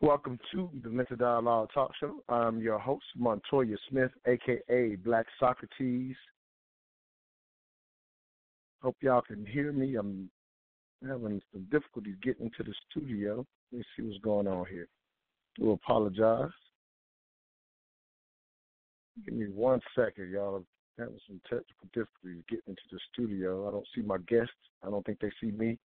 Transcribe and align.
Welcome 0.00 0.38
to 0.52 0.70
the 0.84 0.90
Mental 0.90 1.16
Dialogue 1.16 1.70
Talk 1.74 1.90
Show. 1.98 2.22
I'm 2.28 2.60
your 2.60 2.78
host, 2.78 3.02
Montoya 3.16 3.76
Smith, 3.90 4.12
aka 4.28 4.94
Black 4.94 5.26
Socrates. 5.40 6.14
Hope 8.80 8.94
y'all 9.00 9.22
can 9.22 9.44
hear 9.44 9.72
me. 9.72 9.96
I'm 9.96 10.30
having 11.04 11.42
some 11.52 11.66
difficulties 11.72 12.14
getting 12.22 12.48
to 12.56 12.62
the 12.62 12.72
studio. 12.88 13.44
Let 13.72 13.78
me 13.78 13.84
see 13.96 14.04
what's 14.04 14.20
going 14.20 14.46
on 14.46 14.66
here. 14.70 14.86
Do 15.58 15.72
apologize. 15.72 16.50
Give 19.24 19.34
me 19.34 19.46
one 19.46 19.80
second, 19.96 20.30
y'all. 20.30 20.58
I'm 20.58 20.66
having 20.96 21.18
some 21.26 21.40
technical 21.42 21.88
difficulties 21.92 22.44
getting 22.48 22.68
into 22.68 22.82
the 22.92 23.00
studio. 23.12 23.66
I 23.66 23.72
don't 23.72 23.88
see 23.96 24.02
my 24.02 24.18
guests. 24.28 24.52
I 24.86 24.90
don't 24.90 25.04
think 25.04 25.18
they 25.18 25.32
see 25.40 25.50
me 25.50 25.76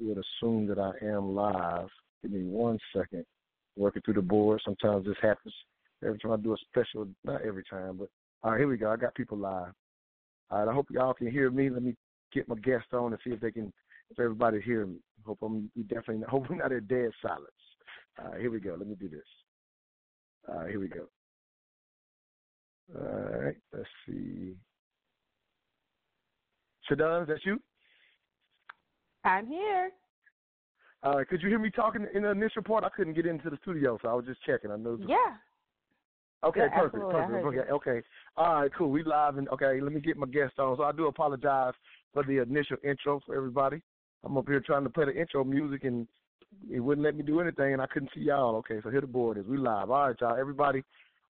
would 0.00 0.18
assume 0.18 0.66
that 0.68 0.78
I 0.78 0.92
am 1.04 1.34
live. 1.34 1.88
Give 2.22 2.32
me 2.32 2.44
one 2.44 2.78
second. 2.94 3.24
Working 3.76 4.02
through 4.02 4.14
the 4.14 4.22
board. 4.22 4.60
Sometimes 4.64 5.06
this 5.06 5.16
happens. 5.20 5.54
Every 6.04 6.18
time 6.18 6.32
I 6.32 6.36
do 6.36 6.54
a 6.54 6.56
special, 6.68 7.08
not 7.24 7.42
every 7.42 7.64
time, 7.68 7.96
but 7.98 8.08
all 8.42 8.52
right, 8.52 8.58
here 8.58 8.68
we 8.68 8.76
go. 8.76 8.90
I 8.90 8.96
got 8.96 9.14
people 9.14 9.38
live. 9.38 9.72
All 10.50 10.58
right, 10.58 10.70
I 10.70 10.74
hope 10.74 10.86
y'all 10.90 11.14
can 11.14 11.30
hear 11.30 11.50
me. 11.50 11.70
Let 11.70 11.82
me 11.82 11.94
get 12.32 12.48
my 12.48 12.56
guest 12.56 12.86
on 12.92 13.12
and 13.12 13.20
see 13.24 13.30
if 13.30 13.40
they 13.40 13.50
can, 13.50 13.72
if 14.10 14.18
everybody 14.20 14.60
hear 14.60 14.86
me. 14.86 14.98
Hope 15.24 15.38
I'm 15.42 15.70
definitely 15.88 16.18
not, 16.18 16.28
hope 16.30 16.48
we're 16.48 16.56
not 16.56 16.72
at 16.72 16.88
dead 16.88 17.10
silence. 17.20 17.46
All 18.18 18.30
right, 18.30 18.40
here 18.40 18.50
we 18.50 18.60
go. 18.60 18.76
Let 18.78 18.88
me 18.88 18.94
do 18.94 19.08
this. 19.08 19.20
All 20.48 20.60
right, 20.60 20.70
here 20.70 20.80
we 20.80 20.88
go. 20.88 21.06
All 22.94 23.40
right, 23.40 23.56
let's 23.72 23.88
see. 24.06 24.54
Shadon, 26.88 27.22
is 27.22 27.28
that 27.28 27.44
you? 27.44 27.60
I'm 29.26 29.46
here. 29.46 29.90
All 31.02 31.16
right. 31.16 31.28
Could 31.28 31.42
you 31.42 31.48
hear 31.48 31.58
me 31.58 31.70
talking 31.70 32.06
in 32.14 32.22
the 32.22 32.30
initial 32.30 32.62
part? 32.62 32.84
I 32.84 32.88
couldn't 32.88 33.14
get 33.14 33.26
into 33.26 33.50
the 33.50 33.58
studio, 33.62 33.98
so 34.00 34.08
I 34.08 34.14
was 34.14 34.24
just 34.24 34.42
checking. 34.44 34.70
I 34.70 34.76
know. 34.76 34.98
Yeah. 35.06 35.16
Okay, 36.44 36.60
yeah, 36.60 36.78
perfect, 36.78 37.02
perfect. 37.10 37.46
Okay, 37.46 37.70
okay. 37.70 38.02
All 38.36 38.60
right, 38.60 38.70
cool. 38.76 38.90
We 38.90 39.02
live 39.02 39.38
and 39.38 39.48
okay. 39.48 39.80
Let 39.80 39.92
me 39.92 40.00
get 40.00 40.16
my 40.16 40.26
guest 40.26 40.58
on. 40.58 40.76
So 40.76 40.84
I 40.84 40.92
do 40.92 41.06
apologize 41.06 41.72
for 42.12 42.22
the 42.24 42.42
initial 42.42 42.76
intro 42.84 43.20
for 43.26 43.34
everybody. 43.34 43.82
I'm 44.22 44.36
up 44.36 44.46
here 44.46 44.60
trying 44.60 44.84
to 44.84 44.90
play 44.90 45.06
the 45.06 45.18
intro 45.18 45.44
music 45.44 45.84
and 45.84 46.06
it 46.70 46.80
wouldn't 46.80 47.04
let 47.04 47.16
me 47.16 47.22
do 47.22 47.40
anything, 47.40 47.72
and 47.72 47.82
I 47.82 47.86
couldn't 47.86 48.10
see 48.14 48.20
y'all. 48.20 48.56
Okay, 48.56 48.80
so 48.82 48.90
here 48.90 49.00
the 49.00 49.06
board 49.06 49.38
is. 49.38 49.46
We 49.46 49.56
live. 49.56 49.90
All 49.90 50.08
right, 50.08 50.16
y'all. 50.20 50.36
Everybody, 50.38 50.84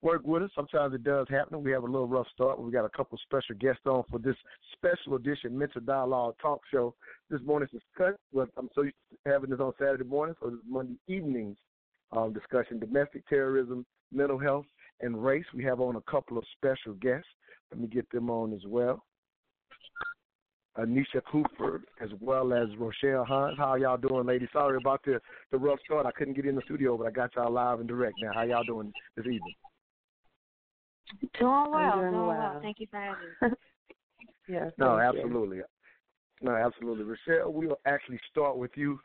work 0.04 0.22
with 0.26 0.44
us. 0.44 0.52
Sometimes 0.56 0.94
it 0.94 1.04
does 1.04 1.28
happen. 1.30 1.64
We 1.64 1.72
have 1.72 1.84
a 1.84 1.88
little 1.88 2.08
rough 2.08 2.28
start. 2.34 2.60
We 2.60 2.72
got 2.72 2.86
a 2.86 2.90
couple 2.90 3.18
special 3.24 3.56
guests 3.56 3.82
on 3.86 4.04
for 4.12 4.20
this 4.20 4.36
special 4.74 5.16
edition 5.16 5.58
Mental 5.58 5.82
Dialogue 5.82 6.36
Talk 6.42 6.62
Show. 6.72 6.94
This 7.30 7.40
morning's 7.46 7.72
discussion, 7.72 8.18
but 8.34 8.50
I'm 8.58 8.70
so 8.76 8.84
used 8.84 8.96
to 9.12 9.32
having 9.32 9.50
this 9.50 9.60
on 9.60 9.72
Saturday 9.80 10.04
mornings 10.04 10.38
or 10.42 10.54
Monday 10.68 10.96
evenings 11.08 11.58
um, 12.12 12.34
discussion, 12.34 12.80
domestic 12.80 13.28
terrorism, 13.28 13.86
mental 14.12 14.38
health, 14.38 14.66
and 15.02 15.24
race. 15.24 15.46
We 15.56 15.64
have 15.64 15.80
on 15.80 15.96
a 15.96 16.02
couple 16.02 16.38
of 16.38 16.44
special 16.58 16.94
guests. 17.02 17.28
Let 17.72 17.82
me 17.82 17.88
get 17.88 18.10
them 18.12 18.30
on 18.30 18.54
as 18.54 18.62
well. 18.68 19.04
Anisha 20.78 21.22
Cooper 21.32 21.82
as 22.02 22.10
well 22.20 22.52
as 22.52 22.68
Rochelle 22.80 23.26
Hunt. 23.26 23.58
How 23.58 23.76
y'all 23.76 23.98
doing, 23.98 24.26
ladies? 24.26 24.50
Sorry 24.52 24.78
about 24.78 25.02
the 25.06 25.20
the 25.52 25.58
rough 25.58 25.80
start. 25.86 26.06
I 26.06 26.12
couldn't 26.12 26.34
get 26.34 26.46
in 26.46 26.56
the 26.56 26.64
studio, 26.66 26.98
but 26.98 27.06
I 27.08 27.12
got 27.12 27.36
y'all 27.36 27.52
live 27.52 27.80
and 27.80 27.88
direct 27.88 28.16
now. 28.22 28.32
How 28.34 28.44
y'all 28.44 28.64
doing 28.64 28.92
this 29.16 29.26
evening? 29.26 29.54
Doing 31.40 31.72
well. 31.72 32.00
doing 32.00 32.14
well. 32.14 32.28
well. 32.28 32.60
Thank 32.62 32.80
you 32.80 32.88
for 32.90 33.00
having 33.00 33.52
me. 33.52 33.58
yes. 34.48 34.72
No, 34.78 34.98
thank 34.98 35.16
you. 35.16 35.22
absolutely. 35.22 35.60
No, 36.42 36.56
absolutely. 36.56 37.06
Rochelle, 37.06 37.54
we 37.54 37.68
will 37.68 37.80
actually 37.86 38.20
start 38.30 38.58
with 38.58 38.72
you 38.76 39.00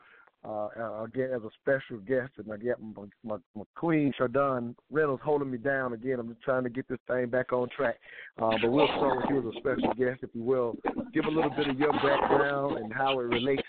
uh, 0.45 0.67
uh, 0.79 1.03
again 1.03 1.31
as 1.33 1.41
a 1.41 1.49
special 1.61 1.97
guest, 2.05 2.31
and 2.37 2.51
I 2.51 2.57
get 2.57 2.81
my, 2.81 3.03
my, 3.23 3.37
my 3.55 3.63
queen, 3.75 4.13
Shardon 4.19 4.75
Reynolds, 4.89 5.21
holding 5.23 5.51
me 5.51 5.57
down 5.57 5.93
again. 5.93 6.19
I'm 6.19 6.29
just 6.29 6.41
trying 6.41 6.63
to 6.63 6.69
get 6.69 6.87
this 6.87 6.99
thing 7.07 7.27
back 7.27 7.51
on 7.51 7.67
track. 7.75 7.95
Uh, 8.41 8.51
but 8.61 8.71
we'll 8.71 8.87
start 8.87 9.17
with 9.17 9.25
you 9.29 9.39
as 9.39 9.55
a 9.55 9.59
special 9.59 9.93
guest, 9.93 10.19
if 10.21 10.29
you 10.33 10.43
will. 10.43 10.75
Give 11.13 11.25
a 11.25 11.29
little 11.29 11.49
bit 11.49 11.67
of 11.67 11.77
your 11.77 11.93
background 11.93 12.77
and 12.77 12.93
how 12.93 13.19
it 13.19 13.23
relates 13.23 13.67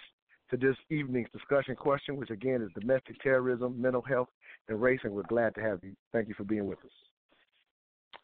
to 0.50 0.56
this 0.56 0.77
evening's 0.91 1.31
discussion 1.33 1.75
question, 1.77 2.17
which 2.17 2.31
again 2.31 2.62
is 2.62 2.71
domestic 2.81 3.21
terrorism, 3.21 3.81
mental 3.81 4.03
health, 4.03 4.29
and 4.69 4.81
race. 4.81 5.00
And 5.05 5.12
we're 5.12 5.23
glad 5.25 5.55
to 5.56 5.61
have 5.61 5.81
you. 5.83 5.95
Thank 6.12 6.29
you 6.29 6.34
for 6.34 6.45
being 6.45 6.67
with 6.67 6.79
us. 6.84 7.09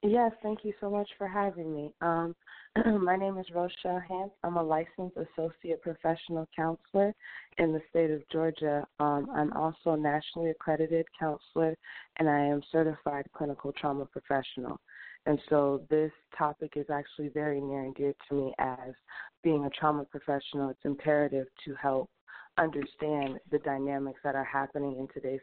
Yes, 0.02 0.32
thank 0.42 0.64
you 0.64 0.72
so 0.80 0.90
much 0.90 1.08
for 1.16 1.26
having 1.26 1.74
me. 1.74 1.92
Um, 2.00 2.36
my 3.00 3.16
name 3.16 3.38
is 3.38 3.46
Rochelle 3.54 4.02
Hance. 4.06 4.30
I'm 4.44 4.56
a 4.56 4.62
licensed 4.62 5.16
associate 5.16 5.82
professional 5.82 6.46
counselor 6.54 7.14
in 7.58 7.72
the 7.72 7.80
state 7.90 8.10
of 8.10 8.22
Georgia. 8.30 8.86
Um, 9.00 9.28
I'm 9.34 9.52
also 9.54 9.92
a 9.92 9.96
nationally 9.96 10.50
accredited 10.50 11.06
counselor, 11.18 11.74
and 12.18 12.28
I 12.28 12.40
am 12.40 12.60
certified 12.70 13.26
clinical 13.34 13.72
trauma 13.72 14.04
professional. 14.04 14.78
And 15.24 15.40
so 15.48 15.82
this 15.90 16.12
topic 16.36 16.74
is 16.76 16.86
actually 16.92 17.30
very 17.30 17.60
near 17.60 17.82
and 17.82 17.94
dear 17.94 18.12
to 18.28 18.34
me 18.34 18.54
as 18.58 18.94
being 19.42 19.64
a 19.64 19.70
trauma 19.70 20.04
professional. 20.04 20.68
It's 20.68 20.84
imperative 20.84 21.46
to 21.64 21.74
help 21.74 22.10
understand 22.58 23.38
the 23.50 23.58
dynamics 23.64 24.20
that 24.24 24.34
are 24.34 24.44
happening 24.44 24.96
in 24.98 25.08
today's 25.12 25.40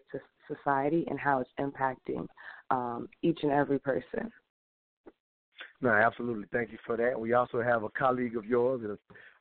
society 0.48 1.06
and 1.10 1.20
how 1.20 1.40
it's 1.40 1.52
impacting 1.60 2.28
um, 2.70 3.08
each 3.24 3.40
and 3.44 3.52
every 3.52 3.80
person. 3.80 4.32
No, 5.82 5.90
absolutely. 5.90 6.46
Thank 6.52 6.72
you 6.72 6.78
for 6.86 6.98
that. 6.98 7.20
We 7.20 7.34
also 7.34 7.62
have 7.62 7.84
a 7.84 7.90
colleague 7.90 8.38
of 8.38 8.46
yours, 8.46 8.82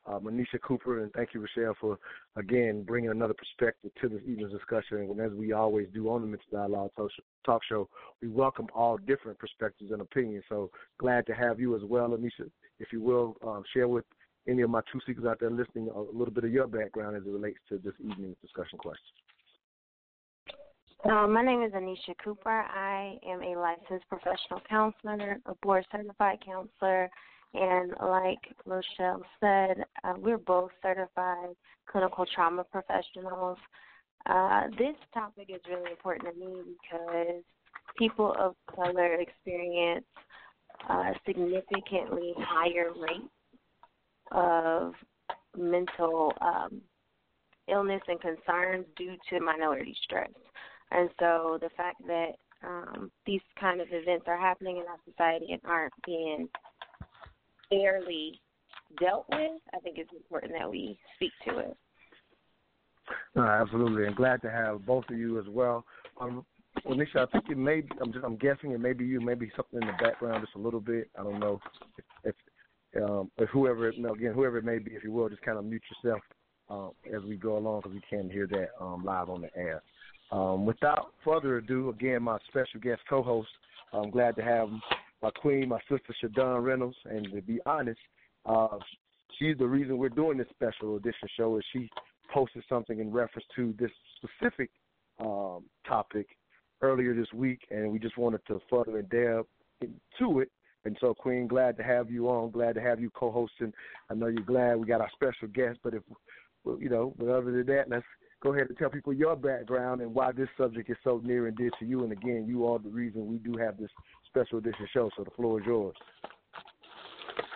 uh, 0.05 0.19
Manisha 0.19 0.59
Cooper, 0.61 1.01
and 1.01 1.11
thank 1.13 1.33
you, 1.33 1.41
Rochelle, 1.41 1.75
for 1.79 1.97
again 2.35 2.83
bringing 2.83 3.11
another 3.11 3.33
perspective 3.33 3.91
to 4.01 4.09
this 4.09 4.21
evening's 4.27 4.51
discussion. 4.51 4.97
And 4.97 5.19
as 5.21 5.31
we 5.31 5.53
always 5.53 5.87
do 5.93 6.09
on 6.09 6.21
the 6.21 6.27
Mental 6.27 6.45
Dialogue 6.51 6.91
Talk 7.45 7.61
Show, 7.67 7.87
we 8.21 8.27
welcome 8.27 8.67
all 8.75 8.97
different 8.97 9.39
perspectives 9.39 9.91
and 9.91 10.01
opinions. 10.01 10.43
So 10.49 10.69
glad 10.99 11.25
to 11.27 11.33
have 11.33 11.59
you 11.59 11.75
as 11.75 11.83
well, 11.83 12.09
Manisha. 12.09 12.49
If 12.79 12.91
you 12.91 13.01
will 13.01 13.37
um, 13.45 13.63
share 13.73 13.87
with 13.87 14.05
any 14.47 14.61
of 14.61 14.69
my 14.69 14.81
true 14.91 14.99
seekers 15.05 15.25
out 15.25 15.39
there 15.39 15.49
listening 15.49 15.89
a 15.89 15.99
little 15.99 16.33
bit 16.33 16.43
of 16.43 16.51
your 16.51 16.67
background 16.67 17.15
as 17.15 17.23
it 17.23 17.29
relates 17.29 17.59
to 17.69 17.77
this 17.77 17.93
evening's 17.99 18.35
discussion 18.41 18.77
question. 18.77 19.05
Uh, 21.09 21.27
my 21.27 21.43
name 21.43 21.61
is 21.61 21.73
Anisha 21.73 22.15
Cooper. 22.23 22.49
I 22.61 23.17
am 23.27 23.41
a 23.43 23.59
licensed 23.59 24.07
professional 24.07 24.61
counselor, 24.69 25.37
a 25.45 25.55
board 25.55 25.85
certified 25.91 26.39
counselor, 26.45 27.09
and 27.53 27.91
like 28.01 28.39
Rochelle 28.65 29.21
said, 29.41 29.83
uh, 30.05 30.13
we're 30.17 30.37
both 30.37 30.71
certified 30.81 31.55
clinical 31.91 32.25
trauma 32.33 32.63
professionals. 32.63 33.57
Uh, 34.27 34.67
this 34.79 34.95
topic 35.13 35.49
is 35.49 35.59
really 35.69 35.91
important 35.91 36.33
to 36.33 36.39
me 36.39 36.61
because 36.81 37.43
people 37.97 38.33
of 38.39 38.55
color 38.73 39.15
experience 39.15 40.05
significantly 41.25 42.33
higher 42.37 42.91
rate 42.97 43.29
of 44.31 44.93
mental 45.57 46.31
um, 46.39 46.81
illness 47.67 48.01
and 48.07 48.21
concerns 48.21 48.85
due 48.95 49.15
to 49.29 49.41
minority 49.41 49.95
stress. 50.03 50.29
And 50.93 51.09
so 51.19 51.57
the 51.61 51.69
fact 51.75 52.05
that 52.07 52.31
um, 52.63 53.11
these 53.25 53.41
kind 53.59 53.81
of 53.81 53.87
events 53.91 54.25
are 54.27 54.39
happening 54.39 54.77
in 54.77 54.83
our 54.83 54.99
society 55.09 55.47
and 55.51 55.61
aren't 55.65 55.93
being 56.05 56.47
fairly 57.69 58.39
dealt 58.99 59.25
with, 59.29 59.59
I 59.73 59.79
think 59.79 59.97
it's 59.97 60.13
important 60.13 60.53
that 60.57 60.69
we 60.69 60.97
speak 61.15 61.31
to 61.47 61.59
it. 61.59 61.77
No, 63.35 63.43
absolutely, 63.43 64.05
and 64.05 64.15
glad 64.15 64.41
to 64.43 64.49
have 64.49 64.85
both 64.85 65.03
of 65.09 65.17
you 65.17 65.39
as 65.39 65.45
well. 65.49 65.83
Um, 66.21 66.45
Anisha, 66.85 67.17
I 67.17 67.25
think 67.25 67.45
it 67.49 67.57
may. 67.57 67.83
I'm 68.01 68.13
just. 68.13 68.23
I'm 68.23 68.37
guessing 68.37 68.71
it 68.71 68.79
may 68.79 68.93
be 68.93 69.05
you. 69.05 69.19
Maybe 69.19 69.51
something 69.55 69.81
in 69.81 69.87
the 69.87 70.03
background, 70.03 70.43
just 70.43 70.55
a 70.55 70.59
little 70.59 70.79
bit. 70.79 71.09
I 71.19 71.23
don't 71.23 71.39
know 71.39 71.59
if, 72.23 72.35
if, 72.93 73.03
um, 73.03 73.29
if 73.37 73.49
whoever. 73.49 73.91
Know, 73.97 74.13
again, 74.13 74.33
whoever 74.33 74.57
it 74.57 74.65
may 74.65 74.79
be, 74.79 74.91
if 74.91 75.03
you 75.03 75.11
will, 75.11 75.29
just 75.29 75.41
kind 75.41 75.57
of 75.57 75.65
mute 75.65 75.83
yourself 76.03 76.21
uh, 76.69 76.87
as 77.15 77.23
we 77.27 77.35
go 77.35 77.57
along 77.57 77.81
because 77.81 77.93
we 77.93 78.01
can't 78.09 78.31
hear 78.31 78.47
that 78.47 78.69
um, 78.79 79.03
live 79.03 79.29
on 79.29 79.41
the 79.41 79.55
air. 79.55 79.83
Um, 80.33 80.65
without 80.65 81.13
further 81.23 81.57
ado, 81.57 81.89
again, 81.89 82.23
my 82.23 82.39
special 82.47 82.79
guest 82.81 83.01
co-host. 83.07 83.49
I'm 83.93 84.09
glad 84.09 84.35
to 84.37 84.41
have 84.41 84.67
my 85.21 85.29
queen, 85.29 85.69
my 85.69 85.79
sister 85.81 86.15
Shadon 86.23 86.63
Reynolds, 86.63 86.97
and 87.05 87.31
to 87.31 87.41
be 87.41 87.59
honest, 87.67 87.99
uh, 88.47 88.79
she's 89.37 89.55
the 89.59 89.67
reason 89.67 89.99
we're 89.99 90.09
doing 90.09 90.39
this 90.39 90.47
special 90.49 90.95
edition 90.95 91.27
show. 91.37 91.57
Is 91.57 91.63
she 91.71 91.87
posted 92.33 92.63
something 92.67 92.99
in 92.99 93.11
reference 93.11 93.45
to 93.55 93.75
this 93.79 93.91
specific 94.17 94.71
um, 95.19 95.65
topic 95.87 96.25
earlier 96.81 97.13
this 97.13 97.31
week, 97.31 97.59
and 97.69 97.91
we 97.91 97.99
just 97.99 98.17
wanted 98.17 98.41
to 98.47 98.59
further 98.71 98.97
and 98.97 99.09
delve 99.09 99.45
into 99.81 100.39
it. 100.39 100.49
And 100.85 100.97
so, 100.99 101.13
Queen, 101.13 101.47
glad 101.47 101.77
to 101.77 101.83
have 101.83 102.09
you 102.09 102.27
on. 102.27 102.49
Glad 102.49 102.73
to 102.73 102.81
have 102.81 102.99
you 102.99 103.11
co-hosting. 103.11 103.71
I 104.09 104.15
know 104.15 104.27
you're 104.27 104.41
glad 104.41 104.77
we 104.77 104.87
got 104.87 104.99
our 104.99 105.11
special 105.13 105.47
guest, 105.53 105.77
but 105.83 105.93
if 105.93 106.01
you 106.79 106.89
know, 106.89 107.13
but 107.19 107.29
other 107.29 107.51
than 107.51 107.67
that, 107.67 107.87
let's 107.87 108.05
go 108.43 108.53
ahead 108.53 108.67
and 108.67 108.77
tell 108.77 108.89
people 108.89 109.13
your 109.13 109.35
background 109.37 110.01
and 110.01 110.13
why 110.13 110.31
this 110.33 110.49
subject 110.57 110.89
is 110.89 110.97
so 111.03 111.21
near 111.23 111.47
and 111.47 111.55
dear 111.55 111.71
to 111.79 111.85
you. 111.85 112.03
And 112.03 112.11
again, 112.11 112.45
you 112.45 112.67
are 112.67 112.77
the 112.77 112.89
reason 112.89 113.25
we 113.25 113.37
do 113.37 113.57
have 113.57 113.77
this 113.77 113.89
special 114.27 114.57
edition 114.57 114.85
show. 114.93 115.09
So 115.15 115.23
the 115.23 115.31
floor 115.31 115.61
is 115.61 115.65
yours. 115.65 115.95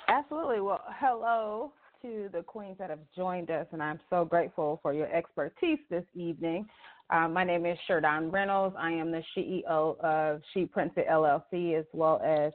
Absolutely. 0.08 0.62
Well, 0.62 0.82
hello 0.88 1.74
to 2.02 2.30
the 2.32 2.42
queens 2.42 2.78
that 2.80 2.90
have 2.90 3.00
joined 3.16 3.52
us, 3.52 3.68
and 3.74 3.84
I'm 3.84 4.00
so 4.10 4.24
grateful 4.24 4.80
for 4.82 4.94
your 4.94 5.14
expertise 5.14 5.80
this 5.90 6.06
evening. 6.16 6.66
Um, 7.10 7.34
my 7.34 7.44
name 7.44 7.66
is 7.66 7.78
Sherdon 7.90 8.32
Reynolds. 8.32 8.76
I 8.80 8.92
am 8.92 9.12
the 9.12 9.24
CEO 9.36 10.00
of 10.00 10.42
She 10.54 10.66
Printed 10.66 11.06
LLC 11.08 11.78
as 11.78 11.86
well 11.94 12.22
as 12.24 12.54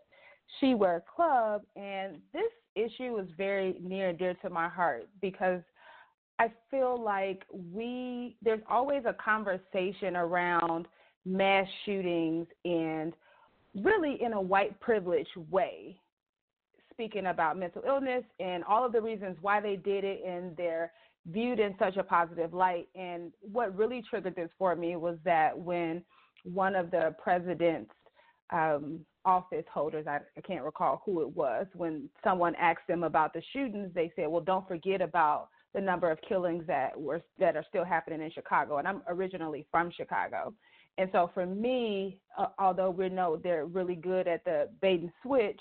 She 0.61 0.75
Wear 0.75 1.03
Club, 1.15 1.63
and 1.77 2.19
this 2.33 2.53
issue 2.75 3.19
is 3.19 3.29
very 3.37 3.77
near 3.83 4.11
and 4.11 4.19
dear 4.19 4.35
to 4.43 4.49
my 4.49 4.69
heart 4.69 5.09
because 5.21 5.61
I 6.39 6.51
feel 6.71 7.01
like 7.03 7.43
we 7.53 8.37
there's 8.43 8.63
always 8.69 9.05
a 9.07 9.15
conversation 9.15 10.17
around 10.17 10.87
mass 11.25 11.67
shootings 11.85 12.47
and 12.65 13.13
really 13.75 14.19
in 14.21 14.33
a 14.33 14.41
white 14.41 14.79
privilege 14.81 15.29
way 15.51 15.97
speaking 16.93 17.27
about 17.27 17.59
mental 17.59 17.83
illness 17.87 18.25
and 18.39 18.63
all 18.65 18.85
of 18.85 18.93
the 18.93 19.01
reasons 19.01 19.37
why 19.41 19.61
they 19.61 19.77
did 19.77 20.05
it 20.05 20.23
and 20.27 20.57
they're 20.57 20.93
viewed 21.27 21.59
in 21.59 21.75
such 21.79 21.97
a 21.97 22.03
positive 22.03 22.53
light. 22.53 22.89
And 22.95 23.33
what 23.41 23.77
really 23.77 24.03
triggered 24.09 24.37
this 24.37 24.51
for 24.59 24.77
me 24.77 24.97
was 24.97 25.17
that 25.25 25.57
when 25.59 26.03
one 26.45 26.75
of 26.75 26.91
the 26.91 27.15
president's 27.23 27.93
um, 28.53 29.01
office 29.25 29.65
holders 29.73 30.07
I, 30.07 30.19
I 30.37 30.41
can't 30.43 30.65
recall 30.65 31.03
who 31.07 31.23
it 31.23 31.35
was 31.35 31.67
when 31.75 32.09
someone 32.25 32.55
asked 32.57 32.87
them 32.89 33.05
about 33.05 33.33
the 33.33 33.43
shootings 33.53 33.91
they 33.95 34.13
said 34.17 34.27
well 34.27 34.41
don't 34.41 34.67
forget 34.67 35.01
about 35.01 35.49
the 35.75 35.81
number 35.81 36.11
of 36.11 36.19
killings 36.29 36.65
that 36.67 36.99
were 36.99 37.23
that 37.39 37.57
are 37.57 37.65
still 37.69 37.85
happening 37.85 38.21
in 38.21 38.31
Chicago 38.31 38.79
and 38.79 38.89
I'm 38.89 39.03
originally 39.09 39.67
from 39.71 39.91
Chicago 39.91 40.55
and 40.99 41.09
so 41.13 41.31
for 41.33 41.47
me, 41.47 42.19
uh, 42.37 42.49
although 42.59 42.91
we 42.91 43.09
know 43.09 43.37
they're 43.37 43.67
really 43.67 43.95
good 43.95 44.29
at 44.29 44.45
the 44.45 44.69
bait 44.81 45.01
and 45.01 45.11
switch, 45.23 45.61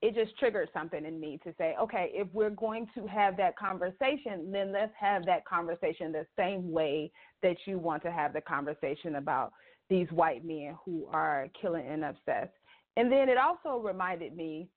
it 0.00 0.14
just 0.14 0.38
triggered 0.38 0.68
something 0.72 1.04
in 1.04 1.18
me 1.18 1.40
to 1.42 1.52
say, 1.58 1.74
okay, 1.80 2.10
if 2.14 2.28
we're 2.32 2.50
going 2.50 2.86
to 2.94 3.04
have 3.06 3.36
that 3.36 3.58
conversation, 3.58 4.52
then 4.52 4.72
let's 4.72 4.92
have 4.98 5.26
that 5.26 5.44
conversation 5.44 6.12
the 6.12 6.26
same 6.38 6.70
way 6.70 7.10
that 7.42 7.56
you 7.66 7.78
want 7.78 8.04
to 8.04 8.12
have 8.12 8.32
the 8.32 8.40
conversation 8.40 9.16
about 9.16 9.52
these 9.90 10.06
white 10.12 10.44
men 10.44 10.76
who 10.84 11.08
are 11.12 11.48
killing 11.60 11.86
and 11.88 12.04
obsessed. 12.04 12.52
And 12.96 13.10
then 13.10 13.28
it 13.28 13.38
also 13.38 13.82
reminded 13.82 14.36
me 14.36 14.68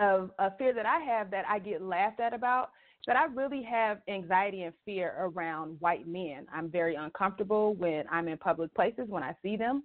of 0.00 0.30
a 0.40 0.50
fear 0.56 0.72
that 0.74 0.86
I 0.86 0.98
have 0.98 1.30
that 1.30 1.44
I 1.48 1.60
get 1.60 1.82
laughed 1.82 2.18
at 2.18 2.34
about 2.34 2.70
that 3.08 3.16
I 3.16 3.24
really 3.24 3.62
have 3.62 4.02
anxiety 4.06 4.64
and 4.64 4.74
fear 4.84 5.14
around 5.18 5.78
white 5.80 6.06
men. 6.06 6.46
I'm 6.54 6.68
very 6.68 6.94
uncomfortable 6.94 7.74
when 7.76 8.04
I'm 8.10 8.28
in 8.28 8.36
public 8.36 8.72
places 8.74 9.06
when 9.08 9.22
I 9.22 9.34
see 9.42 9.56
them. 9.56 9.82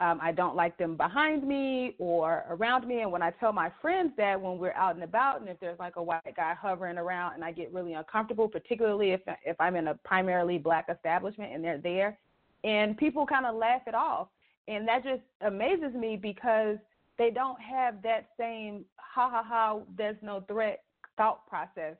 Um, 0.00 0.18
I 0.22 0.32
don't 0.32 0.56
like 0.56 0.78
them 0.78 0.96
behind 0.96 1.46
me 1.46 1.94
or 1.98 2.46
around 2.48 2.88
me. 2.88 3.02
And 3.02 3.12
when 3.12 3.22
I 3.22 3.30
tell 3.30 3.52
my 3.52 3.70
friends 3.82 4.12
that 4.16 4.40
when 4.40 4.56
we're 4.56 4.72
out 4.72 4.94
and 4.94 5.04
about, 5.04 5.40
and 5.42 5.50
if 5.50 5.60
there's 5.60 5.78
like 5.78 5.96
a 5.96 6.02
white 6.02 6.34
guy 6.34 6.54
hovering 6.54 6.96
around, 6.96 7.34
and 7.34 7.44
I 7.44 7.52
get 7.52 7.72
really 7.74 7.92
uncomfortable, 7.92 8.48
particularly 8.48 9.10
if 9.10 9.20
if 9.44 9.60
I'm 9.60 9.76
in 9.76 9.88
a 9.88 9.94
primarily 9.96 10.56
black 10.56 10.86
establishment 10.88 11.52
and 11.52 11.62
they're 11.62 11.76
there, 11.76 12.18
and 12.64 12.96
people 12.96 13.26
kind 13.26 13.44
of 13.44 13.54
laugh 13.54 13.82
it 13.86 13.94
off, 13.94 14.28
and 14.66 14.88
that 14.88 15.04
just 15.04 15.22
amazes 15.42 15.92
me 15.92 16.16
because 16.16 16.78
they 17.18 17.30
don't 17.30 17.60
have 17.60 18.02
that 18.02 18.30
same 18.40 18.86
ha 18.96 19.28
ha 19.28 19.44
ha. 19.46 19.80
There's 19.96 20.16
no 20.22 20.40
threat 20.48 20.82
thought 21.16 21.46
process 21.46 21.96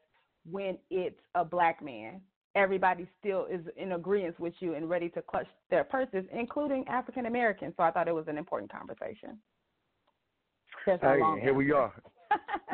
when 0.51 0.79
it's 0.91 1.21
a 1.35 1.45
black 1.45 1.83
man. 1.83 2.21
Everybody 2.55 3.09
still 3.19 3.47
is 3.51 3.63
in 3.77 3.93
agreement 3.93 4.39
with 4.39 4.55
you 4.61 4.75
and 4.75 4.89
ready 4.89 5.09
to 5.11 5.23
clutch 5.23 5.49
their 5.71 5.83
purses, 5.83 6.25
including 6.33 6.87
African 6.87 7.27
Americans. 7.27 7.75
So 7.77 7.83
I 7.83 7.91
thought 7.91 8.07
it 8.07 8.15
was 8.15 8.29
an 8.29 8.39
important 8.39 8.71
conversation. 8.71 9.39
Hey, 10.85 11.19
here 11.43 11.55
we 11.55 11.73
are. 11.73 11.93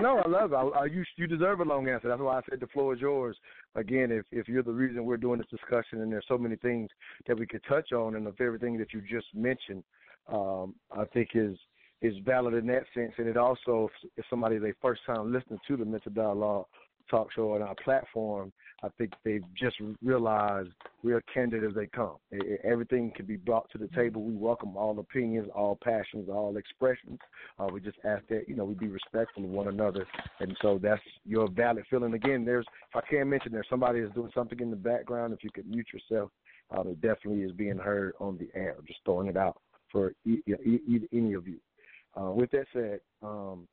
no, 0.00 0.18
I 0.18 0.28
love 0.28 0.52
it. 0.52 0.56
I, 0.56 0.62
I, 0.62 0.84
you 0.86 1.04
you 1.16 1.26
deserve 1.26 1.60
a 1.60 1.64
long 1.64 1.88
answer. 1.88 2.08
That's 2.08 2.20
why 2.20 2.38
I 2.38 2.40
said 2.48 2.60
the 2.60 2.66
floor 2.68 2.94
is 2.94 3.00
yours. 3.00 3.36
Again, 3.74 4.10
if 4.10 4.24
if 4.32 4.48
you're 4.48 4.62
the 4.62 4.72
reason 4.72 5.04
we're 5.04 5.16
doing 5.16 5.38
this 5.38 5.48
discussion, 5.48 6.02
and 6.02 6.12
there's 6.12 6.24
so 6.28 6.36
many 6.36 6.56
things 6.56 6.90
that 7.26 7.38
we 7.38 7.46
could 7.46 7.62
touch 7.68 7.92
on, 7.92 8.16
and 8.16 8.26
of 8.26 8.40
everything 8.40 8.76
that 8.78 8.92
you 8.92 9.00
just 9.00 9.26
mentioned, 9.34 9.82
um, 10.28 10.74
I 10.90 11.04
think 11.04 11.30
is 11.34 11.56
is 12.02 12.14
valid 12.24 12.54
in 12.54 12.66
that 12.66 12.84
sense. 12.94 13.12
And 13.18 13.28
it 13.28 13.36
also, 13.36 13.90
if 14.16 14.24
somebody 14.30 14.56
is 14.56 14.62
a 14.62 14.72
first 14.80 15.02
time 15.06 15.32
listening 15.32 15.60
to 15.68 15.76
the 15.76 15.84
Mental 15.84 16.12
Dialogue 16.12 16.66
talk 17.10 17.32
show 17.32 17.54
on 17.54 17.62
our 17.62 17.74
platform, 17.82 18.52
I 18.82 18.88
think 18.96 19.12
they've 19.24 19.44
just 19.54 19.76
realized 20.02 20.70
we're 21.02 21.22
candid 21.32 21.64
as 21.64 21.74
they 21.74 21.86
come. 21.86 22.16
Everything 22.64 23.12
can 23.14 23.26
be 23.26 23.36
brought 23.36 23.70
to 23.72 23.78
the 23.78 23.88
table. 23.88 24.22
We 24.22 24.34
welcome 24.34 24.76
all 24.76 24.98
opinions, 24.98 25.48
all 25.54 25.78
passions, 25.82 26.28
all 26.30 26.56
expressions. 26.56 27.18
Uh, 27.58 27.68
we 27.72 27.80
just 27.80 27.98
ask 28.04 28.26
that 28.28 28.48
you 28.48 28.56
know 28.56 28.64
we 28.64 28.74
be 28.74 28.88
respectful 28.88 29.44
of 29.44 29.50
one 29.50 29.68
another, 29.68 30.06
and 30.40 30.56
so 30.62 30.78
that's 30.82 31.02
your 31.26 31.48
valid 31.50 31.84
feeling. 31.90 32.14
Again, 32.14 32.44
there's 32.44 32.66
if 32.90 32.96
I 32.96 33.06
can't 33.10 33.28
mention 33.28 33.52
there's 33.52 33.66
somebody 33.68 34.00
is 34.00 34.10
doing 34.14 34.30
something 34.34 34.60
in 34.60 34.70
the 34.70 34.76
background. 34.76 35.34
If 35.34 35.44
you 35.44 35.50
could 35.50 35.68
mute 35.68 35.88
yourself, 35.92 36.30
uh, 36.74 36.82
it 36.82 37.00
definitely 37.00 37.42
is 37.42 37.52
being 37.52 37.78
heard 37.78 38.14
on 38.20 38.38
the 38.38 38.48
air. 38.58 38.76
Just 38.86 39.00
throwing 39.04 39.28
it 39.28 39.36
out 39.36 39.60
for 39.90 40.12
e- 40.24 40.42
e- 40.46 41.08
any 41.12 41.34
of 41.34 41.46
you. 41.46 41.58
Uh, 42.18 42.30
with 42.30 42.50
that 42.52 42.66
said, 42.72 43.00
um, 43.22 43.66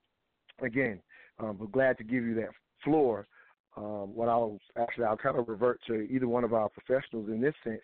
again, 0.62 1.02
um, 1.40 1.58
we're 1.60 1.68
glad 1.68 1.98
to 1.98 2.04
give 2.04 2.24
you 2.24 2.34
that 2.36 2.50
floor. 2.84 3.28
Um, 3.76 4.16
what 4.16 4.28
I'll 4.28 4.60
actually 4.78 5.06
I'll 5.06 5.18
kind 5.18 5.38
of 5.38 5.48
revert 5.48 5.80
to 5.88 5.94
either 6.12 6.28
one 6.28 6.44
of 6.44 6.54
our 6.54 6.70
professionals 6.70 7.30
in 7.30 7.42
this 7.42 7.54
sense. 7.64 7.82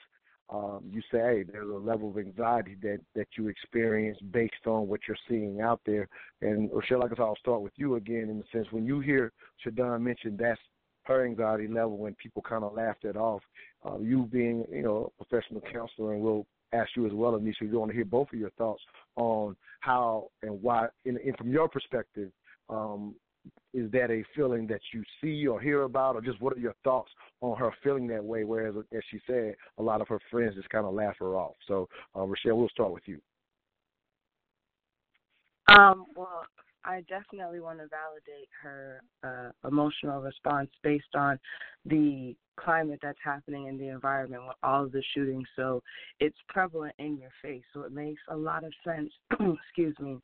Um, 0.49 0.81
you 0.91 1.01
say, 1.11 1.19
hey, 1.19 1.43
there's 1.43 1.69
a 1.69 1.73
level 1.73 2.09
of 2.09 2.17
anxiety 2.17 2.75
that 2.81 2.99
that 3.15 3.27
you 3.37 3.47
experience 3.47 4.17
based 4.31 4.65
on 4.65 4.87
what 4.87 5.01
you're 5.07 5.17
seeing 5.29 5.61
out 5.61 5.81
there. 5.85 6.07
And 6.41 6.69
Rochelle, 6.71 6.99
like 6.99 7.11
I 7.11 7.15
said, 7.15 7.23
I'll 7.23 7.35
start 7.37 7.61
with 7.61 7.73
you 7.75 7.95
again 7.95 8.29
in 8.29 8.39
the 8.39 8.43
sense 8.51 8.67
when 8.71 8.85
you 8.85 8.99
hear 8.99 9.31
Sherdon 9.65 10.01
mention 10.01 10.37
that's 10.37 10.59
her 11.05 11.25
anxiety 11.25 11.67
level 11.67 11.97
when 11.97 12.15
people 12.15 12.41
kind 12.41 12.63
of 12.63 12.73
laughed 12.73 13.05
it 13.05 13.15
off. 13.15 13.41
Uh, 13.85 13.99
you 13.99 14.23
being, 14.31 14.65
you 14.71 14.83
know, 14.83 15.11
a 15.19 15.25
professional 15.25 15.61
counselor, 15.61 16.13
and 16.13 16.21
we'll 16.21 16.45
ask 16.71 16.89
you 16.95 17.05
as 17.05 17.13
well, 17.13 17.33
Anisha, 17.33 17.61
we 17.61 17.67
want 17.67 17.91
to 17.91 17.95
hear 17.95 18.05
both 18.05 18.27
of 18.33 18.39
your 18.39 18.49
thoughts 18.51 18.81
on 19.15 19.55
how 19.81 20.29
and 20.41 20.61
why, 20.61 20.87
and, 21.05 21.17
and 21.17 21.37
from 21.37 21.51
your 21.51 21.67
perspective, 21.67 22.31
um, 22.69 23.15
is 23.73 23.91
that 23.91 24.11
a 24.11 24.23
feeling 24.35 24.67
that 24.67 24.81
you 24.93 25.03
see 25.21 25.47
or 25.47 25.59
hear 25.59 25.83
about, 25.83 26.15
or 26.15 26.21
just 26.21 26.41
what 26.41 26.53
are 26.53 26.59
your 26.59 26.75
thoughts 26.83 27.11
on 27.41 27.57
her 27.57 27.71
feeling 27.83 28.07
that 28.07 28.23
way? 28.23 28.43
Whereas, 28.43 28.75
as 28.95 29.01
she 29.09 29.19
said, 29.25 29.55
a 29.77 29.83
lot 29.83 30.01
of 30.01 30.07
her 30.07 30.19
friends 30.29 30.55
just 30.55 30.69
kind 30.69 30.85
of 30.85 30.93
laugh 30.93 31.15
her 31.19 31.35
off. 31.35 31.55
So, 31.67 31.89
uh, 32.15 32.21
Rochelle, 32.21 32.57
we'll 32.57 32.69
start 32.69 32.91
with 32.91 33.03
you. 33.05 33.19
Um, 35.69 36.05
well, 36.15 36.43
I 36.85 37.01
definitely 37.07 37.61
want 37.61 37.79
to 37.79 37.87
validate 37.87 38.49
her 38.61 39.01
uh, 39.23 39.67
emotional 39.67 40.21
response 40.21 40.69
based 40.83 41.15
on 41.15 41.39
the 41.85 42.35
climate 42.59 42.99
that's 43.01 43.17
happening 43.23 43.67
in 43.67 43.77
the 43.77 43.87
environment 43.87 44.43
with 44.45 44.57
all 44.63 44.83
of 44.83 44.91
the 44.91 45.03
shootings. 45.13 45.47
So 45.55 45.81
it's 46.19 46.37
prevalent 46.49 46.93
in 46.99 47.17
your 47.17 47.31
face. 47.41 47.63
So 47.73 47.81
it 47.81 47.91
makes 47.91 48.21
a 48.29 48.35
lot 48.35 48.63
of 48.63 48.73
sense, 48.85 49.11
excuse 49.31 49.95
me, 49.99 50.17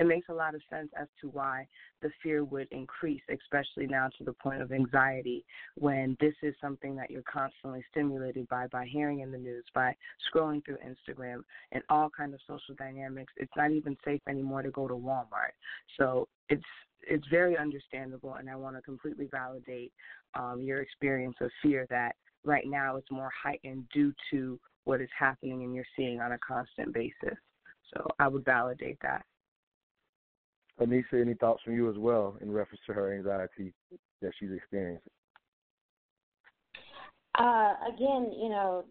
it 0.00 0.06
makes 0.06 0.30
a 0.30 0.34
lot 0.34 0.54
of 0.54 0.62
sense 0.70 0.88
as 0.98 1.06
to 1.20 1.28
why 1.28 1.66
the 2.00 2.10
fear 2.22 2.42
would 2.42 2.66
increase, 2.70 3.20
especially 3.28 3.86
now 3.86 4.08
to 4.16 4.24
the 4.24 4.32
point 4.32 4.62
of 4.62 4.72
anxiety, 4.72 5.44
when 5.76 6.16
this 6.20 6.32
is 6.42 6.54
something 6.58 6.96
that 6.96 7.10
you're 7.10 7.22
constantly 7.30 7.84
stimulated 7.90 8.48
by, 8.48 8.66
by 8.68 8.86
hearing 8.86 9.20
in 9.20 9.30
the 9.30 9.36
news, 9.36 9.64
by 9.74 9.94
scrolling 10.26 10.64
through 10.64 10.78
Instagram, 10.78 11.42
and 11.72 11.82
all 11.90 12.08
kind 12.08 12.32
of 12.32 12.40
social 12.46 12.74
dynamics. 12.76 13.32
It's 13.36 13.52
not 13.58 13.72
even 13.72 13.94
safe 14.02 14.22
anymore 14.26 14.62
to 14.62 14.70
go 14.70 14.88
to 14.88 14.94
Walmart. 14.94 15.52
So 15.98 16.26
it's 16.48 16.64
it's 17.08 17.26
very 17.28 17.56
understandable, 17.56 18.34
and 18.34 18.48
I 18.50 18.56
want 18.56 18.76
to 18.76 18.82
completely 18.82 19.28
validate 19.30 19.92
um, 20.34 20.60
your 20.62 20.80
experience 20.80 21.36
of 21.40 21.50
fear 21.62 21.86
that 21.90 22.14
right 22.44 22.66
now 22.66 22.96
it's 22.96 23.10
more 23.10 23.30
heightened 23.42 23.84
due 23.92 24.12
to 24.30 24.58
what 24.84 25.00
is 25.00 25.08
happening 25.18 25.62
and 25.62 25.74
you're 25.74 25.84
seeing 25.96 26.20
on 26.20 26.32
a 26.32 26.38
constant 26.38 26.92
basis. 26.92 27.38
So 27.94 28.06
I 28.18 28.28
would 28.28 28.44
validate 28.44 28.98
that. 29.02 29.24
Anisha, 30.80 31.20
any 31.20 31.34
thoughts 31.34 31.62
from 31.62 31.74
you 31.74 31.90
as 31.90 31.98
well 31.98 32.36
in 32.40 32.50
reference 32.50 32.80
to 32.86 32.92
her 32.92 33.14
anxiety 33.14 33.72
that 34.22 34.32
she's 34.38 34.50
experiencing? 34.52 35.12
Uh, 37.38 37.74
again, 37.94 38.32
you 38.36 38.48
know, 38.48 38.84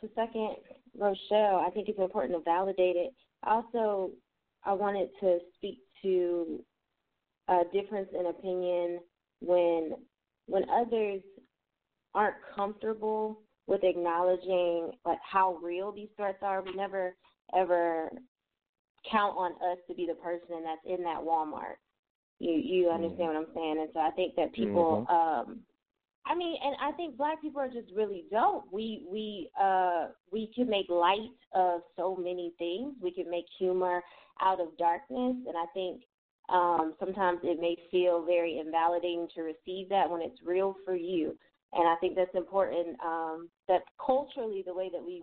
to 0.00 0.08
second 0.14 0.56
Rochelle, 0.98 1.64
I 1.66 1.70
think 1.72 1.88
it's 1.88 1.98
important 1.98 2.34
to 2.34 2.42
validate 2.44 2.96
it. 2.96 3.14
Also, 3.44 4.10
I 4.64 4.72
wanted 4.72 5.10
to 5.20 5.38
speak 5.56 5.80
to 6.02 6.62
a 7.48 7.62
difference 7.72 8.08
in 8.18 8.26
opinion 8.26 9.00
when 9.40 9.92
when 10.46 10.64
others 10.70 11.22
aren't 12.14 12.36
comfortable 12.54 13.40
with 13.66 13.82
acknowledging 13.82 14.92
like 15.04 15.18
how 15.22 15.58
real 15.62 15.92
these 15.92 16.08
threats 16.16 16.38
are. 16.42 16.62
We 16.62 16.74
never 16.74 17.14
ever 17.56 18.10
count 19.10 19.36
on 19.36 19.52
us 19.52 19.78
to 19.88 19.94
be 19.94 20.06
the 20.06 20.14
person 20.14 20.62
that's 20.64 20.80
in 20.84 21.02
that 21.04 21.20
Walmart. 21.20 21.76
You 22.38 22.52
you 22.52 22.84
mm-hmm. 22.86 22.94
understand 22.94 23.30
mm-hmm. 23.30 23.38
what 23.38 23.48
I'm 23.48 23.54
saying? 23.54 23.78
And 23.80 23.90
so 23.92 24.00
I 24.00 24.10
think 24.10 24.34
that 24.36 24.52
people 24.52 25.06
mm-hmm. 25.08 25.50
um 25.50 25.60
I 26.26 26.34
mean, 26.34 26.56
and 26.64 26.74
I 26.80 26.90
think 26.92 27.18
black 27.18 27.42
people 27.42 27.60
are 27.60 27.68
just 27.68 27.92
really 27.94 28.24
dope. 28.30 28.64
We 28.72 29.06
we 29.10 29.50
uh 29.60 30.06
we 30.32 30.50
can 30.54 30.68
make 30.68 30.88
light 30.88 31.30
of 31.52 31.82
so 31.96 32.16
many 32.16 32.52
things. 32.58 32.94
We 33.02 33.12
can 33.12 33.30
make 33.30 33.44
humor 33.58 34.02
out 34.40 34.60
of 34.60 34.76
darkness, 34.78 35.36
and 35.46 35.56
I 35.56 35.66
think 35.74 36.02
um 36.48 36.94
sometimes 36.98 37.40
it 37.42 37.60
may 37.60 37.76
feel 37.90 38.24
very 38.24 38.58
invalidating 38.58 39.28
to 39.34 39.42
receive 39.42 39.88
that 39.90 40.08
when 40.08 40.22
it's 40.22 40.38
real 40.44 40.76
for 40.84 40.96
you. 40.96 41.36
And 41.74 41.88
I 41.88 41.96
think 41.96 42.14
that's 42.14 42.34
important. 42.34 42.96
Um, 43.04 43.48
that 43.68 43.82
culturally, 44.04 44.62
the 44.64 44.74
way 44.74 44.90
that 44.92 45.04
we've 45.04 45.22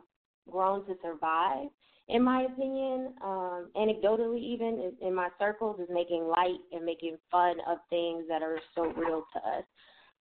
grown 0.49 0.85
to 0.85 0.95
survive, 1.01 1.67
in 2.11 2.23
my 2.23 2.43
opinion, 2.43 3.13
um, 3.23 3.69
anecdotally 3.75 4.39
even 4.39 4.91
in, 5.01 5.07
in 5.07 5.15
my 5.15 5.29
circles, 5.39 5.79
is 5.79 5.87
making 5.91 6.27
light 6.27 6.59
and 6.71 6.85
making 6.85 7.17
fun 7.31 7.55
of 7.67 7.77
things 7.89 8.25
that 8.27 8.41
are 8.41 8.59
so 8.75 8.83
real 8.93 9.23
to 9.33 9.39
us. 9.39 9.63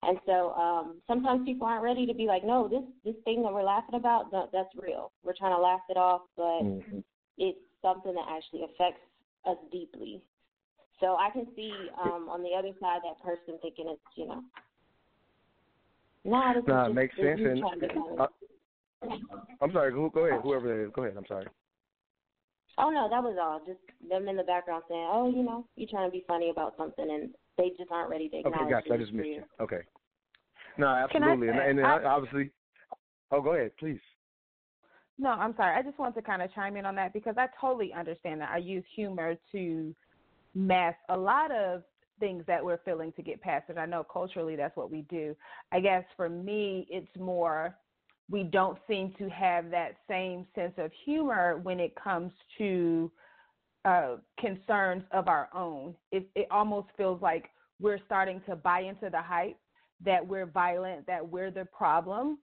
And 0.03 0.17
so 0.25 0.51
um, 0.53 1.01
sometimes 1.05 1.45
people 1.45 1.67
aren't 1.67 1.83
ready 1.83 2.05
to 2.07 2.13
be 2.13 2.25
like, 2.25 2.43
no, 2.43 2.67
this 2.67 2.83
this 3.05 3.21
thing 3.23 3.43
that 3.43 3.53
we're 3.53 3.63
laughing 3.63 3.95
about, 3.95 4.31
no, 4.31 4.49
that's 4.51 4.69
real. 4.75 5.11
We're 5.23 5.35
trying 5.37 5.55
to 5.55 5.61
laugh 5.61 5.81
it 5.89 5.97
off, 5.97 6.21
but 6.35 6.63
mm-hmm. 6.63 6.99
it's 7.37 7.59
something 7.81 8.13
that 8.13 8.25
actually 8.29 8.63
affects 8.63 9.01
us 9.45 9.57
deeply. 9.71 10.21
So 10.99 11.17
I 11.17 11.29
can 11.31 11.47
see 11.55 11.73
um, 12.01 12.29
on 12.29 12.41
the 12.41 12.49
other 12.57 12.71
side 12.79 13.01
that 13.03 13.21
person 13.23 13.59
thinking 13.61 13.85
it's, 13.89 14.01
you 14.15 14.27
know, 14.27 14.43
no, 16.23 16.61
nah, 16.67 16.85
it 16.87 16.93
makes 16.93 17.15
sense. 17.15 17.39
And 17.43 17.63
uh, 18.19 18.27
I'm 19.61 19.71
sorry. 19.71 19.91
Go, 19.91 20.09
go 20.09 20.27
ahead. 20.27 20.41
Whoever 20.43 20.67
that 20.67 20.83
is, 20.83 20.91
go 20.93 21.03
ahead. 21.03 21.17
I'm 21.17 21.25
sorry. 21.27 21.47
Oh 22.77 22.89
no, 22.89 23.07
that 23.09 23.21
was 23.21 23.37
all. 23.39 23.59
Just 23.65 23.79
them 24.07 24.27
in 24.27 24.37
the 24.37 24.43
background 24.43 24.83
saying, 24.89 25.07
"Oh, 25.11 25.29
you 25.29 25.43
know, 25.43 25.65
you're 25.75 25.89
trying 25.89 26.07
to 26.07 26.11
be 26.11 26.23
funny 26.27 26.49
about 26.49 26.75
something," 26.77 27.09
and 27.09 27.29
they 27.57 27.69
just 27.77 27.91
aren't 27.91 28.09
ready 28.09 28.29
to 28.29 28.39
acknowledge. 28.39 28.61
Okay, 28.61 28.69
gotcha. 28.71 28.93
I 28.93 28.97
just 28.97 29.13
missed 29.13 29.27
you. 29.27 29.43
Okay. 29.59 29.81
No, 30.77 30.87
absolutely, 30.87 31.49
I, 31.49 31.51
and, 31.51 31.79
and 31.79 31.85
uh, 31.85 31.89
I, 31.89 32.03
obviously. 32.05 32.51
Oh, 33.31 33.41
go 33.41 33.53
ahead, 33.53 33.71
please. 33.77 33.99
No, 35.17 35.29
I'm 35.29 35.55
sorry. 35.55 35.77
I 35.77 35.83
just 35.83 35.99
want 35.99 36.15
to 36.15 36.21
kind 36.21 36.41
of 36.41 36.53
chime 36.53 36.77
in 36.77 36.85
on 36.85 36.95
that 36.95 37.13
because 37.13 37.35
I 37.37 37.47
totally 37.59 37.93
understand 37.93 38.41
that. 38.41 38.49
I 38.49 38.57
use 38.57 38.83
humor 38.95 39.35
to 39.51 39.95
mask 40.55 40.97
a 41.09 41.17
lot 41.17 41.51
of 41.51 41.83
things 42.19 42.43
that 42.47 42.63
we're 42.63 42.79
feeling 42.83 43.11
to 43.13 43.21
get 43.21 43.41
past 43.41 43.69
it. 43.69 43.77
I 43.77 43.85
know 43.85 44.03
culturally 44.03 44.55
that's 44.55 44.75
what 44.75 44.91
we 44.91 45.03
do. 45.03 45.35
I 45.71 45.79
guess 45.79 46.03
for 46.15 46.29
me, 46.29 46.87
it's 46.89 47.15
more 47.19 47.75
we 48.31 48.43
don't 48.43 48.77
seem 48.87 49.13
to 49.19 49.29
have 49.29 49.69
that 49.69 49.97
same 50.09 50.47
sense 50.55 50.73
of 50.77 50.89
humor 51.03 51.59
when 51.63 51.81
it 51.81 51.93
comes 52.01 52.31
to 52.57 53.11
uh, 53.83 54.15
concerns 54.39 55.03
of 55.11 55.27
our 55.27 55.49
own. 55.53 55.93
It, 56.11 56.27
it 56.35 56.47
almost 56.49 56.87
feels 56.95 57.21
like 57.21 57.49
we're 57.81 57.99
starting 58.05 58.41
to 58.47 58.55
buy 58.55 58.81
into 58.81 59.09
the 59.09 59.21
hype 59.21 59.57
that 60.05 60.25
we're 60.25 60.45
violent, 60.45 61.05
that 61.07 61.27
we're 61.27 61.51
the 61.51 61.65
problem. 61.65 62.37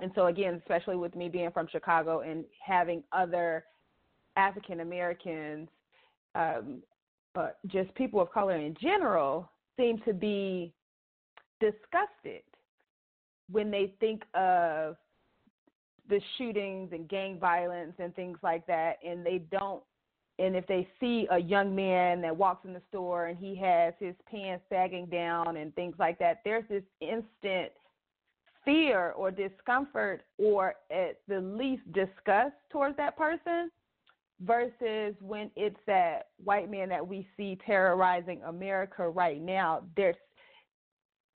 And 0.00 0.10
so, 0.14 0.26
again, 0.26 0.54
especially 0.54 0.96
with 0.96 1.14
me 1.14 1.28
being 1.28 1.50
from 1.50 1.68
Chicago 1.70 2.20
and 2.20 2.44
having 2.64 3.02
other 3.12 3.64
African 4.36 4.80
Americans, 4.80 5.68
um, 6.34 6.82
uh, 7.34 7.48
just 7.66 7.94
people 7.94 8.20
of 8.20 8.32
color 8.32 8.56
in 8.56 8.74
general, 8.80 9.50
seem 9.76 9.98
to 10.06 10.14
be 10.14 10.72
disgusted 11.60 12.42
when 13.50 13.70
they 13.70 13.92
think 14.00 14.22
of 14.34 14.96
the 16.10 16.20
shootings 16.36 16.90
and 16.92 17.08
gang 17.08 17.38
violence 17.38 17.94
and 17.98 18.14
things 18.14 18.38
like 18.42 18.66
that, 18.66 18.98
and 19.06 19.24
they 19.24 19.38
don't 19.50 19.82
and 20.40 20.56
if 20.56 20.66
they 20.66 20.88
see 20.98 21.28
a 21.30 21.38
young 21.38 21.74
man 21.74 22.22
that 22.22 22.34
walks 22.34 22.64
in 22.64 22.72
the 22.72 22.80
store 22.88 23.26
and 23.26 23.38
he 23.38 23.54
has 23.56 23.92
his 24.00 24.14
pants 24.30 24.64
sagging 24.70 25.04
down 25.04 25.58
and 25.58 25.74
things 25.74 25.94
like 25.98 26.18
that, 26.18 26.40
there's 26.46 26.64
this 26.70 26.82
instant 27.02 27.70
fear 28.64 29.10
or 29.12 29.30
discomfort 29.30 30.22
or 30.38 30.76
at 30.90 31.18
the 31.28 31.40
least 31.40 31.82
disgust 31.92 32.54
towards 32.70 32.96
that 32.96 33.18
person 33.18 33.70
versus 34.40 35.14
when 35.20 35.50
it's 35.56 35.76
that 35.86 36.28
white 36.42 36.70
man 36.70 36.88
that 36.88 37.06
we 37.06 37.28
see 37.36 37.58
terrorizing 37.66 38.40
America 38.46 39.06
right 39.06 39.42
now, 39.42 39.82
there's 39.94 40.16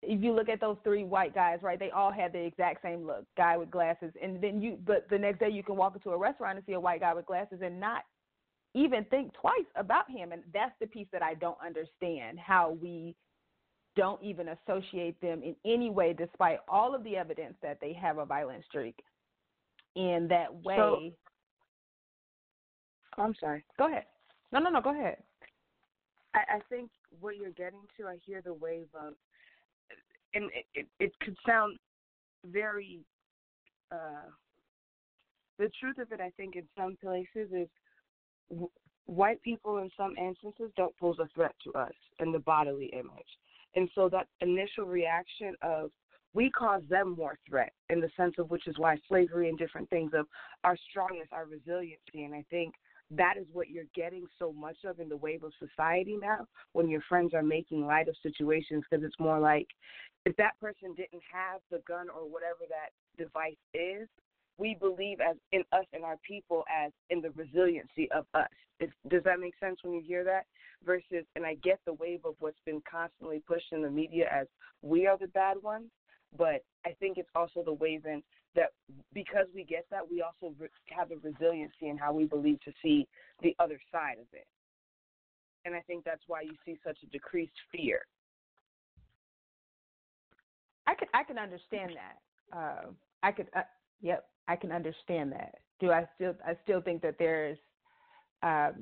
if 0.05 0.21
you 0.21 0.33
look 0.33 0.49
at 0.49 0.59
those 0.59 0.77
three 0.83 1.03
white 1.03 1.33
guys, 1.33 1.59
right, 1.61 1.79
they 1.79 1.91
all 1.91 2.11
had 2.11 2.33
the 2.33 2.43
exact 2.43 2.81
same 2.81 3.05
look, 3.05 3.25
guy 3.37 3.57
with 3.57 3.71
glasses. 3.71 4.11
And 4.21 4.41
then 4.41 4.61
you 4.61 4.77
but 4.85 5.07
the 5.09 5.17
next 5.17 5.39
day 5.39 5.49
you 5.49 5.63
can 5.63 5.75
walk 5.75 5.95
into 5.95 6.11
a 6.11 6.17
restaurant 6.17 6.57
and 6.57 6.65
see 6.65 6.73
a 6.73 6.79
white 6.79 6.99
guy 6.99 7.13
with 7.13 7.25
glasses 7.25 7.59
and 7.63 7.79
not 7.79 8.03
even 8.73 9.05
think 9.05 9.33
twice 9.33 9.65
about 9.75 10.09
him. 10.09 10.31
And 10.31 10.43
that's 10.53 10.73
the 10.79 10.87
piece 10.87 11.07
that 11.11 11.21
I 11.21 11.35
don't 11.35 11.57
understand 11.65 12.39
how 12.39 12.77
we 12.81 13.15
don't 13.95 14.21
even 14.23 14.49
associate 14.49 15.19
them 15.21 15.43
in 15.43 15.55
any 15.65 15.89
way, 15.89 16.13
despite 16.13 16.59
all 16.67 16.95
of 16.95 17.03
the 17.03 17.15
evidence 17.15 17.55
that 17.61 17.79
they 17.79 17.93
have 17.93 18.17
a 18.17 18.25
violent 18.25 18.63
streak. 18.65 18.95
In 19.95 20.27
that 20.29 20.51
way. 20.63 20.75
So, 23.15 23.21
I'm 23.21 23.35
sorry. 23.39 23.63
Go 23.77 23.87
ahead. 23.87 24.05
No, 24.51 24.59
no, 24.59 24.71
no. 24.71 24.81
Go 24.81 24.89
ahead. 24.89 25.17
I, 26.33 26.39
I 26.55 26.59
think 26.67 26.89
what 27.19 27.37
you're 27.37 27.51
getting 27.51 27.81
to, 27.97 28.07
I 28.07 28.17
hear 28.25 28.41
the 28.41 28.53
wave 28.53 28.87
of, 28.99 29.13
and 30.33 30.45
it, 30.53 30.65
it, 30.73 30.87
it 30.99 31.11
could 31.21 31.37
sound 31.47 31.77
very. 32.45 32.99
Uh, 33.91 34.29
the 35.59 35.69
truth 35.79 35.99
of 35.99 36.11
it, 36.11 36.19
I 36.19 36.31
think, 36.35 36.55
in 36.55 36.63
some 36.75 36.97
places 37.01 37.49
is 37.51 37.67
white 39.05 39.41
people 39.43 39.77
in 39.77 39.89
some 39.95 40.15
instances 40.17 40.71
don't 40.75 40.97
pose 40.97 41.17
a 41.19 41.27
threat 41.35 41.53
to 41.63 41.73
us 41.79 41.93
in 42.19 42.31
the 42.31 42.39
bodily 42.39 42.87
image. 42.93 43.37
And 43.75 43.89
so 43.95 44.09
that 44.09 44.27
initial 44.41 44.85
reaction 44.85 45.55
of 45.61 45.91
we 46.33 46.49
cause 46.49 46.81
them 46.89 47.15
more 47.15 47.37
threat 47.47 47.73
in 47.89 47.99
the 48.01 48.09
sense 48.17 48.35
of 48.39 48.49
which 48.49 48.67
is 48.67 48.77
why 48.79 48.97
slavery 49.07 49.49
and 49.49 49.57
different 49.57 49.89
things 49.89 50.11
of 50.15 50.25
our 50.63 50.75
strongness, 50.89 51.27
our 51.31 51.45
resiliency. 51.45 52.23
And 52.23 52.33
I 52.33 52.43
think 52.49 52.73
that 53.17 53.35
is 53.37 53.45
what 53.53 53.69
you're 53.69 53.83
getting 53.95 54.25
so 54.39 54.51
much 54.53 54.77
of 54.85 54.99
in 54.99 55.09
the 55.09 55.17
wave 55.17 55.43
of 55.43 55.51
society 55.59 56.17
now 56.19 56.47
when 56.73 56.89
your 56.89 57.01
friends 57.07 57.33
are 57.33 57.43
making 57.43 57.85
light 57.85 58.07
of 58.07 58.15
situations 58.23 58.83
because 58.89 59.03
it's 59.03 59.19
more 59.19 59.39
like 59.39 59.67
if 60.25 60.35
that 60.37 60.59
person 60.59 60.93
didn't 60.95 61.21
have 61.31 61.59
the 61.69 61.81
gun 61.87 62.07
or 62.09 62.29
whatever 62.29 62.61
that 62.69 62.91
device 63.21 63.57
is, 63.73 64.07
we 64.57 64.75
believe 64.79 65.19
as 65.19 65.35
in 65.51 65.63
us 65.71 65.85
and 65.93 66.03
our 66.03 66.17
people 66.25 66.63
as 66.73 66.91
in 67.09 67.21
the 67.21 67.31
resiliency 67.31 68.09
of 68.11 68.25
us. 68.33 68.47
does 69.09 69.23
that 69.23 69.39
make 69.39 69.53
sense 69.59 69.79
when 69.83 69.93
you 69.93 70.01
hear 70.01 70.23
that? 70.23 70.45
Versus, 70.85 71.25
and 71.35 71.45
I 71.45 71.55
get 71.55 71.79
the 71.85 71.93
wave 71.93 72.21
of 72.25 72.35
what's 72.39 72.59
been 72.65 72.81
constantly 72.89 73.41
pushed 73.47 73.71
in 73.71 73.81
the 73.81 73.89
media 73.89 74.27
as 74.31 74.47
we 74.81 75.07
are 75.07 75.17
the 75.17 75.27
bad 75.27 75.57
ones, 75.61 75.89
but 76.37 76.63
I 76.85 76.91
think 76.99 77.17
it's 77.17 77.29
also 77.35 77.63
the 77.63 77.73
wave 77.73 78.05
in 78.05 78.21
that 78.55 78.71
because 79.13 79.47
we 79.53 79.63
get 79.63 79.85
that, 79.91 80.01
we 80.09 80.21
also 80.21 80.53
have 80.95 81.11
a 81.11 81.15
resiliency 81.15 81.89
in 81.89 81.97
how 81.97 82.13
we 82.13 82.25
believe 82.25 82.59
to 82.61 82.71
see 82.81 83.07
the 83.41 83.55
other 83.59 83.79
side 83.91 84.17
of 84.19 84.27
it. 84.33 84.47
And 85.65 85.75
I 85.75 85.81
think 85.81 86.03
that's 86.03 86.23
why 86.27 86.41
you 86.41 86.53
see 86.65 86.77
such 86.85 86.97
a 87.03 87.05
decreased 87.07 87.53
fear. 87.71 88.01
I 90.85 90.95
can 90.95 91.07
I 91.13 91.23
can 91.23 91.37
understand 91.37 91.91
that. 91.95 92.57
Uh, 92.57 92.91
I 93.21 93.31
could. 93.31 93.47
Uh, 93.55 93.61
yep. 94.01 94.25
I 94.47 94.57
can 94.57 94.71
understand 94.71 95.31
that. 95.31 95.55
Do 95.79 95.91
I 95.91 96.05
still 96.15 96.35
I 96.45 96.57
still 96.63 96.81
think 96.81 97.01
that 97.01 97.15
there's 97.17 97.57
um, 98.41 98.73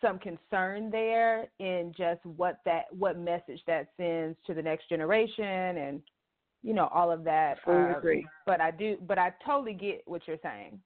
some 0.00 0.18
concern 0.18 0.90
there 0.90 1.48
in 1.58 1.92
just 1.96 2.24
what 2.24 2.60
that 2.64 2.84
what 2.90 3.18
message 3.18 3.60
that 3.66 3.88
sends 3.96 4.36
to 4.46 4.54
the 4.54 4.62
next 4.62 4.88
generation 4.88 5.44
and 5.44 6.02
you 6.62 6.74
know 6.74 6.88
all 6.92 7.10
of 7.10 7.24
that. 7.24 7.58
I 7.62 7.64
Fully 7.64 7.90
um, 7.90 7.94
agree. 7.94 8.26
But 8.46 8.60
I 8.60 8.70
do 8.70 8.96
but 9.06 9.18
I 9.18 9.32
totally 9.44 9.74
get 9.74 10.02
what 10.06 10.22
you're 10.26 10.38
saying. 10.42 10.80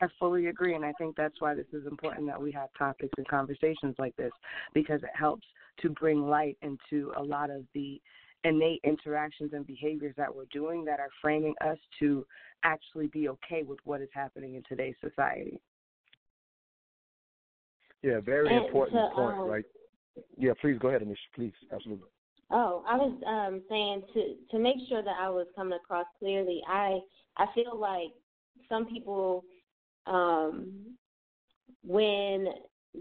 I 0.00 0.08
fully 0.18 0.48
agree, 0.48 0.74
and 0.74 0.84
I 0.84 0.92
think 0.98 1.16
that's 1.16 1.40
why 1.40 1.54
this 1.54 1.66
is 1.72 1.86
important 1.86 2.26
that 2.26 2.40
we 2.40 2.52
have 2.52 2.68
topics 2.78 3.14
and 3.16 3.26
conversations 3.26 3.94
like 3.98 4.14
this 4.16 4.32
because 4.74 5.02
it 5.02 5.10
helps 5.14 5.46
to 5.80 5.88
bring 5.88 6.28
light 6.28 6.58
into 6.60 7.12
a 7.16 7.22
lot 7.22 7.48
of 7.48 7.62
the 7.74 8.00
innate 8.44 8.80
interactions 8.84 9.52
and 9.54 9.66
behaviors 9.66 10.14
that 10.16 10.34
we're 10.34 10.44
doing 10.52 10.84
that 10.84 11.00
are 11.00 11.08
framing 11.22 11.54
us 11.66 11.78
to 11.98 12.26
actually 12.62 13.06
be 13.08 13.28
okay 13.28 13.62
with 13.62 13.78
what 13.84 14.00
is 14.00 14.08
happening 14.12 14.54
in 14.54 14.62
today's 14.68 14.94
society. 15.00 15.60
Yeah, 18.02 18.20
very 18.20 18.54
and 18.54 18.66
important 18.66 19.10
to, 19.10 19.14
point, 19.14 19.36
um, 19.38 19.48
right? 19.48 19.64
Yeah, 20.38 20.52
please 20.60 20.78
go 20.78 20.88
ahead, 20.88 21.02
Anisha, 21.02 21.16
please, 21.34 21.52
absolutely. 21.72 22.08
Oh, 22.50 22.84
I 22.88 22.96
was 22.96 23.12
um, 23.26 23.62
saying 23.68 24.02
to 24.14 24.34
to 24.50 24.62
make 24.62 24.76
sure 24.88 25.02
that 25.02 25.16
I 25.20 25.28
was 25.28 25.46
coming 25.56 25.78
across 25.82 26.06
clearly. 26.18 26.62
I 26.68 27.00
I 27.36 27.46
feel 27.54 27.78
like 27.78 28.12
some 28.68 28.86
people, 28.86 29.44
um, 30.06 30.96
when 31.84 32.46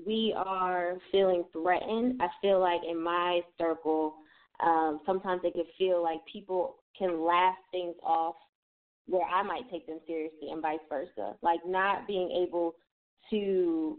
we 0.05 0.33
are 0.35 0.95
feeling 1.11 1.45
threatened, 1.53 2.21
I 2.21 2.27
feel 2.41 2.59
like 2.59 2.81
in 2.89 3.01
my 3.01 3.41
circle, 3.57 4.15
um, 4.61 4.99
sometimes 5.05 5.41
it 5.43 5.53
can 5.53 5.65
feel 5.77 6.01
like 6.01 6.19
people 6.31 6.77
can 6.97 7.23
laugh 7.23 7.55
things 7.71 7.95
off 8.03 8.35
where 9.07 9.25
I 9.27 9.43
might 9.43 9.69
take 9.69 9.85
them 9.85 9.99
seriously 10.07 10.49
and 10.51 10.61
vice 10.61 10.79
versa. 10.89 11.35
Like 11.41 11.59
not 11.65 12.07
being 12.07 12.31
able 12.31 12.75
to 13.29 13.97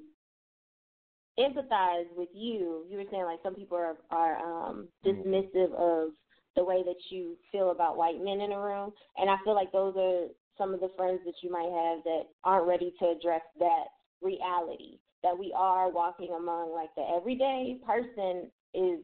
empathize 1.38 2.06
with 2.16 2.28
you. 2.32 2.84
You 2.88 2.98
were 2.98 3.04
saying 3.10 3.24
like 3.24 3.40
some 3.42 3.54
people 3.54 3.76
are 3.76 3.96
are 4.10 4.36
um 4.36 4.88
mm-hmm. 5.04 5.28
dismissive 5.28 5.72
of 5.74 6.12
the 6.56 6.64
way 6.64 6.82
that 6.84 6.96
you 7.10 7.36
feel 7.52 7.70
about 7.70 7.98
white 7.98 8.22
men 8.22 8.40
in 8.40 8.52
a 8.52 8.60
room, 8.60 8.92
and 9.18 9.28
I 9.28 9.36
feel 9.44 9.54
like 9.54 9.72
those 9.72 9.94
are 9.96 10.28
some 10.56 10.72
of 10.72 10.80
the 10.80 10.90
friends 10.96 11.20
that 11.26 11.34
you 11.42 11.50
might 11.50 11.70
have 11.70 12.02
that 12.04 12.22
aren't 12.44 12.66
ready 12.66 12.94
to 12.98 13.06
address 13.10 13.42
that 13.58 13.84
reality 14.22 14.98
that 15.22 15.36
we 15.36 15.52
are 15.56 15.90
walking 15.90 16.30
among 16.36 16.72
like 16.72 16.94
the 16.96 17.02
everyday 17.16 17.78
person 17.84 18.50
is 18.74 19.00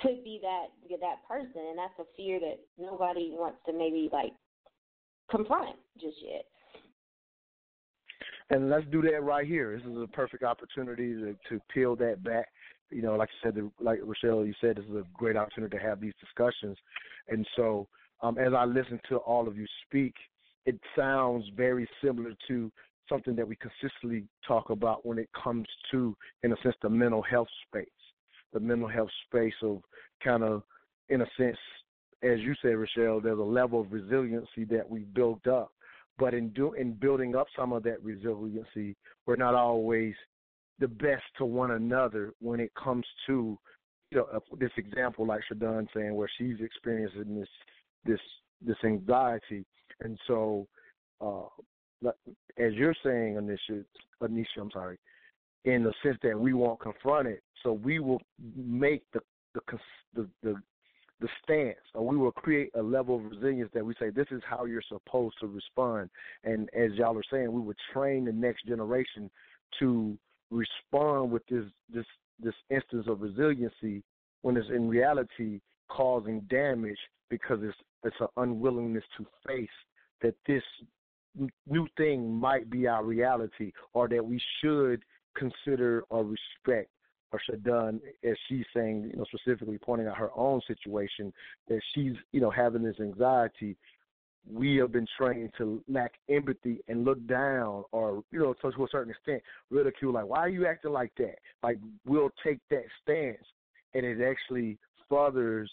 could 0.00 0.22
be 0.24 0.40
that 0.42 0.66
that 1.00 1.26
person 1.28 1.62
and 1.68 1.78
that's 1.78 1.98
a 1.98 2.04
fear 2.16 2.40
that 2.40 2.58
nobody 2.78 3.30
wants 3.32 3.58
to 3.66 3.72
maybe 3.72 4.08
like 4.12 4.32
confront 5.30 5.76
just 6.00 6.16
yet 6.22 6.44
and 8.50 8.68
let's 8.70 8.86
do 8.90 9.02
that 9.02 9.22
right 9.22 9.46
here. 9.46 9.76
This 9.76 9.86
is 9.86 10.02
a 10.02 10.06
perfect 10.08 10.42
opportunity 10.42 11.14
to, 11.14 11.36
to 11.48 11.60
peel 11.72 11.96
that 11.96 12.22
back. 12.22 12.48
You 12.90 13.02
know, 13.02 13.16
like 13.16 13.30
I 13.42 13.46
said, 13.46 13.70
like 13.80 14.00
Rochelle, 14.02 14.44
you 14.44 14.54
said, 14.60 14.76
this 14.76 14.84
is 14.84 14.94
a 14.94 15.04
great 15.14 15.36
opportunity 15.36 15.76
to 15.76 15.82
have 15.82 16.00
these 16.00 16.12
discussions. 16.20 16.76
And 17.28 17.46
so, 17.56 17.88
um, 18.22 18.38
as 18.38 18.52
I 18.56 18.64
listen 18.64 19.00
to 19.08 19.16
all 19.16 19.48
of 19.48 19.56
you 19.56 19.66
speak, 19.86 20.14
it 20.66 20.78
sounds 20.96 21.44
very 21.56 21.88
similar 22.02 22.32
to 22.48 22.70
something 23.08 23.34
that 23.36 23.46
we 23.46 23.56
consistently 23.56 24.24
talk 24.46 24.70
about 24.70 25.04
when 25.04 25.18
it 25.18 25.28
comes 25.42 25.66
to, 25.90 26.16
in 26.42 26.52
a 26.52 26.56
sense, 26.62 26.74
the 26.82 26.88
mental 26.88 27.22
health 27.22 27.48
space. 27.66 27.88
The 28.52 28.60
mental 28.60 28.88
health 28.88 29.10
space 29.26 29.54
of 29.62 29.82
kind 30.22 30.42
of, 30.42 30.62
in 31.08 31.22
a 31.22 31.26
sense, 31.36 31.56
as 32.22 32.38
you 32.40 32.54
said, 32.62 32.76
Rochelle, 32.76 33.20
there's 33.20 33.38
a 33.38 33.42
level 33.42 33.80
of 33.80 33.92
resiliency 33.92 34.64
that 34.70 34.88
we 34.88 35.00
built 35.00 35.46
up 35.46 35.72
but 36.18 36.34
in 36.34 36.50
do 36.50 36.72
in 36.74 36.92
building 36.92 37.34
up 37.36 37.46
some 37.56 37.72
of 37.72 37.82
that 37.84 38.02
resiliency, 38.02 38.96
we're 39.26 39.36
not 39.36 39.54
always 39.54 40.14
the 40.78 40.88
best 40.88 41.22
to 41.38 41.44
one 41.44 41.72
another 41.72 42.32
when 42.40 42.60
it 42.60 42.72
comes 42.74 43.04
to 43.26 43.58
you 44.10 44.18
know, 44.18 44.40
this 44.58 44.70
example, 44.76 45.26
like 45.26 45.40
Shadon 45.50 45.88
saying, 45.94 46.14
where 46.14 46.30
she's 46.38 46.60
experiencing 46.60 47.38
this 47.38 47.48
this 48.04 48.20
this 48.64 48.76
anxiety, 48.84 49.64
and 50.00 50.18
so 50.26 50.66
uh, 51.20 51.46
as 52.58 52.72
you're 52.74 52.94
saying, 53.04 53.34
Anisha, 53.34 53.84
Anisha, 54.22 54.60
I'm 54.60 54.70
sorry, 54.70 54.98
in 55.64 55.82
the 55.82 55.92
sense 56.02 56.18
that 56.22 56.38
we 56.38 56.52
won't 56.52 56.80
confront 56.80 57.28
it, 57.28 57.42
so 57.62 57.72
we 57.72 57.98
will 57.98 58.20
make 58.56 59.02
the 59.12 59.20
the 59.54 59.60
the, 60.14 60.28
the 60.42 60.54
the 61.24 61.30
stance, 61.42 61.78
or 61.94 62.06
we 62.06 62.18
will 62.18 62.32
create 62.32 62.70
a 62.74 62.82
level 62.82 63.16
of 63.16 63.24
resilience 63.24 63.70
that 63.72 63.84
we 63.84 63.94
say 63.98 64.10
this 64.10 64.26
is 64.30 64.42
how 64.46 64.66
you're 64.66 64.82
supposed 64.86 65.34
to 65.40 65.46
respond. 65.46 66.10
And 66.44 66.68
as 66.74 66.92
y'all 66.96 67.16
are 67.16 67.22
saying, 67.30 67.50
we 67.50 67.62
would 67.62 67.78
train 67.94 68.26
the 68.26 68.32
next 68.32 68.66
generation 68.66 69.30
to 69.78 70.18
respond 70.50 71.30
with 71.30 71.42
this 71.46 71.64
this 71.88 72.04
this 72.40 72.54
instance 72.68 73.06
of 73.08 73.22
resiliency 73.22 74.02
when 74.42 74.58
it's 74.58 74.68
in 74.68 74.86
reality 74.86 75.60
causing 75.88 76.40
damage 76.50 76.98
because 77.30 77.58
it's 77.62 77.78
it's 78.02 78.20
an 78.20 78.28
unwillingness 78.36 79.04
to 79.16 79.26
face 79.46 79.66
that 80.20 80.34
this 80.46 80.62
new 81.66 81.88
thing 81.96 82.30
might 82.30 82.68
be 82.68 82.86
our 82.86 83.02
reality 83.02 83.72
or 83.94 84.08
that 84.08 84.24
we 84.24 84.38
should 84.60 85.02
consider 85.34 86.04
or 86.10 86.22
respect 86.22 86.90
or 87.34 87.40
Shadun, 87.50 88.00
as 88.22 88.36
she's 88.48 88.64
saying, 88.74 89.10
you 89.10 89.16
know, 89.18 89.24
specifically 89.34 89.78
pointing 89.78 90.06
out 90.06 90.16
her 90.16 90.30
own 90.36 90.60
situation, 90.66 91.32
that 91.68 91.80
she's, 91.94 92.12
you 92.32 92.40
know, 92.40 92.50
having 92.50 92.82
this 92.82 92.96
anxiety. 93.00 93.76
We 94.50 94.76
have 94.76 94.92
been 94.92 95.06
trained 95.18 95.52
to 95.58 95.82
lack 95.88 96.12
empathy 96.28 96.80
and 96.86 97.04
look 97.04 97.26
down, 97.26 97.84
or 97.92 98.22
you 98.30 98.40
know, 98.40 98.52
to, 98.52 98.70
to 98.70 98.84
a 98.84 98.88
certain 98.92 99.10
extent, 99.10 99.42
ridicule. 99.70 100.12
Like, 100.12 100.26
why 100.26 100.40
are 100.40 100.48
you 100.48 100.66
acting 100.66 100.92
like 100.92 101.12
that? 101.18 101.36
Like, 101.62 101.78
we'll 102.06 102.30
take 102.44 102.58
that 102.70 102.84
stance, 103.02 103.44
and 103.94 104.04
it 104.04 104.18
actually 104.22 104.78
furthers 105.08 105.70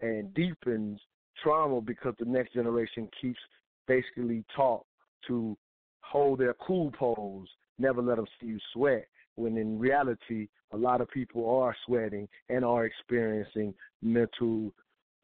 and 0.00 0.32
deepens 0.34 1.00
trauma 1.42 1.80
because 1.80 2.14
the 2.18 2.24
next 2.24 2.54
generation 2.54 3.08
keeps 3.20 3.38
basically 3.86 4.42
taught 4.56 4.84
to 5.28 5.56
hold 6.00 6.40
their 6.40 6.54
cool 6.54 6.90
pose, 6.92 7.48
never 7.78 8.00
let 8.00 8.16
them 8.16 8.26
see 8.40 8.46
you 8.46 8.58
sweat 8.72 9.06
when 9.36 9.56
in 9.56 9.78
reality, 9.78 10.48
a 10.72 10.76
lot 10.76 11.00
of 11.00 11.10
people 11.10 11.48
are 11.48 11.74
sweating 11.86 12.28
and 12.48 12.64
are 12.64 12.84
experiencing 12.84 13.74
mental 14.02 14.72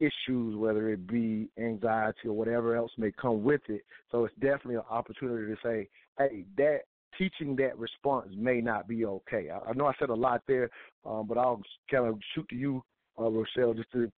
issues, 0.01 0.57
whether 0.57 0.90
it 0.90 1.07
be 1.07 1.49
anxiety 1.59 2.27
or 2.27 2.33
whatever 2.33 2.75
else 2.75 2.90
may 2.96 3.12
come 3.12 3.42
with 3.42 3.61
it. 3.68 3.83
So 4.11 4.25
it's 4.25 4.35
definitely 4.37 4.77
an 4.77 4.83
opportunity 4.90 5.53
to 5.53 5.59
say, 5.62 5.88
hey, 6.18 6.44
that 6.57 6.81
teaching 7.18 7.57
that 7.57 7.79
response 7.79 8.29
may 8.37 8.61
not 8.61 8.88
be 8.88 9.05
okay. 9.05 9.51
I, 9.51 9.70
I 9.70 9.73
know 9.75 9.87
I 9.87 9.92
said 9.99 10.11
a 10.11 10.14
lot 10.14 10.42
there, 10.49 10.70
um, 11.05 11.27
but 11.27 11.38
I'll 11.38 11.61
kind 11.90 12.07
of 12.07 12.18
shoot 12.35 12.49
to 12.49 12.57
you, 12.57 12.83
uh, 13.18 13.31
Rochelle, 13.31 13.75
just 13.75 13.92
to 13.92 14.11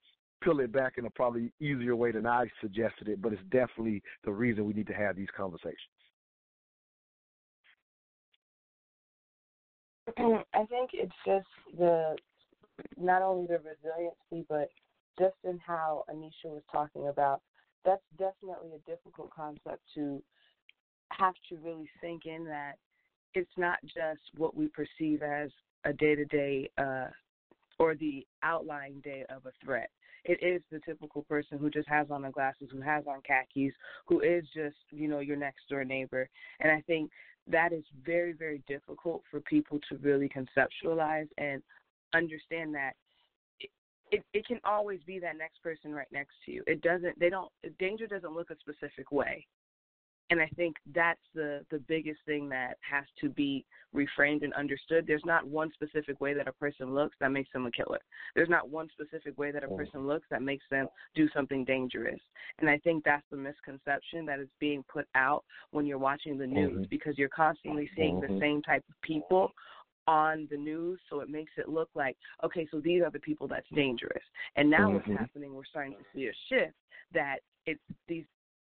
peel 0.43 0.61
it 0.61 0.73
back 0.73 0.95
in 0.99 1.07
a 1.07 1.11
probably 1.11 1.53
easier 1.61 1.97
way 1.97 2.13
than 2.13 2.27
I 2.27 2.47
suggested 2.61 3.09
it. 3.09 3.21
But 3.21 3.33
it's 3.33 3.43
definitely 3.51 4.03
the 4.25 4.33
reason 4.33 4.65
we 4.65 4.75
need 4.75 4.87
to 4.89 4.95
have 4.95 5.17
these 5.17 5.29
conversations. 5.37 5.79
I 10.55 10.65
think 10.67 10.91
it's 10.93 11.13
just 11.25 11.47
the 11.79 12.17
not 12.97 13.23
only 13.23 13.47
the 13.47 13.59
resiliency, 13.59 14.47
but 14.49 14.69
just 15.19 15.37
in 15.45 15.59
how 15.59 16.05
Anisha 16.11 16.47
was 16.47 16.63
talking 16.71 17.09
about. 17.09 17.41
That's 17.85 18.03
definitely 18.19 18.71
a 18.77 18.91
difficult 18.91 19.31
concept 19.31 19.83
to 19.95 20.23
have 21.13 21.35
to 21.49 21.57
really 21.57 21.89
sink 22.01 22.27
in 22.27 22.45
that 22.47 22.75
it's 23.35 23.51
not 23.57 23.79
just 23.83 24.21
what 24.37 24.55
we 24.57 24.69
perceive 24.69 25.23
as 25.23 25.51
a 25.85 25.93
day 25.93 26.15
to 26.15 26.25
day 26.27 26.71
or 27.79 27.95
the 27.95 28.27
outlying 28.43 29.01
day 29.01 29.25
of 29.29 29.45
a 29.47 29.53
threat. 29.65 29.91
It 30.25 30.39
is 30.41 30.63
the 30.71 30.79
typical 30.81 31.23
person 31.23 31.59
who 31.59 31.69
just 31.69 31.89
has 31.89 32.07
on 32.11 32.23
the 32.23 32.31
glasses, 32.31 32.69
who 32.71 32.81
has 32.81 33.05
on 33.09 33.23
khakis, 33.23 33.73
who 34.07 34.21
is 34.21 34.45
just, 34.55 34.77
you 34.91 35.09
know, 35.09 35.19
your 35.19 35.37
next 35.37 35.69
door 35.69 35.85
neighbor. 35.85 36.29
And 36.61 36.71
I 36.71 36.81
think 36.83 37.11
that 37.49 37.73
is 37.73 37.85
very, 38.05 38.33
very 38.33 38.63
difficult 38.69 39.23
for 39.31 39.41
people 39.41 39.81
to 39.89 39.97
really 39.99 40.29
conceptualize 40.29 41.29
and 41.39 41.63
understand 42.15 42.75
that 42.75 42.93
it, 43.61 43.71
it, 44.11 44.23
it 44.33 44.47
can 44.47 44.61
always 44.65 45.01
be 45.07 45.19
that 45.19 45.37
next 45.37 45.63
person 45.63 45.93
right 45.93 46.07
next 46.13 46.35
to 46.47 46.53
you. 46.53 46.63
It 46.67 46.83
doesn't, 46.83 47.19
they 47.19 47.31
don't, 47.31 47.51
danger 47.79 48.07
doesn't 48.07 48.35
look 48.35 48.51
a 48.51 48.57
specific 48.61 49.11
way. 49.11 49.47
And 50.33 50.41
I 50.41 50.49
think 50.57 50.77
that's 50.95 51.21
the, 51.35 51.61
the 51.71 51.79
biggest 51.79 52.21
thing 52.25 52.49
that 52.49 52.79
has 52.91 53.05
to 53.21 53.29
be 53.29 53.67
reframed 53.95 54.43
and 54.43 54.55
understood. 54.55 55.05
There's 55.07 55.27
not 55.27 55.47
one 55.47 55.71
specific 55.75 56.23
way 56.23 56.33
that 56.33 56.49
a 56.49 56.53
person 56.53 56.95
looks 56.95 57.15
that 57.21 57.31
makes 57.31 57.53
them 57.53 57.67
a 57.67 57.71
killer. 57.71 58.01
There's 58.35 58.49
not 58.49 58.71
one 58.71 58.89
specific 58.93 59.39
way 59.39 59.53
that 59.53 59.63
a 59.63 59.69
person 59.69 60.07
looks 60.07 60.25
that 60.31 60.41
makes 60.41 60.65
them 60.71 60.89
do 61.15 61.29
something 61.35 61.67
dangerous. 61.67 62.19
And 62.61 62.71
I 62.71 62.79
think 62.79 63.05
that's 63.05 63.27
the 63.31 63.37
misconception 63.37 64.25
that 64.25 64.41
is 64.41 64.49
being 64.59 64.83
put 64.91 65.07
out 65.15 65.45
when 65.71 65.85
you're 65.85 65.99
watching 65.99 66.39
the 66.39 66.47
news 66.47 66.73
mm-hmm. 66.73 66.89
because 66.89 67.19
you're 67.19 67.29
constantly 67.29 67.91
seeing 67.95 68.19
mm-hmm. 68.19 68.33
the 68.33 68.41
same 68.41 68.63
type 68.63 68.85
of 68.89 68.95
people 69.03 69.53
on 70.09 70.49
the 70.51 70.57
news 70.57 70.99
so 71.09 71.21
it 71.21 71.29
makes 71.29 71.53
it 71.57 71.69
look 71.69 71.89
like 71.95 72.17
okay 72.43 72.67
so 72.73 72.81
these 72.81 73.03
are 73.03 73.11
the 73.13 73.21
people 73.21 73.47
that's 73.47 73.69
dangerous 73.73 74.25
and 74.57 74.69
now 74.69 74.89
mm-hmm. 74.89 74.95
what's 74.95 75.21
happening 75.21 75.55
we're 75.55 75.65
starting 75.65 75.93
to 75.93 76.05
see 76.13 76.27
a 76.27 76.33
shift 76.49 76.75
that 77.15 77.37
it's 77.67 77.81
these 78.09 78.25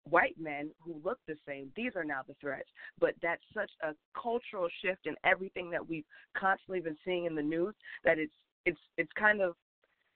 white 0.08 0.36
men 0.38 0.70
who 0.80 1.00
look 1.04 1.18
the 1.26 1.36
same, 1.46 1.70
these 1.76 1.92
are 1.96 2.04
now 2.04 2.20
the 2.26 2.34
threats. 2.40 2.68
But 3.00 3.14
that's 3.22 3.42
such 3.54 3.70
a 3.82 3.94
cultural 4.20 4.68
shift 4.82 5.06
in 5.06 5.14
everything 5.24 5.70
that 5.70 5.86
we've 5.86 6.04
constantly 6.36 6.80
been 6.80 6.96
seeing 7.04 7.26
in 7.26 7.34
the 7.34 7.42
news 7.42 7.74
that 8.04 8.18
it's 8.18 8.32
it's 8.66 8.80
it's 8.96 9.12
kind 9.18 9.40
of 9.40 9.54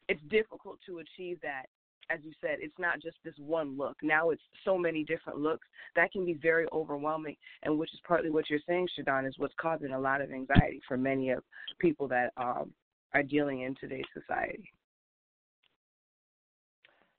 it's 0.08 0.20
difficult 0.30 0.78
to 0.86 0.98
achieve 0.98 1.38
that. 1.42 1.64
As 2.10 2.20
you 2.24 2.32
said, 2.40 2.56
it's 2.60 2.78
not 2.78 3.02
just 3.02 3.18
this 3.22 3.34
one 3.36 3.76
look. 3.76 3.98
Now 4.02 4.30
it's 4.30 4.42
so 4.64 4.78
many 4.78 5.04
different 5.04 5.40
looks 5.40 5.66
that 5.94 6.10
can 6.10 6.24
be 6.24 6.32
very 6.32 6.66
overwhelming, 6.72 7.36
and 7.64 7.78
which 7.78 7.92
is 7.92 8.00
partly 8.08 8.30
what 8.30 8.48
you're 8.48 8.60
saying, 8.66 8.88
Shadon, 8.98 9.28
is 9.28 9.34
what's 9.36 9.52
causing 9.60 9.92
a 9.92 10.00
lot 10.00 10.22
of 10.22 10.32
anxiety 10.32 10.80
for 10.88 10.96
many 10.96 11.28
of 11.28 11.42
people 11.78 12.08
that 12.08 12.32
um, 12.38 12.72
are 13.12 13.22
dealing 13.22 13.60
in 13.60 13.74
today's 13.78 14.06
society. 14.14 14.72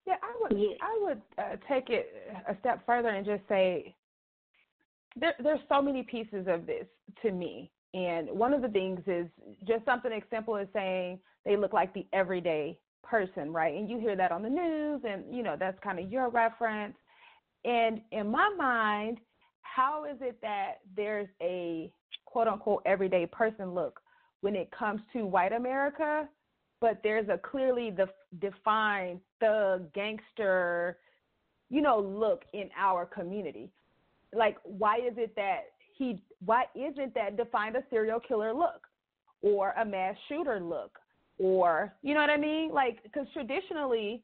Yeah, 0.09 0.15
I 0.23 0.33
would. 0.41 0.59
Yeah. 0.59 0.75
I 0.81 0.99
would 1.03 1.21
uh, 1.37 1.55
take 1.67 1.89
it 1.89 2.11
a 2.47 2.57
step 2.59 2.83
further 2.83 3.09
and 3.09 3.23
just 3.23 3.43
say 3.47 3.95
there, 5.15 5.35
there's 5.41 5.59
so 5.69 5.83
many 5.83 6.01
pieces 6.01 6.47
of 6.47 6.65
this 6.65 6.85
to 7.21 7.31
me, 7.31 7.69
and 7.93 8.27
one 8.27 8.51
of 8.51 8.63
the 8.63 8.69
things 8.69 9.01
is 9.05 9.27
just 9.67 9.85
something 9.85 10.11
as 10.11 10.23
simple 10.31 10.57
as 10.57 10.67
saying 10.73 11.19
they 11.45 11.55
look 11.55 11.73
like 11.73 11.93
the 11.93 12.07
everyday 12.11 12.79
person, 13.03 13.53
right? 13.53 13.75
And 13.75 13.87
you 13.87 13.99
hear 13.99 14.15
that 14.15 14.31
on 14.31 14.41
the 14.41 14.49
news, 14.49 15.01
and 15.07 15.23
you 15.31 15.43
know 15.43 15.55
that's 15.59 15.77
kind 15.83 15.99
of 15.99 16.11
your 16.11 16.29
reference. 16.29 16.95
And 17.63 18.01
in 18.11 18.31
my 18.31 18.49
mind, 18.57 19.19
how 19.61 20.05
is 20.05 20.17
it 20.21 20.39
that 20.41 20.79
there's 20.95 21.27
a 21.39 21.91
quote 22.25 22.47
unquote 22.47 22.81
everyday 22.87 23.27
person 23.27 23.75
look 23.75 23.99
when 24.41 24.55
it 24.55 24.71
comes 24.71 25.01
to 25.13 25.27
white 25.27 25.53
America 25.53 26.27
but 26.81 26.99
there's 27.03 27.29
a 27.29 27.37
clearly 27.37 27.91
def- 27.91 28.09
defined 28.39 29.19
thug 29.39 29.91
gangster, 29.93 30.97
you 31.69 31.81
know, 31.81 31.99
look 31.99 32.43
in 32.53 32.69
our 32.77 33.05
community. 33.05 33.69
Like, 34.33 34.57
why 34.63 34.97
is 34.97 35.13
it 35.17 35.35
that 35.35 35.61
he? 35.97 36.21
Why 36.45 36.65
isn't 36.75 37.13
that 37.15 37.37
defined 37.37 37.75
a 37.75 37.83
serial 37.89 38.19
killer 38.19 38.53
look, 38.53 38.87
or 39.41 39.71
a 39.71 39.85
mass 39.85 40.15
shooter 40.27 40.59
look, 40.59 40.99
or 41.37 41.93
you 42.01 42.13
know 42.13 42.21
what 42.21 42.29
I 42.29 42.37
mean? 42.37 42.71
Like, 42.71 43.01
because 43.03 43.27
traditionally, 43.33 44.23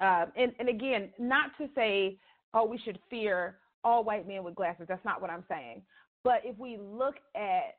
uh, 0.00 0.26
and 0.36 0.52
and 0.58 0.68
again, 0.68 1.10
not 1.18 1.56
to 1.58 1.68
say, 1.74 2.18
oh, 2.52 2.64
we 2.66 2.78
should 2.78 2.98
fear 3.08 3.58
all 3.84 4.04
white 4.04 4.26
men 4.26 4.44
with 4.44 4.54
glasses. 4.54 4.86
That's 4.88 5.04
not 5.04 5.20
what 5.20 5.30
I'm 5.30 5.44
saying. 5.48 5.82
But 6.24 6.42
if 6.44 6.56
we 6.58 6.78
look 6.78 7.16
at 7.34 7.76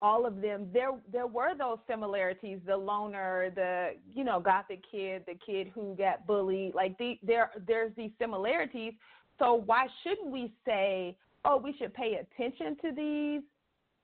all 0.00 0.26
of 0.26 0.40
them, 0.40 0.68
there 0.72 0.92
there 1.10 1.26
were 1.26 1.56
those 1.56 1.78
similarities. 1.88 2.58
The 2.66 2.76
loner, 2.76 3.50
the 3.54 3.90
you 4.12 4.24
know 4.24 4.38
gothic 4.40 4.82
kid, 4.90 5.24
the 5.26 5.34
kid 5.44 5.70
who 5.74 5.94
got 5.96 6.26
bullied. 6.26 6.74
Like 6.74 6.96
the, 6.98 7.18
there 7.22 7.50
there's 7.66 7.92
these 7.96 8.12
similarities. 8.20 8.92
So 9.38 9.54
why 9.66 9.86
shouldn't 10.02 10.30
we 10.30 10.52
say, 10.64 11.16
oh, 11.44 11.56
we 11.56 11.74
should 11.78 11.94
pay 11.94 12.20
attention 12.20 12.76
to 12.82 12.92
these 12.92 13.42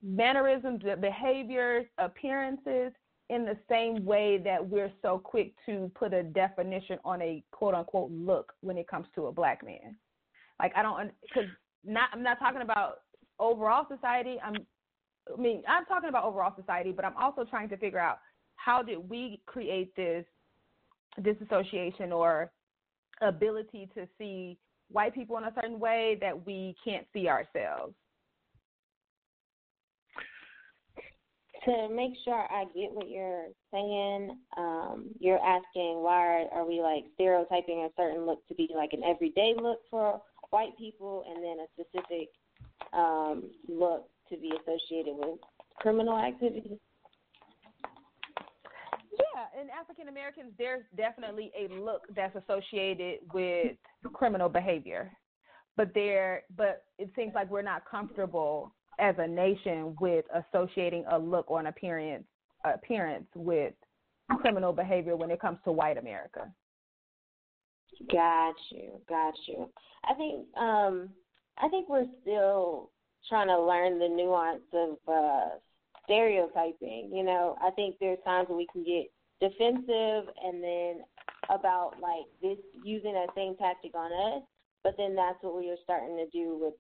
mannerisms, 0.03 0.83
behaviors, 1.01 1.87
appearances 1.99 2.93
in 3.31 3.45
the 3.45 3.57
same 3.69 4.05
way 4.05 4.39
that 4.39 4.65
we're 4.65 4.93
so 5.01 5.19
quick 5.19 5.55
to 5.67 5.91
put 5.95 6.13
a 6.13 6.23
definition 6.23 6.99
on 7.05 7.23
a 7.23 7.43
quote 7.53 7.75
unquote 7.75 8.11
look 8.11 8.53
when 8.61 8.77
it 8.77 8.89
comes 8.89 9.07
to 9.15 9.27
a 9.27 9.33
black 9.33 9.65
man? 9.65 9.97
Like 10.59 10.73
I 10.77 10.83
don't 10.83 11.13
because 11.23 11.49
not 11.85 12.11
I'm 12.13 12.23
not 12.23 12.41
talking 12.41 12.63
about 12.63 13.03
overall 13.39 13.87
society. 13.89 14.39
I'm 14.43 14.57
I 15.33 15.41
mean 15.41 15.63
I'm 15.69 15.85
talking 15.87 16.09
about 16.09 16.25
overall 16.25 16.55
society, 16.57 16.93
but 16.93 17.05
I'm 17.05 17.17
also 17.17 17.45
trying 17.45 17.69
to 17.71 17.77
figure 17.77 17.99
out 17.99 18.19
how 18.57 18.83
did 18.83 19.09
we 19.09 19.41
create 19.47 19.95
this 19.97 20.25
disassociation 21.23 22.13
or 22.13 22.51
ability 23.21 23.89
to 23.95 24.07
see 24.19 24.59
white 24.91 25.15
people 25.15 25.39
in 25.39 25.45
a 25.45 25.53
certain 25.55 25.79
way 25.79 26.19
that 26.21 26.47
we 26.47 26.75
can't 26.85 27.07
see 27.13 27.29
ourselves. 27.29 27.95
To 31.65 31.89
make 31.89 32.13
sure 32.25 32.47
I 32.51 32.65
get 32.75 32.93
what 32.93 33.09
you're 33.09 33.47
saying, 33.73 34.37
um, 34.59 35.07
you're 35.19 35.39
asking 35.39 36.03
why 36.03 36.17
are, 36.17 36.45
are 36.53 36.69
we 36.69 36.83
like 36.83 37.05
stereotyping 37.15 37.89
a 37.89 37.89
certain 38.01 38.27
look 38.27 38.47
to 38.49 38.55
be 38.55 38.69
like 38.75 38.93
an 38.93 39.03
everyday 39.03 39.55
look 39.57 39.79
for 39.91 40.21
white 40.51 40.77
people 40.79 41.25
and 41.27 41.43
then 41.43 41.57
a 41.61 41.67
specific 41.73 42.29
um, 42.93 43.51
look 43.67 44.07
to 44.35 44.41
be 44.41 44.51
associated 44.51 45.15
with 45.17 45.39
criminal 45.77 46.19
activity? 46.19 46.79
Yeah, 49.13 49.61
in 49.61 49.69
African 49.71 50.09
Americans, 50.09 50.53
there's 50.59 50.83
definitely 50.97 51.53
a 51.59 51.73
look 51.75 52.03
that's 52.15 52.35
associated 52.37 53.21
with 53.33 53.77
criminal 54.13 54.49
behavior, 54.49 55.13
but 55.77 55.93
there, 55.95 56.43
but 56.57 56.85
it 56.99 57.11
seems 57.15 57.33
like 57.35 57.51
we're 57.51 57.63
not 57.63 57.83
comfortable 57.89 58.73
as 58.99 59.15
a 59.19 59.27
nation 59.27 59.95
with 60.01 60.25
associating 60.35 61.05
a 61.11 61.19
look 61.19 61.51
or 61.51 61.61
an 61.61 61.67
appearance 61.67 62.25
appearance 62.65 63.27
with 63.35 63.75
criminal 64.41 64.73
behavior 64.73 65.17
when 65.17 65.31
it 65.31 65.41
comes 65.41 65.59
to 65.65 65.73
white 65.73 65.99
America. 65.99 66.51
Got 68.11 68.55
you, 68.71 69.01
got 69.09 69.35
you. 69.47 69.69
I 70.05 70.15
think 70.15 70.47
um 70.57 71.11
I 71.59 71.69
think 71.69 71.89
we're 71.89 72.07
still 72.23 72.91
trying 73.29 73.49
to 73.49 73.61
learn 73.61 73.99
the 73.99 74.09
nuance 74.09 74.63
of 74.73 74.97
uh 75.09 75.49
stereotyping. 76.05 77.11
You 77.13 77.25
know, 77.25 77.57
I 77.63 77.71
think 77.71 77.97
there's 77.99 78.19
times 78.25 78.49
when 78.49 78.59
we 78.59 78.69
can 78.73 78.85
get 78.85 79.11
defensive 79.41 80.33
and 80.43 80.63
then 80.63 81.01
about 81.51 81.93
like 82.01 82.27
this 82.41 82.59
using 82.83 83.13
that 83.15 83.35
same 83.35 83.57
tactic 83.57 83.95
on 83.95 84.13
us, 84.13 84.43
but 84.83 84.95
then 84.97 85.15
that's 85.15 85.43
what 85.43 85.57
we 85.57 85.71
are 85.71 85.77
starting 85.83 86.17
to 86.17 86.27
do 86.31 86.59
with 86.61 86.75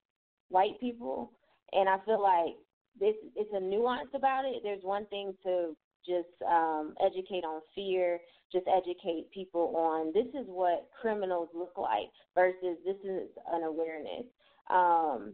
white 0.48 0.78
people. 0.80 1.32
And 1.72 1.88
I 1.88 1.98
feel 2.04 2.22
like 2.22 2.54
this 2.98 3.14
it's 3.34 3.50
a 3.52 3.60
nuance 3.60 4.10
about 4.14 4.44
it. 4.44 4.62
There's 4.62 4.82
one 4.82 5.06
thing 5.06 5.34
to 5.44 5.76
just 6.06 6.28
um, 6.46 6.94
educate 7.04 7.44
on 7.44 7.60
fear, 7.74 8.20
just 8.52 8.66
educate 8.68 9.30
people 9.32 9.74
on 9.76 10.12
this 10.12 10.28
is 10.38 10.46
what 10.46 10.88
criminals 11.00 11.48
look 11.54 11.76
like 11.76 12.10
versus 12.34 12.76
this 12.84 12.96
is 13.04 13.28
an 13.52 13.62
awareness. 13.62 14.24
Um, 14.70 15.32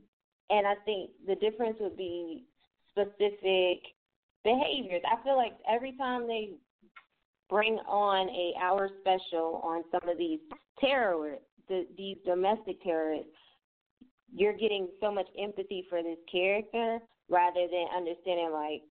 and 0.50 0.66
I 0.66 0.74
think 0.84 1.10
the 1.26 1.36
difference 1.36 1.76
would 1.80 1.96
be 1.96 2.44
specific 2.90 3.82
behaviors. 4.44 5.02
I 5.10 5.22
feel 5.22 5.36
like 5.36 5.54
every 5.68 5.92
time 5.92 6.26
they 6.26 6.50
bring 7.48 7.78
on 7.86 8.28
a 8.28 8.54
hour 8.62 8.90
special 9.00 9.60
on 9.64 9.84
some 9.90 10.08
of 10.08 10.18
these 10.18 10.40
terrorists, 10.78 11.44
the, 11.68 11.86
these 11.96 12.16
domestic 12.24 12.82
terrorists, 12.82 13.30
you're 14.32 14.56
getting 14.56 14.88
so 15.00 15.12
much 15.12 15.26
empathy 15.38 15.86
for 15.88 16.02
this 16.02 16.18
character 16.30 16.98
rather 17.28 17.66
than 17.70 17.86
understanding 17.96 18.50
like 18.52 18.82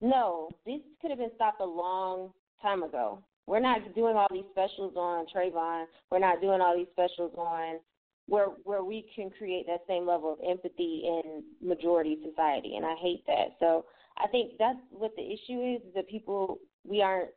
no, 0.00 0.50
this 0.66 0.80
could 1.00 1.10
have 1.10 1.18
been 1.18 1.30
stopped 1.34 1.60
a 1.60 1.64
long 1.64 2.30
time 2.60 2.82
ago. 2.82 3.20
We're 3.46 3.60
not 3.60 3.94
doing 3.94 4.16
all 4.16 4.26
these 4.30 4.44
specials 4.50 4.94
on 4.96 5.26
Trayvon. 5.34 5.84
We're 6.10 6.18
not 6.18 6.40
doing 6.40 6.60
all 6.60 6.76
these 6.76 6.88
specials 6.92 7.32
on 7.38 7.78
where 8.26 8.46
where 8.64 8.82
we 8.82 9.06
can 9.14 9.30
create 9.30 9.66
that 9.66 9.80
same 9.86 10.06
level 10.06 10.32
of 10.32 10.38
empathy 10.48 11.02
in 11.04 11.42
majority 11.66 12.18
society, 12.28 12.76
and 12.76 12.84
I 12.84 12.94
hate 13.00 13.24
that. 13.26 13.56
So 13.60 13.84
I 14.16 14.28
think 14.28 14.52
that's 14.58 14.78
what 14.90 15.14
the 15.16 15.22
issue 15.22 15.60
is: 15.76 15.82
is 15.86 15.94
that 15.94 16.08
people 16.08 16.58
we 16.86 17.02
aren't 17.02 17.30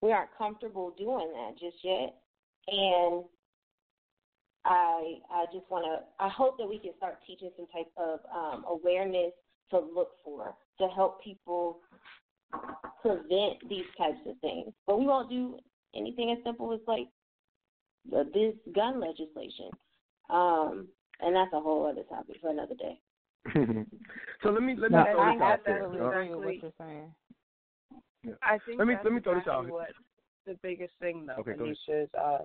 we 0.00 0.12
aren't 0.12 0.30
comfortable 0.36 0.94
doing 0.96 1.32
that 1.32 1.58
just 1.58 1.76
yet, 1.82 2.14
and 2.68 3.24
I 4.64 5.14
I 5.30 5.46
just 5.52 5.68
want 5.70 5.84
to 5.86 6.24
I 6.24 6.28
hope 6.28 6.58
that 6.58 6.68
we 6.68 6.78
can 6.78 6.92
start 6.96 7.18
teaching 7.26 7.50
some 7.56 7.66
type 7.66 7.90
of 7.96 8.20
um, 8.34 8.64
awareness 8.68 9.32
to 9.70 9.78
look 9.78 10.10
for 10.24 10.54
to 10.78 10.88
help 10.88 11.22
people 11.22 11.80
prevent 13.00 13.68
these 13.68 13.86
types 13.98 14.20
of 14.26 14.38
things. 14.40 14.72
But 14.86 14.98
we 14.98 15.06
won't 15.06 15.30
do 15.30 15.58
anything 15.94 16.30
as 16.36 16.38
simple 16.44 16.72
as 16.72 16.80
like 16.86 17.08
this 18.32 18.54
gun 18.74 19.00
legislation. 19.00 19.70
Um, 20.30 20.88
and 21.20 21.34
that's 21.36 21.52
a 21.52 21.60
whole 21.60 21.86
other 21.86 22.02
topic 22.02 22.36
for 22.40 22.50
another 22.50 22.74
day. 22.74 22.98
so 24.42 24.50
let 24.50 24.62
me 24.62 24.76
let 24.78 24.90
me 24.92 24.98
no, 24.98 25.04
throw 25.04 25.32
this 25.32 25.42
out 25.42 25.60
there. 25.66 25.86
Exactly 25.86 26.36
what 26.36 26.62
you're 26.62 26.72
saying. 26.78 27.14
Yeah. 28.24 28.32
I 28.42 28.58
think 28.64 28.78
let 28.78 28.86
me 28.86 28.94
that's 28.94 29.04
let 29.04 29.12
me 29.14 29.20
throw 29.20 29.38
exactly 29.38 29.66
this 29.66 29.70
out. 29.70 29.72
What 29.72 29.88
the 30.46 30.58
biggest 30.62 30.92
thing 31.00 31.26
though, 31.26 31.34
okay, 31.40 31.52
Anisha, 31.52 32.04
is 32.04 32.08
uh, 32.20 32.38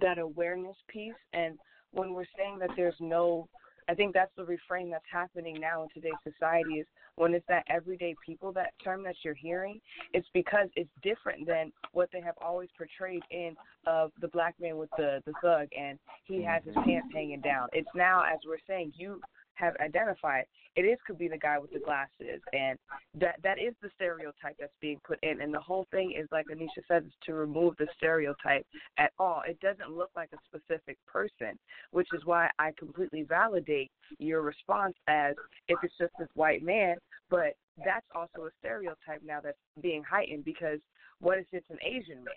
that 0.00 0.18
awareness 0.18 0.76
piece. 0.88 1.14
And 1.32 1.58
when 1.92 2.12
we're 2.12 2.24
saying 2.36 2.58
that 2.60 2.70
there's 2.76 2.94
no 3.00 3.48
I 3.90 3.94
think 3.94 4.14
that's 4.14 4.30
the 4.36 4.44
refrain 4.44 4.88
that's 4.88 5.04
happening 5.10 5.58
now 5.60 5.82
in 5.82 5.88
today's 5.92 6.12
society 6.22 6.74
is 6.74 6.86
when 7.16 7.34
it's 7.34 7.44
that 7.48 7.64
everyday 7.68 8.14
people 8.24 8.52
that 8.52 8.72
term 8.84 9.02
that 9.02 9.16
you're 9.24 9.34
hearing, 9.34 9.80
it's 10.14 10.28
because 10.32 10.68
it's 10.76 10.90
different 11.02 11.44
than 11.44 11.72
what 11.92 12.08
they 12.12 12.20
have 12.20 12.36
always 12.40 12.68
portrayed 12.78 13.24
in 13.32 13.56
of 13.88 14.12
the 14.20 14.28
black 14.28 14.54
man 14.60 14.78
with 14.78 14.90
the 14.96 15.20
the 15.26 15.32
thug 15.42 15.66
and 15.76 15.98
he 16.24 16.40
has 16.40 16.62
his 16.64 16.74
pants 16.84 17.08
hanging 17.12 17.40
down. 17.40 17.66
It's 17.72 17.88
now 17.96 18.22
as 18.22 18.38
we're 18.46 18.58
saying 18.68 18.92
you 18.96 19.20
have 19.60 19.74
identified, 19.80 20.44
it 20.76 20.82
is 20.82 20.98
could 21.06 21.18
be 21.18 21.28
the 21.28 21.38
guy 21.38 21.58
with 21.58 21.72
the 21.72 21.80
glasses, 21.80 22.40
and 22.52 22.78
that 23.14 23.36
that 23.42 23.58
is 23.58 23.74
the 23.82 23.90
stereotype 23.94 24.56
that's 24.58 24.72
being 24.80 25.00
put 25.06 25.18
in. 25.22 25.40
And 25.40 25.52
the 25.52 25.60
whole 25.60 25.86
thing 25.90 26.12
is, 26.16 26.28
like 26.32 26.46
Anisha 26.46 26.82
said, 26.88 27.04
is 27.06 27.12
to 27.26 27.34
remove 27.34 27.74
the 27.78 27.88
stereotype 27.96 28.66
at 28.98 29.12
all. 29.18 29.42
It 29.46 29.58
doesn't 29.60 29.96
look 29.96 30.10
like 30.16 30.30
a 30.32 30.38
specific 30.46 30.96
person, 31.06 31.58
which 31.90 32.08
is 32.12 32.24
why 32.24 32.48
I 32.58 32.72
completely 32.78 33.22
validate 33.22 33.90
your 34.18 34.42
response 34.42 34.94
as 35.08 35.34
if 35.68 35.78
it's 35.82 35.94
just 35.98 36.12
this 36.18 36.28
white 36.34 36.62
man, 36.62 36.96
but 37.28 37.54
that's 37.84 38.06
also 38.14 38.46
a 38.46 38.50
stereotype 38.60 39.22
now 39.24 39.40
that's 39.42 39.58
being 39.80 40.02
heightened 40.02 40.44
because 40.44 40.78
what 41.20 41.38
if 41.38 41.46
it's 41.52 41.70
an 41.70 41.78
Asian 41.82 42.24
man? 42.24 42.34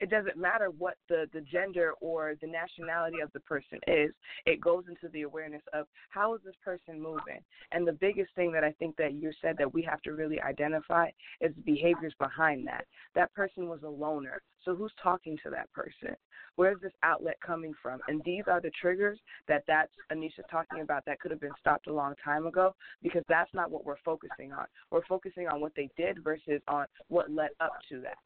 It 0.00 0.10
doesn't 0.10 0.36
matter 0.36 0.70
what 0.70 0.94
the, 1.08 1.28
the 1.32 1.42
gender 1.42 1.92
or 2.00 2.34
the 2.40 2.46
nationality 2.46 3.20
of 3.20 3.30
the 3.32 3.40
person 3.40 3.78
is. 3.86 4.10
It 4.46 4.60
goes 4.60 4.84
into 4.88 5.08
the 5.12 5.22
awareness 5.22 5.62
of 5.72 5.86
how 6.08 6.34
is 6.34 6.40
this 6.44 6.54
person 6.64 7.00
moving. 7.00 7.40
And 7.72 7.86
the 7.86 7.92
biggest 7.92 8.34
thing 8.34 8.50
that 8.52 8.64
I 8.64 8.72
think 8.72 8.96
that 8.96 9.12
you 9.12 9.30
said 9.42 9.56
that 9.58 9.72
we 9.72 9.82
have 9.82 10.00
to 10.02 10.12
really 10.12 10.40
identify 10.40 11.08
is 11.40 11.54
the 11.54 11.62
behaviors 11.62 12.14
behind 12.18 12.66
that. 12.66 12.86
That 13.14 13.32
person 13.34 13.68
was 13.68 13.80
a 13.84 13.88
loner. 13.88 14.40
So 14.64 14.74
who's 14.74 14.92
talking 15.02 15.38
to 15.42 15.50
that 15.50 15.72
person? 15.72 16.16
Where's 16.56 16.80
this 16.80 16.92
outlet 17.02 17.36
coming 17.44 17.72
from? 17.82 18.00
And 18.08 18.20
these 18.24 18.44
are 18.46 18.60
the 18.60 18.70
triggers 18.80 19.18
that 19.48 19.64
that's 19.66 19.92
Anisha 20.12 20.42
talking 20.50 20.80
about 20.80 21.04
that 21.06 21.20
could 21.20 21.30
have 21.30 21.40
been 21.40 21.50
stopped 21.58 21.86
a 21.86 21.92
long 21.92 22.14
time 22.22 22.46
ago 22.46 22.74
because 23.02 23.22
that's 23.28 23.52
not 23.54 23.70
what 23.70 23.84
we're 23.84 23.96
focusing 24.04 24.52
on. 24.52 24.66
We're 24.90 25.06
focusing 25.06 25.48
on 25.48 25.60
what 25.60 25.72
they 25.76 25.88
did 25.96 26.22
versus 26.22 26.60
on 26.68 26.86
what 27.08 27.30
led 27.30 27.50
up 27.60 27.72
to 27.90 28.00
that 28.02 28.18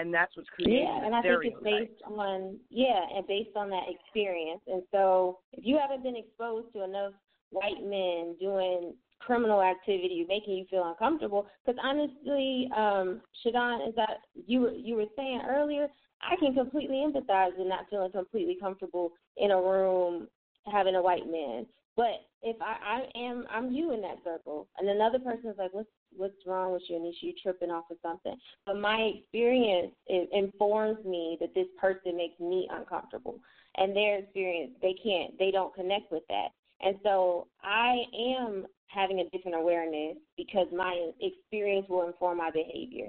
and 0.00 0.12
that's 0.12 0.36
what's 0.36 0.48
creating 0.50 0.84
yeah 0.84 1.04
and 1.04 1.14
i 1.14 1.22
think 1.22 1.40
it's 1.44 1.62
based 1.62 2.02
on 2.04 2.58
yeah 2.70 3.02
and 3.14 3.26
based 3.26 3.56
on 3.56 3.70
that 3.70 3.84
experience 3.88 4.60
and 4.66 4.82
so 4.90 5.38
if 5.52 5.64
you 5.64 5.78
haven't 5.80 6.02
been 6.02 6.16
exposed 6.16 6.72
to 6.72 6.82
enough 6.84 7.12
white 7.50 7.82
men 7.82 8.36
doing 8.40 8.94
criminal 9.20 9.62
activity 9.62 10.24
making 10.28 10.54
you 10.54 10.64
feel 10.68 10.88
uncomfortable. 10.88 11.46
Because 11.64 11.78
honestly, 11.84 12.68
um, 12.76 13.20
Shadon, 13.44 13.88
is 13.88 13.94
that 13.94 14.18
you 14.46 14.60
were 14.60 14.72
you 14.72 14.96
were 14.96 15.06
saying 15.16 15.42
earlier, 15.48 15.88
I 16.22 16.36
can 16.36 16.54
completely 16.54 16.96
empathize 16.96 17.56
with 17.56 17.68
not 17.68 17.86
feeling 17.88 18.10
completely 18.10 18.56
comfortable 18.60 19.12
in 19.36 19.50
a 19.50 19.56
room 19.56 20.26
having 20.70 20.94
a 20.94 21.02
white 21.02 21.26
man. 21.30 21.66
But 21.96 22.24
if 22.42 22.56
I, 22.62 23.02
I 23.14 23.18
am 23.18 23.44
I'm 23.50 23.70
you 23.72 23.92
in 23.92 24.00
that 24.02 24.18
circle, 24.24 24.68
and 24.78 24.88
another 24.88 25.18
person 25.18 25.50
is 25.50 25.58
like, 25.58 25.72
what's 25.72 25.88
what's 26.16 26.46
wrong 26.46 26.72
with 26.72 26.82
you, 26.88 26.96
Anisha? 26.96 27.22
You 27.22 27.32
tripping 27.42 27.70
off 27.70 27.90
of 27.90 27.96
something. 28.02 28.36
But 28.66 28.78
my 28.78 29.12
experience 29.16 29.92
informs 30.32 31.04
me 31.04 31.36
that 31.40 31.54
this 31.54 31.66
person 31.80 32.16
makes 32.16 32.38
me 32.40 32.68
uncomfortable, 32.70 33.38
and 33.76 33.94
their 33.94 34.18
experience 34.18 34.72
they 34.82 34.94
can't 35.02 35.38
they 35.38 35.50
don't 35.50 35.74
connect 35.74 36.10
with 36.12 36.22
that. 36.28 36.48
And 36.80 36.96
so 37.02 37.46
I 37.62 38.02
am 38.38 38.66
having 38.86 39.20
a 39.20 39.28
different 39.30 39.56
awareness 39.56 40.16
because 40.36 40.66
my 40.74 41.10
experience 41.20 41.86
will 41.88 42.06
inform 42.06 42.38
my 42.38 42.50
behavior. 42.50 43.08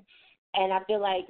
And 0.53 0.71
I 0.73 0.83
feel 0.85 1.01
like 1.01 1.25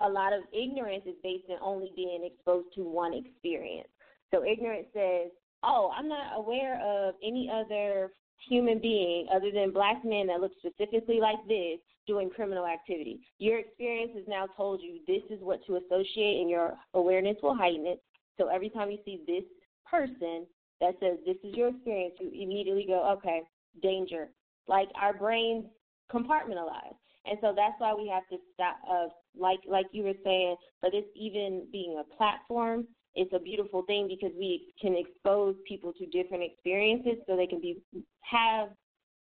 a 0.00 0.08
lot 0.08 0.32
of 0.32 0.42
ignorance 0.52 1.04
is 1.06 1.14
based 1.22 1.44
on 1.48 1.58
only 1.62 1.92
being 1.94 2.24
exposed 2.24 2.68
to 2.74 2.82
one 2.82 3.14
experience. 3.14 3.88
So 4.34 4.44
ignorance 4.44 4.86
says, 4.92 5.30
oh, 5.62 5.92
I'm 5.96 6.08
not 6.08 6.36
aware 6.36 6.80
of 6.80 7.14
any 7.22 7.50
other 7.52 8.12
human 8.48 8.78
being 8.78 9.26
other 9.34 9.50
than 9.50 9.70
black 9.72 10.04
men 10.04 10.26
that 10.28 10.40
look 10.40 10.52
specifically 10.58 11.20
like 11.20 11.38
this 11.48 11.78
doing 12.06 12.30
criminal 12.30 12.66
activity. 12.66 13.20
Your 13.38 13.58
experience 13.58 14.12
has 14.16 14.24
now 14.26 14.46
told 14.56 14.80
you 14.82 15.00
this 15.06 15.22
is 15.30 15.42
what 15.42 15.64
to 15.66 15.76
associate, 15.76 16.40
and 16.40 16.50
your 16.50 16.74
awareness 16.94 17.36
will 17.42 17.54
heighten 17.54 17.86
it. 17.86 18.02
So 18.38 18.48
every 18.48 18.70
time 18.70 18.90
you 18.90 18.98
see 19.04 19.20
this 19.26 19.44
person 19.88 20.46
that 20.80 20.94
says 21.00 21.18
this 21.26 21.36
is 21.44 21.54
your 21.54 21.68
experience, 21.68 22.14
you 22.18 22.28
immediately 22.28 22.84
go, 22.86 23.08
okay, 23.18 23.42
danger. 23.82 24.28
Like 24.66 24.88
our 25.00 25.12
brains 25.12 25.66
compartmentalize. 26.10 26.96
And 27.26 27.38
so 27.40 27.52
that's 27.54 27.74
why 27.78 27.94
we 27.94 28.08
have 28.08 28.26
to 28.28 28.38
stop. 28.54 28.76
Uh, 28.90 29.08
like 29.38 29.60
like 29.68 29.86
you 29.92 30.04
were 30.04 30.14
saying, 30.24 30.56
for 30.80 30.90
this 30.90 31.04
even 31.14 31.66
being 31.70 32.00
a 32.00 32.16
platform, 32.16 32.86
it's 33.14 33.32
a 33.34 33.38
beautiful 33.38 33.82
thing 33.82 34.08
because 34.08 34.34
we 34.38 34.72
can 34.80 34.96
expose 34.96 35.56
people 35.66 35.92
to 35.94 36.06
different 36.06 36.44
experiences 36.44 37.14
so 37.26 37.36
they 37.36 37.46
can 37.46 37.60
be 37.60 37.82
have 38.22 38.68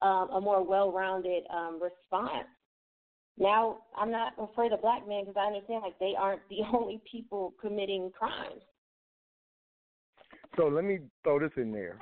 um, 0.02 0.28
a 0.32 0.40
more 0.40 0.62
well-rounded 0.64 1.44
um, 1.54 1.80
response. 1.80 2.48
Now, 3.38 3.78
I'm 3.96 4.10
not 4.10 4.32
afraid 4.38 4.72
of 4.72 4.82
black 4.82 5.06
men 5.06 5.24
because 5.24 5.36
I 5.38 5.46
understand 5.46 5.82
like 5.82 5.98
they 5.98 6.14
aren't 6.18 6.42
the 6.48 6.58
only 6.72 7.00
people 7.10 7.54
committing 7.60 8.10
crimes. 8.16 8.62
So 10.56 10.68
let 10.68 10.84
me 10.84 11.00
throw 11.22 11.38
this 11.38 11.50
in 11.56 11.70
there, 11.70 11.98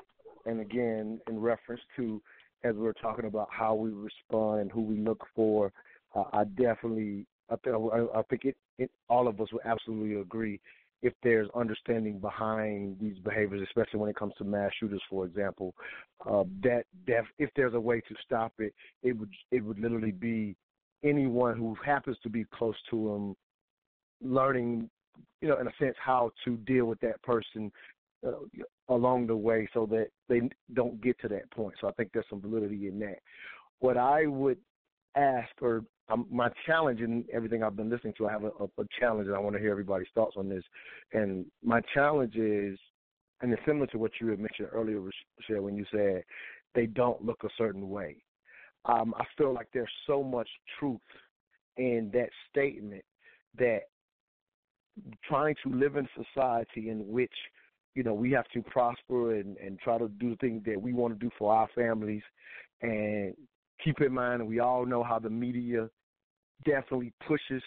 and 0.47 0.61
again, 0.61 1.21
in 1.29 1.41
reference 1.41 1.81
to 1.97 2.23
as 2.63 2.75
we're 2.77 2.93
talking 2.95 3.27
about 3.27 3.49
how 3.51 3.75
we 3.75 3.91
respond 3.91 4.61
and 4.61 4.73
who 4.73 4.81
we 4.81 4.97
look 4.97 5.23
for, 5.35 5.71
uh, 6.15 6.25
I 6.33 6.45
definitely, 6.45 7.27
I 7.51 7.57
think, 7.57 7.77
I 7.77 8.23
think 8.31 8.45
it, 8.45 8.57
it, 8.79 8.91
all 9.09 9.29
of 9.29 9.41
us 9.41 9.49
would 9.53 9.67
absolutely 9.67 10.21
agree 10.21 10.61
if 11.05 11.13
there's 11.23 11.49
understanding 11.55 12.19
behind 12.19 12.97
these 12.99 13.19
behaviors, 13.19 13.61
especially 13.63 14.01
when 14.01 14.09
it 14.09 14.17
comes 14.17 14.33
to 14.39 14.45
mass 14.45 14.71
shooters, 14.81 15.03
for 15.11 15.27
example, 15.27 15.75
uh, 16.27 16.45
that, 16.63 16.85
that 17.07 17.25
if 17.39 17.51
there's 17.55 17.75
a 17.75 17.81
way 17.81 18.01
to 18.01 18.15
stop 18.25 18.55
it, 18.59 18.73
it 19.03 19.13
would 19.13 19.29
it 19.51 19.63
would 19.63 19.79
literally 19.79 20.13
be 20.13 20.57
anyone 21.05 21.59
who 21.59 21.77
happens 21.85 22.17
to 22.23 22.31
be 22.31 22.47
close 22.55 22.75
to 22.89 22.97
them 24.23 24.33
learning, 24.35 24.89
you 25.43 25.49
know, 25.49 25.61
in 25.61 25.67
a 25.67 25.73
sense, 25.79 25.95
how 26.03 26.33
to 26.43 26.57
deal 26.59 26.87
with 26.87 26.99
that 27.01 27.23
person 27.23 27.71
uh, 28.27 28.31
along 28.89 29.27
the 29.27 29.37
way 29.37 29.69
so 29.75 29.85
that 29.85 30.07
they 30.31 30.41
don't 30.73 30.99
get 31.03 31.21
to 31.21 31.29
that 31.29 31.51
point. 31.51 31.75
So 31.83 31.89
I 31.89 31.93
think 31.93 32.13
there's 32.15 32.25
some 32.31 32.41
validity 32.41 32.89
in 32.89 32.99
that. 33.01 33.19
What 33.81 33.99
I 33.99 34.25
would 34.25 34.57
ask, 35.17 35.51
or 35.61 35.85
um, 36.09 36.27
my 36.31 36.51
challenge 36.67 37.01
in 37.01 37.25
everything 37.33 37.63
I've 37.63 37.77
been 37.77 37.91
listening 37.91 38.15
to, 38.19 38.29
I 38.29 38.33
have 38.33 38.45
a, 38.45 38.51
a, 38.61 38.65
a 38.65 38.87
challenge, 38.99 39.27
and 39.27 39.37
I 39.37 39.39
want 39.39 39.57
to 39.57 39.61
hear 39.61 39.71
everybody's 39.71 40.09
thoughts 40.15 40.37
on 40.37 40.49
this. 40.49 40.65
And 41.13 41.47
my 41.63 41.81
challenge 41.93 42.37
is, 42.37 42.79
and 43.41 43.53
it's 43.53 43.63
similar 43.67 43.87
to 43.89 43.99
what 43.99 44.13
you 44.21 44.29
had 44.29 44.39
mentioned 44.39 44.69
earlier, 44.73 45.01
Rochelle, 45.01 45.63
when 45.63 45.77
you 45.77 45.87
said 45.91 46.23
they 46.75 46.87
don't 46.87 47.25
look 47.25 47.43
a 47.45 47.49
certain 47.57 47.89
way. 47.89 48.17
Um, 48.85 49.15
I 49.19 49.25
feel 49.39 49.55
like 49.55 49.69
there's 49.73 49.89
so 50.07 50.23
much 50.23 50.49
truth 50.79 51.01
in 51.79 52.11
that 52.13 52.29
statement 52.51 53.03
that 53.59 53.81
trying 55.27 55.55
to 55.65 55.71
live 55.71 55.97
in 55.97 56.07
society 56.15 56.91
in 56.91 57.09
which 57.09 57.33
you 57.95 58.03
know, 58.03 58.15
we 58.15 58.33
have 58.33 58.49
to 58.49 58.63
prosper 58.63 59.37
and, 59.37 59.57
and 59.59 59.79
try 59.79 59.99
to 59.99 60.09
do 60.09 60.31
the 60.31 60.37
things 60.37 60.63
that 60.67 60.81
we 60.81 60.93
want 60.93 61.15
to 61.15 61.25
do 61.25 61.31
for 61.39 61.55
our 61.55 61.69
families. 61.75 62.23
And 62.83 63.35
keep 63.83 64.01
in 64.01 64.13
mind, 64.13 64.47
we 64.47 64.61
all 64.61 64.87
know 64.87 65.03
how 65.03 65.19
the 65.19 65.31
media 65.31 65.89
definitely 66.65 67.13
pushes 67.27 67.63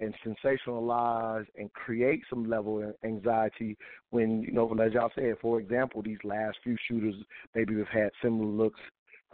and 0.00 0.14
sensationalize 0.24 1.46
and 1.56 1.72
create 1.72 2.22
some 2.30 2.48
level 2.48 2.82
of 2.82 2.94
anxiety 3.04 3.76
when, 4.10 4.42
you 4.42 4.52
know, 4.52 4.72
as 4.80 4.92
y'all 4.92 5.10
said, 5.14 5.34
for 5.40 5.58
example, 5.58 6.02
these 6.02 6.18
last 6.22 6.56
few 6.62 6.76
shooters, 6.86 7.14
maybe 7.54 7.74
we've 7.74 7.86
had 7.88 8.10
similar 8.22 8.48
looks. 8.48 8.80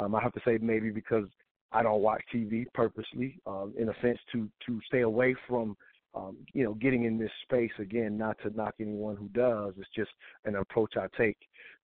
Um, 0.00 0.14
I 0.14 0.22
have 0.22 0.32
to 0.32 0.40
say 0.44 0.58
maybe 0.60 0.90
because 0.90 1.26
I 1.70 1.82
don't 1.82 2.00
watch 2.00 2.22
TV 2.34 2.64
purposely, 2.72 3.38
um, 3.46 3.74
in 3.76 3.88
a 3.90 3.94
sense, 4.00 4.18
to 4.32 4.48
to 4.66 4.80
stay 4.88 5.00
away 5.00 5.34
from 5.46 5.76
um, 6.14 6.37
you 6.52 6.64
know, 6.64 6.74
getting 6.74 7.04
in 7.04 7.18
this 7.18 7.30
space 7.42 7.72
again, 7.78 8.16
not 8.16 8.37
to 8.42 8.50
knock 8.50 8.74
anyone 8.80 9.16
who 9.16 9.28
does, 9.28 9.74
it's 9.76 9.88
just 9.94 10.10
an 10.44 10.56
approach 10.56 10.94
I 10.96 11.06
take 11.16 11.37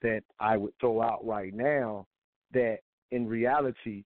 that 0.03 0.22
I 0.38 0.57
would 0.57 0.72
throw 0.81 1.03
out 1.03 1.26
right 1.26 1.53
now 1.53 2.07
that 2.53 2.79
in 3.11 3.26
reality, 3.26 4.05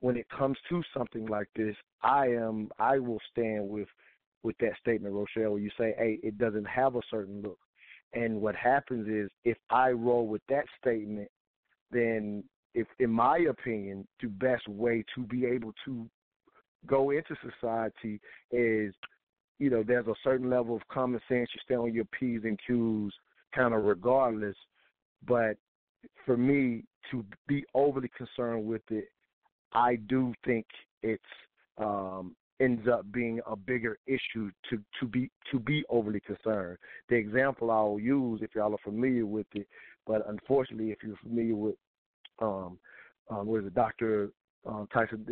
when 0.00 0.16
it 0.16 0.28
comes 0.28 0.56
to 0.68 0.82
something 0.96 1.26
like 1.26 1.48
this, 1.56 1.74
I 2.02 2.26
am 2.28 2.70
I 2.78 2.98
will 2.98 3.20
stand 3.30 3.68
with 3.68 3.88
with 4.42 4.56
that 4.58 4.76
statement, 4.80 5.14
Rochelle, 5.14 5.52
where 5.52 5.60
you 5.60 5.70
say, 5.78 5.94
Hey, 5.98 6.18
it 6.22 6.38
doesn't 6.38 6.66
have 6.66 6.96
a 6.96 7.00
certain 7.10 7.42
look. 7.42 7.58
And 8.14 8.40
what 8.40 8.54
happens 8.54 9.08
is 9.08 9.30
if 9.44 9.58
I 9.70 9.90
roll 9.90 10.26
with 10.26 10.42
that 10.48 10.64
statement, 10.80 11.28
then 11.90 12.44
if 12.74 12.86
in 12.98 13.10
my 13.10 13.38
opinion, 13.50 14.06
the 14.20 14.28
best 14.28 14.68
way 14.68 15.04
to 15.14 15.22
be 15.22 15.44
able 15.46 15.72
to 15.84 16.08
go 16.86 17.10
into 17.10 17.34
society 17.42 18.20
is 18.52 18.94
you 19.58 19.70
know, 19.70 19.82
there's 19.82 20.06
a 20.06 20.14
certain 20.22 20.48
level 20.48 20.76
of 20.76 20.86
common 20.88 21.20
sense. 21.28 21.48
You 21.52 21.60
stay 21.64 21.74
on 21.74 21.92
your 21.92 22.04
P's 22.18 22.42
and 22.44 22.58
Q's 22.64 23.12
kind 23.54 23.74
of 23.74 23.84
regardless. 23.84 24.56
But 25.26 25.56
for 26.24 26.36
me 26.36 26.84
to 27.10 27.24
be 27.48 27.64
overly 27.74 28.10
concerned 28.16 28.64
with 28.64 28.82
it, 28.90 29.08
I 29.72 29.96
do 29.96 30.32
think 30.44 30.66
it's 31.02 31.22
um, 31.78 32.34
ends 32.60 32.88
up 32.88 33.10
being 33.12 33.40
a 33.46 33.54
bigger 33.56 33.98
issue 34.06 34.50
to 34.70 34.78
to 35.00 35.06
be 35.06 35.30
to 35.52 35.58
be 35.58 35.84
overly 35.88 36.20
concerned. 36.20 36.78
The 37.08 37.16
example 37.16 37.70
I'll 37.70 37.98
use, 38.00 38.40
if 38.42 38.54
y'all 38.54 38.74
are 38.74 38.78
familiar 38.84 39.26
with 39.26 39.46
it, 39.54 39.68
but 40.06 40.28
unfortunately, 40.28 40.90
if 40.90 40.98
you're 41.02 41.16
familiar 41.22 41.54
with 41.54 41.76
um, 42.40 42.78
um 43.30 43.70
Doctor 43.74 44.30
um, 44.66 44.88
Tyson 44.92 45.24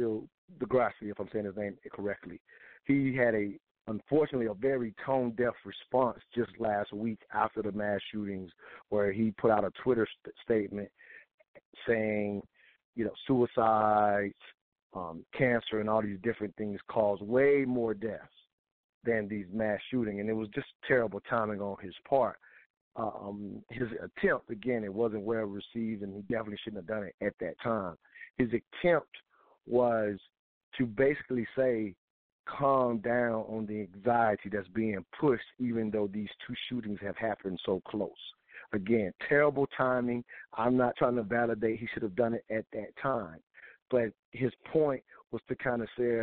DeGrassi, 0.61 0.91
if 1.03 1.19
I'm 1.19 1.29
saying 1.33 1.47
his 1.47 1.57
name 1.57 1.77
correctly, 1.93 2.41
he 2.85 3.15
had 3.15 3.35
a 3.35 3.59
unfortunately 3.89 4.47
a 4.47 4.55
very 4.55 4.95
tone 5.05 5.33
deaf 5.37 5.55
response 5.65 6.19
just 6.35 6.51
last 6.59 6.93
week 6.93 7.21
after 7.33 7.63
the 7.63 7.73
mass 7.73 8.01
shootings, 8.13 8.51
where 8.89 9.13
he 9.13 9.33
put 9.39 9.51
out 9.51 9.65
a 9.65 9.71
Twitter 9.83 10.07
st- 10.23 10.35
statement 10.45 10.89
saying, 11.87 12.43
you 12.97 13.05
know, 13.05 13.13
suicides, 13.27 14.35
um, 14.95 15.25
cancer, 15.37 15.81
and 15.81 15.89
all 15.89 16.03
these 16.03 16.19
different 16.23 16.55
things 16.57 16.81
cause 16.89 17.21
way 17.21 17.65
more 17.67 17.95
deaths 17.95 18.27
than 19.05 19.29
these 19.29 19.47
mass 19.53 19.79
shootings, 19.91 20.19
and 20.19 20.29
it 20.29 20.33
was 20.33 20.49
just 20.49 20.67
terrible 20.89 21.21
timing 21.29 21.61
on 21.61 21.77
his 21.81 21.95
part. 22.09 22.37
Um, 22.97 23.63
his 23.71 23.89
attempt, 24.03 24.51
again, 24.51 24.83
it 24.83 24.93
wasn't 24.93 25.23
well 25.23 25.45
received, 25.45 26.03
and 26.03 26.15
he 26.15 26.23
definitely 26.23 26.59
shouldn't 26.65 26.83
have 26.83 26.99
done 26.99 27.09
it 27.09 27.25
at 27.25 27.35
that 27.41 27.61
time. 27.63 27.97
His 28.39 28.49
attempt 28.49 29.15
was 29.67 30.19
to 30.79 30.87
basically 30.87 31.47
say 31.57 31.95
calm 32.47 32.99
down 32.99 33.45
on 33.49 33.67
the 33.67 33.81
anxiety 33.81 34.49
that's 34.51 34.69
being 34.69 35.05
pushed, 35.21 35.45
even 35.59 35.91
though 35.91 36.09
these 36.13 36.29
two 36.47 36.55
shootings 36.69 36.99
have 37.03 37.17
happened 37.17 37.61
so 37.67 37.83
close. 37.87 38.11
Again, 38.73 39.13
terrible 39.29 39.67
timing. 39.77 40.25
I'm 40.55 40.77
not 40.77 40.97
trying 40.97 41.17
to 41.17 41.23
validate 41.23 41.79
he 41.79 41.89
should 41.93 42.03
have 42.03 42.17
done 42.17 42.35
it 42.35 42.45
at 42.51 42.65
that 42.73 42.97
time. 43.01 43.39
But 43.91 44.13
his 44.33 44.53
point 44.73 45.03
was 45.31 45.41
to 45.49 45.57
kind 45.57 45.83
of 45.83 45.89
say 45.99 46.23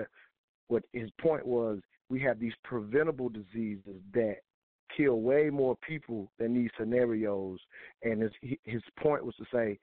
what 0.67 0.84
his 0.91 1.10
point 1.21 1.45
was 1.45 1.79
we 2.10 2.19
have 2.21 2.39
these 2.39 2.53
preventable 2.63 3.29
diseases 3.29 4.01
that 4.13 4.38
kill 4.95 5.21
way 5.21 5.49
more 5.49 5.75
people 5.88 6.29
than 6.38 6.53
these 6.53 6.69
scenarios. 6.77 7.60
And 8.03 8.21
his, 8.21 8.32
his 8.63 8.82
point 8.99 9.25
was 9.25 9.36
to 9.36 9.45
say 9.51 9.79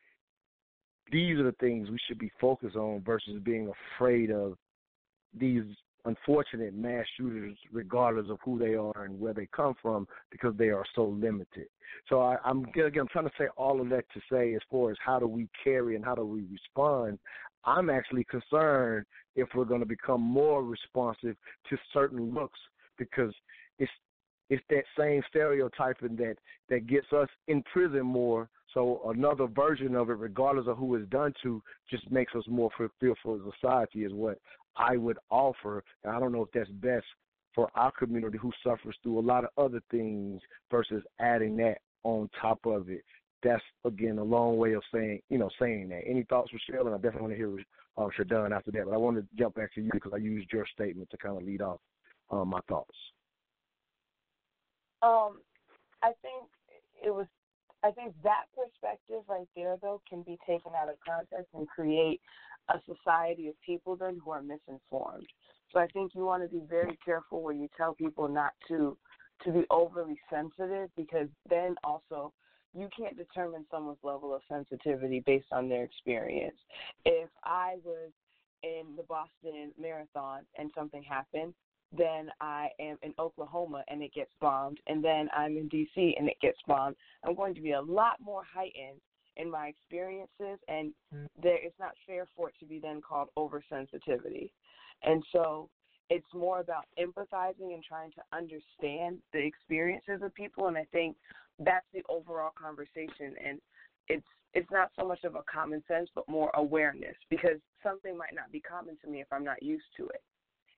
these 1.10 1.38
are 1.38 1.44
the 1.44 1.56
things 1.60 1.90
we 1.90 1.98
should 2.06 2.18
be 2.18 2.30
focused 2.40 2.76
on 2.76 3.02
versus 3.04 3.40
being 3.42 3.72
afraid 3.98 4.30
of 4.30 4.56
these 5.38 5.64
unfortunate 6.04 6.74
mass 6.74 7.04
shooters, 7.16 7.56
regardless 7.72 8.26
of 8.30 8.38
who 8.44 8.58
they 8.58 8.74
are 8.74 9.04
and 9.04 9.18
where 9.18 9.34
they 9.34 9.48
come 9.54 9.74
from, 9.80 10.06
because 10.30 10.54
they 10.56 10.68
are 10.68 10.84
so 10.94 11.04
limited. 11.04 11.66
So 12.08 12.20
I, 12.20 12.36
I'm 12.44 12.64
again 12.64 13.00
I'm 13.00 13.08
trying 13.08 13.26
to 13.26 13.32
say 13.38 13.48
all 13.56 13.80
of 13.80 13.88
that 13.90 14.04
to 14.14 14.20
say, 14.30 14.54
as 14.54 14.62
far 14.70 14.90
as 14.90 14.96
how 15.04 15.18
do 15.18 15.26
we 15.26 15.48
carry 15.62 15.96
and 15.96 16.04
how 16.04 16.14
do 16.14 16.24
we 16.24 16.44
respond, 16.50 17.18
I'm 17.64 17.90
actually 17.90 18.24
concerned 18.24 19.06
if 19.36 19.48
we're 19.54 19.64
going 19.64 19.80
to 19.80 19.86
become 19.86 20.20
more 20.20 20.64
responsive 20.64 21.36
to 21.68 21.76
certain 21.92 22.32
looks 22.32 22.58
because 22.98 23.34
it's 23.78 23.90
it's 24.48 24.62
that 24.68 24.84
same 24.98 25.22
stereotyping 25.28 26.16
that 26.16 26.36
that 26.68 26.86
gets 26.86 27.12
us 27.12 27.28
in 27.48 27.62
prison 27.72 28.02
more. 28.02 28.48
So 28.74 29.00
another 29.06 29.46
version 29.46 29.96
of 29.96 30.10
it, 30.10 30.18
regardless 30.18 30.68
of 30.68 30.76
who 30.76 30.94
it's 30.94 31.08
done 31.10 31.34
to, 31.42 31.60
just 31.90 32.08
makes 32.10 32.34
us 32.36 32.44
more 32.48 32.70
fearful 33.00 33.34
as 33.34 33.52
society. 33.54 34.04
Is 34.04 34.12
what 34.12 34.38
I 34.76 34.96
would 34.96 35.18
offer. 35.30 35.83
And 36.04 36.14
I 36.14 36.20
don't 36.20 36.33
know 36.33 36.42
if 36.42 36.50
that's 36.52 36.70
best 36.70 37.06
for 37.54 37.68
our 37.74 37.90
community 37.92 38.38
who 38.38 38.52
suffers 38.64 38.96
through 39.02 39.18
a 39.18 39.20
lot 39.20 39.44
of 39.44 39.50
other 39.59 39.83
things 39.90 40.40
versus 40.70 41.02
adding 41.20 41.56
that 41.59 41.78
on 42.04 42.28
top 42.40 42.61
of 42.64 42.88
it. 42.88 43.02
That's 43.42 43.62
again 43.85 44.18
a 44.18 44.22
long 44.22 44.59
way 44.59 44.74
of 44.74 44.83
saying, 44.92 45.20
you 45.30 45.38
know, 45.38 45.50
saying 45.59 45.88
that. 45.88 46.02
Any 46.06 46.24
thoughts, 46.24 46.50
Michelle? 46.52 46.87
And 46.87 46.94
I 46.94 46.98
definitely 46.98 47.22
want 47.22 47.33
to 47.33 47.37
hear 47.37 47.64
uh, 47.96 48.09
Shadon 48.18 48.54
after 48.54 48.70
that. 48.72 48.85
But 48.85 48.94
I 48.94 48.98
want 48.98 49.16
to 49.16 49.24
jump 49.38 49.54
back 49.54 49.74
to 49.74 49.80
you 49.80 49.90
because 49.92 50.12
I 50.14 50.18
used 50.18 50.52
your 50.52 50.66
statement 50.72 51.11
to 51.11 51.16
kind 51.16 51.37
of 51.37 51.42
lead 51.42 51.62
off 51.62 51.80
um, 52.30 52.48
my 52.48 52.61
thoughts. 52.68 52.96
Um, 55.02 55.40
I 56.02 56.12
think 56.22 56.44
it 57.04 57.11
was. 57.11 57.26
I 57.82 57.90
think 57.90 58.14
that 58.22 58.44
perspective 58.54 59.22
right 59.28 59.48
there, 59.56 59.76
though, 59.80 60.02
can 60.08 60.22
be 60.22 60.38
taken 60.46 60.72
out 60.80 60.88
of 60.88 60.96
context 61.06 61.48
and 61.54 61.66
create 61.68 62.20
a 62.68 62.78
society 62.86 63.48
of 63.48 63.54
people 63.64 63.96
then 63.96 64.20
who 64.22 64.30
are 64.30 64.42
misinformed. 64.42 65.26
So 65.72 65.80
I 65.80 65.86
think 65.88 66.12
you 66.14 66.24
want 66.24 66.42
to 66.42 66.48
be 66.48 66.62
very 66.68 66.98
careful 67.04 67.42
when 67.42 67.60
you 67.60 67.68
tell 67.76 67.94
people 67.94 68.28
not 68.28 68.52
to 68.68 68.96
to 69.44 69.52
be 69.52 69.64
overly 69.70 70.18
sensitive 70.28 70.90
because 70.96 71.28
then 71.48 71.74
also 71.82 72.30
you 72.74 72.88
can't 72.96 73.16
determine 73.16 73.64
someone's 73.70 73.98
level 74.02 74.34
of 74.34 74.42
sensitivity 74.48 75.22
based 75.24 75.46
on 75.50 75.68
their 75.68 75.82
experience. 75.82 76.56
If 77.06 77.30
I 77.42 77.76
was 77.82 78.10
in 78.62 78.96
the 78.96 79.02
Boston 79.04 79.72
Marathon 79.80 80.40
and 80.58 80.70
something 80.76 81.02
happened, 81.02 81.54
then 81.96 82.31
I 82.40 82.68
am 82.79 82.96
in 83.03 83.12
Oklahoma 83.18 83.85
and 83.88 84.03
it 84.03 84.14
gets 84.14 84.31
bombed, 84.40 84.79
and 84.87 85.03
then 85.03 85.29
I'm 85.37 85.57
in 85.57 85.68
DC 85.68 86.18
and 86.18 86.29
it 86.29 86.37
gets 86.40 86.59
bombed. 86.66 86.96
I'm 87.24 87.35
going 87.35 87.55
to 87.55 87.61
be 87.61 87.72
a 87.72 87.81
lot 87.81 88.16
more 88.20 88.42
heightened 88.44 89.00
in 89.37 89.50
my 89.50 89.68
experiences, 89.68 90.59
and 90.68 90.92
mm. 91.14 91.26
there 91.42 91.59
it's 91.61 91.79
not 91.79 91.92
fair 92.07 92.26
for 92.37 92.48
it 92.48 92.55
to 92.61 92.66
be 92.66 92.79
then 92.79 93.00
called 93.00 93.29
oversensitivity. 93.37 94.50
And 95.03 95.22
so 95.33 95.68
it's 96.11 96.26
more 96.35 96.61
about 96.61 96.85
empathizing 96.98 97.74
and 97.74 97.83
trying 97.83 98.11
to 98.12 98.22
understand 98.37 99.18
the 99.33 99.38
experiences 99.38 100.20
of 100.22 100.35
people, 100.35 100.66
and 100.68 100.76
I 100.76 100.87
think 100.92 101.16
that's 101.59 101.87
the 101.92 102.03
overall 102.09 102.50
conversation. 102.61 103.35
And 103.44 103.61
it's 104.09 104.26
it's 104.53 104.70
not 104.70 104.90
so 104.98 105.07
much 105.07 105.22
of 105.24 105.37
a 105.37 105.42
common 105.53 105.83
sense, 105.87 106.09
but 106.14 106.29
more 106.29 106.50
awareness 106.55 107.14
because 107.31 107.61
something 107.83 108.16
might 108.16 108.35
not 108.35 108.50
be 108.50 108.61
common 108.61 108.96
to 109.03 109.09
me 109.09 109.20
if 109.20 109.29
I'm 109.31 109.44
not 109.44 109.62
used 109.62 109.85
to 109.96 110.07
it. 110.09 110.22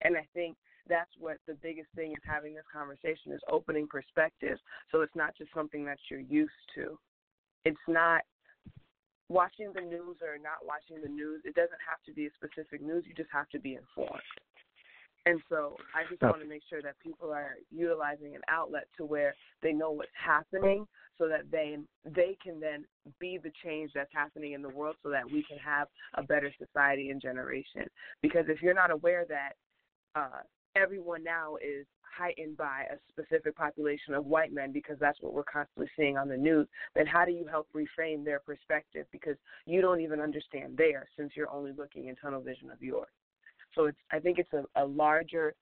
And 0.02 0.16
I 0.16 0.26
think 0.34 0.56
that's 0.88 1.10
what 1.18 1.38
the 1.46 1.54
biggest 1.62 1.88
thing 1.94 2.12
is 2.12 2.22
having 2.24 2.54
this 2.54 2.64
conversation 2.72 3.32
is 3.32 3.40
opening 3.50 3.86
perspectives 3.86 4.60
so 4.90 5.00
it's 5.00 5.14
not 5.14 5.36
just 5.36 5.50
something 5.54 5.84
that 5.84 5.98
you're 6.10 6.20
used 6.20 6.52
to. 6.74 6.98
It's 7.64 7.86
not 7.88 8.22
watching 9.28 9.72
the 9.74 9.80
news 9.80 10.16
or 10.20 10.36
not 10.36 10.60
watching 10.66 11.02
the 11.02 11.08
news, 11.08 11.42
it 11.44 11.54
doesn't 11.54 11.80
have 11.88 12.02
to 12.06 12.12
be 12.12 12.26
a 12.26 12.30
specific 12.36 12.82
news. 12.82 13.04
You 13.06 13.14
just 13.14 13.30
have 13.32 13.48
to 13.50 13.58
be 13.58 13.74
informed. 13.74 14.20
And 15.24 15.40
so 15.48 15.76
I 15.94 16.08
just 16.10 16.20
want 16.20 16.40
to 16.42 16.48
make 16.48 16.62
sure 16.68 16.82
that 16.82 16.98
people 16.98 17.30
are 17.30 17.54
utilizing 17.70 18.34
an 18.34 18.40
outlet 18.48 18.88
to 18.96 19.04
where 19.04 19.34
they 19.62 19.72
know 19.72 19.92
what's 19.92 20.10
happening 20.18 20.86
so 21.16 21.28
that 21.28 21.50
they 21.50 21.76
they 22.04 22.36
can 22.42 22.58
then 22.58 22.84
be 23.20 23.38
the 23.40 23.52
change 23.64 23.92
that's 23.94 24.10
happening 24.12 24.52
in 24.52 24.62
the 24.62 24.68
world 24.68 24.96
so 25.02 25.10
that 25.10 25.24
we 25.24 25.44
can 25.48 25.58
have 25.58 25.86
a 26.14 26.22
better 26.24 26.52
society 26.58 27.10
and 27.10 27.22
generation. 27.22 27.86
Because 28.20 28.46
if 28.48 28.60
you're 28.62 28.74
not 28.74 28.90
aware 28.90 29.24
that 29.28 29.52
uh, 30.16 30.42
everyone 30.76 31.22
now 31.22 31.56
is 31.56 31.86
heightened 32.16 32.56
by 32.56 32.84
a 32.92 32.96
specific 33.08 33.56
population 33.56 34.14
of 34.14 34.26
white 34.26 34.52
men 34.52 34.72
because 34.72 34.96
that's 35.00 35.20
what 35.22 35.32
we're 35.32 35.44
constantly 35.44 35.90
seeing 35.96 36.18
on 36.18 36.28
the 36.28 36.36
news, 36.36 36.68
then 36.94 37.06
how 37.06 37.24
do 37.24 37.32
you 37.32 37.46
help 37.46 37.68
reframe 37.74 38.24
their 38.24 38.40
perspective 38.40 39.06
because 39.12 39.36
you 39.66 39.80
don't 39.80 40.00
even 40.00 40.20
understand 40.20 40.76
theirs 40.76 41.08
since 41.16 41.32
you're 41.34 41.50
only 41.50 41.72
looking 41.76 42.08
in 42.08 42.16
tunnel 42.16 42.40
vision 42.40 42.70
of 42.70 42.82
yours. 42.82 43.08
So 43.74 43.86
it's 43.86 43.98
I 44.10 44.18
think 44.18 44.38
it's 44.38 44.52
a, 44.52 44.64
a 44.82 44.84
larger, 44.84 45.54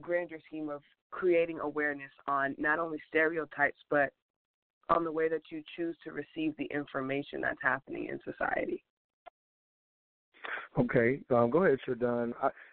grander 0.00 0.38
scheme 0.46 0.68
of 0.68 0.82
creating 1.10 1.60
awareness 1.60 2.10
on 2.26 2.54
not 2.58 2.78
only 2.78 2.98
stereotypes 3.08 3.78
but 3.88 4.10
on 4.88 5.04
the 5.04 5.12
way 5.12 5.28
that 5.28 5.42
you 5.50 5.62
choose 5.76 5.96
to 6.04 6.12
receive 6.12 6.56
the 6.58 6.66
information 6.66 7.40
that's 7.40 7.58
happening 7.62 8.08
in 8.08 8.20
society. 8.24 8.82
Okay, 10.78 11.20
um, 11.30 11.50
go 11.50 11.64
ahead, 11.64 11.78
Shadon. 11.86 12.32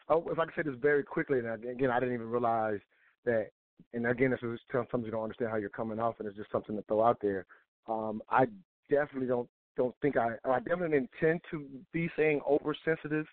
I, 0.09 0.15
if 0.15 0.39
I 0.39 0.45
can 0.45 0.53
say 0.55 0.69
this 0.69 0.79
very 0.81 1.03
quickly, 1.03 1.39
and 1.39 1.47
again, 1.47 1.91
I 1.91 1.99
didn't 1.99 2.15
even 2.15 2.29
realize 2.29 2.79
that, 3.25 3.49
and 3.93 4.07
again, 4.07 4.31
this 4.31 4.39
is 4.41 4.59
sometimes 4.71 5.05
you 5.05 5.11
don't 5.11 5.23
understand 5.23 5.51
how 5.51 5.57
you're 5.57 5.69
coming 5.69 5.99
off, 5.99 6.15
and 6.19 6.27
it's 6.27 6.37
just 6.37 6.51
something 6.51 6.75
to 6.75 6.81
throw 6.83 7.03
out 7.03 7.19
there. 7.21 7.45
Um, 7.87 8.21
I 8.29 8.45
definitely 8.89 9.27
don't 9.27 9.49
don't 9.75 9.95
think 10.01 10.17
I 10.17 10.35
I 10.45 10.59
definitely 10.59 10.97
intend 10.97 11.41
to 11.51 11.65
be 11.91 12.09
saying 12.15 12.41
oversensitive 12.47 13.25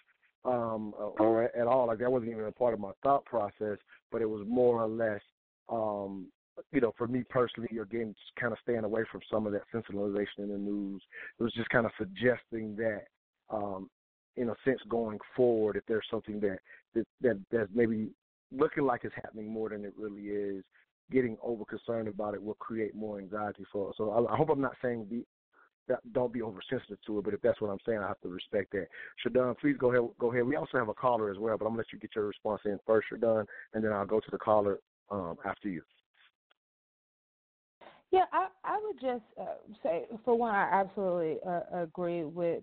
um, 0.44 0.94
or 0.96 1.44
at 1.44 1.66
all. 1.66 1.86
Like 1.86 1.98
that 1.98 2.10
wasn't 2.10 2.32
even 2.32 2.44
a 2.44 2.52
part 2.52 2.74
of 2.74 2.80
my 2.80 2.92
thought 3.02 3.24
process, 3.24 3.78
but 4.10 4.22
it 4.22 4.28
was 4.28 4.46
more 4.48 4.82
or 4.82 4.88
less, 4.88 5.20
um, 5.68 6.26
you 6.72 6.80
know, 6.80 6.92
for 6.96 7.06
me 7.06 7.24
personally, 7.28 7.68
again, 7.80 8.14
just 8.14 8.40
kind 8.40 8.52
of 8.52 8.58
staying 8.62 8.84
away 8.84 9.02
from 9.10 9.20
some 9.30 9.46
of 9.46 9.52
that 9.52 9.62
sensationalization 9.74 10.38
in 10.38 10.48
the 10.48 10.58
news. 10.58 11.02
It 11.38 11.42
was 11.42 11.52
just 11.52 11.68
kind 11.70 11.86
of 11.86 11.92
suggesting 11.98 12.76
that, 12.76 13.04
um, 13.50 13.90
in 14.40 14.48
a 14.48 14.54
sense, 14.64 14.80
going 14.88 15.18
forward, 15.36 15.76
if 15.76 15.84
there's 15.86 16.06
something 16.10 16.40
that 16.40 16.58
that, 16.94 17.06
that 17.20 17.38
that's 17.52 17.70
maybe 17.74 18.10
looking 18.50 18.84
like 18.84 19.02
it's 19.04 19.14
happening 19.14 19.48
more 19.48 19.68
than 19.68 19.84
it 19.84 19.92
really 19.96 20.28
is, 20.28 20.64
getting 21.12 21.36
over 21.42 21.64
concerned 21.64 22.08
about 22.08 22.34
it 22.34 22.42
will 22.42 22.54
create 22.54 22.94
more 22.94 23.18
anxiety 23.18 23.64
for 23.70 23.90
us. 23.90 23.94
So 23.98 24.10
I, 24.10 24.32
I 24.32 24.36
hope 24.36 24.48
I'm 24.48 24.60
not 24.60 24.76
saying 24.82 25.04
be 25.04 25.24
don't 26.12 26.32
be 26.32 26.40
oversensitive 26.40 26.98
to 27.04 27.18
it. 27.18 27.24
But 27.24 27.34
if 27.34 27.42
that's 27.42 27.60
what 27.60 27.68
I'm 27.68 27.78
saying, 27.84 27.98
I 27.98 28.08
have 28.08 28.20
to 28.20 28.28
respect 28.28 28.72
that. 28.72 28.86
Shadon, 29.24 29.58
please 29.58 29.76
go 29.78 29.92
ahead. 29.92 30.08
Go 30.18 30.32
ahead. 30.32 30.46
We 30.46 30.56
also 30.56 30.78
have 30.78 30.88
a 30.88 30.94
caller 30.94 31.30
as 31.30 31.38
well, 31.38 31.58
but 31.58 31.66
I'm 31.66 31.72
gonna 31.72 31.78
let 31.78 31.92
you 31.92 31.98
get 31.98 32.14
your 32.14 32.26
response 32.26 32.62
in 32.64 32.78
first, 32.86 33.08
Shadon, 33.12 33.44
and 33.74 33.84
then 33.84 33.92
I'll 33.92 34.06
go 34.06 34.20
to 34.20 34.30
the 34.30 34.38
caller 34.38 34.78
um, 35.10 35.36
after 35.44 35.68
you. 35.68 35.82
Yeah, 38.10 38.24
I 38.32 38.48
I 38.64 38.80
would 38.82 39.00
just 39.00 39.24
uh, 39.38 39.56
say 39.82 40.06
for 40.24 40.36
one, 40.36 40.54
I 40.54 40.68
absolutely 40.72 41.38
uh, 41.46 41.82
agree 41.82 42.24
with 42.24 42.62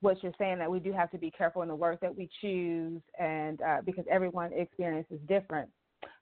what 0.00 0.22
you're 0.22 0.32
saying 0.38 0.58
that 0.58 0.70
we 0.70 0.80
do 0.80 0.92
have 0.92 1.10
to 1.12 1.18
be 1.18 1.30
careful 1.30 1.62
in 1.62 1.68
the 1.68 1.74
work 1.74 2.00
that 2.00 2.14
we 2.14 2.28
choose, 2.40 3.00
and 3.18 3.60
uh, 3.62 3.78
because 3.84 4.04
everyone's 4.10 4.52
experience 4.56 5.06
is 5.10 5.20
different. 5.28 5.68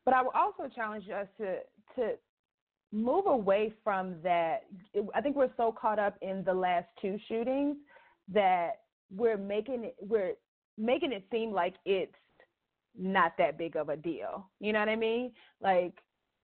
But 0.05 0.15
I 0.15 0.23
will 0.23 0.33
also 0.35 0.73
challenge 0.75 1.05
us 1.09 1.27
to 1.39 1.57
to 1.97 2.13
move 2.93 3.27
away 3.27 3.73
from 3.83 4.17
that. 4.23 4.65
I 5.15 5.21
think 5.21 5.37
we're 5.37 5.51
so 5.57 5.73
caught 5.73 5.99
up 5.99 6.17
in 6.23 6.45
the 6.45 6.55
last 6.55 6.87
two 7.01 7.19
shootings 7.29 7.77
that 8.33 8.81
we're 9.15 9.37
making 9.37 9.85
it 9.85 9.97
we're 10.01 10.35
making 10.79 11.13
it 11.13 11.25
seem 11.31 11.53
like 11.53 11.75
it's 11.85 12.15
not 12.99 13.33
that 13.39 13.59
big 13.59 13.77
of 13.77 13.89
a 13.89 13.97
deal. 13.97 14.49
You 14.61 14.73
know 14.73 14.81
what 14.81 14.89
I 14.89 14.97
mean? 14.97 15.33
Like, 15.63 15.95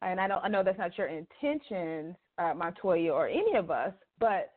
and 0.02 0.20
I 0.20 0.26
know 0.26 0.40
I 0.42 0.48
know 0.48 0.62
that's 0.62 0.78
not 0.78 0.96
your 0.96 1.08
intentions, 1.08 2.16
uh, 2.38 2.54
Montoya, 2.54 3.12
or 3.12 3.28
any 3.28 3.56
of 3.56 3.70
us, 3.70 3.92
but 4.18 4.52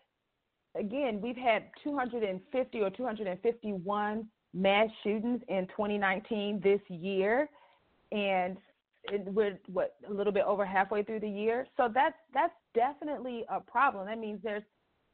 again, 0.75 1.21
we've 1.21 1.37
had 1.37 1.65
250 1.83 2.79
or 2.81 2.89
251 2.89 4.27
mass 4.53 4.89
shootings 5.03 5.41
in 5.47 5.67
2019 5.67 6.59
this 6.63 6.81
year, 6.89 7.49
and 8.11 8.57
it, 9.05 9.25
we're 9.25 9.59
what 9.67 9.95
a 10.07 10.13
little 10.13 10.33
bit 10.33 10.45
over 10.45 10.65
halfway 10.65 11.03
through 11.03 11.21
the 11.21 11.29
year. 11.29 11.65
So 11.77 11.89
that's 11.93 12.15
that's 12.33 12.53
definitely 12.75 13.45
a 13.49 13.59
problem. 13.59 14.05
That 14.07 14.19
means 14.19 14.39
there's 14.43 14.63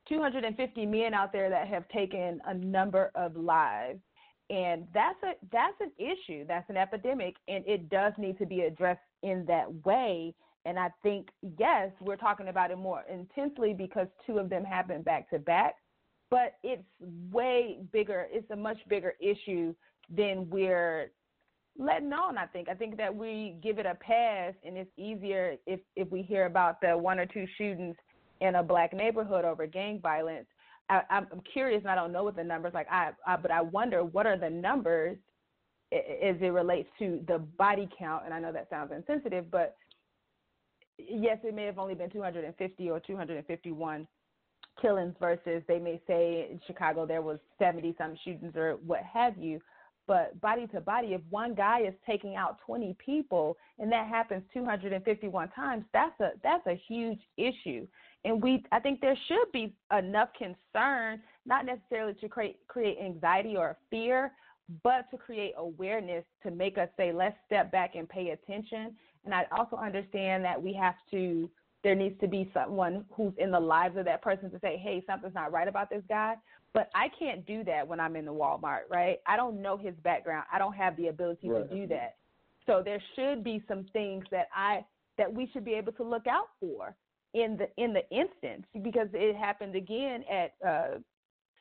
250 0.10 0.86
men 0.86 1.13
out 1.13 1.32
there 1.32 1.50
that 1.50 1.67
have 1.67 1.88
taken 1.89 2.39
a 2.46 2.54
number 2.54 3.12
of 3.15 3.36
lives, 3.36 4.00
and 4.50 4.88
that's 4.93 5.22
a 5.24 5.34
that's 5.52 5.80
an 5.80 5.91
issue. 5.98 6.46
That's 6.48 6.70
an 6.70 6.77
epidemic, 6.77 7.36
and 7.48 7.63
it 7.67 7.90
does 7.90 8.13
need 8.17 8.38
to 8.40 8.46
be 8.46 8.62
addressed 8.62 9.02
in 9.23 9.46
that 9.48 9.86
way. 9.86 10.34
And 10.68 10.78
I 10.78 10.90
think 11.02 11.30
yes, 11.58 11.92
we're 12.02 12.18
talking 12.18 12.50
about 12.50 12.72
it 12.72 12.78
more 12.78 13.04
intensely 13.10 13.74
because 13.74 14.08
two 14.26 14.38
of 14.38 14.50
them 14.50 14.65
happened 14.65 15.06
back 15.06 15.30
to 15.30 15.40
back, 15.40 15.76
but 16.30 16.56
it's 16.62 16.84
way 17.32 17.80
bigger. 17.94 18.28
It's 18.30 18.52
a 18.52 18.56
much 18.56 18.78
bigger 18.90 19.13
issue 19.22 19.74
than 20.10 20.50
we're 20.50 21.12
letting 21.80 22.12
on. 22.12 22.38
I 22.38 22.48
think. 22.48 22.68
I 22.68 22.74
think 22.74 22.98
that 22.98 23.15
we 23.15 23.56
give 23.63 23.80
it 23.80 23.86
a 23.86 23.96
pass, 23.96 24.54
and 24.65 24.78
it's 24.78 24.92
easier 24.98 25.56
if 25.65 25.80
if 25.96 26.12
we 26.12 26.22
hear 26.22 26.48
about 26.48 26.82
the 26.82 26.98
one 26.98 27.18
or 27.18 27.26
two 27.26 27.46
shootings 27.58 27.96
in 28.42 28.56
a 28.56 28.63
black 28.63 28.92
neighborhood 28.92 29.46
over 29.46 29.65
gang 29.68 30.02
violence. 30.02 30.48
I, 30.90 31.02
I'm 31.10 31.28
curious, 31.52 31.82
and 31.82 31.92
I 31.92 31.96
don't 31.96 32.12
know 32.12 32.26
what 32.26 32.36
the 32.36 32.44
numbers 32.44 32.74
like. 32.74 32.88
I, 32.92 33.12
I 33.26 33.38
but 33.38 33.52
I 33.52 33.62
wonder 33.62 34.04
what 34.04 34.28
are 34.28 34.38
the 34.38 34.50
numbers 34.50 35.18
as 35.94 36.36
it 36.42 36.52
relates 36.52 36.90
to 37.00 37.24
the 37.28 37.40
body 37.40 37.88
count. 37.98 38.24
And 38.26 38.34
I 38.34 38.40
know 38.40 38.52
that 38.52 38.70
sounds 38.70 38.92
insensitive, 38.92 39.50
but 39.50 39.78
yes, 40.98 41.37
it 41.43 41.54
may 41.54 41.65
have 41.65 41.79
only 41.79 41.95
been 41.95 42.10
250 42.10 42.89
or 42.89 43.00
251 43.00 44.08
killings 44.81 45.15
versus 45.19 45.63
they 45.67 45.79
may 45.79 46.00
say 46.08 46.48
in 46.52 46.60
Chicago 46.67 47.06
there 47.06 47.21
was 47.21 47.39
70 47.60 47.95
some 47.98 48.15
shootings 48.23 48.56
or 48.56 48.77
what 48.85 49.02
have 49.02 49.37
you. 49.37 49.60
But 50.08 50.39
body 50.39 50.67
to 50.67 50.79
body, 50.79 51.10
if 51.10 51.21
one 51.29 51.54
guy 51.54 51.81
is 51.81 51.93
taking 52.06 52.35
out 52.35 52.60
20 52.65 52.95
people 53.04 53.58
and 53.77 53.91
that 53.91 54.08
happens 54.08 54.41
251 54.54 55.50
times, 55.50 55.83
that's 55.91 56.17
a 56.21 56.31
that's 56.41 56.65
a 56.65 56.81
huge 56.87 57.19
issue. 57.35 57.85
And 58.23 58.41
we, 58.41 58.63
I 58.71 58.79
think 58.79 59.02
there 59.02 59.17
should 59.27 59.52
be 59.52 59.75
enough 59.98 60.29
concern, 60.37 61.21
not 61.45 61.65
necessarily 61.65 62.13
to 62.15 62.29
create 62.29 62.60
create 62.67 62.98
anxiety 63.04 63.58
or 63.58 63.77
fear, 63.89 64.31
but 64.83 65.10
to 65.12 65.17
create 65.17 65.54
awareness 65.58 66.23
to 66.43 66.52
make 66.52 66.77
us 66.77 66.89
say, 66.98 67.12
let's 67.12 67.37
step 67.45 67.71
back 67.71 67.95
and 67.95 68.08
pay 68.08 68.29
attention. 68.29 68.95
And 69.28 69.36
I 69.36 69.46
also 69.52 69.75
understand 69.75 70.46
that 70.46 70.62
we 70.62 70.73
have 70.73 70.96
to 71.12 71.50
there 71.84 71.96
needs 71.96 72.19
to 72.19 72.28
be 72.28 72.50
someone 72.54 73.06
who's 73.12 73.34
in 73.38 73.52
the 73.52 73.60
lives 73.60 73.98
of 73.98 74.06
that 74.06 74.21
person 74.21 74.50
to 74.52 74.60
say, 74.60 74.82
hey, 74.82 75.04
something's 75.06 75.36
not 75.36 75.52
right 75.52 75.67
about 75.67 75.90
this 75.90 76.02
guy. 76.10 76.36
But 76.73 76.90
I 76.96 77.08
can't 77.17 77.46
do 77.46 77.63
that 77.65 77.88
when 77.88 78.00
I'm 78.00 78.15
in 78.15 78.25
the 78.25 78.34
Walmart, 78.34 78.82
right? 78.90 79.19
I 79.25 79.36
don't 79.36 79.62
know 79.62 79.78
his 79.78 79.94
background. 80.04 80.46
I 80.52 80.60
don't 80.60 80.73
have 80.73 80.98
the 80.98 81.08
ability 81.08 81.50
right. 81.50 81.69
to 81.69 81.75
do 81.75 81.88
that. 81.88 82.15
So 82.65 82.82
there 82.84 83.02
should 83.15 83.44
be 83.44 83.63
some 83.67 83.86
things 83.94 84.25
that 84.32 84.48
I 84.56 84.86
that 85.17 85.32
we 85.32 85.50
should 85.54 85.65
be 85.65 85.73
able 85.73 85.92
to 85.94 86.04
look 86.04 86.28
out 86.28 86.50
for 86.60 86.96
in 87.34 87.58
the 87.58 87.67
in 87.82 87.94
the 87.94 88.08
instance 88.10 88.65
because 88.82 89.08
it 89.13 89.36
happened 89.36 89.75
again 89.75 90.23
at 90.32 90.56
uh, 90.67 91.00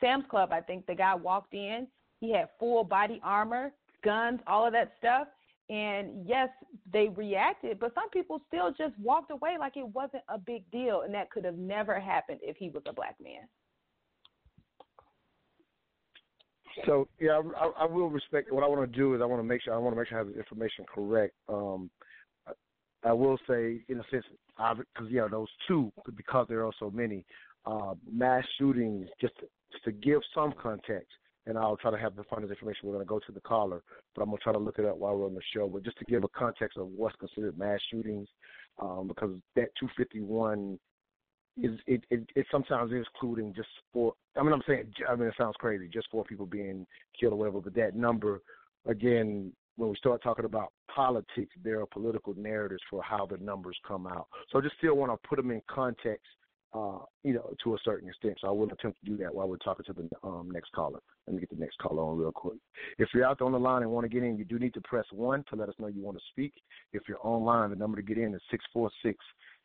Sam's 0.01 0.25
Club. 0.31 0.51
I 0.53 0.61
think 0.61 0.87
the 0.87 0.95
guy 0.95 1.14
walked 1.14 1.55
in, 1.55 1.87
he 2.21 2.33
had 2.33 2.49
full 2.59 2.85
body 2.85 3.21
armor, 3.23 3.73
guns, 4.05 4.41
all 4.47 4.67
of 4.67 4.73
that 4.73 4.93
stuff, 4.99 5.29
and 5.69 6.27
yes, 6.27 6.49
they 6.93 7.09
reacted, 7.09 7.81
but 7.81 7.93
some 7.95 8.09
people 8.11 8.41
still 8.47 8.71
just 8.71 8.97
walked 9.01 9.31
away 9.31 9.57
like 9.59 9.77
it 9.77 9.89
wasn't 9.89 10.23
a 10.29 10.39
big 10.39 10.69
deal, 10.71 11.03
and 11.03 11.12
that 11.14 11.31
could 11.31 11.45
have 11.45 11.59
never 11.59 11.99
happened 11.99 12.39
if 12.43 12.57
he 12.57 12.71
was 12.71 12.83
a 12.87 12.93
black 12.93 13.17
man. 13.23 13.43
So 16.85 17.09
yeah, 17.19 17.41
I, 17.57 17.85
I 17.85 17.87
will 17.87 18.11
respect. 18.11 18.53
What 18.53 18.62
I 18.62 18.69
want 18.69 18.91
to 18.91 18.97
do 18.97 19.14
is 19.14 19.23
I 19.23 19.25
want 19.25 19.41
to 19.41 19.47
make 19.47 19.62
sure 19.62 19.75
I 19.75 19.79
want 19.79 19.95
to 19.95 19.99
make 19.99 20.09
sure 20.09 20.19
I 20.19 20.21
have 20.21 20.33
the 20.33 20.39
information 20.39 20.85
correct. 20.93 21.35
Um, 21.49 21.91
I, 22.47 22.53
I 23.09 23.12
will 23.12 23.39
say, 23.49 23.81
in 23.89 23.99
a 23.99 24.05
sense, 24.11 24.25
because 24.57 25.11
yeah, 25.11 25.27
those 25.31 25.49
two, 25.67 25.91
because 26.17 26.47
there 26.49 26.64
are 26.64 26.73
so 26.79 26.91
many 26.91 27.25
uh, 27.64 27.95
mass 28.11 28.45
shootings. 28.59 29.09
Just 29.21 29.37
to, 29.39 29.47
just 29.73 29.85
to 29.85 29.93
give 29.93 30.21
some 30.35 30.55
context, 30.62 31.09
and 31.47 31.57
I'll 31.57 31.77
try 31.77 31.91
to 31.91 31.99
have 31.99 32.17
the 32.17 32.23
this 32.23 32.51
information. 32.51 32.81
We're 32.85 32.95
going 32.95 33.05
to 33.05 33.09
go 33.09 33.21
to 33.21 33.33
the 33.33 33.41
caller, 33.41 33.83
but 34.15 34.23
I'm 34.23 34.29
going 34.29 34.39
to 34.39 34.43
try 34.43 34.53
to 34.53 34.59
look 34.59 34.79
it 34.79 34.85
up 34.85 34.97
while 34.97 35.17
we're 35.17 35.27
on 35.27 35.35
the 35.35 35.41
show. 35.55 35.69
But 35.69 35.85
just 35.85 35.99
to 35.99 36.05
give 36.05 36.25
a 36.25 36.29
context 36.29 36.77
of 36.77 36.89
what's 36.89 37.17
considered 37.17 37.59
mass 37.59 37.81
shootings, 37.91 38.29
um, 38.81 39.09
because 39.09 39.31
that 39.55 39.69
251 39.79 40.79
is 41.63 41.79
it, 41.87 42.05
it, 42.11 42.29
it 42.35 42.47
sometimes 42.51 42.93
is 42.93 43.07
including 43.15 43.55
just 43.55 43.69
four. 43.93 44.13
I 44.37 44.43
mean, 44.43 44.53
I'm 44.53 44.63
saying, 44.67 44.93
I 45.09 45.15
mean, 45.15 45.29
it 45.29 45.35
sounds 45.39 45.57
crazy, 45.59 45.89
just 45.89 46.11
four 46.11 46.25
people 46.25 46.47
being 46.47 46.87
killed 47.19 47.33
or 47.33 47.37
whatever. 47.37 47.61
But 47.61 47.75
that 47.77 47.97
number, 47.97 48.43
again, 48.87 49.53
when 49.77 49.91
we 49.91 49.97
start 49.97 50.23
talking 50.23 50.45
about 50.45 50.73
politics, 50.95 51.55
there 51.63 51.81
are 51.81 51.87
political 51.87 52.35
narratives 52.35 52.83
for 52.91 53.03
how 53.03 53.27
the 53.27 53.39
numbers 53.39 53.77
come 53.87 54.07
out. 54.07 54.27
So 54.51 54.59
I 54.59 54.63
just 54.63 54.77
still 54.79 54.95
want 54.95 55.13
to 55.13 55.29
put 55.29 55.37
them 55.37 55.51
in 55.51 55.63
context 55.69 56.27
uh, 56.75 56.99
you 57.25 57.33
know, 57.33 57.53
to 57.64 57.75
a 57.75 57.79
certain 57.85 58.09
extent. 58.09 58.37
So 58.41 58.49
I 58.49 58.51
will 58.51 58.71
attempt 58.71 58.99
to 59.05 59.11
do 59.11 59.17
that 59.19 59.35
while 59.35 59.49
we're 59.49 59.57
talking 59.59 59.85
to 59.87 59.93
the 59.93 60.09
um, 60.23 60.51
next 60.53 60.73
caller. 60.73 61.01
Let 61.27 61.35
me 61.35 61.41
get 61.41 61.51
the 61.51 61.57
next 61.57 61.79
caller 61.79 62.03
on 62.03 62.19
real 62.19 62.33
quick. 62.33 62.59
If 62.99 63.09
you're 63.14 63.25
out 63.25 63.39
there 63.39 63.47
on 63.47 63.53
the 63.53 63.59
line 63.59 63.83
and 63.83 63.91
want 63.91 64.05
to 64.05 64.09
get 64.09 64.23
in, 64.23 64.37
you 64.37 64.45
do 64.45 64.59
need 64.59 64.75
to 64.75 64.81
press 64.83 65.07
one 65.11 65.45
to 65.51 65.57
let 65.57 65.69
us 65.69 65.75
know 65.79 65.87
you 65.87 66.03
want 66.03 66.19
to 66.19 66.25
speak. 66.31 66.53
If 66.93 67.03
you're 67.09 67.25
online, 67.27 67.71
the 67.71 67.77
number 67.77 67.97
to 67.97 68.03
get 68.03 68.19
in 68.19 68.35
is 68.35 68.41
six 68.51 68.64
four 68.73 68.91
six 69.03 69.19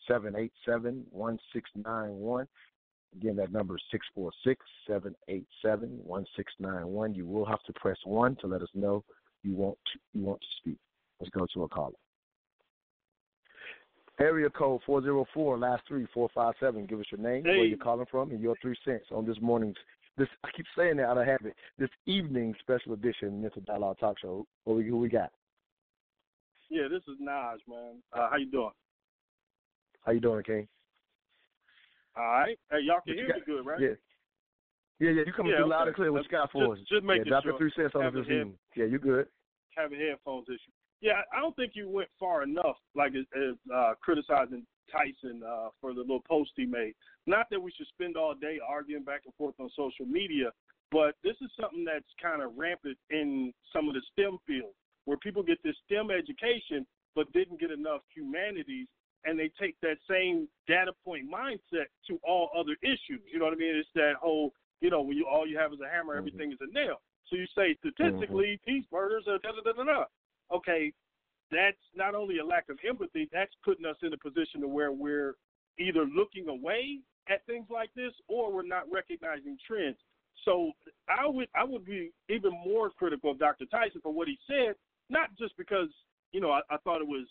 seven 0.07 0.35
eight 0.35 0.53
seven 0.65 1.03
one 1.11 1.37
six 1.53 1.69
nine 1.75 2.11
one. 2.11 2.47
Again, 3.15 3.35
that 3.35 3.51
number 3.51 3.75
is 3.75 3.83
six 3.91 4.05
four 4.15 4.31
six 4.45 4.65
seven 4.87 5.13
eight 5.27 5.47
seven 5.61 5.99
one 6.03 6.25
six 6.37 6.53
nine 6.59 6.87
one. 6.87 7.13
You 7.13 7.25
will 7.25 7.45
have 7.45 7.61
to 7.63 7.73
press 7.73 7.97
one 8.05 8.37
to 8.37 8.47
let 8.47 8.61
us 8.61 8.69
know 8.73 9.03
you 9.43 9.53
want 9.53 9.77
to, 9.91 9.99
you 10.17 10.25
want 10.25 10.39
to 10.39 10.47
speak. 10.57 10.77
Let's 11.19 11.31
go 11.31 11.45
to 11.53 11.63
a 11.63 11.67
caller. 11.67 11.91
Area 14.21 14.49
code 14.49 14.81
404, 14.85 15.57
last 15.57 15.83
three, 15.87 16.05
457. 16.13 16.85
Give 16.85 16.99
us 16.99 17.05
your 17.11 17.19
name, 17.19 17.43
hey. 17.43 17.57
where 17.57 17.65
you're 17.65 17.77
calling 17.77 18.05
from, 18.09 18.31
and 18.31 18.39
your 18.39 18.55
three 18.61 18.75
cents 18.85 19.05
on 19.11 19.25
this 19.25 19.37
morning's, 19.41 19.75
this 20.17 20.27
I 20.43 20.49
keep 20.55 20.65
saying 20.77 20.97
that 20.97 21.05
out 21.05 21.17
of 21.17 21.25
habit, 21.25 21.55
this 21.79 21.89
evening 22.05 22.53
special 22.59 22.93
edition 22.93 23.41
Mental 23.41 23.61
Dialogue 23.65 23.97
Talk 23.99 24.19
Show. 24.19 24.45
What 24.65 24.77
we, 24.77 24.87
who 24.87 24.97
we 24.97 25.09
got? 25.09 25.31
Yeah, 26.69 26.83
this 26.89 27.01
is 27.07 27.19
Naj, 27.21 27.57
man. 27.67 28.01
Uh, 28.13 28.29
how 28.29 28.37
you 28.37 28.49
doing? 28.51 28.71
How 30.05 30.11
you 30.11 30.19
doing, 30.19 30.43
King? 30.43 30.67
All 32.15 32.23
right. 32.23 32.57
Hey, 32.69 32.79
y'all 32.83 32.99
can 33.05 33.15
hear 33.15 33.27
got? 33.27 33.37
me 33.37 33.41
good, 33.45 33.65
right? 33.65 33.79
Yeah. 33.79 33.87
Yeah, 34.99 35.09
yeah, 35.11 35.23
you 35.25 35.33
coming 35.33 35.51
Yeah, 35.51 35.59
through 35.59 35.69
loud 35.69 35.87
and 35.87 35.95
clear. 35.95 36.11
What 36.11 36.23
you 36.23 36.29
got 36.29 36.51
for 36.51 36.75
Just- 36.75 36.83
us? 36.83 36.87
just 36.87 37.03
making 37.03 37.25
yeah, 37.25 37.29
drop 37.29 37.43
sure. 37.43 37.53
your 37.53 37.59
three 37.59 37.71
cents 37.75 37.95
on 37.95 38.03
Have 38.03 38.13
this 38.13 38.25
evening. 38.25 38.57
Yeah, 38.75 38.85
you 38.85 38.99
good. 38.99 39.27
Having 39.75 39.99
headphones 39.99 40.47
issue. 40.47 40.71
Yeah, 41.01 41.21
I 41.35 41.39
don't 41.39 41.55
think 41.55 41.73
you 41.75 41.89
went 41.89 42.09
far 42.19 42.43
enough, 42.43 42.77
like 42.95 43.13
as, 43.15 43.25
as 43.35 43.55
uh, 43.73 43.93
criticizing 44.01 44.65
Tyson 44.91 45.41
uh, 45.43 45.69
for 45.79 45.93
the 45.93 46.01
little 46.01 46.21
post 46.27 46.51
he 46.55 46.65
made. 46.65 46.93
Not 47.25 47.47
that 47.49 47.61
we 47.61 47.71
should 47.71 47.87
spend 47.87 48.17
all 48.17 48.35
day 48.35 48.59
arguing 48.65 49.03
back 49.03 49.21
and 49.25 49.33
forth 49.35 49.55
on 49.59 49.69
social 49.75 50.05
media, 50.05 50.51
but 50.91 51.15
this 51.23 51.35
is 51.41 51.49
something 51.59 51.85
that's 51.85 52.05
kind 52.21 52.41
of 52.41 52.51
rampant 52.55 52.97
in 53.09 53.53
some 53.73 53.87
of 53.87 53.95
the 53.95 54.01
STEM 54.11 54.37
fields, 54.45 54.75
where 55.05 55.17
people 55.17 55.41
get 55.41 55.57
this 55.63 55.75
STEM 55.85 56.11
education 56.11 56.85
but 57.15 57.31
didn't 57.33 57.59
get 57.59 57.71
enough 57.71 58.01
humanities, 58.13 58.87
and 59.25 59.39
they 59.39 59.51
take 59.59 59.75
that 59.81 59.97
same 60.09 60.47
data 60.67 60.91
point 61.03 61.25
mindset 61.29 61.87
to 62.07 62.19
all 62.23 62.49
other 62.57 62.75
issues. 62.83 63.21
You 63.31 63.39
know 63.39 63.45
what 63.45 63.53
I 63.53 63.57
mean? 63.57 63.75
It's 63.75 63.89
that 63.95 64.13
whole, 64.19 64.53
you 64.81 64.89
know, 64.89 65.01
when 65.01 65.17
you 65.17 65.25
all 65.27 65.47
you 65.47 65.57
have 65.57 65.73
is 65.73 65.79
a 65.85 65.89
hammer, 65.89 66.15
everything 66.15 66.51
is 66.51 66.59
a 66.61 66.71
nail. 66.73 67.01
So 67.27 67.35
you 67.35 67.45
say 67.55 67.75
statistically, 67.79 68.59
these 68.67 68.83
murders 68.91 69.25
are 69.27 69.39
da 69.39 69.51
da 69.51 69.61
da 69.63 69.73
da 69.73 69.83
da. 69.83 70.03
Okay, 70.53 70.91
that's 71.51 71.77
not 71.95 72.15
only 72.15 72.39
a 72.39 72.45
lack 72.45 72.69
of 72.69 72.77
empathy, 72.87 73.29
that's 73.31 73.53
putting 73.63 73.85
us 73.85 73.97
in 74.03 74.13
a 74.13 74.17
position 74.17 74.61
to 74.61 74.67
where 74.67 74.91
we're 74.91 75.35
either 75.79 76.05
looking 76.05 76.47
away 76.49 76.99
at 77.29 77.45
things 77.45 77.67
like 77.69 77.89
this 77.95 78.13
or 78.27 78.51
we're 78.51 78.65
not 78.65 78.83
recognizing 78.91 79.57
trends. 79.65 79.97
So 80.45 80.71
I 81.07 81.27
would 81.27 81.47
I 81.55 81.63
would 81.63 81.85
be 81.85 82.11
even 82.29 82.51
more 82.51 82.89
critical 82.89 83.31
of 83.31 83.39
Dr. 83.39 83.65
Tyson 83.65 84.01
for 84.01 84.13
what 84.13 84.27
he 84.27 84.37
said, 84.47 84.75
not 85.09 85.29
just 85.37 85.55
because 85.57 85.89
you 86.31 86.41
know 86.41 86.51
I, 86.51 86.61
I 86.69 86.77
thought 86.83 87.01
it 87.01 87.07
was 87.07 87.27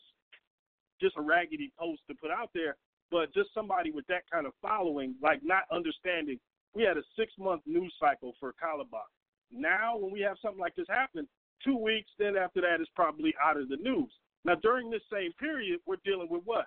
just 1.00 1.16
a 1.16 1.22
raggedy 1.22 1.72
post 1.78 2.02
to 2.08 2.14
put 2.14 2.30
out 2.30 2.50
there, 2.54 2.76
but 3.10 3.34
just 3.34 3.52
somebody 3.54 3.90
with 3.90 4.06
that 4.06 4.22
kind 4.30 4.46
of 4.46 4.52
following, 4.62 5.14
like 5.22 5.40
not 5.42 5.64
understanding. 5.72 6.38
We 6.74 6.84
had 6.84 6.96
a 6.96 7.02
six 7.18 7.32
month 7.38 7.62
news 7.66 7.92
cycle 7.98 8.34
for 8.38 8.52
Kalabach. 8.52 9.10
Now, 9.50 9.96
when 9.96 10.12
we 10.12 10.20
have 10.20 10.36
something 10.40 10.60
like 10.60 10.76
this 10.76 10.86
happen, 10.88 11.26
two 11.64 11.76
weeks, 11.76 12.10
then 12.18 12.36
after 12.36 12.60
that, 12.60 12.80
it's 12.80 12.90
probably 12.94 13.34
out 13.42 13.56
of 13.56 13.68
the 13.68 13.76
news. 13.76 14.10
Now, 14.44 14.54
during 14.54 14.90
this 14.90 15.02
same 15.12 15.32
period, 15.34 15.80
we're 15.86 15.96
dealing 16.04 16.28
with 16.30 16.42
what? 16.44 16.66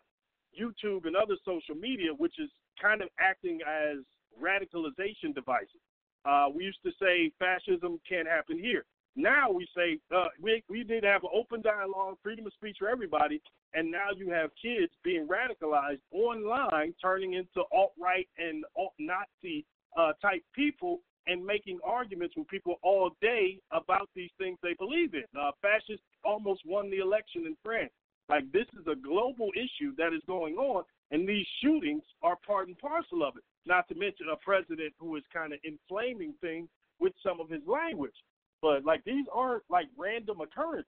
YouTube 0.59 1.05
and 1.05 1.15
other 1.15 1.35
social 1.45 1.75
media, 1.75 2.11
which 2.15 2.35
is 2.39 2.49
kind 2.81 3.01
of 3.01 3.09
acting 3.19 3.59
as 3.67 3.97
radicalization 4.41 5.33
devices. 5.33 5.81
Uh, 6.25 6.47
we 6.53 6.63
used 6.63 6.83
to 6.85 6.91
say 7.01 7.31
fascism 7.39 7.99
can't 8.07 8.27
happen 8.27 8.57
here. 8.57 8.85
Now 9.15 9.51
we 9.51 9.67
say 9.75 9.99
uh, 10.15 10.25
we 10.41 10.63
we 10.69 10.83
need 10.83 11.01
to 11.01 11.07
have 11.07 11.23
an 11.23 11.29
open 11.33 11.61
dialogue, 11.61 12.17
freedom 12.23 12.47
of 12.47 12.53
speech 12.53 12.77
for 12.79 12.89
everybody, 12.89 13.41
and 13.75 13.91
now 13.91 14.07
you 14.15 14.31
have 14.31 14.49
kids 14.59 14.91
being 15.03 15.27
radicalized 15.27 15.99
online, 16.11 16.95
turning 16.99 17.33
into 17.33 17.61
alt 17.71 17.93
right 17.99 18.27
and 18.37 18.65
alt 18.75 18.93
Nazi 18.97 19.65
uh, 19.97 20.13
type 20.19 20.41
people, 20.55 21.01
and 21.27 21.45
making 21.45 21.79
arguments 21.83 22.35
with 22.35 22.47
people 22.47 22.75
all 22.83 23.11
day 23.21 23.59
about 23.71 24.09
these 24.15 24.31
things 24.37 24.57
they 24.61 24.73
believe 24.77 25.13
in. 25.13 25.23
Uh, 25.39 25.51
fascists 25.61 26.05
almost 26.23 26.61
won 26.65 26.89
the 26.89 26.97
election 26.97 27.45
in 27.45 27.55
France. 27.63 27.91
Like 28.29 28.49
this 28.51 28.67
is 28.79 28.87
a 28.87 28.95
global 28.95 29.49
issue 29.55 29.93
that 29.97 30.13
is 30.13 30.21
going 30.27 30.55
on, 30.55 30.83
and 31.11 31.27
these 31.27 31.45
shootings 31.61 32.03
are 32.21 32.37
part 32.45 32.67
and 32.67 32.77
parcel 32.77 33.23
of 33.23 33.35
it. 33.35 33.43
Not 33.65 33.87
to 33.89 33.95
mention 33.95 34.27
a 34.31 34.37
president 34.37 34.93
who 34.97 35.15
is 35.15 35.23
kind 35.33 35.53
of 35.53 35.59
inflaming 35.63 36.33
things 36.41 36.69
with 36.99 37.13
some 37.21 37.39
of 37.41 37.49
his 37.49 37.61
language. 37.67 38.15
But 38.61 38.85
like 38.85 39.03
these 39.03 39.25
aren't 39.33 39.63
like 39.69 39.87
random 39.97 40.39
occurrences. 40.41 40.87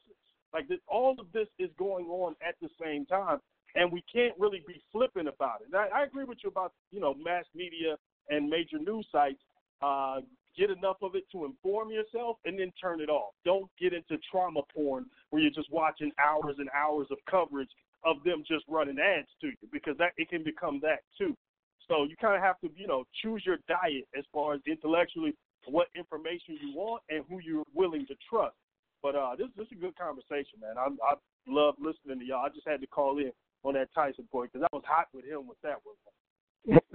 Like 0.53 0.69
this, 0.69 0.79
all 0.87 1.15
of 1.19 1.27
this 1.33 1.47
is 1.59 1.69
going 1.77 2.05
on 2.05 2.35
at 2.47 2.55
the 2.61 2.69
same 2.81 3.05
time, 3.05 3.39
and 3.75 3.91
we 3.91 4.01
can't 4.11 4.33
really 4.39 4.63
be 4.65 4.81
flippant 4.91 5.27
about 5.27 5.59
it. 5.59 5.67
And 5.67 5.75
I, 5.75 5.87
I 5.93 6.03
agree 6.03 6.23
with 6.23 6.37
you 6.41 6.49
about 6.49 6.71
you 6.91 7.01
know 7.01 7.13
mass 7.13 7.43
media 7.53 7.97
and 8.29 8.49
major 8.49 8.79
news 8.79 9.05
sites. 9.11 9.41
Uh, 9.81 10.21
get 10.57 10.69
enough 10.69 10.97
of 11.01 11.15
it 11.15 11.23
to 11.31 11.45
inform 11.45 11.91
yourself, 11.91 12.37
and 12.45 12.57
then 12.59 12.71
turn 12.81 13.01
it 13.01 13.09
off. 13.09 13.33
Don't 13.43 13.69
get 13.79 13.93
into 13.93 14.17
trauma 14.31 14.61
porn 14.73 15.05
where 15.29 15.41
you're 15.41 15.51
just 15.51 15.71
watching 15.71 16.11
hours 16.17 16.55
and 16.59 16.69
hours 16.75 17.07
of 17.11 17.17
coverage 17.29 17.69
of 18.05 18.23
them 18.23 18.43
just 18.47 18.63
running 18.67 18.99
ads 18.99 19.27
to 19.41 19.47
you 19.47 19.67
because 19.73 19.97
that 19.97 20.11
it 20.17 20.29
can 20.29 20.43
become 20.43 20.79
that 20.81 20.99
too. 21.17 21.35
So 21.87 22.03
you 22.03 22.15
kind 22.19 22.35
of 22.35 22.41
have 22.41 22.59
to, 22.61 22.69
you 22.75 22.87
know, 22.87 23.03
choose 23.21 23.43
your 23.45 23.57
diet 23.67 24.07
as 24.17 24.23
far 24.31 24.53
as 24.53 24.61
intellectually 24.65 25.35
what 25.67 25.87
information 25.95 26.57
you 26.61 26.73
want 26.75 27.03
and 27.09 27.23
who 27.29 27.39
you're 27.39 27.65
willing 27.73 28.05
to 28.07 28.15
trust. 28.29 28.55
But 29.01 29.15
uh, 29.15 29.35
this 29.37 29.47
this 29.57 29.67
is 29.67 29.77
a 29.77 29.81
good 29.81 29.97
conversation, 29.97 30.61
man. 30.61 30.77
I 30.77 30.89
I 31.05 31.13
love 31.47 31.75
listening 31.79 32.19
to 32.19 32.25
y'all. 32.25 32.45
I 32.45 32.49
just 32.49 32.67
had 32.67 32.81
to 32.81 32.87
call 32.87 33.17
in 33.19 33.31
on 33.63 33.73
that 33.73 33.89
Tyson 33.93 34.27
point 34.31 34.51
because 34.53 34.67
I 34.71 34.75
was 34.75 34.85
hot 34.85 35.07
with 35.13 35.25
him 35.25 35.47
with 35.47 35.61
that 35.61 35.77
one. 35.83 35.95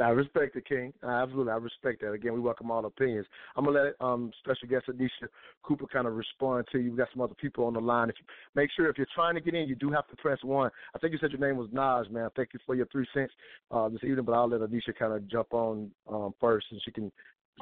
I 0.01 0.09
respect 0.11 0.57
it, 0.57 0.67
King. 0.67 0.93
Uh, 1.03 1.09
absolutely, 1.09 1.53
I 1.53 1.57
respect 1.57 2.01
that. 2.01 2.13
Again, 2.13 2.33
we 2.33 2.41
welcome 2.41 2.71
all 2.71 2.85
opinions. 2.85 3.27
I'm 3.57 3.65
gonna 3.65 3.79
let 3.79 3.95
um, 4.01 4.31
special 4.39 4.69
guest 4.69 4.87
Anisha 4.89 5.29
Cooper 5.63 5.87
kind 5.87 6.07
of 6.07 6.15
respond 6.15 6.67
to 6.73 6.79
you. 6.79 6.93
We 6.93 6.97
got 6.97 7.09
some 7.13 7.23
other 7.23 7.35
people 7.35 7.65
on 7.67 7.75
the 7.75 7.81
line. 7.81 8.09
If 8.09 8.17
you, 8.19 8.25
make 8.55 8.71
sure 8.75 8.89
if 8.89 8.99
you're 8.99 9.07
trying 9.15 9.35
to 9.35 9.41
get 9.41 9.55
in, 9.55 9.69
you 9.69 9.75
do 9.75 9.91
have 9.91 10.09
to 10.09 10.17
press 10.17 10.39
one. 10.43 10.71
I 10.95 10.99
think 10.99 11.13
you 11.13 11.19
said 11.19 11.31
your 11.31 11.41
name 11.41 11.57
was 11.57 11.69
Nas, 11.73 12.13
man. 12.13 12.31
Thank 12.35 12.51
you 12.55 12.61
for 12.67 12.75
your 12.75 12.87
three 12.87 13.07
cents 13.15 13.33
uh, 13.71 13.89
this 13.89 14.03
evening, 14.03 14.25
but 14.25 14.33
I'll 14.33 14.49
let 14.49 14.61
Anisha 14.61 14.97
kind 14.99 15.13
of 15.13 15.29
jump 15.29 15.53
on 15.53 15.91
um, 16.09 16.35
first, 16.41 16.67
and 16.71 16.81
she 16.85 16.91
can 16.91 17.13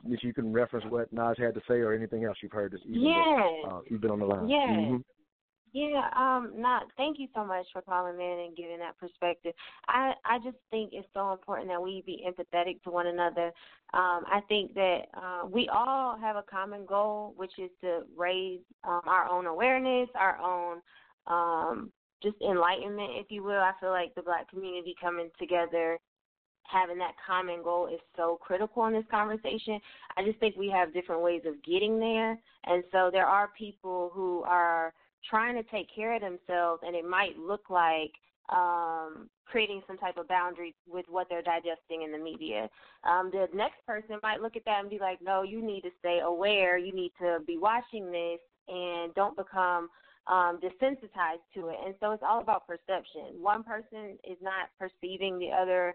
if 0.06 0.22
you 0.22 0.32
can 0.32 0.52
reference 0.52 0.86
what 0.88 1.12
Nas 1.12 1.36
had 1.38 1.54
to 1.54 1.60
say 1.66 1.74
or 1.74 1.92
anything 1.92 2.24
else 2.24 2.36
you've 2.42 2.52
heard 2.52 2.72
this 2.72 2.80
evening. 2.86 3.04
Yeah. 3.04 3.68
uh, 3.68 3.80
you've 3.90 4.00
been 4.00 4.12
on 4.12 4.20
the 4.20 4.26
line. 4.26 4.48
Yeah. 4.48 4.66
Mm-hmm. 4.68 4.96
Yeah, 5.78 6.10
um, 6.16 6.54
not 6.56 6.86
thank 6.96 7.20
you 7.20 7.28
so 7.32 7.44
much 7.44 7.64
for 7.72 7.82
calling 7.82 8.16
in 8.16 8.46
and 8.46 8.56
giving 8.56 8.80
that 8.80 8.98
perspective. 8.98 9.52
I 9.86 10.12
I 10.24 10.38
just 10.38 10.56
think 10.72 10.90
it's 10.92 11.06
so 11.14 11.30
important 11.30 11.68
that 11.68 11.80
we 11.80 12.02
be 12.04 12.24
empathetic 12.26 12.82
to 12.82 12.90
one 12.90 13.06
another. 13.06 13.52
Um, 13.94 14.24
I 14.26 14.40
think 14.48 14.74
that 14.74 15.02
uh, 15.14 15.46
we 15.46 15.68
all 15.72 16.18
have 16.18 16.34
a 16.34 16.42
common 16.42 16.84
goal, 16.84 17.32
which 17.36 17.52
is 17.58 17.70
to 17.82 18.00
raise 18.16 18.58
um, 18.82 19.02
our 19.06 19.30
own 19.30 19.46
awareness, 19.46 20.08
our 20.16 20.38
own 20.40 20.80
um, 21.28 21.92
just 22.24 22.36
enlightenment, 22.42 23.10
if 23.14 23.30
you 23.30 23.44
will. 23.44 23.60
I 23.60 23.72
feel 23.80 23.90
like 23.90 24.16
the 24.16 24.22
black 24.22 24.50
community 24.50 24.96
coming 25.00 25.30
together 25.38 25.98
having 26.64 26.98
that 26.98 27.14
common 27.24 27.62
goal 27.62 27.86
is 27.86 28.00
so 28.16 28.38
critical 28.42 28.84
in 28.86 28.92
this 28.92 29.04
conversation. 29.10 29.80
I 30.16 30.24
just 30.24 30.38
think 30.38 30.56
we 30.56 30.68
have 30.70 30.92
different 30.92 31.22
ways 31.22 31.42
of 31.46 31.62
getting 31.62 31.98
there. 31.98 32.38
And 32.64 32.84
so 32.92 33.10
there 33.12 33.26
are 33.26 33.48
people 33.56 34.10
who 34.12 34.42
are 34.42 34.92
trying 35.28 35.54
to 35.54 35.62
take 35.70 35.88
care 35.94 36.14
of 36.14 36.20
themselves, 36.20 36.82
and 36.84 36.94
it 36.96 37.04
might 37.04 37.38
look 37.38 37.70
like 37.70 38.12
um, 38.50 39.28
creating 39.46 39.82
some 39.86 39.98
type 39.98 40.16
of 40.16 40.28
boundary 40.28 40.74
with 40.86 41.04
what 41.08 41.26
they're 41.28 41.42
digesting 41.42 42.02
in 42.02 42.12
the 42.12 42.18
media. 42.18 42.68
Um, 43.04 43.30
the 43.30 43.46
next 43.54 43.84
person 43.86 44.18
might 44.22 44.40
look 44.40 44.56
at 44.56 44.64
that 44.64 44.80
and 44.80 44.90
be 44.90 44.98
like, 44.98 45.20
no, 45.22 45.42
you 45.42 45.64
need 45.64 45.82
to 45.82 45.90
stay 45.98 46.20
aware. 46.24 46.78
You 46.78 46.92
need 46.92 47.12
to 47.20 47.38
be 47.46 47.58
watching 47.58 48.10
this 48.10 48.40
and 48.68 49.14
don't 49.14 49.36
become 49.36 49.88
um, 50.26 50.60
desensitized 50.62 51.44
to 51.54 51.68
it. 51.68 51.76
And 51.84 51.94
so 52.00 52.12
it's 52.12 52.22
all 52.26 52.40
about 52.40 52.66
perception. 52.66 53.40
One 53.40 53.62
person 53.62 54.18
is 54.28 54.36
not 54.42 54.68
perceiving 54.78 55.38
the 55.38 55.50
other 55.50 55.94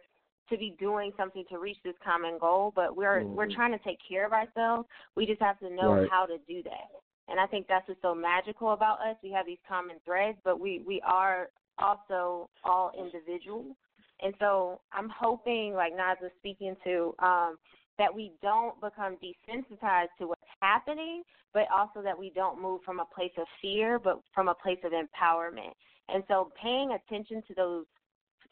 to 0.49 0.57
be 0.57 0.75
doing 0.79 1.11
something 1.17 1.45
to 1.49 1.57
reach 1.57 1.77
this 1.83 1.93
common 2.03 2.37
goal, 2.39 2.73
but 2.75 2.95
we're 2.95 3.21
mm-hmm. 3.21 3.35
we're 3.35 3.51
trying 3.51 3.71
to 3.71 3.79
take 3.79 3.97
care 4.07 4.25
of 4.25 4.33
ourselves. 4.33 4.87
We 5.15 5.25
just 5.25 5.41
have 5.41 5.57
to 5.59 5.69
know 5.69 5.93
right. 5.93 6.09
how 6.11 6.25
to 6.25 6.37
do 6.47 6.61
that. 6.63 6.89
And 7.29 7.39
I 7.39 7.47
think 7.47 7.67
that's 7.67 7.87
what's 7.87 8.01
so 8.01 8.13
magical 8.13 8.71
about 8.73 8.99
us. 8.99 9.15
We 9.23 9.31
have 9.31 9.45
these 9.45 9.59
common 9.67 9.97
threads, 10.05 10.37
but 10.43 10.59
we 10.59 10.83
we 10.85 11.01
are 11.05 11.49
also 11.79 12.49
all 12.63 12.91
individuals. 12.97 13.75
And 14.21 14.33
so 14.39 14.81
I'm 14.91 15.09
hoping, 15.09 15.73
like 15.73 15.93
Nas 15.93 16.17
was 16.21 16.31
speaking 16.39 16.75
to, 16.83 17.13
um, 17.19 17.57
that 17.97 18.13
we 18.13 18.31
don't 18.41 18.79
become 18.81 19.17
desensitized 19.17 20.09
to 20.19 20.27
what's 20.27 20.41
happening, 20.61 21.23
but 21.53 21.63
also 21.73 22.01
that 22.01 22.17
we 22.17 22.31
don't 22.33 22.61
move 22.61 22.81
from 22.85 22.99
a 22.99 23.05
place 23.05 23.31
of 23.37 23.45
fear, 23.61 23.99
but 23.99 24.19
from 24.33 24.47
a 24.47 24.55
place 24.55 24.79
of 24.83 24.91
empowerment. 24.91 25.73
And 26.09 26.23
so 26.27 26.51
paying 26.61 26.91
attention 26.91 27.43
to 27.47 27.53
those 27.53 27.85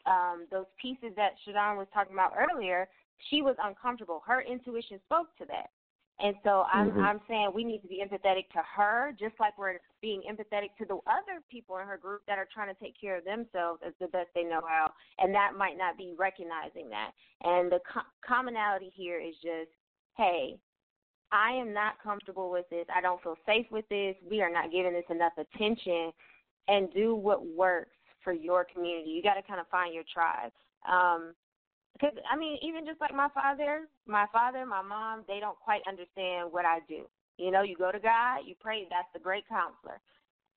um, 0.04 0.46
those 0.50 0.66
pieces 0.80 1.12
that 1.14 1.32
Shadon 1.46 1.76
was 1.76 1.86
talking 1.94 2.14
about 2.14 2.32
earlier, 2.36 2.88
she 3.30 3.40
was 3.40 3.54
uncomfortable. 3.62 4.20
Her 4.26 4.40
intuition 4.40 4.98
spoke 5.04 5.28
to 5.38 5.44
that. 5.46 5.70
And 6.20 6.36
so 6.44 6.64
I'm 6.72 6.90
mm-hmm. 6.90 7.00
I'm 7.00 7.20
saying 7.28 7.50
we 7.54 7.64
need 7.64 7.80
to 7.80 7.88
be 7.88 8.02
empathetic 8.04 8.48
to 8.52 8.62
her, 8.76 9.12
just 9.18 9.34
like 9.40 9.56
we're 9.58 9.78
being 10.00 10.22
empathetic 10.30 10.76
to 10.78 10.84
the 10.84 10.98
other 11.06 11.40
people 11.50 11.78
in 11.78 11.86
her 11.86 11.96
group 11.96 12.22
that 12.28 12.38
are 12.38 12.48
trying 12.52 12.72
to 12.72 12.80
take 12.80 13.00
care 13.00 13.18
of 13.18 13.24
themselves 13.24 13.80
as 13.84 13.92
the 14.00 14.06
best 14.08 14.28
they 14.34 14.44
know 14.44 14.60
how. 14.66 14.92
And 15.18 15.34
that 15.34 15.52
might 15.56 15.76
not 15.76 15.98
be 15.98 16.14
recognizing 16.16 16.88
that. 16.90 17.10
And 17.42 17.72
the 17.72 17.80
co- 17.92 18.08
commonality 18.26 18.92
here 18.94 19.18
is 19.20 19.34
just, 19.36 19.70
hey, 20.16 20.58
I 21.32 21.52
am 21.52 21.72
not 21.72 21.94
comfortable 22.02 22.50
with 22.52 22.68
this. 22.70 22.86
I 22.94 23.00
don't 23.00 23.22
feel 23.22 23.36
safe 23.46 23.66
with 23.70 23.88
this. 23.88 24.14
We 24.28 24.42
are 24.42 24.52
not 24.52 24.70
giving 24.70 24.92
this 24.92 25.04
enough 25.10 25.32
attention. 25.38 26.12
And 26.68 26.92
do 26.94 27.16
what 27.16 27.44
works 27.44 27.90
for 28.22 28.32
your 28.32 28.64
community. 28.64 29.10
You 29.10 29.20
got 29.20 29.34
to 29.34 29.42
kind 29.42 29.58
of 29.58 29.66
find 29.66 29.92
your 29.92 30.04
tribe. 30.14 30.52
Um, 30.88 31.34
because 31.94 32.14
I 32.30 32.36
mean, 32.36 32.58
even 32.62 32.86
just 32.86 33.00
like 33.00 33.14
my 33.14 33.28
father, 33.34 33.88
my 34.06 34.26
father, 34.32 34.64
my 34.66 34.82
mom, 34.82 35.24
they 35.28 35.40
don't 35.40 35.58
quite 35.58 35.82
understand 35.86 36.50
what 36.50 36.64
I 36.64 36.80
do. 36.88 37.04
You 37.38 37.50
know, 37.50 37.62
you 37.62 37.76
go 37.76 37.92
to 37.92 37.98
God, 37.98 38.40
you 38.46 38.54
pray. 38.60 38.86
That's 38.90 39.08
the 39.12 39.20
great 39.20 39.44
counselor. 39.48 40.00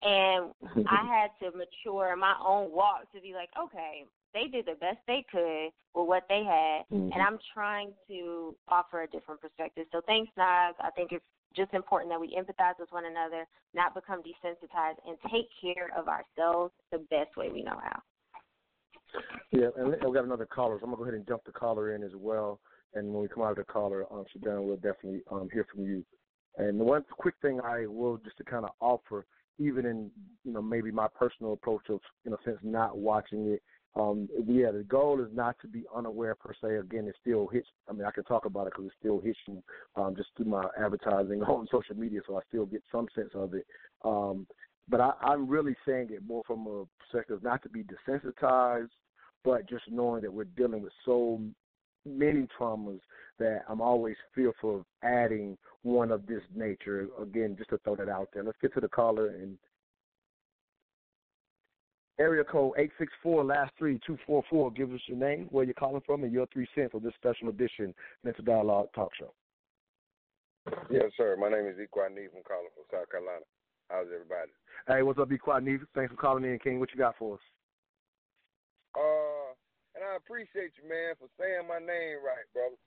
And 0.01 0.53
I 0.89 1.05
had 1.07 1.31
to 1.41 1.55
mature 1.55 2.13
in 2.13 2.19
my 2.19 2.35
own 2.45 2.71
walk 2.71 3.11
to 3.13 3.21
be 3.21 3.33
like, 3.33 3.49
okay, 3.57 4.05
they 4.33 4.47
did 4.51 4.65
the 4.65 4.75
best 4.79 4.97
they 5.07 5.25
could 5.31 5.71
with 5.95 6.07
what 6.07 6.23
they 6.27 6.43
had, 6.43 6.83
mm-hmm. 6.91 7.11
and 7.11 7.21
I'm 7.21 7.39
trying 7.53 7.93
to 8.09 8.53
offer 8.67 9.03
a 9.03 9.07
different 9.07 9.41
perspective. 9.41 9.85
So 9.91 10.01
thanks, 10.05 10.31
Nas. 10.37 10.75
I 10.79 10.89
think 10.95 11.11
it's 11.13 11.23
just 11.55 11.73
important 11.73 12.11
that 12.11 12.19
we 12.19 12.35
empathize 12.35 12.77
with 12.77 12.91
one 12.91 13.05
another, 13.05 13.47
not 13.73 13.95
become 13.95 14.19
desensitized, 14.19 14.99
and 15.07 15.17
take 15.31 15.47
care 15.61 15.89
of 15.97 16.07
ourselves 16.09 16.73
the 16.91 16.99
best 17.09 17.37
way 17.37 17.49
we 17.49 17.63
know 17.63 17.79
how. 17.81 18.01
Yeah, 19.51 19.67
and 19.77 19.89
we 19.89 20.13
got 20.13 20.25
another 20.25 20.45
caller, 20.45 20.77
so 20.79 20.85
I'm 20.85 20.91
gonna 20.91 20.97
go 20.97 21.03
ahead 21.03 21.15
and 21.15 21.27
jump 21.27 21.43
the 21.45 21.51
caller 21.51 21.95
in 21.95 22.03
as 22.03 22.11
well. 22.15 22.59
And 22.93 23.11
when 23.13 23.21
we 23.21 23.27
come 23.27 23.43
out 23.43 23.51
of 23.51 23.57
the 23.57 23.63
caller, 23.63 24.05
um, 24.11 24.25
Shadon, 24.35 24.63
we'll 24.63 24.77
definitely 24.77 25.21
um, 25.31 25.49
hear 25.51 25.65
from 25.71 25.83
you. 25.85 26.03
And 26.57 26.79
the 26.79 26.83
one 26.83 27.03
quick 27.11 27.35
thing 27.41 27.59
I 27.61 27.85
will 27.85 28.17
just 28.17 28.37
to 28.37 28.43
kind 28.43 28.65
of 28.65 28.71
offer, 28.79 29.25
even 29.59 29.85
in 29.85 30.09
you 30.43 30.53
know 30.53 30.61
maybe 30.61 30.91
my 30.91 31.07
personal 31.17 31.53
approach 31.53 31.89
of 31.89 31.99
you 32.23 32.31
know 32.31 32.37
since 32.45 32.57
not 32.63 32.97
watching 32.97 33.47
it, 33.47 33.61
um, 33.95 34.27
yeah, 34.47 34.71
the 34.71 34.83
goal 34.83 35.21
is 35.21 35.29
not 35.33 35.55
to 35.61 35.67
be 35.67 35.83
unaware 35.95 36.35
per 36.35 36.53
se. 36.61 36.75
Again, 36.77 37.07
it 37.07 37.15
still 37.21 37.47
hits. 37.47 37.67
I 37.89 37.93
mean, 37.93 38.05
I 38.05 38.11
can 38.11 38.23
talk 38.25 38.45
about 38.45 38.67
it 38.67 38.73
because 38.73 38.87
it 38.87 38.93
still 38.99 39.19
hits 39.19 39.39
you 39.47 39.63
um, 39.95 40.15
just 40.15 40.29
through 40.35 40.47
my 40.47 40.65
advertising 40.77 41.41
on 41.47 41.67
social 41.71 41.95
media, 41.95 42.21
so 42.27 42.37
I 42.37 42.41
still 42.49 42.65
get 42.65 42.83
some 42.91 43.07
sense 43.15 43.31
of 43.33 43.53
it. 43.53 43.65
Um, 44.03 44.47
but 44.89 44.99
I, 44.99 45.13
I'm 45.21 45.47
really 45.47 45.75
saying 45.85 46.09
it 46.11 46.27
more 46.27 46.43
from 46.45 46.67
a 46.67 46.83
perspective 46.99 47.41
not 47.41 47.63
to 47.63 47.69
be 47.69 47.83
desensitized 47.83 48.89
but 49.45 49.69
just 49.69 49.83
knowing 49.89 50.23
that 50.23 50.33
we're 50.33 50.43
dealing 50.43 50.81
with 50.81 50.91
so 51.05 51.39
many 52.05 52.47
traumas 52.59 52.99
that 53.39 53.61
I'm 53.69 53.79
always 53.79 54.15
fearful 54.33 54.77
of 54.77 54.85
adding 55.03 55.57
one 55.83 56.11
of 56.11 56.25
this 56.25 56.41
nature. 56.53 57.07
Again, 57.21 57.55
just 57.57 57.69
to 57.69 57.77
throw 57.79 57.95
that 57.95 58.09
out 58.09 58.29
there. 58.33 58.43
Let's 58.43 58.57
get 58.61 58.73
to 58.73 58.81
the 58.81 58.89
caller 58.89 59.27
and 59.27 59.57
area 62.19 62.43
code 62.43 62.73
eight 62.77 62.91
six 62.97 63.11
four 63.21 63.43
last 63.43 63.71
three 63.77 63.99
two 64.05 64.17
four 64.25 64.43
four. 64.49 64.71
Give 64.71 64.91
us 64.91 65.01
your 65.07 65.17
name, 65.17 65.47
where 65.51 65.63
you're 65.63 65.73
calling 65.73 66.01
from, 66.05 66.23
and 66.23 66.33
your 66.33 66.47
three 66.51 66.67
cents 66.73 66.91
on 66.95 67.03
this 67.03 67.13
special 67.15 67.49
edition 67.49 67.93
Mental 68.23 68.43
Dialogue 68.43 68.87
Talk 68.95 69.11
Show. 69.19 69.33
Yes, 70.89 71.11
sir. 71.15 71.37
My 71.39 71.49
name 71.49 71.67
is 71.67 71.75
Equan 71.75 72.15
Neve. 72.15 72.29
I'm 72.35 72.41
calling 72.43 72.69
from 72.73 72.85
South 72.91 73.09
Carolina. 73.11 73.45
How's 73.89 74.07
everybody? 74.07 74.49
Hey, 74.87 75.03
what's 75.03 75.19
up, 75.19 75.29
Equan 75.29 75.63
Neve? 75.63 75.85
Thanks 75.93 76.11
for 76.11 76.17
calling 76.17 76.43
in, 76.43 76.57
King. 76.57 76.79
What 76.79 76.89
you 76.91 76.97
got 76.97 77.15
for 77.19 77.35
us? 77.35 77.41
Uh, 78.95 79.51
and 79.95 80.03
I 80.03 80.15
appreciate 80.15 80.71
you, 80.81 80.87
man, 80.87 81.15
for 81.19 81.27
saying 81.39 81.67
my 81.67 81.79
name 81.79 82.19
right, 82.23 82.47
brother. 82.55 82.79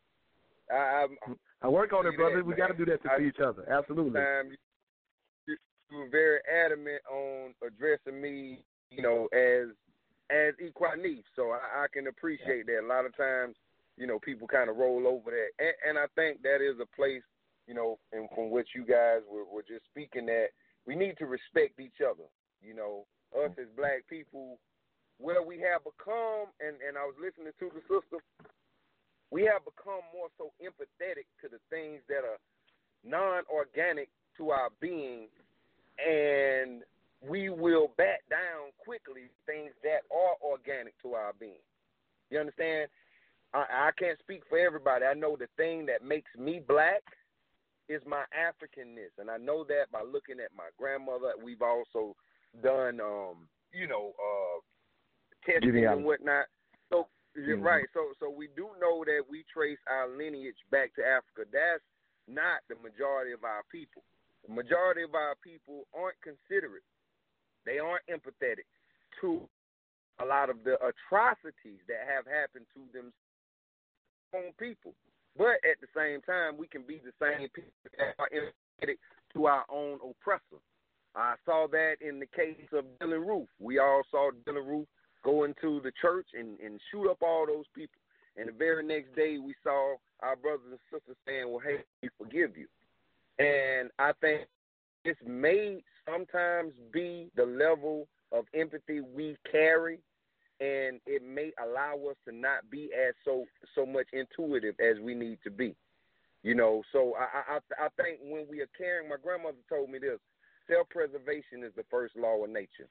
I 0.71 1.07
I, 1.07 1.67
I 1.67 1.69
work 1.69 1.93
on 1.93 2.07
it, 2.07 2.17
brother. 2.17 2.37
That, 2.37 2.47
we 2.47 2.55
got 2.55 2.69
to 2.69 2.75
do 2.75 2.85
that 2.87 3.03
to 3.05 3.13
I, 3.13 3.21
each 3.21 3.41
other. 3.41 3.65
Absolutely. 3.71 4.21
Um, 4.21 4.53
you, 5.47 5.57
you 5.91 5.97
were 5.99 6.09
very 6.09 6.41
adamant 6.45 7.01
on 7.11 7.55
addressing 7.67 8.21
me, 8.21 8.65
you 8.91 9.03
know, 9.03 9.29
as 9.33 9.73
as 10.31 10.53
Equanif. 10.61 11.25
So 11.37 11.53
I, 11.53 11.85
I 11.85 11.87
can 11.93 12.09
appreciate 12.09 12.67
that. 12.67 12.85
A 12.85 12.87
lot 12.87 13.07
of 13.07 13.17
times, 13.17 13.57
you 13.97 14.07
know, 14.07 14.19
people 14.19 14.47
kind 14.47 14.69
of 14.69 14.77
roll 14.77 15.07
over 15.07 15.31
that, 15.31 15.51
and, 15.59 15.75
and 15.89 15.99
I 15.99 16.07
think 16.15 16.43
that 16.43 16.61
is 16.61 16.77
a 16.81 16.97
place, 16.97 17.25
you 17.67 17.75
know, 17.75 17.99
and 18.13 18.29
from 18.35 18.51
which 18.51 18.69
you 18.75 18.85
guys 18.85 19.21
were, 19.31 19.45
were 19.45 19.65
just 19.67 19.85
speaking 19.91 20.27
that 20.27 20.49
we 20.87 20.95
need 20.95 21.17
to 21.19 21.27
respect 21.27 21.81
each 21.81 22.01
other. 22.05 22.29
You 22.61 22.75
know, 22.75 23.07
us 23.33 23.53
as 23.59 23.69
black 23.77 24.05
people, 24.11 24.59
where 25.19 25.43
we 25.43 25.59
have 25.61 25.83
become, 25.83 26.51
and, 26.63 26.79
and 26.83 26.97
I 26.97 27.05
was 27.05 27.19
listening 27.19 27.53
to 27.59 27.67
the 27.75 27.83
sister, 27.91 28.23
we 29.31 29.45
have 29.45 29.67
become 29.67 30.07
more 30.15 30.31
so 30.39 30.55
empathetic 30.63 31.29
to 31.43 31.51
the 31.51 31.61
things 31.69 32.01
that 32.09 32.25
are 32.25 32.41
non 33.05 33.43
organic 33.53 34.09
to 34.39 34.51
our 34.51 34.71
being, 34.81 35.29
and 35.99 36.83
we 37.27 37.51
will 37.51 37.91
back 37.99 38.23
down 38.31 38.71
quickly 38.79 39.29
things 39.45 39.73
that 39.83 40.07
are 40.15 40.39
organic 40.43 40.95
to 41.03 41.15
our 41.15 41.33
being. 41.39 41.63
You 42.31 42.39
understand? 42.39 42.89
I, 43.53 43.91
I 43.91 43.91
can't 43.99 44.19
speak 44.21 44.43
for 44.49 44.59
everybody. 44.59 45.05
I 45.05 45.15
know 45.15 45.37
the 45.37 45.49
thing 45.57 45.87
that 45.87 46.05
makes 46.05 46.31
me 46.39 46.61
black 46.67 47.03
is 47.89 48.03
my 48.07 48.25
Africanness, 48.37 49.17
and 49.19 49.31
I 49.31 49.39
know 49.39 49.65
that 49.65 49.91
by 49.91 50.03
looking 50.03 50.41
at 50.45 50.57
my 50.57 50.69
grandmother. 50.79 51.33
We've 51.43 51.63
also 51.63 52.15
done, 52.63 53.01
um, 53.01 53.49
you 53.73 53.89
know, 53.89 54.13
uh, 54.19 54.61
testing 55.45 55.87
and 55.87 56.05
whatnot. 56.05 56.47
So 56.91 57.09
mm-hmm. 57.39 57.63
right, 57.63 57.87
so 57.93 58.13
so 58.21 58.31
we 58.31 58.49
do 58.57 58.69
know 58.81 59.05
that 59.05 59.23
we 59.29 59.45
trace 59.53 59.79
our 59.89 60.09
lineage 60.09 60.59
back 60.71 60.95
to 60.97 61.03
Africa. 61.03 61.49
That's 61.51 61.85
not 62.29 62.63
the 62.69 62.77
majority 62.81 63.33
of 63.33 63.45
our 63.45 63.63
people. 63.73 64.03
the 64.47 64.55
majority 64.55 65.03
of 65.03 65.15
our 65.15 65.35
people 65.43 65.87
aren't 65.97 66.21
considerate. 66.21 66.85
They 67.65 67.79
aren't 67.79 68.07
empathetic 68.07 68.69
to 69.21 69.49
a 70.21 70.25
lot 70.25 70.51
of 70.51 70.65
the 70.65 70.75
atrocities 70.83 71.81
that 71.87 72.07
have 72.07 72.27
happened 72.27 72.67
to 72.75 72.81
them 72.93 73.13
own 74.35 74.53
people. 74.59 74.95
But 75.37 75.63
at 75.63 75.81
the 75.81 75.89
same 75.95 76.21
time, 76.23 76.57
we 76.59 76.67
can 76.67 76.83
be 76.83 77.01
the 77.01 77.15
same 77.21 77.49
people 77.55 77.71
that 77.99 78.15
are 78.19 78.29
empathetic 78.35 78.97
to 79.35 79.47
our 79.47 79.65
own 79.71 79.99
oppressor. 80.03 80.61
I 81.15 81.35
saw 81.45 81.67
that 81.71 81.97
in 82.01 82.19
the 82.19 82.27
case 82.27 82.69
of 82.73 82.85
Dylann 83.01 83.27
Roof. 83.27 83.49
We 83.59 83.79
all 83.79 84.03
saw 84.11 84.31
Dylann 84.47 84.67
Roof 84.67 84.87
go 85.25 85.45
into 85.45 85.81
the 85.83 85.93
church 86.01 86.27
and, 86.39 86.59
and 86.61 86.81
shoot 86.91 87.11
up 87.11 87.23
all 87.23 87.47
those 87.47 87.67
people. 87.75 88.01
And 88.37 88.49
the 88.49 88.53
very 88.53 88.85
next 88.85 89.15
day, 89.17 89.39
we 89.39 89.55
saw 89.65 89.97
our 90.21 90.37
brothers 90.37 90.71
and 90.71 90.79
sisters 90.93 91.17
saying, 91.27 91.51
Well, 91.51 91.63
hey, 91.65 91.79
we 92.03 92.09
forgive 92.19 92.57
you. 92.57 92.67
And 93.39 93.91
I 93.99 94.13
think 94.21 94.43
this 95.05 95.17
may 95.27 95.83
sometimes 96.09 96.73
be 96.93 97.31
the 97.37 97.45
level 97.45 98.07
of 98.33 98.45
empathy 98.55 99.01
we 99.01 99.37
carry 99.51 100.01
and 100.61 101.01
it 101.07 101.23
may 101.23 101.53
allow 101.63 101.95
us 102.11 102.17
to 102.27 102.35
not 102.35 102.69
be 102.71 102.91
as 102.93 103.15
so 103.25 103.45
so 103.75 103.87
much 103.87 104.07
intuitive 104.13 104.75
as 104.81 105.01
we 105.01 105.15
need 105.15 105.39
to 105.45 105.51
be. 105.51 105.75
You 106.43 106.55
know, 106.55 106.83
so 106.93 107.15
I 107.17 107.57
I 107.57 107.85
I 107.85 107.89
think 107.97 108.21
when 108.23 108.47
we 108.51 108.61
are 108.61 108.69
caring, 108.77 109.09
my 109.09 109.17
grandmother 109.23 109.59
told 109.69 109.91
me 109.91 109.99
this: 109.99 110.19
self 110.69 110.89
preservation 110.89 111.63
is 111.65 111.73
the 111.77 111.85
first 111.91 112.17
law 112.17 112.43
of 112.43 112.51
nature. 112.51 112.89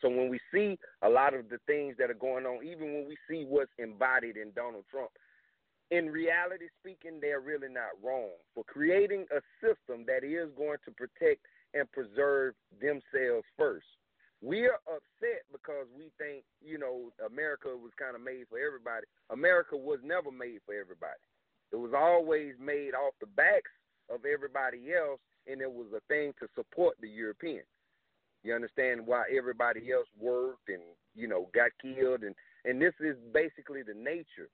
So 0.00 0.08
when 0.08 0.28
we 0.28 0.40
see 0.52 0.78
a 1.02 1.08
lot 1.08 1.34
of 1.34 1.48
the 1.48 1.58
things 1.66 1.96
that 1.98 2.10
are 2.10 2.14
going 2.14 2.44
on, 2.44 2.64
even 2.64 2.92
when 2.92 3.06
we 3.08 3.16
see 3.28 3.44
what's 3.48 3.72
embodied 3.78 4.36
in 4.36 4.52
Donald 4.54 4.84
Trump, 4.90 5.10
in 5.90 6.10
reality 6.10 6.66
speaking, 6.80 7.18
they're 7.20 7.40
really 7.40 7.68
not 7.68 7.94
wrong 8.02 8.34
for 8.54 8.64
creating 8.64 9.26
a 9.30 9.40
system 9.62 10.04
that 10.06 10.24
is 10.24 10.50
going 10.56 10.78
to 10.84 10.90
protect 10.90 11.46
and 11.74 11.90
preserve 11.92 12.54
themselves 12.80 13.46
first. 13.56 13.86
We're 14.42 14.78
upset 14.84 15.48
because 15.50 15.86
we 15.96 16.10
think, 16.18 16.44
you 16.60 16.78
know, 16.78 17.10
America 17.24 17.68
was 17.68 17.92
kind 17.98 18.14
of 18.14 18.22
made 18.22 18.44
for 18.50 18.58
everybody. 18.58 19.06
America 19.30 19.76
was 19.76 19.98
never 20.04 20.30
made 20.30 20.60
for 20.66 20.74
everybody. 20.74 21.22
It 21.72 21.76
was 21.76 21.92
always 21.96 22.54
made 22.60 22.92
off 22.94 23.14
the 23.20 23.26
backs 23.26 23.72
of 24.10 24.24
everybody 24.24 24.92
else, 24.92 25.20
and 25.46 25.60
it 25.60 25.70
was 25.70 25.86
a 25.96 26.00
thing 26.08 26.32
to 26.40 26.46
support 26.54 26.96
the 27.00 27.08
Europeans. 27.08 27.66
You 28.46 28.54
understand 28.54 29.04
why 29.04 29.24
everybody 29.36 29.90
else 29.92 30.06
worked 30.16 30.68
and 30.68 30.82
you 31.16 31.26
know 31.26 31.48
got 31.52 31.72
killed, 31.82 32.22
and 32.22 32.32
and 32.64 32.80
this 32.80 32.94
is 33.00 33.16
basically 33.34 33.82
the 33.82 33.92
nature 33.92 34.48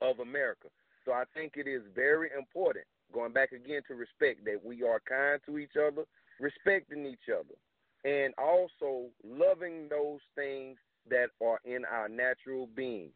of 0.00 0.20
America. 0.20 0.68
So 1.04 1.10
I 1.10 1.24
think 1.34 1.54
it 1.56 1.66
is 1.66 1.82
very 1.92 2.30
important, 2.38 2.84
going 3.12 3.32
back 3.32 3.50
again 3.50 3.82
to 3.88 3.94
respect, 3.94 4.44
that 4.44 4.64
we 4.64 4.84
are 4.84 5.00
kind 5.08 5.40
to 5.46 5.58
each 5.58 5.74
other, 5.76 6.04
respecting 6.38 7.04
each 7.04 7.28
other, 7.28 7.56
and 8.04 8.32
also 8.38 9.06
loving 9.24 9.88
those 9.90 10.20
things 10.36 10.76
that 11.10 11.26
are 11.44 11.58
in 11.64 11.84
our 11.84 12.08
natural 12.08 12.68
being. 12.76 13.10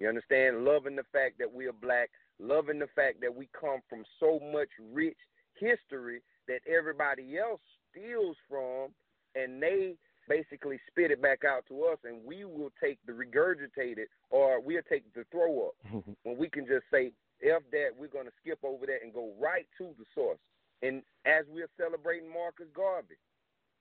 You 0.00 0.08
understand? 0.08 0.64
Loving 0.64 0.96
the 0.96 1.06
fact 1.12 1.38
that 1.38 1.52
we 1.52 1.66
are 1.66 1.72
black, 1.72 2.10
loving 2.40 2.80
the 2.80 2.88
fact 2.96 3.20
that 3.20 3.34
we 3.34 3.48
come 3.58 3.78
from 3.88 4.02
so 4.18 4.40
much 4.52 4.70
rich 4.92 5.18
history 5.54 6.20
that 6.48 6.60
everybody 6.68 7.38
else 7.38 7.60
steals 7.90 8.36
from, 8.48 8.90
and 9.36 9.62
they 9.62 9.94
basically 10.28 10.78
spit 10.90 11.10
it 11.10 11.22
back 11.22 11.44
out 11.44 11.64
to 11.68 11.84
us, 11.84 11.98
and 12.04 12.24
we 12.24 12.44
will 12.44 12.70
take 12.82 12.98
the 13.06 13.12
regurgitated, 13.12 14.06
or 14.30 14.60
we'll 14.60 14.82
take 14.88 15.04
the 15.14 15.24
throw 15.30 15.68
up. 15.68 15.74
when 16.24 16.36
we 16.36 16.48
can 16.48 16.66
just 16.66 16.84
say, 16.90 17.12
F 17.44 17.62
that, 17.70 17.88
we're 17.98 18.08
going 18.08 18.26
to 18.26 18.32
skip 18.40 18.58
over 18.64 18.86
that 18.86 19.02
and 19.02 19.12
go 19.12 19.32
right 19.40 19.66
to 19.78 19.90
the 19.98 20.04
source. 20.14 20.38
And 20.82 21.02
as 21.26 21.44
we're 21.52 21.68
celebrating 21.78 22.32
Marcus 22.32 22.66
Garvey, 22.74 23.16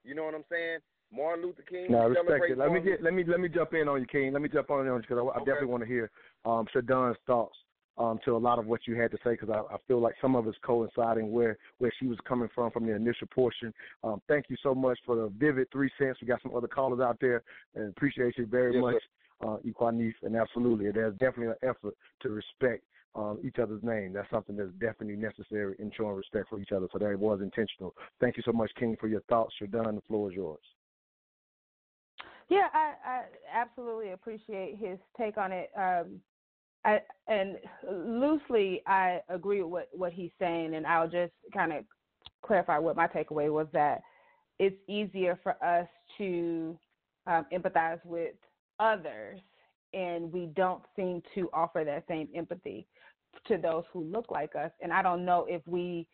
you 0.03 0.13
know 0.13 0.25
what 0.25 0.35
I'm 0.35 0.45
saying? 0.51 0.79
Martin 1.13 1.45
Luther 1.45 1.63
King. 1.63 1.87
No, 1.89 2.07
respect 2.07 2.51
it. 2.51 2.57
Let 2.57 2.71
me 2.71 2.81
get 2.81 3.01
let 3.01 3.13
me 3.13 3.23
let 3.25 3.39
me 3.39 3.47
jump 3.47 3.73
in 3.73 3.87
on 3.87 4.01
you, 4.01 4.07
King. 4.07 4.33
Let 4.33 4.41
me 4.41 4.49
jump 4.49 4.69
on 4.71 4.85
you 4.85 4.97
because 4.99 5.17
I, 5.17 5.21
I 5.21 5.37
okay. 5.37 5.45
definitely 5.45 5.67
want 5.67 5.83
to 5.83 5.87
hear 5.87 6.09
um 6.45 6.65
Shadon's 6.73 7.17
thoughts 7.27 7.55
um 7.97 8.19
to 8.25 8.35
a 8.35 8.37
lot 8.37 8.59
of 8.59 8.65
what 8.65 8.81
you 8.87 8.95
had 8.95 9.11
to 9.11 9.17
say 9.23 9.31
because 9.31 9.49
I, 9.49 9.73
I 9.73 9.77
feel 9.87 10.01
like 10.01 10.15
some 10.21 10.35
of 10.35 10.47
it's 10.47 10.57
coinciding 10.63 11.31
where 11.31 11.57
where 11.77 11.91
she 11.99 12.07
was 12.07 12.17
coming 12.27 12.49
from 12.53 12.71
from 12.71 12.85
the 12.85 12.95
initial 12.95 13.27
portion. 13.27 13.73
Um, 14.03 14.21
thank 14.27 14.45
you 14.49 14.57
so 14.61 14.75
much 14.75 14.99
for 15.05 15.15
the 15.15 15.31
vivid 15.37 15.71
three 15.71 15.89
cents. 15.97 16.19
We 16.21 16.27
got 16.27 16.41
some 16.41 16.55
other 16.55 16.67
callers 16.67 16.99
out 16.99 17.17
there 17.19 17.43
and 17.75 17.89
appreciate 17.89 18.37
you 18.37 18.45
very 18.45 18.73
yes, 18.73 18.81
much, 18.81 19.03
uh, 19.41 19.57
Equanif, 19.65 20.13
and 20.23 20.35
absolutely, 20.35 20.91
there's 20.91 21.13
definitely 21.13 21.47
an 21.47 21.69
effort 21.69 21.95
to 22.21 22.29
respect 22.29 22.83
um, 23.15 23.39
each 23.43 23.59
other's 23.59 23.83
name. 23.83 24.13
That's 24.13 24.29
something 24.29 24.57
that's 24.57 24.71
definitely 24.73 25.15
necessary 25.15 25.75
in 25.79 25.91
showing 25.95 26.15
respect 26.15 26.49
for 26.49 26.59
each 26.59 26.71
other. 26.71 26.87
So 26.91 26.99
that 26.99 27.17
was 27.17 27.39
intentional. 27.41 27.95
Thank 28.19 28.37
you 28.37 28.43
so 28.45 28.51
much, 28.51 28.71
King, 28.77 28.97
for 28.99 29.07
your 29.07 29.21
thoughts. 29.21 29.53
You're 29.59 29.69
done. 29.69 29.95
The 29.95 30.01
floor 30.01 30.29
is 30.29 30.35
yours. 30.35 30.59
Yeah, 32.49 32.67
I, 32.73 32.93
I 33.05 33.21
absolutely 33.53 34.11
appreciate 34.11 34.77
his 34.77 34.99
take 35.17 35.37
on 35.37 35.51
it. 35.51 35.71
Um, 35.75 36.19
I, 36.85 37.01
and 37.27 37.57
loosely, 37.91 38.83
I 38.85 39.21
agree 39.27 39.61
with 39.63 39.71
what, 39.71 39.89
what 39.91 40.13
he's 40.13 40.31
saying, 40.39 40.75
and 40.75 40.85
I'll 40.85 41.09
just 41.09 41.33
kind 41.53 41.73
of 41.73 41.83
clarify 42.43 42.77
what 42.77 42.95
my 42.95 43.07
takeaway 43.07 43.51
was 43.51 43.67
that 43.73 44.01
it's 44.59 44.75
easier 44.87 45.37
for 45.43 45.61
us 45.63 45.87
to 46.17 46.77
um, 47.27 47.45
empathize 47.51 47.99
with 48.05 48.35
others, 48.79 49.39
and 49.93 50.31
we 50.31 50.45
don't 50.55 50.83
seem 50.95 51.23
to 51.33 51.49
offer 51.53 51.83
that 51.83 52.05
same 52.07 52.27
empathy 52.35 52.85
to 53.47 53.57
those 53.57 53.83
who 53.91 54.03
look 54.03 54.29
like 54.31 54.55
us. 54.55 54.71
And 54.81 54.93
I 54.93 55.01
don't 55.01 55.25
know 55.25 55.45
if 55.49 55.61
we, 55.65 56.07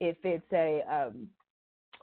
if 0.00 0.16
it's 0.22 0.52
a, 0.52 0.82
um, 0.90 1.26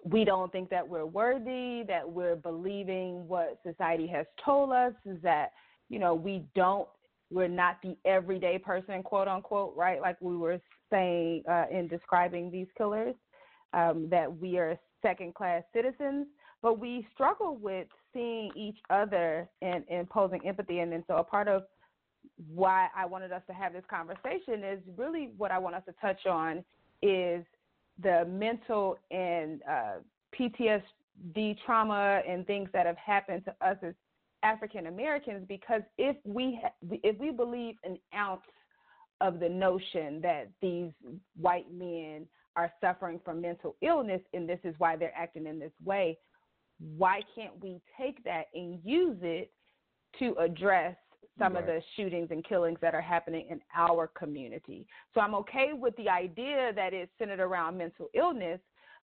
we 0.04 0.24
don't 0.24 0.52
think 0.52 0.70
that 0.70 0.88
we're 0.88 1.06
worthy, 1.06 1.84
that 1.88 2.10
we're 2.10 2.36
believing 2.36 3.28
what 3.28 3.60
society 3.66 4.08
has 4.08 4.26
told 4.44 4.72
us, 4.72 4.94
is 5.06 5.18
that, 5.24 5.52
you 5.90 6.00
know, 6.00 6.14
we 6.14 6.44
don't, 6.56 6.88
we're 7.32 7.48
not 7.48 7.78
the 7.84 7.96
everyday 8.06 8.58
person, 8.58 9.04
quote 9.04 9.28
unquote, 9.28 9.76
right? 9.76 10.02
Like 10.02 10.18
we 10.22 10.36
were 10.36 10.60
saying 10.92 11.44
uh, 11.50 11.66
in 11.72 11.88
describing 11.88 12.50
these 12.52 12.68
killers, 12.78 13.16
um, 13.74 14.08
that 14.10 14.40
we 14.40 14.58
are 14.58 14.78
second 15.02 15.36
class 15.36 15.64
citizens, 15.74 16.28
but 16.62 16.80
we 16.80 17.08
struggle 17.14 17.56
with 17.56 17.88
seeing 18.14 18.52
each 18.56 18.78
other 18.90 19.48
and 19.62 19.84
imposing 19.90 20.46
empathy. 20.46 20.80
And 20.80 20.92
then 20.92 21.04
so 21.08 21.18
a 21.18 21.24
part 21.24 21.48
of 21.48 21.64
why 22.54 22.88
I 22.96 23.06
wanted 23.06 23.32
us 23.32 23.42
to 23.48 23.54
have 23.54 23.74
this 23.74 23.84
conversation 23.90 24.64
is 24.64 24.80
really 24.98 25.32
what 25.38 25.52
I 25.52 25.58
want 25.58 25.76
us 25.76 25.84
to 25.86 25.94
touch 26.02 26.26
on 26.26 26.64
is 27.02 27.46
the 28.02 28.26
mental 28.28 28.98
and 29.12 29.62
uh, 29.70 29.96
PTSD 30.38 31.58
trauma 31.66 32.22
and 32.28 32.46
things 32.46 32.70
that 32.74 32.86
have 32.86 32.98
happened 32.98 33.46
to 33.46 33.52
us 33.66 33.78
as 33.84 33.94
African 34.44 34.88
Americans. 34.88 35.46
Because 35.48 35.82
if 35.98 36.16
we 36.24 36.60
ha- 36.62 36.74
if 37.04 37.18
we 37.18 37.32
believe 37.32 37.76
an 37.84 37.98
ounce 38.16 38.42
of 39.22 39.40
the 39.40 39.50
notion 39.50 40.22
that 40.22 40.50
these 40.62 40.92
white 41.40 41.72
men 41.72 42.26
are 42.56 42.72
suffering 42.82 43.20
from 43.24 43.42
mental 43.42 43.76
illness 43.82 44.22
and 44.34 44.48
this 44.48 44.60
is 44.64 44.74
why 44.78 44.96
they're 44.96 45.16
acting 45.16 45.46
in 45.46 45.60
this 45.60 45.72
way, 45.84 46.18
why 46.98 47.22
can't 47.36 47.62
we 47.62 47.82
take 48.00 48.24
that 48.24 48.46
and 48.54 48.80
use 48.84 49.18
it 49.22 49.52
to 50.20 50.34
address 50.40 50.96
some 51.40 51.54
right. 51.54 51.62
of 51.62 51.68
the 51.68 51.82
shootings 51.96 52.30
and 52.32 52.44
killings 52.44 52.78
that 52.82 52.94
are 52.94 53.02
happening 53.02 53.48
in 53.50 53.60
our 53.76 54.08
community. 54.08 54.86
So 55.14 55.22
I'm 55.22 55.34
okay 55.36 55.72
with 55.74 55.96
the 55.96 56.10
idea 56.10 56.72
that 56.76 56.94
it's 56.94 57.12
centered 57.18 57.40
around 57.40 57.78
mental 57.78 58.08
illness, 58.14 58.60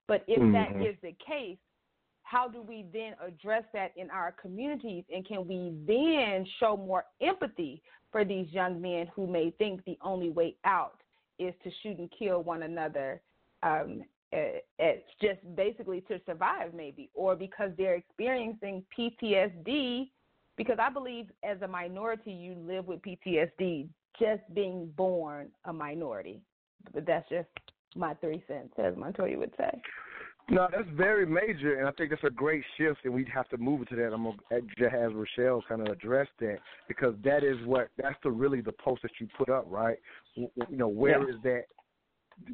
but 0.07 0.23
if 0.29 0.39
mm-hmm. 0.39 0.53
that 0.53 0.87
is 0.87 0.97
the 1.03 1.15
case, 1.25 1.57
how 2.27 2.49
do 2.49 2.61
we 2.61 2.85
then 2.93 3.13
address 3.25 3.63
that 3.73 3.93
in 3.97 4.11
our 4.11 4.33
communities? 4.33 5.05
And 5.15 5.27
can 5.27 5.47
we 5.47 5.73
then 5.87 6.45
show 6.59 6.77
more 6.77 7.05
empathy 7.21 7.83
for 8.11 8.25
these 8.25 8.49
young 8.51 8.83
men 8.83 9.07
who 9.15 9.29
may 9.29 9.53
think 9.59 9.85
the 9.85 9.97
only 10.03 10.31
way 10.31 10.57
out 10.65 11.01
is 11.39 11.55
to 11.63 11.71
shoot 11.83 11.99
and 11.99 12.11
kill 12.19 12.43
one 12.43 12.65
another? 12.65 13.21
Um, 13.63 14.03
it's 14.33 15.09
just 15.23 15.39
basically 15.55 16.01
to 16.03 16.21
survive, 16.27 16.75
maybe, 16.75 17.11
or 17.15 17.37
because 17.37 17.71
they're 17.79 17.95
experiencing 17.95 18.85
PTSD 18.99 20.11
because 20.57 20.79
I 20.81 20.91
believe 20.91 21.27
as 21.45 21.63
a 21.63 21.69
minority, 21.69 22.33
you 22.33 22.57
live 22.67 22.87
with 22.89 23.03
PTSD 23.03 23.89
just 24.19 24.43
being 24.53 24.93
born 24.97 25.51
a 25.65 25.73
minority. 25.73 26.41
But 26.93 27.07
that's 27.07 27.29
just 27.29 27.49
my 27.95 28.15
three 28.15 28.43
cents, 28.49 28.73
as 28.79 28.97
Montoya 28.97 29.39
would 29.39 29.53
say. 29.57 29.81
No, 30.49 30.69
that's 30.71 30.89
very 30.95 31.27
major, 31.27 31.81
and 31.81 31.89
I 31.89 31.91
think 31.93 32.11
that's 32.11 32.23
a 32.23 32.31
great 32.31 32.63
shift, 32.79 33.01
and 33.05 33.13
we'd 33.13 33.29
have 33.29 33.49
to 33.49 33.57
move 33.57 33.83
it 33.83 33.89
to 33.89 33.97
that. 33.97 34.13
I'm 34.13 34.23
gonna 34.23 34.91
have 34.91 35.13
Rochelle 35.13 35.65
kind 35.69 35.81
of 35.81 35.89
address 35.89 36.29
that 36.39 36.59
because 36.87 37.15
that 37.25 37.43
is 37.43 37.57
what 37.67 37.89
that's 38.01 38.15
the 38.23 38.31
really 38.31 38.61
the 38.61 38.73
post 38.73 39.03
that 39.03 39.11
you 39.21 39.27
put 39.37 39.49
up, 39.49 39.65
right? 39.69 39.97
You 40.37 40.51
know, 40.71 40.87
where 40.87 41.29
yeah. 41.29 41.35
is 41.35 41.43
that 41.43 41.63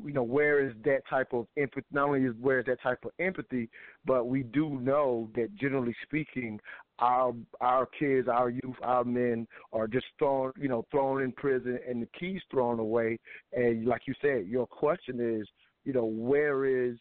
you 0.05 0.12
know 0.12 0.22
where 0.22 0.66
is 0.66 0.72
that 0.84 1.01
type 1.09 1.32
of 1.32 1.47
empathy 1.57 1.86
not 1.90 2.09
only 2.09 2.22
is 2.22 2.34
where 2.40 2.61
is 2.61 2.66
that 2.66 2.80
type 2.80 2.99
of 3.05 3.11
empathy 3.18 3.68
but 4.05 4.26
we 4.26 4.45
do 4.45 4.78
know 4.80 5.28
that 5.34 5.55
generally 5.57 5.95
speaking 6.05 6.61
our 7.01 7.34
our 7.61 7.86
kids 7.99 8.28
our 8.28 8.51
youth 8.51 8.76
our 8.82 9.03
men 9.05 9.47
are 9.72 9.88
just 9.88 10.07
thrown 10.18 10.53
you 10.57 10.68
know 10.68 10.86
thrown 10.90 11.22
in 11.22 11.32
prison 11.32 11.78
and 11.88 12.01
the 12.01 12.09
keys 12.18 12.40
thrown 12.49 12.78
away 12.78 13.18
and 13.53 13.84
like 13.84 14.03
you 14.07 14.14
said 14.22 14.47
your 14.47 14.66
question 14.68 15.18
is 15.18 15.49
you 15.84 15.93
know 15.93 16.05
where 16.05 16.64
is 16.64 16.97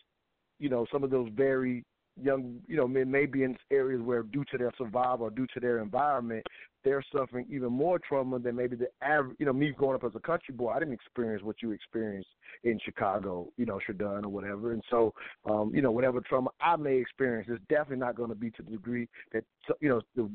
you 0.62 0.70
know, 0.70 0.86
some 0.92 1.04
of 1.04 1.10
those 1.10 1.30
very 1.36 1.84
young, 2.22 2.60
you 2.68 2.78
know, 2.78 2.88
men 2.88 3.10
may 3.10 3.26
be 3.26 3.44
in 3.44 3.58
areas 3.72 4.02
where, 4.02 4.24
due 4.24 4.46
to 4.52 4.58
their 4.58 4.72
survival 4.78 5.26
or 5.26 5.32
due 5.32 5.48
to 5.54 5.60
their 5.60 5.80
environment, 5.80 6.46
they're 6.84 7.04
suffering 7.16 7.46
even 7.50 7.72
more 7.72 8.00
trauma 8.00 8.40
than 8.40 8.56
maybe 8.56 8.76
the 8.76 8.88
average. 9.02 9.36
You 9.40 9.46
know, 9.46 9.54
me 9.54 9.72
growing 9.72 9.96
up 9.96 10.04
as 10.04 10.12
a 10.16 10.20
country 10.20 10.54
boy, 10.54 10.72
I 10.72 10.80
didn't 10.80 10.94
experience 10.94 11.44
what 11.44 11.62
you 11.62 11.72
experienced 11.72 12.30
in 12.64 12.80
Chicago, 12.84 13.50
you 13.58 13.66
know, 13.66 13.80
Shadon 13.88 14.26
or 14.26 14.30
whatever. 14.30 14.72
And 14.72 14.84
so, 14.90 15.14
um, 15.50 15.72
you 15.74 15.82
know, 15.82 15.92
whatever 15.92 16.22
trauma 16.22 16.50
I 16.60 16.76
may 16.76 16.98
experience 16.98 17.50
is 17.50 17.60
definitely 17.70 17.98
not 17.98 18.16
going 18.16 18.30
to 18.30 18.36
be 18.36 18.52
to 18.52 18.64
the 18.64 18.72
degree 18.72 19.08
that, 19.32 19.44
you 19.80 19.90
know, 19.90 20.02
the 20.16 20.30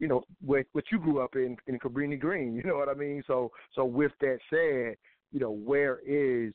you 0.00 0.08
know 0.08 0.24
what 0.44 0.66
what 0.72 0.84
you 0.90 0.98
grew 0.98 1.20
up 1.20 1.36
in 1.36 1.56
in 1.66 1.78
Cabrini 1.78 2.18
Green. 2.18 2.54
You 2.64 2.70
know 2.70 2.76
what 2.76 2.88
I 2.88 2.94
mean? 2.94 3.22
So 3.26 3.52
so 3.74 3.84
with 3.84 4.12
that 4.20 4.38
said, 4.50 4.96
you 5.32 5.40
know 5.40 5.50
where 5.50 6.00
is 6.06 6.52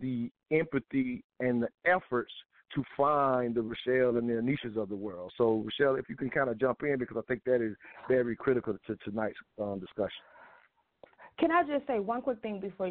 the 0.00 0.30
empathy 0.50 1.24
and 1.40 1.62
the 1.62 1.68
efforts 1.84 2.32
to 2.74 2.82
find 2.96 3.54
the 3.54 3.62
Rochelle 3.62 4.16
and 4.16 4.28
the 4.28 4.34
Anishas 4.34 4.76
of 4.76 4.88
the 4.88 4.96
world. 4.96 5.32
So, 5.36 5.64
Rochelle, 5.64 5.96
if 5.96 6.08
you 6.08 6.16
can 6.16 6.30
kind 6.30 6.48
of 6.48 6.58
jump 6.58 6.82
in 6.82 6.98
because 6.98 7.16
I 7.18 7.22
think 7.28 7.42
that 7.44 7.60
is 7.60 7.76
very 8.08 8.34
critical 8.34 8.76
to 8.86 8.96
tonight's 9.04 9.36
um, 9.60 9.78
discussion. 9.78 10.22
Can 11.38 11.50
I 11.50 11.62
just 11.62 11.86
say 11.86 11.98
one 11.98 12.22
quick 12.22 12.40
thing 12.42 12.60
before 12.60 12.90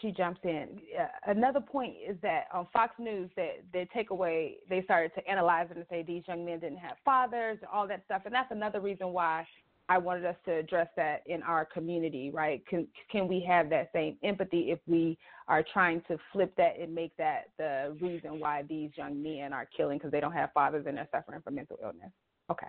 she 0.00 0.10
jumps 0.12 0.40
in? 0.44 0.80
Uh, 0.98 1.06
another 1.26 1.60
point 1.60 1.94
is 2.08 2.16
that 2.22 2.44
on 2.52 2.66
Fox 2.72 2.94
News, 2.98 3.30
that 3.36 3.62
they 3.72 3.86
take 3.94 4.10
away, 4.10 4.56
they 4.68 4.82
started 4.82 5.12
to 5.14 5.28
analyze 5.28 5.68
it 5.70 5.76
and 5.76 5.86
say 5.90 6.02
these 6.02 6.22
young 6.26 6.44
men 6.44 6.58
didn't 6.58 6.78
have 6.78 6.96
fathers, 7.04 7.58
and 7.60 7.68
all 7.72 7.86
that 7.86 8.02
stuff, 8.06 8.22
and 8.24 8.34
that's 8.34 8.50
another 8.50 8.80
reason 8.80 9.08
why 9.12 9.46
I 9.88 9.98
wanted 9.98 10.24
us 10.24 10.36
to 10.46 10.52
address 10.52 10.88
that 10.96 11.22
in 11.26 11.42
our 11.42 11.64
community, 11.64 12.30
right? 12.30 12.64
Can 12.66 12.86
can 13.10 13.28
we 13.28 13.44
have 13.46 13.68
that 13.70 13.90
same 13.92 14.16
empathy 14.22 14.70
if 14.70 14.78
we 14.86 15.18
are 15.48 15.64
trying 15.72 16.02
to 16.08 16.18
flip 16.32 16.54
that 16.56 16.78
and 16.80 16.94
make 16.94 17.16
that 17.16 17.48
the 17.58 17.96
reason 18.00 18.38
why 18.38 18.62
these 18.68 18.90
young 18.96 19.22
men 19.22 19.52
are 19.52 19.68
killing 19.76 19.98
because 19.98 20.12
they 20.12 20.20
don't 20.20 20.32
have 20.32 20.52
fathers 20.52 20.84
and 20.86 20.96
they're 20.96 21.08
suffering 21.10 21.42
from 21.42 21.56
mental 21.56 21.78
illness? 21.82 22.10
Okay. 22.50 22.68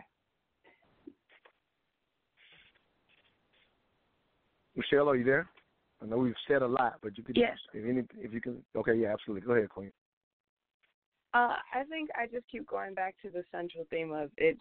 Michelle, 4.75 5.09
are 5.09 5.15
you 5.15 5.23
there? 5.23 5.47
I 6.01 6.07
know 6.07 6.17
we've 6.17 6.33
said 6.47 6.61
a 6.61 6.67
lot, 6.67 6.95
but 7.01 7.17
you 7.17 7.23
could 7.23 7.37
yes. 7.37 7.57
if 7.73 7.85
any 7.85 8.03
if 8.19 8.33
you 8.33 8.41
can 8.41 8.63
okay, 8.75 8.95
yeah, 8.95 9.13
absolutely. 9.13 9.45
Go 9.47 9.53
ahead, 9.53 9.69
Queen. 9.69 9.91
Uh, 11.33 11.55
I 11.73 11.83
think 11.89 12.09
I 12.15 12.27
just 12.27 12.47
keep 12.51 12.67
going 12.67 12.93
back 12.93 13.15
to 13.23 13.29
the 13.29 13.43
central 13.51 13.87
theme 13.89 14.11
of 14.11 14.29
it's 14.37 14.59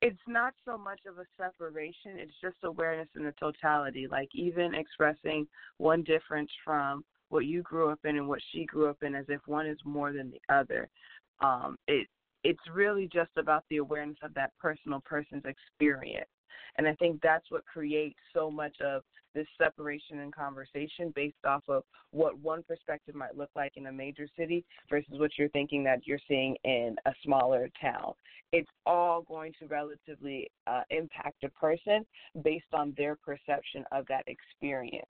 it's 0.00 0.20
not 0.26 0.54
so 0.64 0.78
much 0.78 1.00
of 1.08 1.18
a 1.18 1.24
separation, 1.36 2.18
it's 2.18 2.32
just 2.40 2.56
awareness 2.62 3.08
in 3.16 3.24
the 3.24 3.34
totality. 3.38 4.06
Like 4.10 4.28
even 4.34 4.74
expressing 4.74 5.46
one 5.78 6.02
difference 6.02 6.50
from 6.64 7.04
what 7.30 7.44
you 7.44 7.62
grew 7.62 7.90
up 7.90 8.00
in 8.04 8.16
and 8.16 8.28
what 8.28 8.40
she 8.52 8.64
grew 8.64 8.88
up 8.88 9.02
in 9.02 9.14
as 9.14 9.26
if 9.28 9.40
one 9.46 9.66
is 9.66 9.78
more 9.84 10.12
than 10.12 10.30
the 10.30 10.54
other. 10.54 10.88
Um, 11.40 11.76
it 11.86 12.06
it's 12.44 12.60
really 12.72 13.08
just 13.12 13.30
about 13.36 13.64
the 13.68 13.78
awareness 13.78 14.18
of 14.22 14.32
that 14.34 14.52
personal 14.60 15.00
person's 15.00 15.44
experience. 15.44 16.28
And 16.76 16.86
I 16.86 16.94
think 16.94 17.20
that's 17.22 17.50
what 17.50 17.64
creates 17.66 18.18
so 18.32 18.50
much 18.50 18.74
of 18.80 19.02
this 19.34 19.46
separation 19.56 20.20
in 20.20 20.32
conversation 20.32 21.12
based 21.14 21.44
off 21.46 21.62
of 21.68 21.84
what 22.10 22.38
one 22.38 22.62
perspective 22.62 23.14
might 23.14 23.36
look 23.36 23.50
like 23.54 23.72
in 23.76 23.86
a 23.86 23.92
major 23.92 24.26
city 24.36 24.64
versus 24.88 25.18
what 25.18 25.30
you're 25.36 25.48
thinking 25.50 25.84
that 25.84 26.06
you're 26.06 26.18
seeing 26.26 26.56
in 26.64 26.96
a 27.06 27.12
smaller 27.24 27.68
town. 27.80 28.12
It's 28.52 28.70
all 28.86 29.22
going 29.22 29.52
to 29.60 29.66
relatively 29.66 30.50
uh, 30.66 30.82
impact 30.90 31.44
a 31.44 31.50
person 31.50 32.06
based 32.42 32.72
on 32.72 32.94
their 32.96 33.16
perception 33.16 33.84
of 33.92 34.06
that 34.08 34.24
experience. 34.26 35.06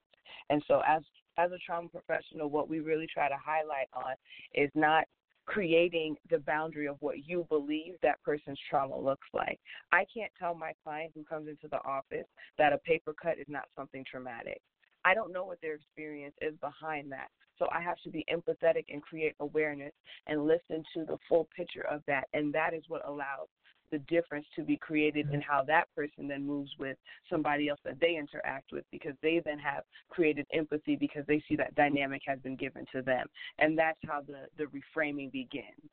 And 0.50 0.62
so, 0.66 0.82
as 0.86 1.02
as 1.38 1.52
a 1.52 1.58
trauma 1.64 1.88
professional, 1.88 2.50
what 2.50 2.68
we 2.68 2.80
really 2.80 3.06
try 3.06 3.28
to 3.28 3.36
highlight 3.42 3.88
on 3.94 4.14
is 4.54 4.70
not 4.74 5.04
creating 5.48 6.14
the 6.28 6.38
boundary 6.40 6.86
of 6.86 6.96
what 7.00 7.26
you 7.26 7.46
believe 7.48 7.94
that 8.02 8.22
person's 8.22 8.58
trauma 8.68 8.98
looks 8.98 9.26
like. 9.32 9.58
I 9.92 10.04
can't 10.14 10.30
tell 10.38 10.54
my 10.54 10.72
client 10.84 11.12
who 11.14 11.24
comes 11.24 11.48
into 11.48 11.68
the 11.70 11.82
office 11.88 12.26
that 12.58 12.74
a 12.74 12.78
paper 12.78 13.14
cut 13.20 13.38
is 13.38 13.46
not 13.48 13.64
something 13.74 14.04
traumatic. 14.08 14.60
I 15.06 15.14
don't 15.14 15.32
know 15.32 15.44
what 15.44 15.58
their 15.62 15.74
experience 15.74 16.34
is 16.42 16.54
behind 16.60 17.10
that. 17.12 17.28
So 17.58 17.66
I 17.72 17.80
have 17.80 17.96
to 18.04 18.10
be 18.10 18.26
empathetic 18.30 18.84
and 18.90 19.02
create 19.02 19.34
awareness 19.40 19.92
and 20.26 20.46
listen 20.46 20.84
to 20.94 21.06
the 21.06 21.16
full 21.28 21.48
picture 21.56 21.86
of 21.90 22.02
that. 22.06 22.28
And 22.34 22.52
that 22.52 22.74
is 22.74 22.82
what 22.88 23.08
allows 23.08 23.48
the 23.90 23.98
difference 24.00 24.46
to 24.56 24.62
be 24.62 24.76
created 24.76 25.30
in 25.32 25.40
how 25.40 25.62
that 25.64 25.84
person 25.94 26.28
then 26.28 26.46
moves 26.46 26.70
with 26.78 26.96
somebody 27.30 27.68
else 27.68 27.80
that 27.84 28.00
they 28.00 28.16
interact 28.16 28.72
with 28.72 28.84
because 28.90 29.14
they 29.22 29.40
then 29.44 29.58
have 29.58 29.82
created 30.08 30.46
empathy 30.52 30.96
because 30.96 31.24
they 31.26 31.42
see 31.48 31.56
that 31.56 31.74
dynamic 31.74 32.22
has 32.26 32.38
been 32.40 32.56
given 32.56 32.84
to 32.92 33.02
them. 33.02 33.26
And 33.58 33.78
that's 33.78 33.98
how 34.06 34.20
the, 34.22 34.46
the 34.56 34.64
reframing 34.64 35.32
begins. 35.32 35.90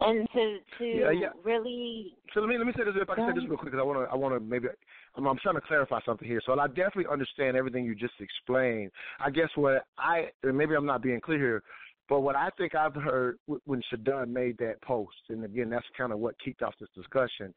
And 0.00 0.28
to 0.32 0.58
to 0.78 0.84
yeah, 0.84 1.10
yeah. 1.10 1.28
really 1.42 2.16
so 2.34 2.40
let 2.40 2.48
me 2.48 2.58
let 2.58 2.66
me 2.66 2.72
say 2.76 2.84
this 2.84 2.94
if 2.96 3.08
I 3.08 3.14
can 3.14 3.28
say 3.28 3.40
this 3.40 3.48
real 3.48 3.56
quick 3.58 3.72
because 3.72 3.80
I 3.80 3.84
want 3.84 3.98
to 3.98 4.12
I 4.12 4.16
want 4.16 4.34
to 4.34 4.40
maybe 4.40 4.68
I'm, 5.16 5.26
I'm 5.26 5.38
trying 5.38 5.54
to 5.54 5.60
clarify 5.62 6.00
something 6.04 6.26
here. 6.28 6.40
So 6.44 6.58
I 6.58 6.66
definitely 6.66 7.06
understand 7.10 7.56
everything 7.56 7.84
you 7.84 7.94
just 7.94 8.14
explained. 8.20 8.90
I 9.20 9.30
guess 9.30 9.48
what 9.54 9.86
I 9.98 10.28
maybe 10.42 10.74
I'm 10.74 10.86
not 10.86 11.02
being 11.02 11.20
clear 11.20 11.38
here. 11.38 11.62
But 12.08 12.20
what 12.20 12.36
I 12.36 12.50
think 12.56 12.74
I've 12.74 12.94
heard 12.94 13.38
when 13.64 13.82
Shadon 13.92 14.28
made 14.28 14.58
that 14.58 14.80
post, 14.82 15.16
and 15.28 15.44
again, 15.44 15.70
that's 15.70 15.86
kind 15.96 16.12
of 16.12 16.18
what 16.18 16.36
kicked 16.38 16.62
off 16.62 16.74
this 16.78 16.88
discussion. 16.94 17.52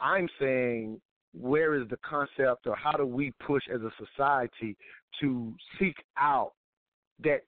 I'm 0.00 0.28
saying, 0.40 1.00
where 1.38 1.74
is 1.74 1.88
the 1.88 1.98
concept, 1.98 2.66
or 2.66 2.76
how 2.76 2.92
do 2.92 3.06
we 3.06 3.32
push 3.46 3.62
as 3.72 3.80
a 3.82 3.90
society 4.04 4.76
to 5.20 5.54
seek 5.78 5.96
out 6.18 6.52
that 7.22 7.42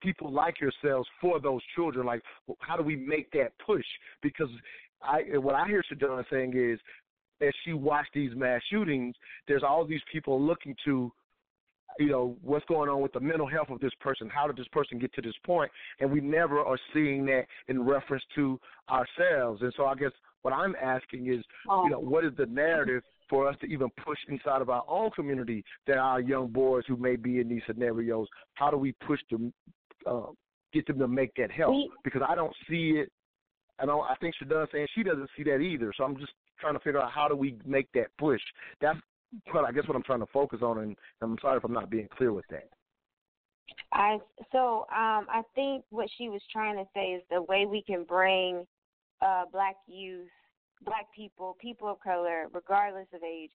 people 0.00 0.30
like 0.30 0.60
yourselves 0.60 1.08
for 1.20 1.40
those 1.40 1.60
children? 1.74 2.06
Like, 2.06 2.22
how 2.60 2.76
do 2.76 2.82
we 2.82 2.96
make 2.96 3.30
that 3.32 3.52
push? 3.64 3.84
Because 4.22 4.48
I, 5.02 5.22
what 5.38 5.54
I 5.54 5.66
hear 5.66 5.82
Shadon 5.92 6.24
saying 6.30 6.52
is, 6.56 6.78
as 7.40 7.52
she 7.64 7.72
watched 7.72 8.14
these 8.14 8.30
mass 8.36 8.60
shootings, 8.70 9.16
there's 9.48 9.64
all 9.64 9.84
these 9.84 10.00
people 10.12 10.40
looking 10.40 10.76
to 10.84 11.10
you 11.98 12.08
know, 12.08 12.36
what's 12.42 12.64
going 12.66 12.88
on 12.88 13.00
with 13.00 13.12
the 13.12 13.20
mental 13.20 13.46
health 13.46 13.68
of 13.70 13.80
this 13.80 13.92
person? 14.00 14.28
How 14.28 14.46
did 14.46 14.56
this 14.56 14.68
person 14.68 14.98
get 14.98 15.12
to 15.14 15.22
this 15.22 15.34
point? 15.44 15.70
And 16.00 16.10
we 16.10 16.20
never 16.20 16.60
are 16.60 16.78
seeing 16.92 17.24
that 17.26 17.44
in 17.68 17.82
reference 17.84 18.24
to 18.34 18.58
ourselves. 18.90 19.62
And 19.62 19.72
so 19.76 19.86
I 19.86 19.94
guess 19.94 20.12
what 20.42 20.52
I'm 20.52 20.74
asking 20.82 21.26
is, 21.32 21.44
you 21.84 21.90
know, 21.90 22.00
what 22.00 22.24
is 22.24 22.32
the 22.36 22.46
narrative 22.46 23.02
for 23.28 23.48
us 23.48 23.56
to 23.60 23.66
even 23.66 23.88
push 24.04 24.18
inside 24.28 24.60
of 24.60 24.68
our 24.68 24.84
own 24.88 25.10
community 25.12 25.64
that 25.86 25.96
our 25.96 26.20
young 26.20 26.48
boys 26.48 26.84
who 26.86 26.96
may 26.96 27.16
be 27.16 27.40
in 27.40 27.48
these 27.48 27.62
scenarios, 27.66 28.28
how 28.54 28.70
do 28.70 28.76
we 28.76 28.92
push 29.06 29.20
them, 29.30 29.52
uh, 30.06 30.26
get 30.72 30.86
them 30.86 30.98
to 30.98 31.08
make 31.08 31.32
that 31.36 31.50
help? 31.50 31.74
Because 32.04 32.22
I 32.28 32.34
don't 32.34 32.54
see 32.68 32.94
it. 32.96 33.10
I 33.78 33.86
don't. 33.86 34.02
I 34.02 34.14
think 34.20 34.34
Shadon's 34.36 34.68
saying 34.70 34.86
she 34.94 35.02
doesn't 35.02 35.30
see 35.36 35.42
that 35.44 35.58
either. 35.58 35.92
So 35.96 36.04
I'm 36.04 36.16
just 36.16 36.32
trying 36.60 36.74
to 36.74 36.80
figure 36.80 37.00
out 37.00 37.10
how 37.10 37.26
do 37.26 37.34
we 37.34 37.56
make 37.64 37.88
that 37.94 38.08
push. 38.18 38.40
That's 38.80 38.98
but 39.52 39.64
I 39.64 39.72
guess 39.72 39.86
what 39.86 39.96
I'm 39.96 40.02
trying 40.02 40.20
to 40.20 40.26
focus 40.32 40.60
on, 40.62 40.78
and 40.78 40.96
I'm 41.20 41.36
sorry 41.40 41.56
if 41.56 41.64
I'm 41.64 41.72
not 41.72 41.90
being 41.90 42.08
clear 42.16 42.32
with 42.32 42.44
that. 42.50 42.68
I 43.92 44.18
so 44.50 44.80
um, 44.90 45.26
I 45.28 45.42
think 45.54 45.84
what 45.90 46.08
she 46.18 46.28
was 46.28 46.42
trying 46.52 46.76
to 46.76 46.84
say 46.94 47.12
is 47.12 47.22
the 47.30 47.42
way 47.42 47.66
we 47.66 47.82
can 47.82 48.04
bring 48.04 48.66
uh, 49.22 49.44
black 49.52 49.76
youth, 49.86 50.28
black 50.84 51.06
people, 51.14 51.56
people 51.60 51.88
of 51.88 52.00
color, 52.00 52.48
regardless 52.52 53.06
of 53.14 53.22
age, 53.22 53.50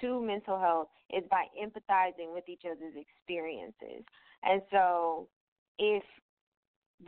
to 0.00 0.20
mental 0.20 0.58
health 0.58 0.88
is 1.10 1.22
by 1.30 1.44
empathizing 1.62 2.34
with 2.34 2.44
each 2.48 2.62
other's 2.66 2.94
experiences. 2.96 4.04
And 4.42 4.60
so, 4.70 5.28
if 5.78 6.02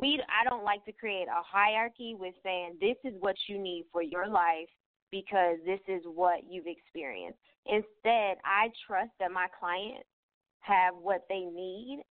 we, 0.01 0.21
I 0.29 0.49
don't 0.49 0.65
like 0.65 0.85
to 0.85 0.93
create 0.93 1.29
a 1.29 1.43
hierarchy 1.43 2.15
with 2.19 2.35
saying 2.43 2.77
this 2.81 2.97
is 3.05 3.15
what 3.21 3.37
you 3.49 3.59
need 3.59 3.85
for 3.93 4.03
your 4.03 4.29
life 4.29 4.69
because 5.11 5.59
this 5.65 5.81
is 5.89 6.03
what 6.05 6.41
you've 6.49 6.67
experienced. 6.67 7.39
Instead, 7.67 8.39
I 8.45 8.71
trust 8.87 9.11
that 9.21 9.33
my 9.33 9.47
clients 9.59 10.07
have 10.61 10.95
what 11.01 11.25
they 11.29 11.41
need. 11.41 12.03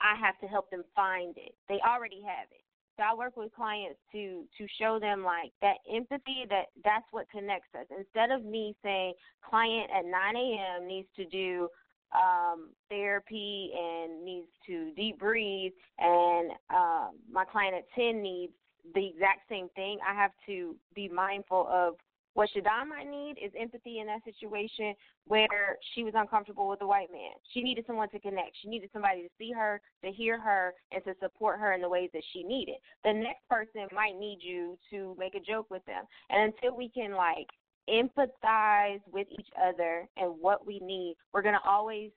I 0.00 0.14
have 0.20 0.38
to 0.40 0.46
help 0.46 0.70
them 0.70 0.84
find 0.94 1.36
it. 1.36 1.54
They 1.68 1.80
already 1.86 2.22
have 2.26 2.48
it. 2.50 2.64
So 2.96 3.02
I 3.02 3.14
work 3.14 3.36
with 3.36 3.52
clients 3.54 3.98
to 4.12 4.44
to 4.56 4.66
show 4.78 5.00
them 5.00 5.24
like 5.24 5.50
that 5.60 5.78
empathy 5.92 6.46
that 6.48 6.66
that's 6.84 7.06
what 7.10 7.28
connects 7.30 7.74
us. 7.74 7.86
Instead 7.96 8.30
of 8.30 8.44
me 8.44 8.76
saying 8.84 9.14
client 9.42 9.90
at 9.96 10.04
9 10.04 10.36
a.m. 10.36 10.86
needs 10.86 11.08
to 11.16 11.24
do 11.24 11.68
um, 12.14 12.70
therapy 12.88 13.72
and 13.76 14.24
needs 14.24 14.46
to 14.66 14.92
deep 14.94 15.18
breathe, 15.18 15.72
and 15.98 16.52
uh, 16.70 17.08
my 17.30 17.44
client 17.44 17.74
at 17.74 17.84
10 17.96 18.22
needs 18.22 18.52
the 18.94 19.06
exact 19.06 19.48
same 19.48 19.68
thing. 19.74 19.98
I 20.08 20.14
have 20.14 20.30
to 20.46 20.76
be 20.94 21.08
mindful 21.08 21.66
of 21.70 21.94
what 22.34 22.50
Shadon 22.54 22.88
might 22.88 23.08
need 23.08 23.36
is 23.42 23.52
empathy 23.58 24.00
in 24.00 24.06
that 24.06 24.24
situation 24.24 24.94
where 25.26 25.76
she 25.94 26.02
was 26.04 26.14
uncomfortable 26.16 26.68
with 26.68 26.82
a 26.82 26.86
white 26.86 27.10
man. 27.10 27.32
She 27.52 27.62
needed 27.62 27.84
someone 27.86 28.08
to 28.10 28.18
connect. 28.18 28.56
She 28.60 28.68
needed 28.68 28.90
somebody 28.92 29.22
to 29.22 29.28
see 29.38 29.52
her, 29.52 29.80
to 30.04 30.10
hear 30.10 30.40
her, 30.40 30.74
and 30.92 31.02
to 31.04 31.14
support 31.20 31.60
her 31.60 31.72
in 31.72 31.80
the 31.80 31.88
ways 31.88 32.10
that 32.12 32.22
she 32.32 32.42
needed. 32.42 32.76
The 33.04 33.12
next 33.12 33.48
person 33.48 33.86
might 33.94 34.18
need 34.18 34.38
you 34.40 34.76
to 34.90 35.16
make 35.18 35.34
a 35.34 35.40
joke 35.40 35.66
with 35.70 35.84
them. 35.86 36.04
And 36.30 36.52
until 36.52 36.76
we 36.76 36.88
can 36.88 37.12
like 37.12 37.48
empathize 37.88 39.00
with 39.10 39.28
each 39.30 39.48
other 39.62 40.08
and 40.16 40.34
what 40.40 40.66
we 40.66 40.80
need, 40.80 41.16
we're 41.32 41.42
gonna 41.42 41.58
always 41.66 42.10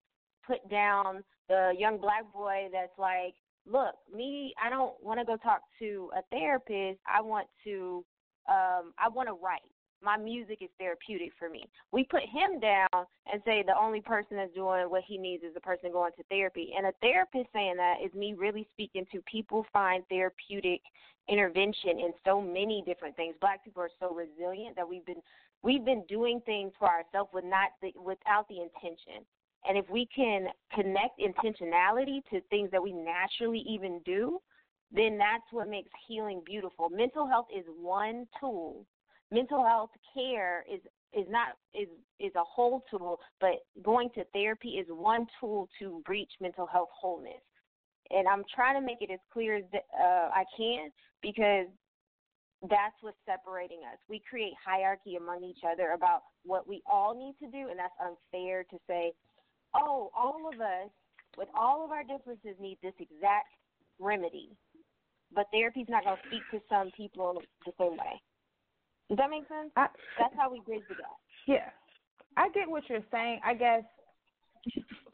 put 0.46 0.68
down 0.70 1.24
the 1.48 1.74
young 1.78 1.98
black 2.00 2.24
boy 2.34 2.68
that's 2.72 2.98
like 2.98 3.36
look, 3.70 3.96
me, 4.14 4.54
I 4.64 4.70
don't 4.70 4.94
want 5.02 5.20
to 5.20 5.26
go 5.26 5.38
talk 5.38 5.62
to 5.80 6.10
a 6.18 6.22
therapist. 6.32 7.00
I 7.06 7.22
want 7.22 7.48
to, 7.66 8.04
um, 8.50 8.94
I 8.98 9.10
want 9.10 9.28
to 9.28 9.34
write. 9.34 9.60
My 10.02 10.18
music 10.18 10.60
is 10.62 10.70
therapeutic 10.78 11.32
for 11.40 11.50
me. 11.50 11.68
We 11.92 12.04
put 12.04 12.22
him 12.22 12.60
down 12.60 13.06
and 13.32 13.42
say 13.46 13.64
the 13.66 13.78
only 13.80 14.02
person 14.02 14.38
that's 14.38 14.54
doing 14.54 14.90
what 14.90 15.04
he 15.08 15.18
needs 15.18 15.44
is 15.44 15.54
the 15.54 15.62
person 15.62 15.92
going 15.92 16.12
to 16.18 16.24
therapy. 16.30 16.74
And 16.78 16.86
a 16.86 16.94
therapist 17.02 17.48
saying 17.54 17.76
that 17.78 17.96
is 18.06 18.14
me 18.14 18.34
really 18.38 18.68
speaking 18.74 19.06
to 19.12 19.22
people 19.22 19.66
find 19.74 20.04
therapeutic 20.08 20.82
intervention 21.30 22.00
in 22.00 22.14
so 22.26 22.42
many 22.42 22.84
different 22.86 23.16
things. 23.16 23.36
Black 23.42 23.64
people 23.64 23.84
are 23.84 23.90
so 24.00 24.14
resilient 24.14 24.76
that 24.76 24.88
we've 24.88 25.06
been 25.06 25.22
we've 25.64 25.84
been 25.84 26.04
doing 26.08 26.42
things 26.46 26.72
for 26.78 26.88
ourselves 26.88 27.32
with 27.34 27.44
not 27.44 27.72
the, 27.82 27.92
without 28.00 28.48
the 28.48 28.62
intention. 28.62 29.26
And 29.68 29.78
if 29.78 29.90
we 29.90 30.08
can 30.16 30.48
connect 30.74 31.20
intentionality 31.20 32.24
to 32.30 32.42
things 32.50 32.70
that 32.72 32.82
we 32.82 32.94
naturally 32.94 33.66
even 33.68 34.00
do, 34.06 34.40
then 34.92 35.18
that's 35.18 35.44
what 35.52 35.68
makes 35.68 35.90
healing 36.08 36.42
beautiful. 36.46 36.90
Mental 36.90 37.28
health 37.28 37.48
is 37.56 37.66
one 37.82 38.28
tool. 38.40 38.86
Mental 39.32 39.66
health 39.66 39.90
care 40.14 40.66
is 40.72 40.82
is 41.14 41.26
not 41.30 41.50
is 41.74 41.88
is 42.20 42.34
a 42.36 42.44
whole 42.44 42.84
tool, 42.90 43.20
but 43.40 43.66
going 43.84 44.10
to 44.16 44.24
therapy 44.34 44.70
is 44.70 44.88
one 44.90 45.26
tool 45.40 45.70
to 45.80 46.02
reach 46.08 46.32
mental 46.40 46.66
health 46.66 46.90
wholeness. 46.94 47.44
And 48.10 48.28
I'm 48.28 48.44
trying 48.54 48.80
to 48.80 48.86
make 48.86 49.02
it 49.02 49.12
as 49.12 49.20
clear 49.34 49.58
as 49.58 49.64
uh, 49.74 50.30
I 50.34 50.44
can 50.56 50.90
because 51.22 51.68
that's 52.64 52.96
what's 53.02 53.18
separating 53.26 53.80
us. 53.92 54.00
We 54.10 54.22
create 54.28 54.54
hierarchy 54.66 55.16
among 55.16 55.44
each 55.44 55.62
other 55.70 55.92
about 55.92 56.22
what 56.44 56.68
we 56.68 56.82
all 56.92 57.14
need 57.14 57.36
to 57.46 57.52
do, 57.52 57.70
and 57.70 57.78
that's 57.78 57.94
unfair 58.02 58.64
to 58.64 58.78
say, 58.88 59.12
oh, 59.76 60.10
all 60.18 60.50
of 60.52 60.60
us, 60.60 60.90
with 61.38 61.50
all 61.54 61.86
of 61.86 61.92
our 61.92 62.04
differences, 62.04 62.56
need 62.60 62.78
this 62.82 62.96
exact 63.00 63.54
remedy. 64.00 64.50
But 65.34 65.46
therapy's 65.52 65.90
not 65.90 66.04
going 66.04 66.18
to 66.18 66.28
speak 66.28 66.42
to 66.52 66.60
some 66.70 66.90
people 66.96 67.42
the 67.66 67.74
same 67.78 67.92
way. 67.98 68.22
Does 69.10 69.18
that 69.18 69.30
make 69.30 69.48
sense? 69.48 69.72
I, 69.76 69.88
That's 70.20 70.34
how 70.36 70.52
we 70.52 70.62
bridge 70.62 70.82
the 70.90 70.96
gap. 70.96 71.06
Yeah. 71.48 71.70
I 72.36 72.50
get 72.50 72.70
what 72.70 72.84
you're 72.90 73.00
saying. 73.12 73.40
I 73.46 73.54
guess 73.54 73.84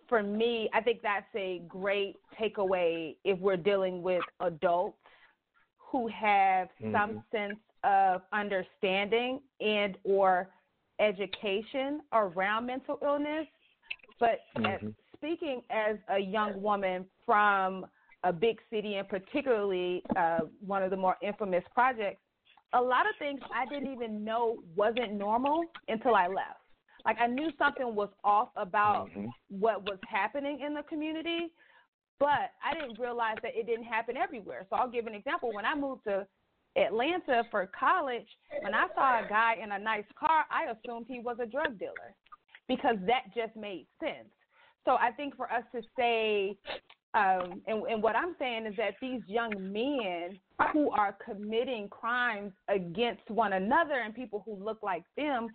for 0.09 0.23
me, 0.23 0.69
I 0.73 0.81
think 0.81 1.01
that's 1.01 1.25
a 1.35 1.61
great 1.67 2.15
takeaway 2.39 3.15
if 3.23 3.39
we're 3.39 3.57
dealing 3.57 4.01
with 4.01 4.23
adults 4.39 4.97
who 5.77 6.07
have 6.07 6.69
mm-hmm. 6.81 6.93
some 6.93 7.23
sense 7.31 7.59
of 7.83 8.21
understanding 8.31 9.41
and 9.61 9.97
or 10.03 10.49
education 10.99 12.01
around 12.13 12.65
mental 12.65 12.97
illness 13.03 13.47
but 14.23 14.39
mm-hmm. 14.57 14.87
as, 14.87 14.93
speaking 15.17 15.61
as 15.69 15.97
a 16.09 16.19
young 16.19 16.61
woman 16.61 17.05
from 17.25 17.85
a 18.23 18.31
big 18.31 18.57
city, 18.69 18.95
and 18.95 19.07
particularly 19.09 20.01
uh, 20.15 20.39
one 20.65 20.81
of 20.81 20.91
the 20.91 20.97
more 20.97 21.17
infamous 21.21 21.63
projects, 21.73 22.21
a 22.73 22.81
lot 22.81 23.07
of 23.07 23.15
things 23.19 23.39
I 23.53 23.65
didn't 23.65 23.91
even 23.91 24.23
know 24.23 24.57
wasn't 24.75 25.13
normal 25.13 25.63
until 25.87 26.15
I 26.15 26.27
left. 26.27 26.59
Like 27.05 27.17
I 27.19 27.27
knew 27.27 27.49
something 27.57 27.95
was 27.95 28.09
off 28.23 28.49
about 28.55 29.09
mm-hmm. 29.09 29.27
what 29.49 29.83
was 29.83 29.99
happening 30.07 30.59
in 30.65 30.73
the 30.73 30.83
community, 30.83 31.51
but 32.19 32.51
I 32.63 32.73
didn't 32.73 32.99
realize 32.99 33.37
that 33.43 33.51
it 33.55 33.67
didn't 33.67 33.85
happen 33.85 34.15
everywhere. 34.17 34.65
So 34.69 34.77
I'll 34.77 34.89
give 34.89 35.07
an 35.07 35.13
example. 35.13 35.51
When 35.53 35.65
I 35.65 35.75
moved 35.75 36.05
to 36.05 36.25
Atlanta 36.77 37.43
for 37.51 37.69
college, 37.77 38.27
when 38.61 38.73
I 38.73 38.87
saw 38.95 39.23
a 39.23 39.27
guy 39.27 39.55
in 39.61 39.73
a 39.73 39.79
nice 39.79 40.05
car, 40.17 40.45
I 40.49 40.71
assumed 40.71 41.05
he 41.07 41.19
was 41.19 41.37
a 41.41 41.45
drug 41.45 41.77
dealer 41.77 42.15
because 42.67 42.95
that 43.05 43.23
just 43.35 43.55
made 43.55 43.85
sense. 43.99 44.29
So 44.85 44.91
I 44.91 45.11
think 45.11 45.35
for 45.35 45.51
us 45.51 45.63
to 45.73 45.81
say, 45.97 46.57
um, 47.13 47.61
and, 47.67 47.83
and 47.83 48.01
what 48.01 48.15
I'm 48.15 48.35
saying 48.39 48.65
is 48.65 48.75
that 48.77 48.95
these 48.99 49.21
young 49.27 49.51
men 49.71 50.39
who 50.71 50.89
are 50.91 51.15
committing 51.23 51.87
crimes 51.89 52.51
against 52.69 53.29
one 53.29 53.53
another 53.53 54.01
and 54.03 54.15
people 54.15 54.41
who 54.45 54.55
look 54.63 54.79
like 54.81 55.03
them, 55.15 55.47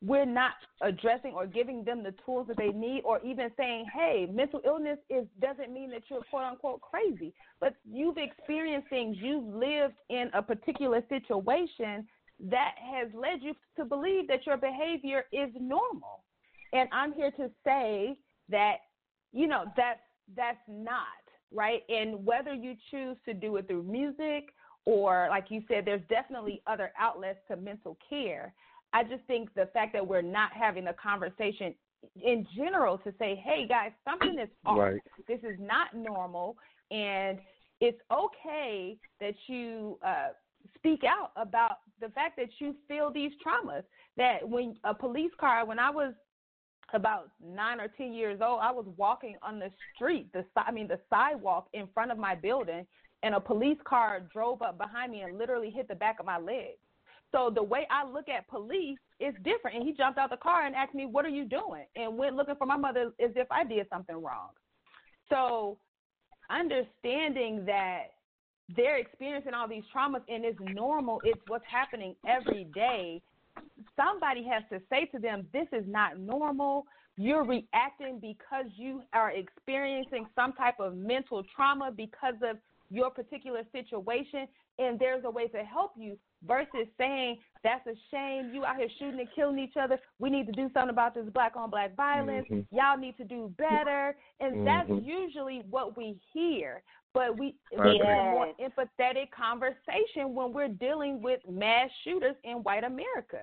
we're 0.00 0.24
not 0.24 0.52
addressing 0.80 1.32
or 1.34 1.46
giving 1.46 1.84
them 1.84 2.02
the 2.02 2.14
tools 2.24 2.48
that 2.48 2.56
they 2.56 2.70
need 2.70 3.02
or 3.04 3.20
even 3.24 3.50
saying 3.56 3.84
hey 3.94 4.26
mental 4.32 4.60
illness 4.64 4.98
is 5.08 5.26
doesn't 5.40 5.72
mean 5.72 5.90
that 5.90 6.02
you're 6.10 6.22
quote 6.30 6.44
unquote 6.44 6.80
crazy. 6.80 7.34
But 7.60 7.74
you've 7.84 8.16
experienced 8.16 8.88
things 8.88 9.16
you've 9.20 9.44
lived 9.44 9.94
in 10.08 10.30
a 10.34 10.42
particular 10.42 11.02
situation 11.08 12.06
that 12.50 12.74
has 12.78 13.08
led 13.14 13.42
you 13.42 13.54
to 13.76 13.84
believe 13.84 14.26
that 14.28 14.46
your 14.46 14.56
behavior 14.56 15.24
is 15.32 15.50
normal. 15.60 16.24
And 16.72 16.88
I'm 16.90 17.12
here 17.12 17.30
to 17.32 17.50
say 17.64 18.16
that, 18.48 18.78
you 19.32 19.46
know, 19.46 19.64
that's 19.76 20.00
that's 20.36 20.58
not, 20.68 21.04
right? 21.52 21.82
And 21.88 22.24
whether 22.24 22.54
you 22.54 22.74
choose 22.90 23.16
to 23.26 23.34
do 23.34 23.56
it 23.56 23.66
through 23.66 23.84
music 23.84 24.50
or 24.84 25.28
like 25.30 25.46
you 25.48 25.62
said, 25.68 25.84
there's 25.84 26.02
definitely 26.08 26.62
other 26.66 26.92
outlets 26.98 27.38
to 27.48 27.56
mental 27.56 27.96
care. 28.08 28.54
I 28.92 29.04
just 29.04 29.24
think 29.26 29.52
the 29.54 29.68
fact 29.72 29.92
that 29.94 30.06
we're 30.06 30.22
not 30.22 30.52
having 30.52 30.88
a 30.88 30.94
conversation 30.94 31.74
in 32.22 32.46
general 32.56 32.98
to 32.98 33.14
say, 33.18 33.40
hey 33.44 33.66
guys, 33.66 33.92
something 34.04 34.38
is 34.38 34.48
off. 34.66 34.78
Right. 34.78 35.00
This 35.28 35.40
is 35.40 35.58
not 35.60 35.94
normal 35.94 36.56
and 36.90 37.38
it's 37.80 37.98
okay 38.12 38.96
that 39.20 39.34
you 39.48 39.98
uh, 40.06 40.28
speak 40.76 41.00
out 41.04 41.32
about 41.36 41.78
the 42.00 42.08
fact 42.10 42.36
that 42.36 42.48
you 42.58 42.76
feel 42.86 43.10
these 43.12 43.32
traumas. 43.44 43.82
That 44.16 44.48
when 44.48 44.76
a 44.84 44.94
police 44.94 45.32
car, 45.40 45.66
when 45.66 45.78
I 45.78 45.90
was 45.90 46.12
about 46.94 47.30
nine 47.44 47.80
or 47.80 47.88
ten 47.88 48.12
years 48.12 48.40
old, 48.42 48.60
I 48.62 48.70
was 48.70 48.86
walking 48.96 49.36
on 49.42 49.58
the 49.58 49.70
street, 49.94 50.32
the 50.32 50.44
I 50.56 50.70
mean 50.70 50.88
the 50.88 51.00
sidewalk 51.10 51.68
in 51.72 51.88
front 51.94 52.10
of 52.10 52.18
my 52.18 52.34
building, 52.34 52.86
and 53.22 53.34
a 53.34 53.40
police 53.40 53.78
car 53.84 54.20
drove 54.32 54.62
up 54.62 54.78
behind 54.78 55.12
me 55.12 55.22
and 55.22 55.38
literally 55.38 55.70
hit 55.70 55.88
the 55.88 55.94
back 55.94 56.20
of 56.20 56.26
my 56.26 56.38
leg. 56.38 56.76
So 57.30 57.50
the 57.54 57.62
way 57.62 57.86
I 57.90 58.06
look 58.06 58.28
at 58.28 58.46
police 58.48 58.98
is 59.18 59.34
different. 59.42 59.76
And 59.78 59.86
he 59.86 59.94
jumped 59.94 60.18
out 60.18 60.30
the 60.30 60.36
car 60.36 60.66
and 60.66 60.74
asked 60.74 60.94
me, 60.94 61.06
"What 61.06 61.24
are 61.24 61.30
you 61.30 61.44
doing?" 61.44 61.86
and 61.96 62.18
went 62.18 62.36
looking 62.36 62.56
for 62.56 62.66
my 62.66 62.76
mother 62.76 63.12
as 63.20 63.30
if 63.36 63.50
I 63.50 63.64
did 63.64 63.88
something 63.88 64.16
wrong. 64.16 64.50
So 65.28 65.78
understanding 66.50 67.64
that 67.64 68.12
they're 68.76 68.98
experiencing 68.98 69.54
all 69.54 69.66
these 69.68 69.84
traumas 69.94 70.22
and 70.28 70.44
it's 70.44 70.58
normal, 70.60 71.20
it's 71.24 71.40
what's 71.48 71.64
happening 71.66 72.14
every 72.26 72.64
day 72.74 73.22
somebody 73.96 74.44
has 74.44 74.62
to 74.70 74.84
say 74.90 75.06
to 75.06 75.18
them, 75.18 75.46
this 75.52 75.66
is 75.72 75.84
not 75.86 76.18
normal. 76.18 76.86
You're 77.16 77.44
reacting 77.44 78.18
because 78.20 78.66
you 78.76 79.02
are 79.12 79.32
experiencing 79.32 80.26
some 80.34 80.52
type 80.54 80.80
of 80.80 80.96
mental 80.96 81.42
trauma 81.54 81.90
because 81.94 82.34
of 82.42 82.56
your 82.90 83.10
particular 83.10 83.62
situation, 83.72 84.46
and 84.78 84.98
there's 84.98 85.24
a 85.24 85.30
way 85.30 85.48
to 85.48 85.58
help 85.58 85.92
you 85.96 86.16
versus 86.46 86.86
saying 86.98 87.38
that's 87.62 87.86
a 87.86 87.94
shame. 88.10 88.50
You 88.52 88.64
out 88.64 88.76
here 88.76 88.88
shooting 88.98 89.20
and 89.20 89.28
killing 89.34 89.58
each 89.58 89.76
other. 89.80 89.98
We 90.18 90.30
need 90.30 90.46
to 90.46 90.52
do 90.52 90.68
something 90.74 90.90
about 90.90 91.14
this 91.14 91.26
black 91.32 91.54
on 91.56 91.70
black 91.70 91.94
violence. 91.96 92.46
Mm-hmm. 92.50 92.76
Y'all 92.76 92.98
need 92.98 93.16
to 93.18 93.24
do 93.24 93.52
better. 93.56 94.16
And 94.40 94.56
mm-hmm. 94.56 94.64
that's 94.64 95.04
usually 95.04 95.62
what 95.70 95.96
we 95.96 96.18
hear. 96.32 96.82
But 97.14 97.38
we 97.38 97.54
need 97.72 98.00
a 98.00 98.30
more 98.32 98.52
empathetic 98.58 99.30
conversation 99.36 100.34
when 100.34 100.52
we're 100.52 100.68
dealing 100.68 101.22
with 101.22 101.40
mass 101.48 101.90
shooters 102.04 102.36
in 102.42 102.58
white 102.58 102.84
America. 102.84 103.40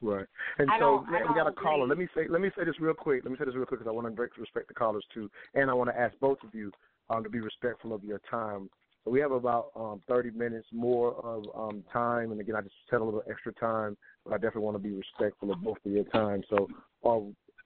Right, 0.00 0.26
and 0.58 0.70
I 0.70 0.78
so 0.78 1.04
we 1.10 1.34
got 1.34 1.48
a 1.48 1.52
caller. 1.52 1.84
Let 1.84 1.98
me 1.98 2.06
say 2.14 2.28
let 2.28 2.40
me 2.40 2.50
say 2.56 2.64
this 2.64 2.76
real 2.78 2.94
quick. 2.94 3.24
Let 3.24 3.32
me 3.32 3.36
say 3.36 3.46
this 3.46 3.56
real 3.56 3.66
quick 3.66 3.80
because 3.80 3.90
I 3.90 3.92
want 3.92 4.14
to 4.14 4.40
respect 4.40 4.68
the 4.68 4.74
callers 4.74 5.04
too, 5.12 5.28
and 5.54 5.68
I 5.68 5.74
want 5.74 5.90
to 5.90 5.98
ask 5.98 6.14
both 6.20 6.38
of 6.44 6.54
you 6.54 6.70
um, 7.10 7.24
to 7.24 7.28
be 7.28 7.40
respectful 7.40 7.92
of 7.92 8.04
your 8.04 8.20
time. 8.30 8.70
So 9.04 9.10
we 9.10 9.20
have 9.20 9.32
about 9.32 9.70
um, 9.76 10.02
30 10.08 10.32
minutes 10.32 10.66
more 10.72 11.14
of 11.24 11.44
um, 11.56 11.84
time, 11.92 12.32
and 12.32 12.40
again, 12.40 12.56
I 12.56 12.60
just 12.60 12.74
set 12.90 13.00
a 13.00 13.04
little 13.04 13.22
extra 13.30 13.52
time, 13.54 13.96
but 14.24 14.34
I 14.34 14.36
definitely 14.36 14.62
want 14.62 14.76
to 14.76 14.82
be 14.82 14.92
respectful 14.92 15.52
of 15.52 15.62
both 15.62 15.78
of 15.84 15.92
your 15.92 16.04
time. 16.04 16.42
So, 16.50 16.68
uh, 17.04 17.20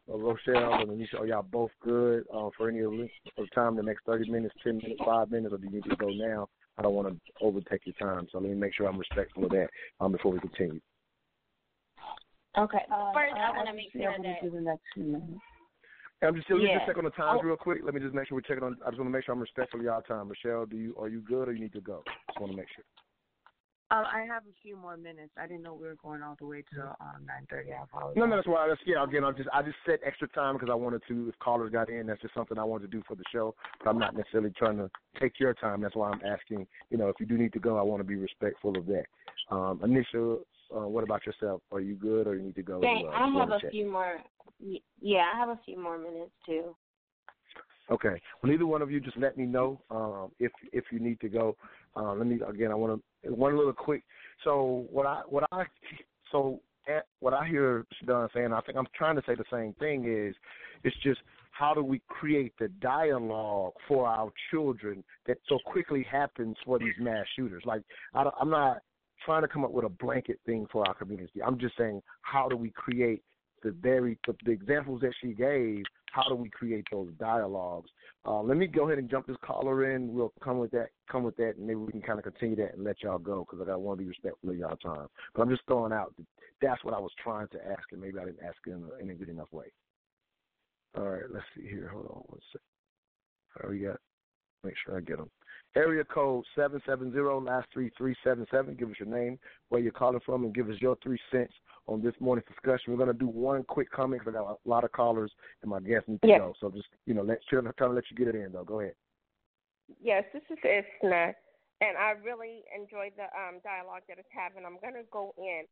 Rochelle 0.08 0.74
and 0.74 0.90
Anisha, 0.90 1.20
are 1.20 1.26
y'all 1.26 1.42
both 1.42 1.70
good 1.82 2.24
uh, 2.32 2.50
for 2.56 2.68
any 2.68 2.80
of 2.80 2.92
the 2.92 3.08
time? 3.54 3.76
The 3.76 3.82
next 3.82 4.04
30 4.04 4.30
minutes, 4.30 4.54
10 4.62 4.78
minutes, 4.78 5.00
five 5.04 5.30
minutes, 5.30 5.54
or 5.54 5.58
do 5.58 5.66
you 5.66 5.72
need 5.72 5.84
to 5.84 5.96
go 5.96 6.08
now? 6.08 6.48
I 6.78 6.82
don't 6.82 6.94
want 6.94 7.08
to 7.08 7.44
overtake 7.44 7.82
your 7.86 7.94
time, 7.94 8.26
so 8.30 8.38
let 8.38 8.48
me 8.48 8.54
make 8.54 8.74
sure 8.74 8.86
I'm 8.86 8.98
respectful 8.98 9.44
of 9.44 9.50
that 9.50 9.68
um, 10.00 10.12
before 10.12 10.32
we 10.32 10.40
continue. 10.40 10.80
Okay. 12.58 12.84
Uh, 12.92 13.12
First, 13.12 13.34
I, 13.34 13.50
I 13.50 13.56
want 13.56 13.68
to 13.68 13.74
make 13.74 13.92
sure 13.92 14.02
that. 14.02 14.22
The 14.22 14.60
next 14.60 14.82
few 14.94 15.04
minutes. 15.04 15.40
I'm 16.22 16.34
just, 16.36 16.48
let 16.50 16.58
me 16.58 16.70
just 16.72 16.86
check 16.86 16.98
on 16.98 17.04
the 17.04 17.10
times 17.10 17.40
oh. 17.42 17.46
real 17.46 17.56
quick. 17.56 17.80
Let 17.84 17.94
me 17.94 18.00
just 18.00 18.14
make 18.14 18.28
sure 18.28 18.36
we're 18.36 18.42
checking 18.42 18.62
on. 18.62 18.76
I 18.86 18.90
just 18.90 18.98
want 18.98 19.08
to 19.08 19.16
make 19.16 19.24
sure 19.24 19.34
I'm 19.34 19.40
respectful 19.40 19.80
of 19.80 19.86
y'all 19.86 20.02
time. 20.02 20.28
Michelle, 20.28 20.66
do 20.66 20.76
you 20.76 20.94
are 20.98 21.08
you 21.08 21.20
good 21.20 21.48
or 21.48 21.52
you 21.52 21.60
need 21.60 21.72
to 21.72 21.80
go? 21.80 22.02
Just 22.28 22.40
want 22.40 22.52
to 22.52 22.56
make 22.56 22.68
sure. 22.74 22.84
Um, 23.92 24.06
I 24.06 24.20
have 24.20 24.44
a 24.44 24.54
few 24.62 24.74
more 24.74 24.96
minutes. 24.96 25.32
I 25.36 25.46
didn't 25.46 25.62
know 25.62 25.74
we 25.74 25.86
were 25.86 25.98
going 26.02 26.22
all 26.22 26.34
the 26.38 26.46
way 26.46 26.64
to 26.74 26.82
um, 26.82 27.26
nine 27.26 27.46
thirty. 27.50 27.72
I 27.72 27.82
apologize. 27.82 28.16
No, 28.16 28.24
no, 28.24 28.36
that's 28.36 28.48
why. 28.48 28.66
That's 28.66 28.80
yeah. 28.86 29.04
Again, 29.04 29.22
I 29.22 29.32
just 29.32 29.50
I 29.52 29.62
just 29.62 29.76
set 29.84 30.00
extra 30.02 30.28
time 30.28 30.54
because 30.54 30.70
I 30.70 30.74
wanted 30.74 31.02
to. 31.08 31.28
If 31.28 31.38
callers 31.40 31.70
got 31.70 31.90
in, 31.90 32.06
that's 32.06 32.22
just 32.22 32.32
something 32.32 32.56
I 32.56 32.64
wanted 32.64 32.90
to 32.90 32.96
do 32.96 33.02
for 33.06 33.16
the 33.16 33.24
show. 33.30 33.54
But 33.84 33.90
I'm 33.90 33.98
not 33.98 34.16
necessarily 34.16 34.50
trying 34.56 34.78
to 34.78 34.88
take 35.20 35.38
your 35.38 35.52
time. 35.52 35.82
That's 35.82 35.94
why 35.94 36.10
I'm 36.10 36.22
asking. 36.24 36.66
You 36.88 36.96
know, 36.96 37.08
if 37.08 37.16
you 37.20 37.26
do 37.26 37.36
need 37.36 37.52
to 37.52 37.58
go, 37.58 37.76
I 37.76 37.82
want 37.82 38.00
to 38.00 38.04
be 38.04 38.16
respectful 38.16 38.78
of 38.78 38.86
that. 38.86 39.04
Um, 39.50 39.80
Anisha 39.84 40.38
uh, 40.74 40.88
what 40.88 41.04
about 41.04 41.26
yourself? 41.26 41.62
Are 41.70 41.80
you 41.80 41.94
good, 41.94 42.26
or 42.26 42.34
you 42.34 42.42
need 42.42 42.56
to 42.56 42.62
go? 42.62 42.76
Okay, 42.76 43.04
uh, 43.06 43.10
I 43.10 43.28
have 43.28 43.50
a 43.50 43.60
check? 43.60 43.70
few 43.70 43.90
more. 43.90 44.18
Yeah, 45.00 45.24
I 45.34 45.38
have 45.38 45.48
a 45.48 45.58
few 45.64 45.78
more 45.78 45.98
minutes 45.98 46.32
too. 46.46 46.76
Okay. 47.90 48.20
Well, 48.42 48.52
either 48.52 48.66
one 48.66 48.80
of 48.80 48.90
you 48.90 49.00
just 49.00 49.16
let 49.16 49.36
me 49.36 49.44
know 49.44 49.80
um, 49.90 50.30
if 50.38 50.52
if 50.72 50.84
you 50.90 51.00
need 51.00 51.20
to 51.20 51.28
go. 51.28 51.56
Uh, 51.96 52.14
let 52.14 52.26
me 52.26 52.40
again. 52.48 52.70
I 52.70 52.74
want 52.74 53.02
to 53.24 53.32
one 53.32 53.56
little 53.56 53.72
quick. 53.72 54.02
So 54.44 54.86
what 54.90 55.06
I 55.06 55.22
what 55.28 55.44
I 55.52 55.64
so 56.30 56.60
what 57.20 57.34
I 57.34 57.46
hear 57.46 57.86
Shadon 58.02 58.28
saying, 58.34 58.52
I 58.52 58.60
think 58.62 58.76
I'm 58.76 58.86
trying 58.94 59.16
to 59.16 59.22
say 59.26 59.34
the 59.34 59.44
same 59.50 59.74
thing. 59.74 60.04
Is 60.06 60.34
it's 60.84 60.96
just 61.02 61.20
how 61.52 61.74
do 61.74 61.82
we 61.82 62.00
create 62.08 62.54
the 62.58 62.68
dialogue 62.80 63.74
for 63.86 64.06
our 64.06 64.30
children 64.50 65.04
that 65.26 65.38
so 65.48 65.58
quickly 65.64 66.04
happens 66.10 66.56
for 66.64 66.78
these 66.78 66.94
mass 66.98 67.26
shooters? 67.36 67.62
Like 67.66 67.82
I, 68.14 68.24
I'm 68.40 68.50
not 68.50 68.78
trying 69.24 69.42
to 69.42 69.48
come 69.48 69.64
up 69.64 69.70
with 69.70 69.84
a 69.84 69.88
blanket 69.88 70.38
thing 70.46 70.66
for 70.72 70.86
our 70.86 70.94
community. 70.94 71.42
I'm 71.42 71.58
just 71.58 71.76
saying 71.76 72.02
how 72.22 72.48
do 72.48 72.56
we 72.56 72.70
create 72.70 73.22
the 73.62 73.70
very 73.70 74.18
the, 74.26 74.34
the 74.44 74.50
examples 74.50 75.00
that 75.02 75.12
she 75.20 75.32
gave 75.32 75.84
how 76.12 76.24
do 76.28 76.34
we 76.34 76.50
create 76.50 76.86
those 76.92 77.08
dialogues? 77.18 77.90
Uh, 78.26 78.42
let 78.42 78.58
me 78.58 78.66
go 78.66 78.86
ahead 78.86 78.98
and 78.98 79.10
jump 79.10 79.26
this 79.26 79.36
caller 79.42 79.90
in. 79.90 80.12
We'll 80.12 80.32
come 80.44 80.58
with 80.58 80.70
that, 80.72 80.88
come 81.10 81.22
with 81.24 81.36
that, 81.38 81.56
and 81.56 81.66
maybe 81.66 81.80
we 81.80 81.90
can 81.90 82.02
kind 82.02 82.18
of 82.18 82.24
continue 82.24 82.54
that 82.56 82.74
and 82.74 82.84
let 82.84 83.02
y'all 83.02 83.18
go 83.18 83.46
because 83.50 83.66
I 83.68 83.74
want 83.76 83.98
to 83.98 84.04
be 84.04 84.08
respectful 84.08 84.50
of 84.50 84.56
y'all 84.56 84.76
time. 84.76 85.08
But 85.34 85.42
I'm 85.42 85.48
just 85.48 85.62
throwing 85.66 85.92
out 85.92 86.14
that's 86.60 86.84
what 86.84 86.94
I 86.94 87.00
was 87.00 87.10
trying 87.22 87.48
to 87.48 87.58
ask, 87.66 87.82
and 87.92 88.00
maybe 88.00 88.18
I 88.18 88.26
didn't 88.26 88.44
ask 88.46 88.56
it 88.66 88.70
in 88.70 88.84
a, 88.84 89.02
in 89.02 89.10
a 89.10 89.14
good 89.14 89.30
enough 89.30 89.50
way. 89.52 89.72
All 90.96 91.04
right, 91.04 91.22
let's 91.32 91.46
see 91.56 91.66
here. 91.66 91.88
Hold 91.92 92.06
on 92.06 92.22
one 92.26 92.40
second. 92.52 92.60
All 93.56 93.70
right, 93.70 93.78
we 93.78 93.86
got. 93.86 93.96
Make 94.64 94.74
sure 94.84 94.96
I 94.96 95.00
get 95.00 95.18
them. 95.18 95.30
Area 95.74 96.04
code 96.04 96.44
seven 96.54 96.80
seven 96.86 97.12
zero 97.12 97.40
last 97.40 97.66
three 97.72 97.90
three 97.96 98.14
seven 98.22 98.46
seven. 98.50 98.74
Give 98.74 98.90
us 98.90 98.96
your 98.98 99.08
name, 99.08 99.38
where 99.70 99.80
you're 99.80 99.90
calling 99.90 100.20
from, 100.24 100.44
and 100.44 100.54
give 100.54 100.68
us 100.68 100.76
your 100.80 100.96
three 101.02 101.18
cents 101.30 101.52
on 101.86 102.02
this 102.02 102.14
morning's 102.20 102.46
discussion. 102.46 102.92
We're 102.92 103.02
going 103.04 103.08
to 103.08 103.18
do 103.18 103.26
one 103.26 103.64
quick 103.64 103.90
comment 103.90 104.22
because 104.22 104.38
I 104.38 104.42
got 104.42 104.58
a 104.64 104.68
lot 104.68 104.84
of 104.84 104.92
callers 104.92 105.32
and 105.62 105.70
my 105.70 105.80
guests 105.80 106.08
need 106.08 106.20
to 106.22 106.28
yes. 106.28 106.40
go. 106.40 106.52
So 106.60 106.70
just 106.70 106.88
you 107.06 107.14
know, 107.14 107.22
let's 107.22 107.42
trying 107.48 107.64
to 107.64 107.88
let 107.88 108.04
you 108.10 108.16
get 108.16 108.28
it 108.28 108.34
in 108.34 108.52
though. 108.52 108.64
Go 108.64 108.80
ahead. 108.80 108.94
Yes, 110.00 110.24
this 110.32 110.42
is 110.50 110.58
Isna, 110.62 111.34
and 111.80 111.98
I 111.98 112.14
really 112.24 112.62
enjoyed 112.74 113.12
the 113.16 113.24
um, 113.34 113.60
dialogue 113.64 114.02
that 114.08 114.18
it's 114.18 114.28
having. 114.30 114.64
I'm 114.64 114.78
going 114.80 114.94
to 114.94 115.08
go 115.10 115.34
in. 115.38 115.64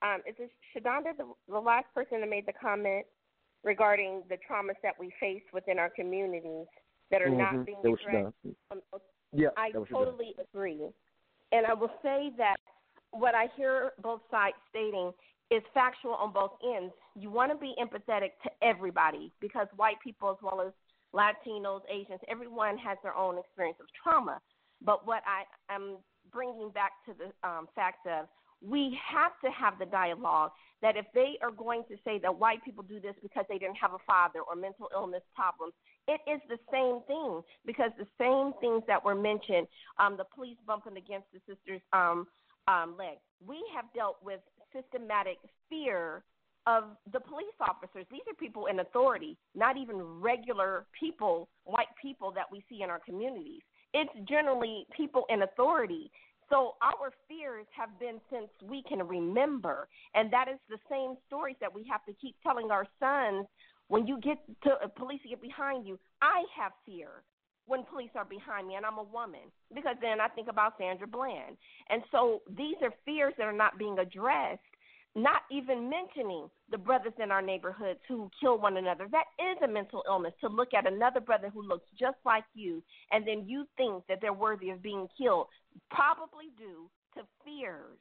Um, 0.00 0.20
is 0.28 0.36
this 0.38 0.50
Shadonda, 0.76 1.16
the, 1.16 1.26
the 1.48 1.58
last 1.58 1.86
person 1.92 2.20
that 2.20 2.30
made 2.30 2.46
the 2.46 2.52
comment 2.52 3.04
regarding 3.64 4.22
the 4.28 4.36
traumas 4.36 4.78
that 4.82 4.94
we 4.98 5.12
face 5.18 5.42
within 5.52 5.78
our 5.78 5.90
communities 5.90 6.66
that 7.10 7.22
are 7.22 7.28
mm-hmm. 7.28 7.56
not 7.56 7.66
being 7.66 7.78
addressed? 7.80 8.34
Um, 8.70 8.80
yeah, 9.32 9.48
I 9.56 9.70
totally 9.72 10.34
agree, 10.40 10.88
and 11.52 11.66
I 11.66 11.74
will 11.74 11.92
say 12.02 12.30
that 12.38 12.56
what 13.10 13.34
I 13.34 13.48
hear 13.56 13.92
both 14.02 14.20
sides 14.30 14.56
stating 14.70 15.12
is 15.50 15.62
factual 15.72 16.14
on 16.14 16.32
both 16.32 16.52
ends. 16.76 16.92
You 17.14 17.30
want 17.30 17.52
to 17.52 17.58
be 17.58 17.74
empathetic 17.80 18.30
to 18.44 18.50
everybody 18.62 19.32
because 19.40 19.66
white 19.76 19.96
people, 20.04 20.30
as 20.30 20.36
well 20.42 20.60
as 20.60 20.72
Latinos, 21.14 21.80
Asians, 21.90 22.20
everyone 22.28 22.76
has 22.78 22.98
their 23.02 23.16
own 23.16 23.38
experience 23.38 23.78
of 23.80 23.86
trauma. 24.02 24.40
But 24.84 25.06
what 25.06 25.22
I 25.26 25.44
am 25.74 25.96
bringing 26.30 26.70
back 26.70 26.92
to 27.06 27.14
the 27.14 27.48
um, 27.48 27.68
fact 27.74 28.06
of 28.06 28.26
we 28.60 28.98
have 29.10 29.32
to 29.44 29.50
have 29.50 29.78
the 29.78 29.86
dialogue 29.86 30.50
that 30.82 30.96
if 30.96 31.06
they 31.14 31.38
are 31.42 31.50
going 31.50 31.82
to 31.88 31.96
say 32.04 32.18
that 32.18 32.38
white 32.38 32.64
people 32.64 32.82
do 32.82 33.00
this 33.00 33.14
because 33.22 33.44
they 33.48 33.58
didn't 33.58 33.76
have 33.76 33.92
a 33.92 34.02
father 34.06 34.40
or 34.40 34.54
mental 34.54 34.88
illness 34.94 35.22
problems, 35.34 35.72
it 36.06 36.20
is 36.30 36.40
the 36.48 36.58
same 36.72 37.00
thing 37.06 37.42
because 37.66 37.90
the 37.98 38.06
same 38.18 38.52
things 38.60 38.82
that 38.86 39.04
were 39.04 39.14
mentioned, 39.14 39.66
um, 39.98 40.16
the 40.16 40.24
police 40.34 40.56
bumping 40.66 40.96
against 40.96 41.26
the 41.32 41.40
sister's 41.46 41.82
um, 41.92 42.26
um, 42.68 42.94
leg, 42.98 43.18
we 43.44 43.58
have 43.74 43.86
dealt 43.94 44.16
with 44.22 44.40
systematic 44.72 45.38
fear 45.68 46.22
of 46.66 46.84
the 47.12 47.20
police 47.20 47.46
officers. 47.60 48.04
These 48.10 48.20
are 48.28 48.34
people 48.34 48.66
in 48.66 48.80
authority, 48.80 49.36
not 49.54 49.76
even 49.76 50.02
regular 50.20 50.84
people, 50.98 51.48
white 51.64 51.88
people 52.00 52.30
that 52.32 52.44
we 52.52 52.62
see 52.68 52.82
in 52.82 52.90
our 52.90 53.00
communities. 53.00 53.62
It's 53.94 54.10
generally 54.28 54.86
people 54.94 55.24
in 55.30 55.42
authority. 55.42 56.10
So 56.50 56.74
our 56.82 57.12
fears 57.28 57.66
have 57.76 57.98
been 58.00 58.20
since 58.30 58.48
we 58.62 58.82
can 58.88 59.06
remember. 59.06 59.88
And 60.14 60.32
that 60.32 60.48
is 60.48 60.58
the 60.68 60.78
same 60.90 61.16
stories 61.26 61.56
that 61.60 61.74
we 61.74 61.84
have 61.90 62.04
to 62.06 62.12
keep 62.14 62.36
telling 62.42 62.70
our 62.70 62.86
sons. 63.00 63.46
When 63.88 64.06
you 64.06 64.20
get 64.20 64.38
to 64.64 64.70
uh, 64.70 64.88
police 64.96 65.20
get 65.28 65.40
behind 65.40 65.86
you, 65.86 65.98
I 66.20 66.44
have 66.56 66.72
fear 66.84 67.22
when 67.66 67.84
police 67.84 68.10
are 68.14 68.24
behind 68.24 68.66
me 68.66 68.74
and 68.74 68.84
I'm 68.84 68.98
a 68.98 69.02
woman 69.02 69.52
because 69.74 69.96
then 70.00 70.20
I 70.20 70.28
think 70.28 70.48
about 70.48 70.74
Sandra 70.78 71.06
Bland. 71.06 71.56
And 71.90 72.02
so 72.10 72.40
these 72.56 72.76
are 72.82 72.92
fears 73.04 73.34
that 73.38 73.44
are 73.44 73.52
not 73.52 73.78
being 73.78 73.98
addressed, 73.98 74.60
not 75.14 75.42
even 75.50 75.90
mentioning 75.90 76.48
the 76.70 76.78
brothers 76.78 77.12
in 77.22 77.30
our 77.30 77.42
neighborhoods 77.42 77.98
who 78.06 78.30
kill 78.40 78.58
one 78.58 78.76
another. 78.76 79.08
That 79.10 79.24
is 79.38 79.56
a 79.62 79.68
mental 79.68 80.02
illness 80.06 80.34
to 80.40 80.48
look 80.48 80.74
at 80.74 80.86
another 80.86 81.20
brother 81.20 81.50
who 81.52 81.62
looks 81.62 81.86
just 81.98 82.18
like 82.24 82.44
you 82.54 82.82
and 83.10 83.26
then 83.26 83.44
you 83.46 83.66
think 83.76 84.04
that 84.08 84.18
they're 84.20 84.32
worthy 84.32 84.70
of 84.70 84.82
being 84.82 85.08
killed, 85.16 85.46
probably 85.90 86.46
due 86.56 86.88
to 87.16 87.22
fears. 87.44 87.98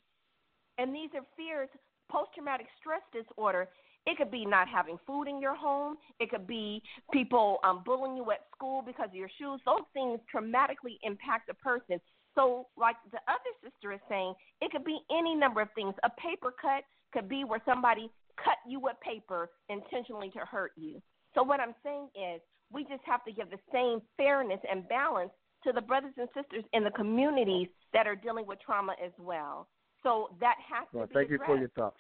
And 0.77 0.93
these 0.93 1.09
are 1.15 1.25
fears 1.35 1.69
post 2.11 2.29
traumatic 2.35 2.67
stress 2.79 3.01
disorder 3.11 3.67
it 4.07 4.17
could 4.17 4.31
be 4.31 4.45
not 4.45 4.69
having 4.69 4.97
food 5.05 5.25
in 5.25 5.41
your 5.41 5.53
home. 5.53 5.97
It 6.21 6.29
could 6.29 6.47
be 6.47 6.81
people 7.11 7.57
um, 7.65 7.83
bullying 7.85 8.15
you 8.15 8.31
at 8.31 8.45
school 8.55 8.81
because 8.81 9.09
of 9.09 9.15
your 9.15 9.29
shoes. 9.37 9.59
Those 9.65 9.83
things 9.93 10.21
traumatically 10.33 10.95
impact 11.03 11.49
a 11.49 11.53
person. 11.53 11.99
So, 12.37 12.67
like 12.77 12.95
the 13.11 13.17
other 13.27 13.51
sister 13.63 13.91
is 13.93 13.99
saying, 14.07 14.35
it 14.61 14.71
could 14.71 14.85
be 14.85 14.99
any 15.11 15.33
number 15.33 15.59
of 15.59 15.69
things. 15.73 15.95
A 16.03 16.09
paper 16.21 16.53
cut 16.61 16.83
could 17.11 17.27
be 17.27 17.43
where 17.43 17.61
somebody 17.65 18.11
cut 18.37 18.57
you 18.69 18.79
with 18.79 18.95
paper 19.01 19.49
intentionally 19.69 20.29
to 20.31 20.39
hurt 20.39 20.71
you. 20.77 21.01
So, 21.33 21.41
what 21.41 21.59
I'm 21.59 21.73
saying 21.83 22.09
is, 22.15 22.39
we 22.71 22.83
just 22.83 23.03
have 23.05 23.23
to 23.25 23.31
give 23.31 23.49
the 23.49 23.57
same 23.73 24.01
fairness 24.17 24.59
and 24.69 24.87
balance 24.87 25.31
to 25.63 25.71
the 25.71 25.81
brothers 25.81 26.13
and 26.17 26.27
sisters 26.35 26.63
in 26.73 26.83
the 26.83 26.91
communities 26.91 27.67
that 27.93 28.07
are 28.07 28.15
dealing 28.15 28.45
with 28.45 28.59
trauma 28.63 28.93
as 29.03 29.11
well. 29.17 29.67
So 30.03 30.29
that 30.39 30.55
has 30.69 30.87
well, 30.93 31.03
to 31.03 31.07
be 31.07 31.13
Thank 31.13 31.31
addressed. 31.31 31.49
you 31.49 31.55
for 31.55 31.59
your 31.59 31.69
thoughts. 31.69 31.97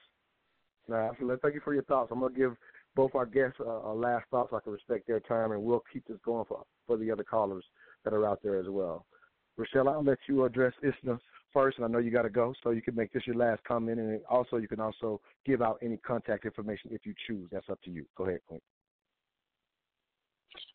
Now, 0.87 1.11
thank 1.41 1.55
you 1.55 1.61
for 1.63 1.73
your 1.73 1.83
thoughts. 1.83 2.11
I'm 2.11 2.19
gonna 2.19 2.35
give 2.35 2.55
both 2.95 3.13
our 3.15 3.25
guests 3.25 3.57
uh, 3.59 3.93
last 3.93 4.25
thoughts 4.31 4.51
so 4.51 4.57
I 4.57 4.59
can 4.61 4.71
respect 4.71 5.07
their 5.07 5.19
time, 5.19 5.51
and 5.51 5.61
we'll 5.61 5.83
keep 5.91 6.07
this 6.07 6.17
going 6.23 6.45
for 6.45 6.63
for 6.85 6.97
the 6.97 7.11
other 7.11 7.23
callers 7.23 7.65
that 8.03 8.13
are 8.13 8.25
out 8.25 8.39
there 8.43 8.57
as 8.57 8.67
well. 8.69 9.05
Roshell, 9.59 9.87
I'll 9.89 10.03
let 10.03 10.19
you 10.27 10.45
address 10.45 10.73
Isna 10.83 11.19
first, 11.51 11.77
and 11.77 11.85
I 11.85 11.89
know 11.89 11.97
you 11.97 12.11
got 12.11 12.23
to 12.23 12.29
go, 12.29 12.53
so 12.63 12.69
you 12.71 12.81
can 12.81 12.95
make 12.95 13.11
this 13.11 13.25
your 13.25 13.35
last 13.35 13.63
comment, 13.63 13.99
and 13.99 14.21
also 14.29 14.57
you 14.57 14.67
can 14.67 14.79
also 14.79 15.19
give 15.45 15.61
out 15.61 15.79
any 15.81 15.97
contact 15.97 16.45
information 16.45 16.91
if 16.93 17.05
you 17.05 17.13
choose. 17.25 17.49
That's 17.51 17.69
up 17.69 17.81
to 17.83 17.91
you. 17.91 18.05
Go 18.15 18.25
ahead, 18.25 18.39
Queen. 18.47 18.61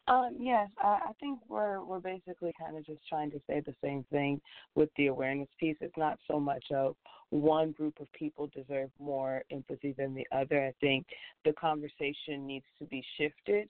Um, 0.08 0.36
yes, 0.38 0.68
I, 0.78 0.98
I 1.08 1.12
think 1.20 1.38
we're 1.48 1.82
we're 1.84 2.00
basically 2.00 2.52
kind 2.58 2.76
of 2.76 2.84
just 2.84 3.00
trying 3.08 3.30
to 3.30 3.40
say 3.46 3.62
the 3.64 3.74
same 3.82 4.04
thing 4.10 4.40
with 4.74 4.88
the 4.96 5.06
awareness 5.06 5.48
piece. 5.60 5.76
It's 5.80 5.96
not 5.96 6.18
so 6.28 6.40
much 6.40 6.64
of 6.74 6.96
one 7.30 7.72
group 7.72 8.00
of 8.00 8.12
people 8.12 8.50
deserve 8.54 8.90
more 8.98 9.42
empathy 9.50 9.94
than 9.96 10.14
the 10.14 10.26
other. 10.36 10.66
I 10.66 10.74
think 10.80 11.06
the 11.44 11.52
conversation 11.52 12.46
needs 12.46 12.66
to 12.78 12.84
be 12.86 13.04
shifted 13.16 13.68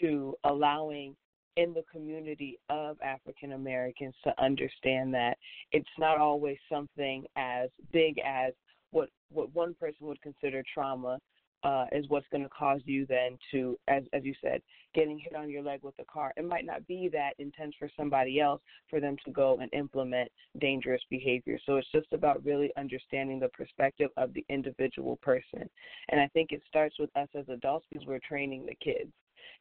to 0.00 0.36
allowing 0.44 1.16
in 1.56 1.74
the 1.74 1.84
community 1.90 2.58
of 2.68 2.96
African 3.02 3.52
Americans 3.52 4.14
to 4.24 4.42
understand 4.42 5.12
that 5.14 5.36
it's 5.72 5.88
not 5.98 6.18
always 6.18 6.56
something 6.70 7.24
as 7.36 7.68
big 7.92 8.18
as 8.24 8.52
what 8.90 9.08
what 9.30 9.54
one 9.54 9.74
person 9.74 10.06
would 10.06 10.20
consider 10.20 10.62
trauma 10.72 11.18
uh, 11.64 11.86
is 11.92 12.04
what's 12.08 12.26
going 12.30 12.42
to 12.42 12.48
cause 12.48 12.80
you 12.84 13.06
then 13.06 13.38
to, 13.50 13.78
as 13.88 14.02
as 14.12 14.24
you 14.24 14.34
said, 14.42 14.60
getting 14.94 15.18
hit 15.18 15.34
on 15.36 15.48
your 15.48 15.62
leg 15.62 15.80
with 15.82 15.94
a 16.00 16.04
car. 16.04 16.32
It 16.36 16.44
might 16.44 16.66
not 16.66 16.86
be 16.86 17.08
that 17.12 17.34
intense 17.38 17.74
for 17.78 17.88
somebody 17.96 18.40
else 18.40 18.60
for 18.90 19.00
them 19.00 19.16
to 19.24 19.30
go 19.30 19.58
and 19.60 19.72
implement 19.72 20.30
dangerous 20.60 21.02
behavior. 21.08 21.58
So 21.64 21.76
it's 21.76 21.90
just 21.92 22.12
about 22.12 22.44
really 22.44 22.70
understanding 22.76 23.38
the 23.38 23.48
perspective 23.48 24.10
of 24.16 24.34
the 24.34 24.44
individual 24.48 25.16
person. 25.22 25.68
And 26.08 26.20
I 26.20 26.28
think 26.28 26.50
it 26.50 26.62
starts 26.68 26.96
with 26.98 27.10
us 27.16 27.28
as 27.38 27.48
adults 27.48 27.86
because 27.90 28.06
we're 28.06 28.20
training 28.26 28.66
the 28.66 28.76
kids. 28.82 29.12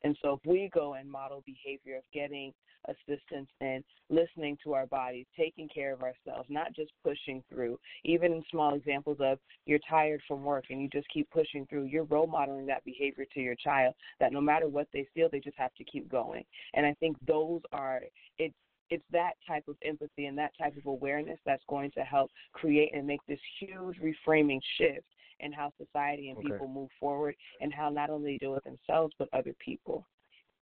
And 0.03 0.17
so 0.21 0.33
if 0.33 0.39
we 0.45 0.69
go 0.73 0.93
and 0.95 1.09
model 1.09 1.43
behavior 1.45 1.97
of 1.97 2.03
getting 2.13 2.53
assistance 2.87 3.49
and 3.59 3.83
listening 4.09 4.57
to 4.63 4.73
our 4.73 4.85
bodies, 4.87 5.25
taking 5.37 5.69
care 5.69 5.93
of 5.93 6.01
ourselves, 6.01 6.47
not 6.49 6.73
just 6.73 6.91
pushing 7.03 7.43
through. 7.49 7.79
Even 8.03 8.33
in 8.33 8.43
small 8.49 8.73
examples 8.73 9.17
of 9.19 9.39
you're 9.65 9.79
tired 9.89 10.21
from 10.27 10.43
work 10.43 10.65
and 10.69 10.81
you 10.81 10.89
just 10.89 11.07
keep 11.13 11.29
pushing 11.29 11.65
through, 11.67 11.83
you're 11.83 12.05
role 12.05 12.27
modeling 12.27 12.65
that 12.65 12.83
behavior 12.85 13.25
to 13.33 13.39
your 13.39 13.55
child 13.55 13.93
that 14.19 14.33
no 14.33 14.41
matter 14.41 14.67
what 14.67 14.87
they 14.93 15.07
feel, 15.13 15.29
they 15.31 15.39
just 15.39 15.57
have 15.57 15.73
to 15.75 15.83
keep 15.83 16.09
going. 16.09 16.43
And 16.73 16.85
I 16.85 16.93
think 16.99 17.17
those 17.27 17.61
are 17.71 18.01
it's 18.37 18.55
it's 18.89 19.03
that 19.09 19.33
type 19.47 19.63
of 19.69 19.77
empathy 19.85 20.25
and 20.25 20.37
that 20.37 20.51
type 20.57 20.75
of 20.75 20.85
awareness 20.85 21.39
that's 21.45 21.63
going 21.69 21.91
to 21.91 22.01
help 22.01 22.29
create 22.51 22.93
and 22.93 23.07
make 23.07 23.21
this 23.25 23.39
huge 23.57 23.95
reframing 24.01 24.59
shift 24.77 25.05
in 25.41 25.51
how 25.51 25.71
society 25.77 26.29
and 26.29 26.37
okay. 26.37 26.49
people 26.49 26.67
move 26.67 26.89
forward 26.99 27.35
and 27.59 27.73
how 27.73 27.89
not 27.89 28.09
only 28.09 28.37
deal 28.37 28.53
with 28.53 28.63
themselves 28.63 29.13
but 29.17 29.27
other 29.33 29.53
people. 29.63 30.05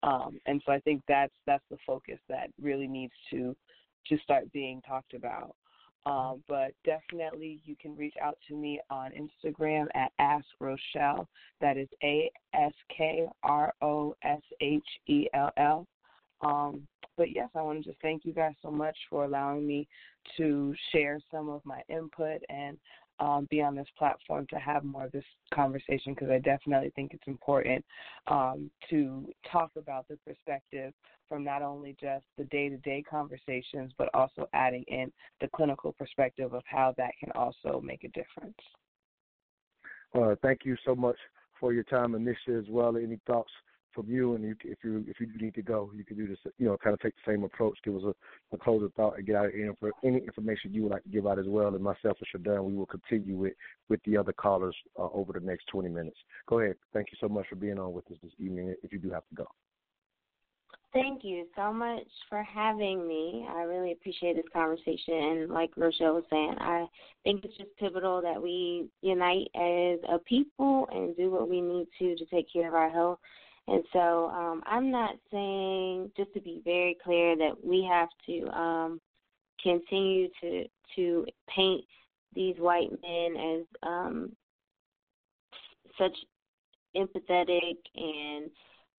Um, 0.02 0.38
and 0.46 0.62
so 0.64 0.72
I 0.72 0.80
think 0.80 1.02
that's 1.08 1.32
that's 1.46 1.64
the 1.70 1.78
focus 1.86 2.18
that 2.28 2.50
really 2.60 2.86
needs 2.86 3.12
to 3.30 3.56
to 4.06 4.18
start 4.18 4.50
being 4.52 4.80
talked 4.82 5.14
about. 5.14 5.54
Um, 6.06 6.42
but 6.48 6.72
definitely, 6.84 7.60
you 7.64 7.76
can 7.80 7.96
reach 7.96 8.14
out 8.22 8.38
to 8.48 8.54
me 8.54 8.80
on 8.88 9.10
Instagram 9.12 9.88
at 9.94 10.12
Ask 10.18 10.46
Roshell. 10.62 11.26
That 11.60 11.76
is 11.76 11.88
A 12.02 12.30
S 12.54 12.72
K 12.96 13.26
R 13.42 13.74
O 13.82 14.14
S 14.22 14.40
H 14.60 14.86
E 15.08 15.26
L 15.34 15.50
L. 15.56 15.86
Um, 16.40 16.86
but 17.16 17.34
yes, 17.34 17.48
I 17.54 17.62
want 17.62 17.82
to 17.82 17.90
just 17.90 18.00
thank 18.00 18.24
you 18.24 18.32
guys 18.32 18.54
so 18.62 18.70
much 18.70 18.96
for 19.10 19.24
allowing 19.24 19.66
me 19.66 19.88
to 20.36 20.72
share 20.92 21.18
some 21.30 21.48
of 21.48 21.60
my 21.64 21.82
input 21.88 22.40
and 22.48 22.78
um, 23.20 23.46
be 23.50 23.60
on 23.60 23.74
this 23.74 23.88
platform 23.98 24.46
to 24.50 24.56
have 24.56 24.84
more 24.84 25.04
of 25.04 25.12
this 25.12 25.24
conversation 25.52 26.14
because 26.14 26.30
I 26.30 26.38
definitely 26.38 26.92
think 26.94 27.12
it's 27.14 27.26
important 27.26 27.84
um, 28.26 28.70
to 28.90 29.28
talk 29.50 29.70
about 29.76 30.06
the 30.08 30.18
perspective 30.26 30.92
from 31.28 31.44
not 31.44 31.62
only 31.62 31.96
just 32.00 32.24
the 32.36 32.44
day 32.44 32.68
to 32.68 32.76
day 32.78 33.02
conversations, 33.08 33.92
but 33.98 34.08
also 34.14 34.48
adding 34.52 34.84
in 34.88 35.12
the 35.40 35.48
clinical 35.54 35.92
perspective 35.92 36.54
of 36.54 36.62
how 36.66 36.94
that 36.96 37.12
can 37.20 37.30
also 37.32 37.80
make 37.84 38.04
a 38.04 38.08
difference. 38.08 38.56
Uh, 40.14 40.34
thank 40.42 40.60
you 40.64 40.76
so 40.86 40.94
much 40.94 41.16
for 41.60 41.72
your 41.72 41.84
time, 41.84 42.12
Anisha, 42.12 42.58
as 42.58 42.68
well. 42.70 42.96
Any 42.96 43.18
thoughts 43.26 43.50
from 43.94 44.08
you, 44.08 44.34
and 44.34 44.44
you, 44.44 44.56
if 44.64 44.78
you 44.84 45.04
if 45.08 45.20
you 45.20 45.28
need 45.40 45.54
to 45.54 45.62
go, 45.62 45.90
you 45.94 46.04
can 46.04 46.16
do 46.16 46.26
this. 46.26 46.38
You 46.58 46.66
know, 46.66 46.76
kind 46.82 46.94
of 46.94 47.00
take 47.00 47.14
the 47.16 47.32
same 47.32 47.44
approach. 47.44 47.78
Give 47.84 47.96
us 47.96 48.02
a, 48.04 48.54
a 48.54 48.58
closing 48.58 48.90
thought 48.96 49.16
and 49.16 49.26
get 49.26 49.36
out 49.36 49.50
any, 49.54 49.68
any 50.04 50.18
information 50.18 50.74
you 50.74 50.84
would 50.84 50.92
like 50.92 51.04
to 51.04 51.08
give 51.08 51.26
out 51.26 51.38
as 51.38 51.46
well. 51.46 51.74
And 51.74 51.82
myself 51.82 52.18
and 52.20 52.44
Cherdon, 52.44 52.64
we 52.64 52.74
will 52.74 52.86
continue 52.86 53.36
with 53.36 53.54
with 53.88 54.00
the 54.04 54.16
other 54.16 54.32
callers 54.32 54.76
uh, 54.98 55.08
over 55.12 55.32
the 55.32 55.40
next 55.40 55.66
20 55.68 55.88
minutes. 55.88 56.18
Go 56.48 56.60
ahead. 56.60 56.76
Thank 56.92 57.08
you 57.12 57.18
so 57.20 57.28
much 57.28 57.46
for 57.48 57.56
being 57.56 57.78
on 57.78 57.92
with 57.92 58.10
us 58.10 58.18
this 58.22 58.32
evening. 58.38 58.74
If 58.82 58.92
you 58.92 58.98
do 58.98 59.10
have 59.10 59.26
to 59.28 59.34
go. 59.34 59.46
Thank 60.94 61.22
you 61.22 61.46
so 61.54 61.70
much 61.70 62.06
for 62.30 62.42
having 62.42 63.06
me. 63.06 63.46
I 63.50 63.62
really 63.62 63.92
appreciate 63.92 64.36
this 64.36 64.46
conversation. 64.52 65.14
And 65.14 65.50
like 65.50 65.74
Roshell 65.74 66.14
was 66.14 66.24
saying, 66.30 66.54
I 66.58 66.86
think 67.24 67.44
it's 67.44 67.56
just 67.58 67.76
pivotal 67.78 68.22
that 68.22 68.42
we 68.42 68.88
unite 69.02 69.48
as 69.54 69.98
a 70.08 70.18
people 70.26 70.88
and 70.90 71.14
do 71.14 71.30
what 71.30 71.48
we 71.48 71.60
need 71.60 71.88
to 71.98 72.16
to 72.16 72.24
take 72.26 72.50
care 72.50 72.68
of 72.68 72.74
our 72.74 72.88
health 72.88 73.18
and 73.68 73.84
so 73.92 74.30
um, 74.30 74.62
I'm 74.66 74.90
not 74.90 75.14
saying, 75.30 76.10
just 76.16 76.32
to 76.32 76.40
be 76.40 76.62
very 76.64 76.96
clear, 77.04 77.36
that 77.36 77.52
we 77.62 77.86
have 77.90 78.08
to 78.26 78.58
um, 78.58 79.00
continue 79.62 80.28
to 80.40 80.64
to 80.96 81.26
paint 81.54 81.84
these 82.34 82.56
white 82.58 82.90
men 83.02 83.36
as 83.36 83.66
um, 83.82 84.32
such 85.98 86.16
empathetic 86.96 87.76
and 87.94 88.50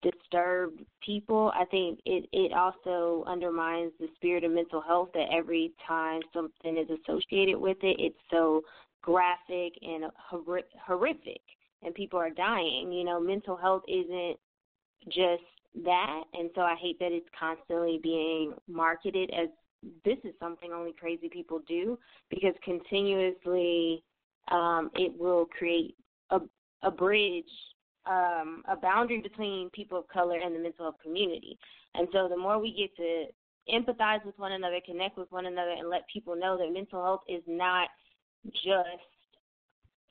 disturbed 0.03 0.81
people. 1.03 1.51
I 1.55 1.65
think 1.65 1.99
it 2.05 2.29
it 2.31 2.53
also 2.53 3.23
undermines 3.25 3.91
the 3.99 4.07
spirit 4.15 4.43
of 4.43 4.51
mental 4.51 4.81
health 4.81 5.09
that 5.15 5.29
every 5.31 5.71
time 5.87 6.21
something 6.31 6.77
is 6.77 6.89
associated 6.89 7.57
with 7.57 7.77
it, 7.81 7.95
it's 7.99 8.19
so 8.29 8.61
graphic 9.01 9.73
and 9.81 10.05
horrific 10.85 11.41
and 11.81 11.95
people 11.95 12.19
are 12.19 12.29
dying. 12.29 12.91
You 12.91 13.03
know, 13.03 13.19
mental 13.19 13.55
health 13.55 13.83
isn't 13.87 14.37
just 15.05 15.43
that. 15.83 16.23
And 16.33 16.49
so 16.55 16.61
I 16.61 16.75
hate 16.75 16.99
that 16.99 17.11
it's 17.11 17.27
constantly 17.37 17.99
being 18.01 18.53
marketed 18.67 19.31
as 19.31 19.49
this 20.03 20.17
is 20.23 20.33
something 20.39 20.71
only 20.73 20.93
crazy 20.99 21.29
people 21.29 21.61
do 21.67 21.97
because 22.29 22.53
continuously 22.63 24.03
um, 24.51 24.89
it 24.95 25.17
will 25.17 25.45
create 25.45 25.95
a, 26.31 26.39
a 26.83 26.91
bridge, 26.91 27.45
um, 28.05 28.63
a 28.67 28.75
boundary 28.75 29.21
between 29.21 29.69
people 29.69 29.99
of 29.99 30.07
color 30.07 30.37
and 30.37 30.53
the 30.53 30.59
mental 30.59 30.85
health 30.85 30.95
community. 31.01 31.57
And 31.95 32.07
so 32.11 32.27
the 32.27 32.37
more 32.37 32.59
we 32.59 32.73
get 32.73 32.95
to 32.97 33.25
empathize 33.73 34.25
with 34.25 34.37
one 34.37 34.53
another, 34.53 34.79
connect 34.85 35.17
with 35.17 35.31
one 35.31 35.45
another, 35.45 35.71
and 35.71 35.89
let 35.89 36.03
people 36.11 36.35
know 36.35 36.57
that 36.57 36.73
mental 36.73 37.03
health 37.03 37.21
is 37.27 37.43
not 37.47 37.89
just 38.53 39.03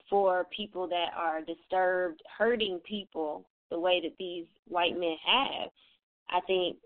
for 0.09 0.47
people 0.57 0.89
that 0.89 1.09
are 1.17 1.43
disturbed, 1.43 2.23
hurting 2.39 2.81
people, 2.89 3.47
the 3.71 3.79
way 3.79 4.01
that 4.03 4.17
these 4.19 4.47
white 4.69 4.99
men 4.99 5.17
have, 5.27 5.71
I 6.31 6.41
think 6.47 6.77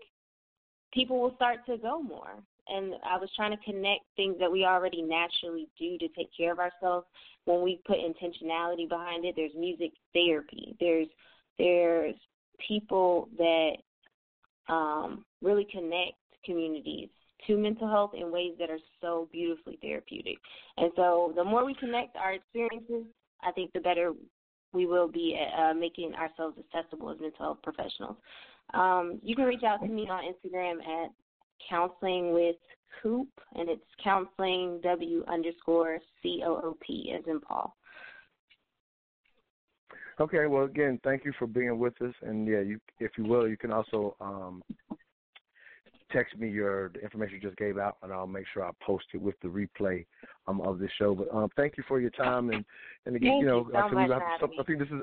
people 0.93 1.21
will 1.21 1.35
start 1.35 1.65
to 1.65 1.77
go 1.77 2.01
more. 2.01 2.31
And 2.67 2.93
I 3.05 3.17
was 3.17 3.29
trying 3.35 3.51
to 3.51 3.63
connect 3.63 4.01
things 4.15 4.37
that 4.39 4.51
we 4.51 4.63
already 4.63 5.01
naturally 5.01 5.67
do 5.77 5.97
to 5.97 6.07
take 6.09 6.29
care 6.35 6.53
of 6.53 6.59
ourselves. 6.59 7.05
When 7.45 7.61
we 7.61 7.81
put 7.85 7.97
intentionality 7.97 8.87
behind 8.87 9.25
it, 9.25 9.35
there's 9.35 9.51
music 9.57 9.91
therapy. 10.13 10.75
There's 10.79 11.07
there's 11.57 12.15
people 12.65 13.27
that 13.37 13.73
um, 14.69 15.25
really 15.41 15.67
connect 15.69 16.13
communities 16.45 17.09
to 17.47 17.57
mental 17.57 17.89
health 17.89 18.11
in 18.13 18.31
ways 18.31 18.53
that 18.59 18.69
are 18.69 18.79
so 19.01 19.27
beautifully 19.31 19.77
therapeutic. 19.81 20.37
And 20.77 20.91
so 20.95 21.33
the 21.35 21.43
more 21.43 21.65
we 21.65 21.75
connect 21.75 22.15
our 22.15 22.33
experiences, 22.33 23.05
I 23.41 23.51
think 23.51 23.73
the 23.73 23.81
better 23.81 24.13
we 24.73 24.85
will 24.85 25.07
be 25.07 25.39
uh, 25.57 25.73
making 25.73 26.13
ourselves 26.15 26.57
accessible 26.57 27.11
as 27.11 27.19
mental 27.19 27.45
health 27.45 27.59
professionals. 27.63 28.17
Um, 28.73 29.19
you 29.23 29.35
can 29.35 29.45
reach 29.45 29.63
out 29.63 29.81
to 29.81 29.87
me 29.87 30.09
on 30.09 30.23
Instagram 30.23 30.79
at 30.79 31.11
counseling 31.69 32.33
with 32.33 32.55
Coop, 33.01 33.29
and 33.55 33.69
it's 33.69 33.83
counseling 34.03 34.79
W 34.83 35.23
underscore 35.27 35.99
C 36.21 36.43
O 36.45 36.55
O 36.55 36.77
P 36.85 37.13
as 37.17 37.23
in 37.27 37.39
Paul. 37.39 37.75
Okay, 40.19 40.45
well, 40.45 40.65
again, 40.65 40.99
thank 41.03 41.25
you 41.25 41.33
for 41.39 41.47
being 41.47 41.79
with 41.79 41.99
us, 42.01 42.13
and 42.21 42.47
yeah, 42.47 42.59
you, 42.59 42.79
if 42.99 43.11
you 43.17 43.23
will, 43.23 43.47
you 43.47 43.57
can 43.57 43.71
also 43.71 44.15
um, 44.21 44.61
text 46.13 46.37
me 46.37 46.49
your 46.49 46.89
the 46.89 47.01
information 47.01 47.35
you 47.35 47.41
just 47.41 47.57
gave 47.57 47.77
out, 47.77 47.97
and 48.03 48.13
I'll 48.13 48.27
make 48.27 48.45
sure 48.53 48.63
I 48.63 48.71
post 48.85 49.05
it 49.13 49.21
with 49.21 49.35
the 49.41 49.47
replay 49.47 50.05
um, 50.47 50.61
of 50.61 50.79
this 50.79 50.91
show. 50.97 51.15
But 51.15 51.33
um, 51.35 51.49
thank 51.55 51.77
you 51.77 51.83
for 51.87 51.99
your 51.99 52.11
time, 52.11 52.49
and 52.49 52.63
and 53.05 53.15
again, 53.15 53.31
thank 53.31 53.41
you 53.41 53.47
know, 53.47 53.57
you 53.67 53.71
so 53.73 53.89
much 53.89 54.09
have, 54.09 54.49
I 54.59 54.63
think 54.63 54.79
this 54.79 54.87
is. 54.89 55.01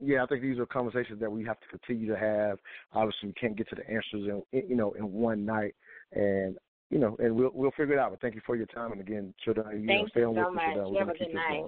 Yeah, 0.00 0.24
I 0.24 0.26
think 0.26 0.42
these 0.42 0.58
are 0.58 0.66
conversations 0.66 1.20
that 1.20 1.30
we 1.30 1.44
have 1.44 1.58
to 1.60 1.68
continue 1.68 2.08
to 2.08 2.18
have. 2.18 2.58
Obviously, 2.92 3.28
we 3.28 3.32
can't 3.34 3.56
get 3.56 3.68
to 3.70 3.76
the 3.76 3.88
answers 3.88 4.42
in 4.52 4.68
you 4.68 4.76
know 4.76 4.92
in 4.92 5.12
one 5.12 5.44
night, 5.44 5.74
and 6.12 6.56
you 6.90 6.98
know, 6.98 7.16
and 7.20 7.34
we'll 7.34 7.50
we'll 7.54 7.70
figure 7.72 7.94
it 7.94 7.98
out. 7.98 8.10
But 8.10 8.20
thank 8.20 8.34
you 8.34 8.40
for 8.44 8.56
your 8.56 8.66
time, 8.66 8.92
and 8.92 9.00
again, 9.00 9.32
should 9.44 9.58
I 9.58 9.72
you 9.74 9.86
thank 9.86 10.02
know, 10.02 10.06
stay 10.08 10.20
you 10.20 10.26
on 10.26 10.34
so 10.34 10.46
with 10.46 10.54
much. 10.54 10.76
us. 10.76 10.88
You 10.90 10.98
have 10.98 11.08
a 11.08 11.18
good 11.18 11.34
night. 11.34 11.64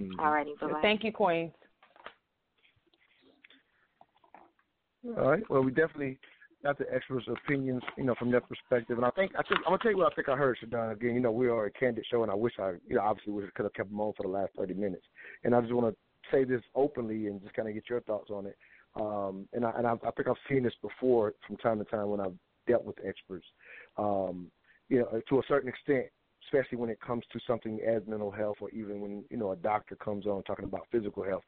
Mm-hmm. 0.00 0.20
All 0.20 0.30
righty, 0.30 0.54
bye 0.60 0.66
bye. 0.68 0.80
Thank 0.82 1.04
you, 1.04 1.12
Queen. 1.12 1.52
All 5.18 5.30
right. 5.30 5.42
Well, 5.48 5.62
we 5.62 5.70
definitely 5.70 6.18
got 6.66 6.78
the 6.78 6.92
experts' 6.92 7.26
opinions, 7.28 7.82
you 7.96 8.04
know, 8.04 8.14
from 8.18 8.30
their 8.30 8.40
perspective. 8.40 8.98
And 8.98 9.06
I 9.06 9.10
think 9.10 9.32
I 9.38 9.42
think 9.42 9.60
I'm 9.60 9.72
gonna 9.72 9.78
tell 9.78 9.92
you 9.92 9.98
what 9.98 10.12
I 10.12 10.14
think 10.16 10.28
I 10.28 10.36
heard 10.36 10.58
Cherdon 10.62 10.92
again. 10.92 11.14
You 11.14 11.20
know, 11.20 11.30
we 11.30 11.48
are 11.48 11.66
a 11.66 11.70
candid 11.70 12.04
show, 12.10 12.22
and 12.22 12.30
I 12.30 12.34
wish 12.34 12.54
I, 12.58 12.72
you 12.88 12.96
know, 12.96 13.02
obviously 13.02 13.32
we 13.32 13.42
could 13.54 13.64
have 13.64 13.74
kept 13.74 13.90
them 13.90 14.00
on 14.00 14.12
for 14.16 14.24
the 14.24 14.28
last 14.28 14.52
30 14.58 14.74
minutes. 14.74 15.04
And 15.44 15.54
I 15.54 15.60
just 15.60 15.72
want 15.72 15.94
to 15.94 15.96
say 16.32 16.42
this 16.42 16.62
openly 16.74 17.28
and 17.28 17.40
just 17.40 17.54
kind 17.54 17.68
of 17.68 17.74
get 17.74 17.88
your 17.88 18.00
thoughts 18.00 18.30
on 18.30 18.46
it. 18.46 18.56
Um, 18.96 19.48
and 19.52 19.64
I 19.64 19.70
and 19.76 19.86
I, 19.86 19.92
I 19.92 20.10
think 20.16 20.28
I've 20.28 20.34
seen 20.48 20.64
this 20.64 20.74
before 20.82 21.34
from 21.46 21.56
time 21.58 21.78
to 21.78 21.84
time 21.84 22.08
when 22.08 22.20
I've 22.20 22.34
dealt 22.66 22.84
with 22.84 22.96
experts. 23.06 23.46
Um, 23.96 24.50
you 24.88 24.98
know, 24.98 25.20
to 25.28 25.38
a 25.38 25.42
certain 25.46 25.68
extent, 25.68 26.06
especially 26.46 26.78
when 26.78 26.90
it 26.90 27.00
comes 27.00 27.24
to 27.32 27.38
something 27.46 27.78
as 27.86 28.02
mental 28.08 28.32
health, 28.32 28.56
or 28.60 28.70
even 28.70 29.00
when 29.00 29.24
you 29.30 29.36
know 29.36 29.52
a 29.52 29.56
doctor 29.56 29.94
comes 29.94 30.26
on 30.26 30.42
talking 30.42 30.64
about 30.64 30.88
physical 30.90 31.22
health. 31.22 31.44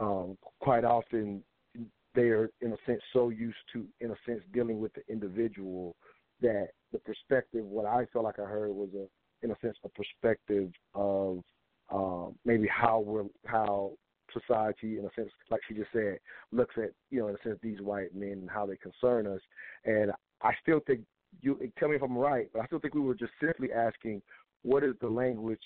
Um, 0.00 0.38
quite 0.60 0.84
often, 0.84 1.42
they 2.14 2.28
are 2.28 2.50
in 2.60 2.72
a 2.72 2.76
sense 2.86 3.00
so 3.12 3.28
used 3.28 3.56
to 3.72 3.84
in 4.00 4.10
a 4.10 4.16
sense 4.26 4.40
dealing 4.52 4.80
with 4.80 4.92
the 4.94 5.02
individual 5.08 5.96
that 6.40 6.68
the 6.92 6.98
perspective 7.00 7.64
what 7.64 7.86
I 7.86 8.06
felt 8.12 8.24
like 8.24 8.38
I 8.38 8.44
heard 8.44 8.70
was 8.70 8.90
a 8.94 9.06
in 9.44 9.50
a 9.50 9.56
sense 9.60 9.76
a 9.84 9.88
perspective 9.88 10.70
of 10.94 11.40
um, 11.92 12.34
maybe 12.44 12.66
how 12.66 13.00
we're 13.00 13.24
how 13.46 13.92
society 14.32 14.98
in 14.98 15.04
a 15.04 15.10
sense 15.14 15.30
like 15.50 15.60
she 15.68 15.74
just 15.74 15.92
said 15.92 16.18
looks 16.50 16.74
at 16.76 16.90
you 17.10 17.20
know 17.20 17.28
in 17.28 17.34
a 17.34 17.42
sense 17.42 17.58
these 17.62 17.80
white 17.80 18.14
men 18.14 18.32
and 18.32 18.50
how 18.50 18.66
they 18.66 18.76
concern 18.76 19.26
us. 19.26 19.40
And 19.84 20.12
I 20.42 20.52
still 20.62 20.80
think 20.86 21.00
you 21.40 21.58
tell 21.78 21.88
me 21.88 21.96
if 21.96 22.02
I'm 22.02 22.16
right 22.16 22.48
but 22.52 22.62
I 22.62 22.66
still 22.66 22.78
think 22.78 22.94
we 22.94 23.00
were 23.00 23.14
just 23.14 23.32
simply 23.40 23.72
asking 23.72 24.22
what 24.62 24.82
is 24.82 24.94
the 25.00 25.08
language 25.08 25.60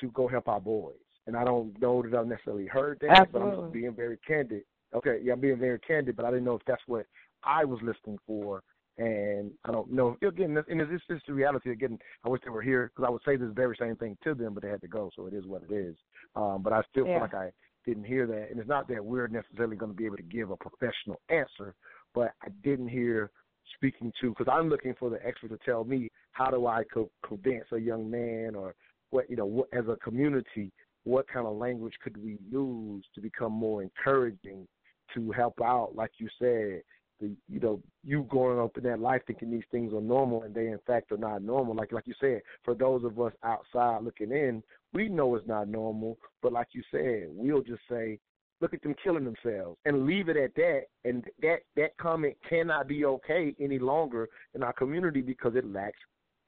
to 0.00 0.10
go 0.12 0.28
help 0.28 0.48
our 0.48 0.60
boys? 0.60 0.94
And 1.26 1.36
I 1.36 1.44
don't 1.44 1.78
know 1.80 2.02
that 2.02 2.16
I've 2.16 2.26
necessarily 2.26 2.66
heard 2.66 2.98
that 3.00 3.10
Absolutely. 3.10 3.40
but 3.40 3.46
I'm 3.46 3.62
just 3.62 3.72
being 3.72 3.94
very 3.94 4.18
candid 4.26 4.62
Okay, 4.94 5.18
yeah, 5.22 5.34
I'm 5.34 5.40
being 5.40 5.58
very 5.58 5.78
candid, 5.80 6.16
but 6.16 6.24
I 6.24 6.30
didn't 6.30 6.44
know 6.44 6.54
if 6.54 6.62
that's 6.66 6.82
what 6.86 7.06
I 7.44 7.64
was 7.64 7.78
listening 7.82 8.18
for, 8.26 8.62
and 8.96 9.50
I 9.64 9.72
don't 9.72 9.92
know. 9.92 10.16
Again, 10.26 10.56
and 10.56 10.80
it's 10.80 11.04
just 11.08 11.26
the 11.26 11.34
reality. 11.34 11.70
Again, 11.70 11.98
I 12.24 12.28
wish 12.28 12.40
they 12.44 12.50
were 12.50 12.62
here 12.62 12.90
because 12.94 13.06
I 13.06 13.10
would 13.10 13.22
say 13.24 13.36
this 13.36 13.50
very 13.54 13.76
same 13.78 13.96
thing 13.96 14.16
to 14.24 14.34
them, 14.34 14.54
but 14.54 14.62
they 14.62 14.70
had 14.70 14.80
to 14.80 14.88
go, 14.88 15.10
so 15.14 15.26
it 15.26 15.34
is 15.34 15.46
what 15.46 15.62
it 15.68 15.74
is. 15.74 15.96
Um, 16.34 16.62
but 16.62 16.72
I 16.72 16.82
still 16.90 17.04
yeah. 17.06 17.14
feel 17.14 17.22
like 17.22 17.34
I 17.34 17.50
didn't 17.84 18.04
hear 18.04 18.26
that, 18.26 18.48
and 18.50 18.58
it's 18.58 18.68
not 18.68 18.88
that 18.88 19.04
we're 19.04 19.28
necessarily 19.28 19.76
going 19.76 19.92
to 19.92 19.96
be 19.96 20.06
able 20.06 20.16
to 20.16 20.22
give 20.22 20.50
a 20.50 20.56
professional 20.56 21.20
answer, 21.28 21.74
but 22.14 22.32
I 22.42 22.48
didn't 22.62 22.88
hear 22.88 23.30
speaking 23.74 24.10
to 24.20 24.30
because 24.30 24.50
I'm 24.50 24.70
looking 24.70 24.94
for 24.98 25.10
the 25.10 25.24
expert 25.26 25.48
to 25.48 25.58
tell 25.64 25.84
me 25.84 26.08
how 26.32 26.50
do 26.50 26.66
I 26.66 26.84
co- 26.92 27.10
convince 27.26 27.66
a 27.72 27.78
young 27.78 28.10
man 28.10 28.54
or 28.54 28.74
what 29.10 29.28
you 29.28 29.36
know 29.36 29.46
what, 29.46 29.68
as 29.72 29.84
a 29.88 29.96
community 29.96 30.72
what 31.04 31.26
kind 31.28 31.46
of 31.46 31.56
language 31.56 31.94
could 32.02 32.16
we 32.22 32.38
use 32.50 33.04
to 33.14 33.20
become 33.20 33.52
more 33.52 33.82
encouraging 33.82 34.66
to 35.14 35.30
help 35.32 35.60
out, 35.62 35.92
like 35.94 36.12
you 36.18 36.28
said, 36.38 36.82
the 37.20 37.34
you 37.48 37.60
know 37.60 37.82
you 38.04 38.24
growing 38.28 38.60
up 38.60 38.76
in 38.76 38.84
that 38.84 39.00
life 39.00 39.22
thinking 39.26 39.50
these 39.50 39.64
things 39.70 39.92
are 39.92 40.00
normal 40.00 40.42
and 40.42 40.54
they 40.54 40.68
in 40.68 40.78
fact 40.86 41.12
are 41.12 41.18
not 41.18 41.42
normal. 41.42 41.74
Like 41.74 41.92
like 41.92 42.06
you 42.06 42.14
said, 42.20 42.42
for 42.64 42.74
those 42.74 43.04
of 43.04 43.20
us 43.20 43.32
outside 43.42 44.02
looking 44.02 44.30
in, 44.30 44.62
we 44.92 45.08
know 45.08 45.34
it's 45.34 45.46
not 45.46 45.68
normal. 45.68 46.18
But 46.42 46.52
like 46.52 46.68
you 46.72 46.82
said, 46.90 47.26
we'll 47.28 47.62
just 47.62 47.82
say 47.90 48.18
look 48.60 48.74
at 48.74 48.82
them 48.82 48.94
killing 49.02 49.24
themselves 49.24 49.78
and 49.84 50.06
leave 50.06 50.28
it 50.28 50.36
at 50.36 50.54
that. 50.56 50.82
And 51.04 51.24
that 51.42 51.58
that 51.76 51.96
comment 51.98 52.36
cannot 52.48 52.88
be 52.88 53.04
okay 53.04 53.54
any 53.60 53.78
longer 53.78 54.28
in 54.54 54.62
our 54.62 54.72
community 54.72 55.20
because 55.20 55.54
it 55.56 55.70
lacks 55.70 55.98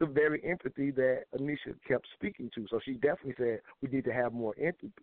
the 0.00 0.06
very 0.06 0.42
empathy 0.44 0.90
that 0.92 1.24
Anisha 1.38 1.74
kept 1.86 2.06
speaking 2.14 2.50
to. 2.54 2.66
So 2.70 2.80
she 2.84 2.94
definitely 2.94 3.34
said 3.38 3.60
we 3.82 3.88
need 3.90 4.04
to 4.04 4.12
have 4.12 4.32
more 4.32 4.54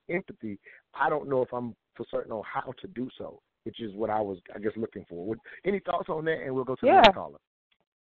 empathy. 0.10 0.60
I 1.00 1.10
don't 1.10 1.30
know 1.30 1.44
if 1.44 1.54
I'm 1.54 1.76
for 1.96 2.06
certain 2.12 2.32
on 2.32 2.44
how 2.52 2.74
to 2.82 2.88
do 2.88 3.08
so, 3.18 3.40
which 3.64 3.80
is 3.80 3.94
what 3.94 4.10
I 4.10 4.20
was, 4.20 4.40
I 4.54 4.60
guess, 4.60 4.72
looking 4.76 5.06
for. 5.08 5.36
Any 5.66 5.80
thoughts 5.80 6.10
on 6.10 6.26
that? 6.26 6.42
And 6.44 6.54
we'll 6.54 6.64
go 6.64 6.76
to 6.76 6.86
yeah. 6.86 6.96
the 6.96 7.02
next 7.02 7.16
caller. 7.16 7.38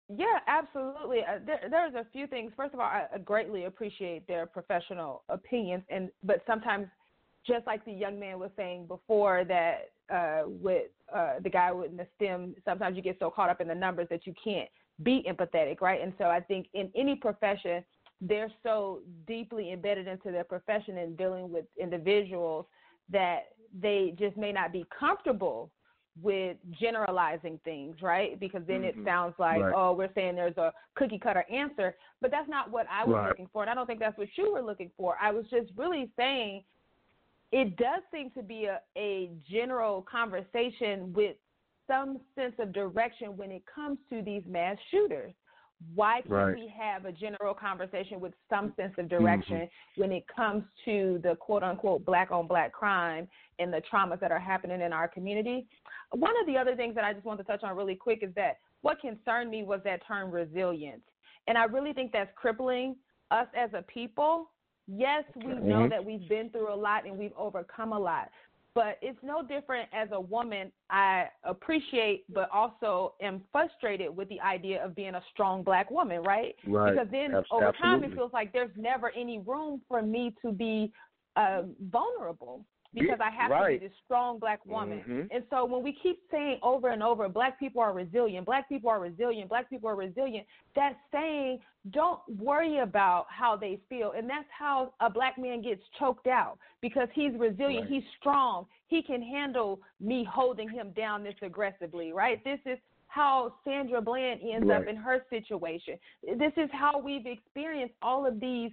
Yeah, 0.08 0.38
absolutely. 0.46 1.18
Uh, 1.18 1.40
there, 1.44 1.60
there's 1.68 1.94
a 1.94 2.06
few 2.12 2.26
things. 2.26 2.52
First 2.56 2.72
of 2.72 2.80
all, 2.80 2.86
I 2.86 3.06
greatly 3.18 3.64
appreciate 3.64 4.26
their 4.26 4.46
professional 4.46 5.22
opinions, 5.28 5.82
and 5.90 6.08
but 6.22 6.42
sometimes, 6.46 6.86
just 7.46 7.66
like 7.66 7.84
the 7.84 7.92
young 7.92 8.18
man 8.18 8.38
was 8.38 8.50
saying 8.56 8.86
before, 8.86 9.44
that 9.44 9.90
uh, 10.10 10.44
with 10.46 10.86
uh, 11.14 11.34
the 11.42 11.50
guy 11.50 11.72
with 11.72 11.94
the 11.94 12.06
STEM, 12.16 12.54
sometimes 12.64 12.96
you 12.96 13.02
get 13.02 13.18
so 13.18 13.30
caught 13.30 13.50
up 13.50 13.60
in 13.60 13.68
the 13.68 13.74
numbers 13.74 14.06
that 14.08 14.26
you 14.26 14.32
can't 14.42 14.70
be 15.02 15.24
empathetic, 15.28 15.80
right? 15.80 16.00
And 16.02 16.12
so 16.18 16.24
I 16.24 16.40
think 16.40 16.66
in 16.74 16.90
any 16.96 17.16
profession, 17.16 17.84
they're 18.20 18.52
so 18.62 19.00
deeply 19.26 19.72
embedded 19.72 20.08
into 20.08 20.32
their 20.32 20.44
profession 20.44 20.98
and 20.98 21.16
dealing 21.16 21.52
with 21.52 21.64
individuals 21.80 22.66
that 23.10 23.50
they 23.80 24.14
just 24.18 24.36
may 24.36 24.52
not 24.52 24.72
be 24.72 24.84
comfortable 24.98 25.70
with 26.20 26.56
generalizing 26.80 27.60
things, 27.64 27.96
right? 28.02 28.40
Because 28.40 28.62
then 28.66 28.82
mm-hmm. 28.82 29.00
it 29.00 29.04
sounds 29.04 29.34
like, 29.38 29.60
right. 29.60 29.72
oh, 29.76 29.92
we're 29.92 30.12
saying 30.14 30.34
there's 30.34 30.56
a 30.56 30.72
cookie 30.96 31.18
cutter 31.18 31.44
answer, 31.52 31.94
but 32.20 32.30
that's 32.30 32.48
not 32.48 32.70
what 32.70 32.86
I 32.90 33.04
was 33.04 33.14
right. 33.14 33.28
looking 33.28 33.48
for, 33.52 33.62
and 33.62 33.70
I 33.70 33.74
don't 33.74 33.86
think 33.86 34.00
that's 34.00 34.18
what 34.18 34.28
you 34.34 34.52
were 34.52 34.62
looking 34.62 34.90
for. 34.96 35.16
I 35.22 35.30
was 35.30 35.44
just 35.50 35.70
really 35.76 36.10
saying 36.16 36.64
it 37.52 37.76
does 37.76 38.02
seem 38.12 38.30
to 38.32 38.42
be 38.42 38.66
a, 38.66 38.80
a 38.96 39.30
general 39.50 40.02
conversation 40.02 41.12
with 41.12 41.36
some 41.88 42.20
sense 42.36 42.54
of 42.60 42.72
direction 42.72 43.36
when 43.36 43.50
it 43.50 43.62
comes 43.72 43.98
to 44.10 44.22
these 44.22 44.42
mass 44.46 44.76
shooters. 44.90 45.32
Why 45.94 46.22
can't 46.22 46.30
right. 46.30 46.54
we 46.56 46.72
have 46.76 47.04
a 47.04 47.12
general 47.12 47.54
conversation 47.54 48.18
with 48.18 48.32
some 48.50 48.72
sense 48.76 48.94
of 48.98 49.08
direction 49.08 49.58
mm-hmm. 49.58 50.00
when 50.00 50.12
it 50.12 50.24
comes 50.34 50.64
to 50.84 51.20
the 51.22 51.36
quote 51.36 51.62
unquote 51.62 52.04
black 52.04 52.32
on 52.32 52.48
black 52.48 52.72
crime 52.72 53.28
and 53.60 53.72
the 53.72 53.80
traumas 53.92 54.18
that 54.20 54.32
are 54.32 54.40
happening 54.40 54.80
in 54.80 54.92
our 54.92 55.06
community? 55.06 55.68
One 56.10 56.34
of 56.40 56.46
the 56.46 56.56
other 56.56 56.74
things 56.74 56.94
that 56.96 57.04
I 57.04 57.12
just 57.12 57.24
want 57.24 57.38
to 57.38 57.44
touch 57.44 57.62
on 57.62 57.76
really 57.76 57.94
quick 57.94 58.20
is 58.22 58.34
that 58.34 58.58
what 58.82 59.00
concerned 59.00 59.50
me 59.50 59.62
was 59.62 59.80
that 59.84 60.00
term 60.06 60.30
resilience. 60.30 61.02
And 61.46 61.56
I 61.56 61.64
really 61.64 61.92
think 61.92 62.12
that's 62.12 62.30
crippling 62.34 62.96
us 63.30 63.46
as 63.56 63.70
a 63.72 63.82
people. 63.82 64.50
Yes, 64.86 65.24
we 65.36 65.44
know 65.44 65.54
mm-hmm. 65.54 65.90
that 65.90 66.04
we've 66.04 66.28
been 66.28 66.50
through 66.50 66.72
a 66.72 66.74
lot 66.74 67.06
and 67.06 67.16
we've 67.16 67.32
overcome 67.36 67.92
a 67.92 67.98
lot, 67.98 68.30
but 68.78 68.96
it's 69.02 69.18
no 69.24 69.42
different 69.42 69.88
as 69.92 70.08
a 70.12 70.20
woman. 70.20 70.70
I 70.88 71.24
appreciate, 71.42 72.32
but 72.32 72.48
also 72.52 73.14
am 73.20 73.42
frustrated 73.50 74.16
with 74.16 74.28
the 74.28 74.40
idea 74.40 74.84
of 74.84 74.94
being 74.94 75.16
a 75.16 75.22
strong 75.32 75.64
black 75.64 75.90
woman, 75.90 76.22
right? 76.22 76.54
Right. 76.64 76.92
Because 76.92 77.08
then 77.10 77.34
over 77.50 77.72
time, 77.72 78.04
it 78.04 78.14
feels 78.14 78.32
like 78.32 78.52
there's 78.52 78.70
never 78.76 79.10
any 79.16 79.40
room 79.40 79.80
for 79.88 80.00
me 80.00 80.32
to 80.42 80.52
be 80.52 80.92
uh, 81.34 81.62
vulnerable 81.90 82.64
because 82.94 83.18
I 83.20 83.30
have 83.30 83.50
right. 83.50 83.74
to 83.74 83.80
be 83.80 83.86
this 83.86 83.96
strong 84.04 84.38
black 84.38 84.64
woman. 84.64 85.00
Mm-hmm. 85.00 85.20
And 85.30 85.44
so 85.50 85.64
when 85.64 85.82
we 85.82 85.96
keep 86.02 86.20
saying 86.30 86.58
over 86.62 86.88
and 86.88 87.02
over, 87.02 87.28
black 87.28 87.58
people 87.58 87.82
are 87.82 87.92
resilient, 87.92 88.46
black 88.46 88.68
people 88.68 88.90
are 88.90 89.00
resilient, 89.00 89.48
black 89.48 89.68
people 89.68 89.88
are 89.90 89.96
resilient, 89.96 90.46
that's 90.74 90.96
saying 91.12 91.60
don't 91.90 92.20
worry 92.38 92.78
about 92.78 93.26
how 93.28 93.56
they 93.56 93.78
feel. 93.88 94.12
And 94.16 94.28
that's 94.28 94.48
how 94.56 94.92
a 95.00 95.10
black 95.10 95.38
man 95.38 95.62
gets 95.62 95.82
choked 95.98 96.26
out 96.26 96.58
because 96.80 97.08
he's 97.14 97.32
resilient, 97.38 97.90
right. 97.90 97.90
he's 97.90 98.04
strong, 98.18 98.66
he 98.88 99.02
can 99.02 99.22
handle 99.22 99.80
me 100.00 100.26
holding 100.30 100.68
him 100.68 100.92
down 100.96 101.22
this 101.22 101.34
aggressively, 101.42 102.12
right? 102.12 102.42
This 102.44 102.60
is 102.66 102.78
how 103.08 103.54
Sandra 103.64 104.00
Bland 104.00 104.40
ends 104.42 104.68
right. 104.68 104.82
up 104.82 104.88
in 104.88 104.96
her 104.96 105.24
situation. 105.30 105.98
This 106.22 106.52
is 106.56 106.68
how 106.72 106.98
we've 106.98 107.26
experienced 107.26 107.94
all 108.02 108.26
of 108.26 108.40
these 108.40 108.70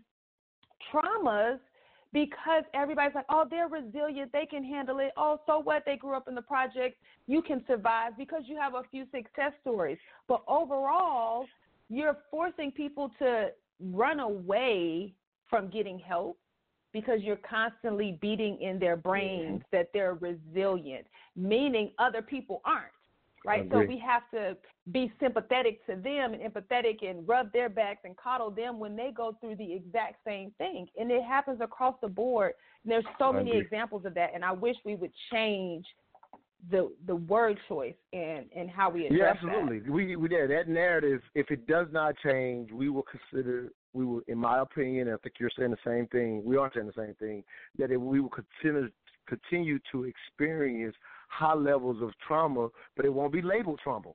traumas 0.93 1.59
because 2.15 2.63
everybody's 2.73 3.13
like, 3.13 3.25
oh, 3.27 3.43
they're 3.49 3.67
resilient, 3.67 4.31
they 4.31 4.45
can 4.45 4.63
handle 4.63 4.99
it. 4.99 5.11
Oh, 5.17 5.41
so 5.45 5.59
what? 5.59 5.83
They 5.85 5.97
grew 5.97 6.15
up 6.15 6.29
in 6.29 6.33
the 6.33 6.41
projects. 6.41 6.95
You 7.27 7.41
can 7.41 7.61
survive 7.67 8.13
because 8.17 8.43
you 8.45 8.57
have 8.57 8.73
a 8.73 8.83
few 8.89 9.03
success 9.13 9.51
stories. 9.59 9.97
But 10.29 10.41
overall, 10.47 11.45
you're 11.89 12.17
forcing 12.31 12.71
people 12.71 13.11
to 13.19 13.49
run 13.81 14.21
away 14.21 15.13
from 15.49 15.69
getting 15.69 15.99
help 15.99 16.37
because 16.93 17.19
you're 17.19 17.35
constantly 17.35 18.17
beating 18.21 18.61
in 18.61 18.79
their 18.79 18.95
brains 18.95 19.61
that 19.73 19.89
they're 19.93 20.13
resilient, 20.13 21.05
meaning 21.35 21.91
other 21.99 22.21
people 22.21 22.61
aren't 22.63 22.94
right? 23.45 23.67
So 23.71 23.79
we 23.79 24.01
have 24.05 24.23
to 24.31 24.57
be 24.91 25.11
sympathetic 25.19 25.85
to 25.87 25.95
them 25.95 26.33
and 26.33 26.41
empathetic 26.41 27.07
and 27.07 27.27
rub 27.27 27.51
their 27.53 27.69
backs 27.69 28.01
and 28.03 28.15
coddle 28.17 28.51
them 28.51 28.79
when 28.79 28.95
they 28.95 29.11
go 29.15 29.35
through 29.39 29.55
the 29.55 29.73
exact 29.73 30.17
same 30.25 30.51
thing. 30.57 30.87
And 30.97 31.11
it 31.11 31.23
happens 31.23 31.61
across 31.61 31.95
the 32.01 32.07
board. 32.07 32.53
And 32.83 32.91
there's 32.91 33.05
so 33.17 33.31
many 33.31 33.57
examples 33.57 34.05
of 34.05 34.13
that. 34.15 34.31
And 34.33 34.43
I 34.43 34.51
wish 34.51 34.75
we 34.85 34.95
would 34.95 35.11
change 35.31 35.85
the 36.71 36.91
the 37.05 37.15
word 37.15 37.59
choice 37.67 37.93
and 38.13 38.45
and 38.55 38.69
how 38.69 38.89
we 38.89 39.05
address 39.05 39.19
yeah 39.19 39.49
absolutely 39.49 39.79
that. 39.79 39.91
we 39.91 40.15
we 40.15 40.29
yeah 40.31 40.47
that 40.47 40.67
narrative 40.67 41.21
if 41.35 41.51
it 41.51 41.67
does 41.67 41.85
not 41.91 42.15
change 42.23 42.71
we 42.71 42.89
will 42.89 43.03
consider 43.03 43.69
we 43.93 44.03
will 44.05 44.21
in 44.27 44.37
my 44.37 44.59
opinion 44.59 45.07
i 45.09 45.17
think 45.21 45.35
you're 45.39 45.51
saying 45.59 45.69
the 45.69 45.77
same 45.85 46.07
thing 46.07 46.41
we 46.43 46.57
are 46.57 46.71
saying 46.73 46.87
the 46.87 47.01
same 47.05 47.13
thing 47.15 47.43
that 47.77 47.91
if 47.91 47.99
we 47.99 48.19
will 48.19 48.29
continue 48.29 48.89
continue 49.27 49.79
to 49.91 50.05
experience 50.05 50.95
high 51.35 51.53
levels 51.53 52.01
of 52.01 52.11
trauma, 52.27 52.69
but 52.95 53.05
it 53.05 53.13
won't 53.13 53.33
be 53.33 53.41
labeled 53.41 53.79
trauma, 53.83 54.11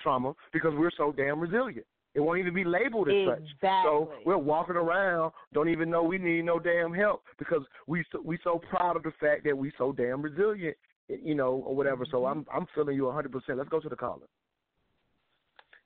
trauma 0.00 0.34
because 0.52 0.72
we're 0.76 0.90
so 0.96 1.12
damn 1.12 1.40
resilient. 1.40 1.86
It 2.14 2.20
won't 2.20 2.38
even 2.38 2.52
be 2.52 2.64
labeled 2.64 3.08
as 3.08 3.14
exactly. 3.14 3.48
such. 3.60 3.70
So 3.84 4.12
we're 4.26 4.36
walking 4.36 4.76
around, 4.76 5.32
don't 5.54 5.70
even 5.70 5.88
know 5.88 6.02
we 6.02 6.18
need 6.18 6.44
no 6.44 6.58
damn 6.58 6.92
help 6.92 7.22
because 7.38 7.62
we 7.86 8.04
so, 8.12 8.20
we 8.22 8.38
so 8.44 8.60
proud 8.70 8.96
of 8.96 9.02
the 9.02 9.12
fact 9.18 9.44
that 9.44 9.56
we 9.56 9.72
so 9.78 9.92
damn 9.92 10.20
resilient, 10.20 10.76
you 11.08 11.34
know, 11.34 11.62
or 11.66 11.74
whatever. 11.74 12.04
So 12.10 12.18
mm-hmm. 12.18 12.40
I'm 12.50 12.60
I'm 12.60 12.66
feeling 12.74 12.96
you 12.96 13.04
100%. 13.04 13.32
Let's 13.56 13.70
go 13.70 13.80
to 13.80 13.88
the 13.88 13.96
caller. 13.96 14.26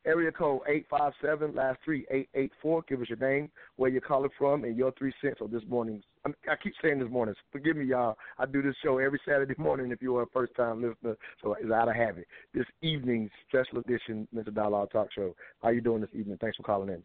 Area 0.07 0.31
code 0.31 0.61
857, 0.69 1.57
last 1.57 1.79
three, 1.85 2.07
884. 2.11 2.85
Give 2.89 3.01
us 3.01 3.09
your 3.09 3.19
name, 3.19 3.51
where 3.75 3.91
you're 3.91 4.01
calling 4.01 4.31
from, 4.39 4.63
and 4.63 4.77
your 4.77 4.93
three 4.93 5.13
cents 5.21 5.39
on 5.41 5.51
this 5.51 5.63
morning's. 5.69 6.05
I 6.25 6.55
keep 6.63 6.75
saying 6.81 7.01
this 7.01 7.11
morning. 7.11 7.35
Forgive 7.51 7.77
me, 7.77 7.87
y'all. 7.87 8.17
I 8.39 8.47
do 8.47 8.63
this 8.63 8.77
show 8.85 8.99
every 8.99 9.21
Saturday 9.27 9.55
morning 9.59 9.91
if 9.91 10.01
you 10.01 10.17
are 10.17 10.23
a 10.23 10.27
first 10.33 10.55
time 10.55 10.81
listener, 10.81 11.17
so 11.43 11.55
it's 11.55 11.73
out 11.73 11.89
of 11.89 11.97
habit. 11.97 12.27
This 12.55 12.67
evening's 12.83 13.31
special 13.49 13.81
edition 13.81 14.29
Mr. 14.35 14.55
Dialogue 14.55 14.91
Talk 14.93 15.13
Show. 15.13 15.35
How 15.61 15.71
you 15.71 15.81
doing 15.81 16.01
this 16.01 16.11
evening? 16.15 16.39
Thanks 16.41 16.57
for 16.57 16.63
calling 16.63 16.89
in. 16.89 17.03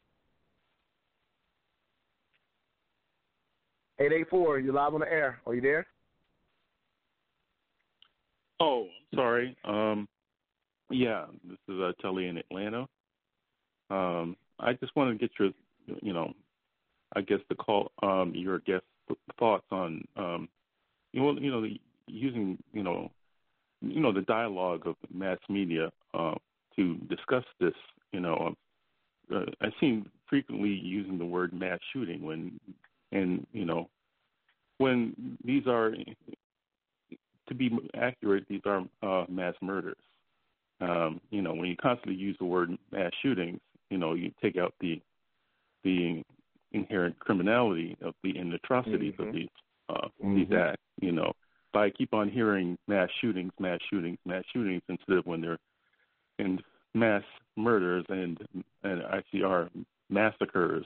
884, 3.99 4.59
you're 4.59 4.73
live 4.73 4.93
on 4.93 4.99
the 4.99 5.11
air. 5.11 5.39
Are 5.45 5.55
you 5.55 5.61
there? 5.61 5.85
Oh, 8.59 8.85
I'm 9.11 9.17
sorry. 9.17 9.57
Um, 9.63 10.07
yeah, 10.91 11.25
this 11.47 11.57
is 11.67 11.79
uh, 11.81 11.91
Tully 12.01 12.27
in 12.27 12.37
Atlanta. 12.37 12.87
Um, 13.89 14.35
I 14.59 14.73
just 14.73 14.95
want 14.95 15.11
to 15.11 15.17
get 15.17 15.31
your, 15.39 15.49
you 16.01 16.13
know, 16.13 16.33
I 17.15 17.21
guess 17.21 17.39
the 17.49 17.55
call, 17.55 17.91
um, 18.01 18.33
your 18.35 18.59
guest 18.59 18.83
thoughts 19.37 19.65
on, 19.71 20.03
um, 20.15 20.47
you 21.11 21.21
know, 21.21 21.33
you 21.39 21.51
know, 21.51 21.65
using, 22.07 22.57
you 22.73 22.83
know, 22.83 23.11
you 23.81 23.99
know, 23.99 24.13
the 24.13 24.21
dialogue 24.21 24.87
of 24.87 24.95
mass 25.13 25.39
media 25.49 25.91
uh, 26.13 26.35
to 26.75 26.95
discuss 27.09 27.43
this. 27.59 27.73
You 28.13 28.21
know, 28.21 28.55
uh, 29.33 29.45
I 29.61 29.67
seem 29.79 30.09
frequently 30.29 30.69
using 30.69 31.17
the 31.17 31.25
word 31.25 31.53
mass 31.53 31.79
shooting 31.91 32.21
when, 32.21 32.59
and 33.11 33.45
you 33.51 33.65
know, 33.65 33.89
when 34.77 35.37
these 35.43 35.67
are, 35.67 35.93
to 37.47 37.55
be 37.55 37.71
accurate, 37.95 38.45
these 38.47 38.61
are 38.65 38.83
uh, 39.03 39.25
mass 39.29 39.55
murders. 39.61 39.97
Um, 40.81 41.21
you 41.29 41.41
know, 41.41 41.53
when 41.53 41.69
you 41.69 41.75
constantly 41.77 42.15
use 42.15 42.35
the 42.39 42.45
word 42.45 42.75
mass 42.91 43.11
shootings, 43.21 43.59
you 43.89 43.97
know, 43.97 44.13
you 44.13 44.31
take 44.41 44.57
out 44.57 44.73
the 44.81 44.99
the 45.83 46.23
inherent 46.71 47.17
criminality 47.19 47.97
of 48.01 48.13
the 48.23 48.37
and 48.37 48.53
atrocities 48.53 49.13
mm-hmm. 49.13 49.27
of 49.29 49.33
these 49.33 49.49
uh, 49.89 50.07
mm-hmm. 50.23 50.35
these 50.35 50.51
acts. 50.51 50.81
You 51.01 51.11
know, 51.11 51.33
but 51.73 51.79
I 51.79 51.89
keep 51.91 52.13
on 52.13 52.29
hearing 52.29 52.77
mass 52.87 53.09
shootings, 53.19 53.51
mass 53.59 53.79
shootings, 53.89 54.17
mass 54.25 54.43
shootings 54.53 54.81
instead 54.89 55.17
of 55.17 55.25
when 55.25 55.41
they're 55.41 55.59
in 56.39 56.59
mass 56.93 57.23
murders 57.55 58.05
and 58.09 58.39
and 58.83 59.03
actually 59.11 59.43
are 59.43 59.69
massacres, 60.09 60.85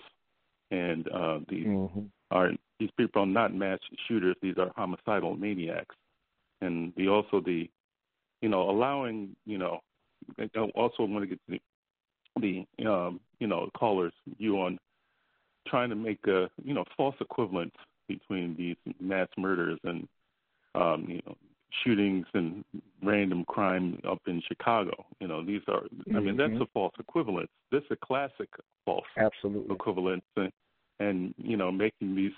and 0.72 1.08
uh, 1.10 1.40
these 1.50 1.68
mm-hmm. 1.68 2.02
are 2.32 2.52
these 2.80 2.92
people 2.98 3.24
are 3.24 3.28
not 3.28 3.54
mass 3.54 3.80
shooters; 4.08 4.36
these 4.42 4.58
are 4.58 4.72
homicidal 4.76 5.36
maniacs, 5.36 5.96
and 6.62 6.94
the 6.98 7.08
also 7.08 7.40
the 7.40 7.70
you 8.46 8.52
know 8.52 8.70
allowing 8.70 9.36
you 9.48 9.58
know 9.58 9.80
also 10.40 10.50
I 10.56 10.80
also 10.80 11.04
want 11.04 11.24
to 11.24 11.28
get 11.28 11.40
to 11.50 11.60
the, 12.36 12.66
the 12.78 12.88
um, 12.88 13.20
you 13.40 13.48
know 13.48 13.72
callers 13.76 14.14
view 14.38 14.62
on 14.62 14.78
trying 15.68 15.90
to 15.90 15.96
make 15.96 16.20
a 16.28 16.48
you 16.64 16.76
know 16.76 16.84
false 16.96 17.16
equivalence 17.20 17.74
between 18.08 18.56
these 18.56 18.76
mass 19.00 19.28
murders 19.36 19.80
and 19.84 20.08
um, 20.76 21.06
you 21.08 21.24
know 21.26 21.36
shootings 21.84 22.28
and 22.36 22.64
random 23.02 23.44
crime 23.46 24.00
up 24.08 24.22
in 24.28 24.44
Chicago. 24.48 24.94
You 25.20 25.28
know, 25.28 25.44
these 25.44 25.64
are. 25.68 25.82
I 26.16 26.20
mean, 26.20 26.38
that's 26.38 26.54
Mhm. 26.54 26.62
a 26.62 26.68
false 26.68 26.94
equivalence. 27.00 27.50
This 27.72 27.84
is 27.86 27.92
a 27.92 27.96
classic 27.96 28.50
false 28.86 29.08
Absolutely. 29.18 29.74
equivalence, 29.74 30.24
and, 30.38 30.52
and 31.00 31.34
you 31.40 31.58
know, 31.58 31.72
making 31.72 32.14
these, 32.16 32.36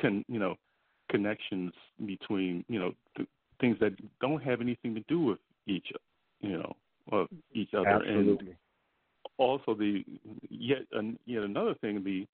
con, 0.00 0.24
you 0.26 0.38
know, 0.38 0.56
connections 1.10 1.74
between 2.06 2.64
you 2.68 2.78
know 2.78 2.94
th- 3.14 3.28
things 3.60 3.78
that 3.80 3.92
don't 4.20 4.42
have 4.42 4.62
anything 4.62 4.94
to 4.94 5.04
do 5.06 5.20
with 5.20 5.38
each, 5.66 5.86
you 6.40 6.58
know, 6.58 6.72
of 7.12 7.28
each 7.52 7.74
other. 7.74 8.02
And 8.02 8.54
also 9.38 9.74
the 9.74 10.04
yet 10.48 10.82
an, 10.92 11.18
yet 11.26 11.42
another 11.42 11.74
thing 11.80 12.04
the 12.04 12.26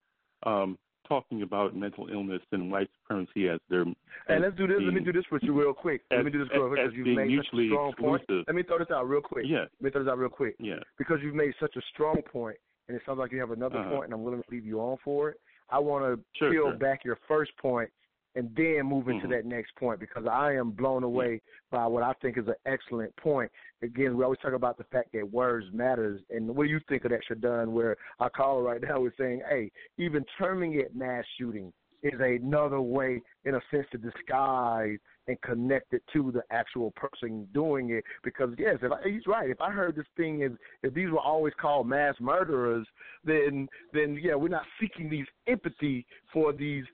um 0.49 0.77
talking 1.07 1.41
about 1.41 1.73
mental 1.73 2.09
illness 2.11 2.41
and 2.51 2.69
white 2.69 2.89
supremacy 3.01 3.47
as 3.47 3.59
their 3.69 3.83
And 4.27 4.41
let's 4.41 4.57
do 4.57 4.67
this. 4.67 4.77
Let 4.81 4.93
me 4.93 4.99
do 4.99 5.13
this 5.13 5.23
with 5.31 5.41
you 5.41 5.57
real 5.57 5.73
quick. 5.73 6.01
Let 6.11 6.25
me 6.25 6.31
do 6.31 6.39
this 6.39 6.49
real 6.53 6.67
quick 6.67 6.81
because 6.83 6.97
you've 6.97 7.15
made 7.15 7.37
such 7.37 7.53
a 7.53 7.67
strong 7.67 7.93
point. 7.93 8.23
Let 8.29 8.55
me 8.55 8.63
throw 8.63 8.77
this 8.79 8.91
out 8.91 9.07
real 9.07 9.21
quick. 9.21 9.45
Yeah. 9.47 9.59
Let 9.59 9.81
me 9.81 9.89
throw 9.91 10.03
this 10.03 10.11
out 10.11 10.17
real 10.17 10.29
quick. 10.29 10.55
Yeah. 10.59 10.79
Because 10.97 11.19
you've 11.23 11.33
made 11.33 11.53
such 11.61 11.75
a 11.77 11.81
strong 11.93 12.21
point, 12.29 12.57
and 12.87 12.97
it 12.97 13.03
sounds 13.05 13.19
like 13.19 13.31
you 13.31 13.39
have 13.39 13.51
another 13.51 13.79
Uh-huh. 13.79 13.89
point, 13.89 14.05
and 14.05 14.13
I'm 14.13 14.23
willing 14.23 14.43
to 14.43 14.51
leave 14.51 14.65
you 14.65 14.81
on 14.81 14.97
for 14.97 15.29
it. 15.29 15.39
I 15.69 15.79
want 15.79 16.03
to 16.03 16.23
Sure, 16.37 16.51
peel 16.51 16.69
sure. 16.71 16.77
back 16.77 17.05
your 17.05 17.17
first 17.27 17.55
point 17.57 17.89
and 18.37 18.55
then 18.55 18.85
move 18.85 19.09
into 19.09 19.25
Mhm. 19.25 19.31
that 19.31 19.45
next 19.45 19.75
point 19.75 19.99
because 19.99 20.27
I 20.27 20.53
am 20.53 20.69
blown 20.69 21.03
away 21.03 21.41
by 21.71 21.87
what 21.87 22.03
I 22.03 22.13
think 22.13 22.37
is 22.37 22.47
an 22.47 22.55
excellent 22.67 23.13
point. 23.15 23.51
Again, 23.81 24.15
we 24.15 24.23
always 24.23 24.39
talk 24.39 24.53
about 24.53 24.77
the 24.77 24.83
fact 24.85 25.11
that 25.13 25.29
words 25.31 25.65
matters, 25.73 26.21
and 26.29 26.55
what 26.55 26.65
do 26.65 26.69
you 26.69 26.79
think 26.81 27.03
of 27.03 27.11
that, 27.11 27.23
Cherdon? 27.25 27.69
Where 27.69 27.97
our 28.19 28.29
caller 28.29 28.61
right 28.61 28.81
now 28.81 29.03
is 29.05 29.13
saying, 29.17 29.41
"Hey, 29.49 29.71
even 29.97 30.23
terming 30.37 30.73
it 30.73 30.95
mass 30.95 31.25
shooting 31.37 31.73
is 32.03 32.19
another 32.19 32.79
way, 32.79 33.23
in 33.43 33.55
a 33.55 33.61
sense, 33.71 33.89
to 33.89 33.97
disguise 33.97 34.99
and 35.27 35.41
connect 35.41 35.93
it 35.93 36.05
to 36.13 36.31
the 36.31 36.43
actual 36.51 36.91
person 36.91 37.45
doing 37.53 37.89
it." 37.89 38.03
Because 38.23 38.53
yes, 38.59 38.77
if 38.83 38.91
I, 38.91 39.01
he's 39.01 39.25
right. 39.25 39.49
If 39.49 39.61
I 39.61 39.71
heard 39.71 39.95
this 39.95 40.07
thing 40.15 40.41
is 40.41 40.51
if 40.83 40.93
these 40.93 41.09
were 41.09 41.19
always 41.19 41.55
called 41.55 41.87
mass 41.87 42.19
murderers, 42.19 42.87
then 43.23 43.67
then 43.93 44.15
yeah, 44.15 44.35
we're 44.35 44.47
not 44.47 44.67
seeking 44.79 45.09
these 45.09 45.27
empathy 45.47 46.05
for 46.31 46.53
these 46.53 46.85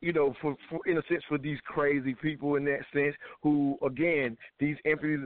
you 0.00 0.12
know, 0.12 0.34
for, 0.40 0.56
for 0.68 0.80
in 0.86 0.98
a 0.98 1.02
sense, 1.08 1.22
for 1.28 1.38
these 1.38 1.58
crazy 1.64 2.14
people 2.14 2.56
in 2.56 2.64
that 2.64 2.80
sense, 2.92 3.14
who 3.42 3.78
again, 3.84 4.36
these 4.58 4.76
empathy, 4.84 5.16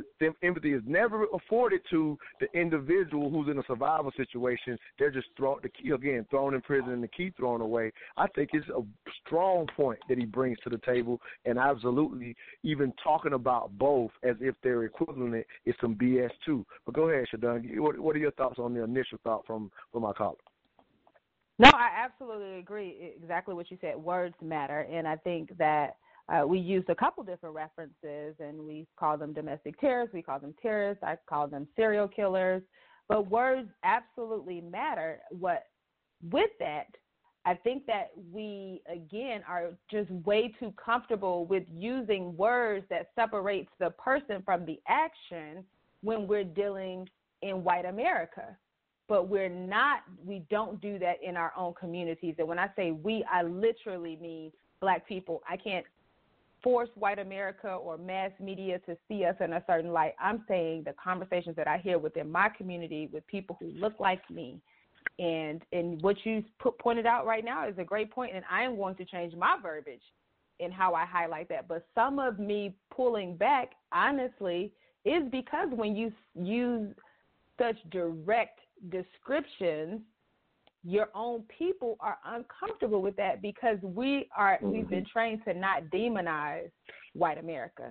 empathy 0.43 0.73
is 0.73 0.83
never 0.87 1.27
afforded 1.35 1.81
to 1.91 2.19
the 2.41 2.47
individual 2.59 3.31
who's 3.31 3.49
in 3.49 3.59
a 3.59 3.63
survival 3.67 4.13
situation. 4.17 4.79
They're 4.99 5.11
just 5.11 5.29
thrown 5.37 5.59
the 5.63 5.69
key 5.69 5.91
again, 5.91 6.27
thrown 6.31 6.55
in 6.55 6.61
prison 6.61 6.93
and 6.93 7.03
the 7.03 7.09
key 7.09 7.33
thrown 7.37 7.61
away. 7.61 7.93
I 8.17 8.27
think 8.29 8.51
it's 8.53 8.69
a 8.69 8.83
strong 9.25 9.67
point 9.77 9.99
that 10.09 10.19
he 10.19 10.25
brings 10.25 10.59
to 10.65 10.71
the 10.71 10.79
table, 10.79 11.21
and 11.45 11.59
absolutely, 11.59 12.37
even 12.63 12.93
talking 13.03 13.35
about 13.35 13.77
both 13.79 14.11
as 14.23 14.37
if 14.41 14.55
they're 14.63 14.85
equivalent 14.85 15.47
is 15.67 15.75
some 15.81 15.95
BS 15.95 16.31
too. 16.45 16.65
But 16.85 16.95
go 16.95 17.09
ahead, 17.09 17.27
Cherdon. 17.33 17.79
What, 17.79 17.99
what 17.99 18.17
are 18.17 18.21
your 18.21 18.33
thoughts 18.33 18.59
on 18.59 18.75
the 18.75 18.83
initial 18.83 19.19
thought 19.23 19.47
from 19.47 19.71
from 19.93 20.03
my 20.03 20.13
caller? 20.13 20.37
No, 21.59 21.71
I 21.73 21.91
absolutely 22.05 22.59
agree. 22.59 23.15
Exactly 23.17 23.55
what 23.55 23.71
you 23.71 23.79
said. 23.81 23.97
Words 23.97 24.35
matter, 24.43 24.81
and 24.91 25.07
I 25.07 25.17
think 25.17 25.57
that 25.59 25.97
uh, 26.29 26.47
we 26.47 26.59
used 26.59 26.89
a 26.89 26.95
couple 26.95 27.23
different 27.23 27.55
references, 27.55 28.35
and 28.41 28.59
we 28.59 28.87
call 28.99 29.17
them 29.19 29.33
domestic 29.33 29.79
terrorists. 29.79 30.15
We 30.15 30.23
call 30.23 30.41
them 30.41 30.55
terrorists. 30.61 31.05
I 31.05 31.17
call 31.29 31.47
them 31.47 31.69
serial 31.77 32.09
killers. 32.09 32.63
But 33.09 33.31
words 33.31 33.69
absolutely 33.85 34.61
matter. 34.63 35.21
What 35.31 35.67
with 36.31 36.51
that, 36.59 36.87
I 37.45 37.55
think 37.55 37.85
that 37.87 38.11
we 38.33 38.83
again 38.91 39.43
are 39.47 39.73
just 39.91 40.11
way 40.11 40.53
too 40.59 40.73
comfortable 40.83 41.45
with 41.45 41.65
using 41.71 42.37
words 42.37 42.87
that 42.89 43.11
separates 43.15 43.71
the 43.79 43.91
person 43.91 44.43
from 44.45 44.65
the 44.65 44.81
action 44.89 45.65
when 46.03 46.27
we're 46.27 46.45
dealing 46.45 47.09
in 47.43 47.63
white 47.63 47.85
America 47.85 48.57
but 49.09 49.29
we're 49.29 49.49
not 49.49 50.01
we 50.25 50.43
don't 50.51 50.81
do 50.81 50.99
that 50.99 51.17
in 51.23 51.37
our 51.37 51.53
own 51.57 51.75
communities. 51.75 52.35
And 52.39 52.49
when 52.49 52.59
i 52.59 52.69
say 52.77 52.91
we 52.91 53.25
i 53.31 53.43
literally 53.43 54.19
mean 54.21 54.53
black 54.81 55.07
people. 55.07 55.43
I 55.49 55.57
can't 55.57 55.85
force 56.63 56.89
white 56.95 57.19
america 57.19 57.69
or 57.69 57.99
mass 57.99 58.31
media 58.41 58.79
to 58.81 58.97
see 59.07 59.25
us 59.25 59.37
in 59.41 59.53
a 59.53 59.65
certain 59.67 59.93
light. 59.93 60.15
I'm 60.21 60.45
saying 60.49 60.85
the 60.85 60.95
conversations 61.03 61.57
that 61.57 61.69
i 61.69 61.79
hear 61.79 61.99
within 61.99 62.31
my 62.31 62.49
community 62.49 63.09
with 63.13 63.27
people 63.27 63.57
who 63.61 63.69
look 63.71 64.01
like 64.01 64.29
me. 64.31 64.61
And 65.19 65.63
and 65.73 66.01
what 66.03 66.17
you 66.25 66.43
put, 66.59 66.79
pointed 66.79 67.07
out 67.07 67.27
right 67.27 67.45
now 67.45 67.69
is 67.69 67.75
a 67.79 67.85
great 67.85 68.11
point 68.11 68.33
and 68.35 68.45
i 68.51 68.63
am 68.63 68.77
going 68.77 68.95
to 68.97 69.05
change 69.05 69.35
my 69.35 69.57
verbiage 69.63 70.03
in 70.61 70.71
how 70.71 70.95
i 70.95 71.05
highlight 71.05 71.49
that. 71.51 71.69
But 71.69 71.87
some 71.95 72.19
of 72.19 72.39
me 72.39 72.75
pulling 72.95 73.37
back 73.37 73.73
honestly 73.93 74.73
is 75.05 75.23
because 75.31 75.69
when 75.71 75.95
you 75.95 76.13
use 76.35 76.95
such 77.59 77.77
direct 77.91 78.61
descriptions, 78.91 80.01
your 80.85 81.09
own 81.15 81.45
people 81.59 81.97
are 82.01 82.19
uncomfortable 82.27 83.01
with 83.01 83.17
that 83.17 83.41
because 83.41 83.79
we 83.83 84.29
are 84.37 84.57
mm-hmm. 84.57 84.71
we've 84.71 84.89
been 84.89 85.07
trained 85.11 85.41
to 85.47 85.55
not 85.55 85.85
demonize 85.93 86.71
white 87.15 87.39
America. 87.39 87.91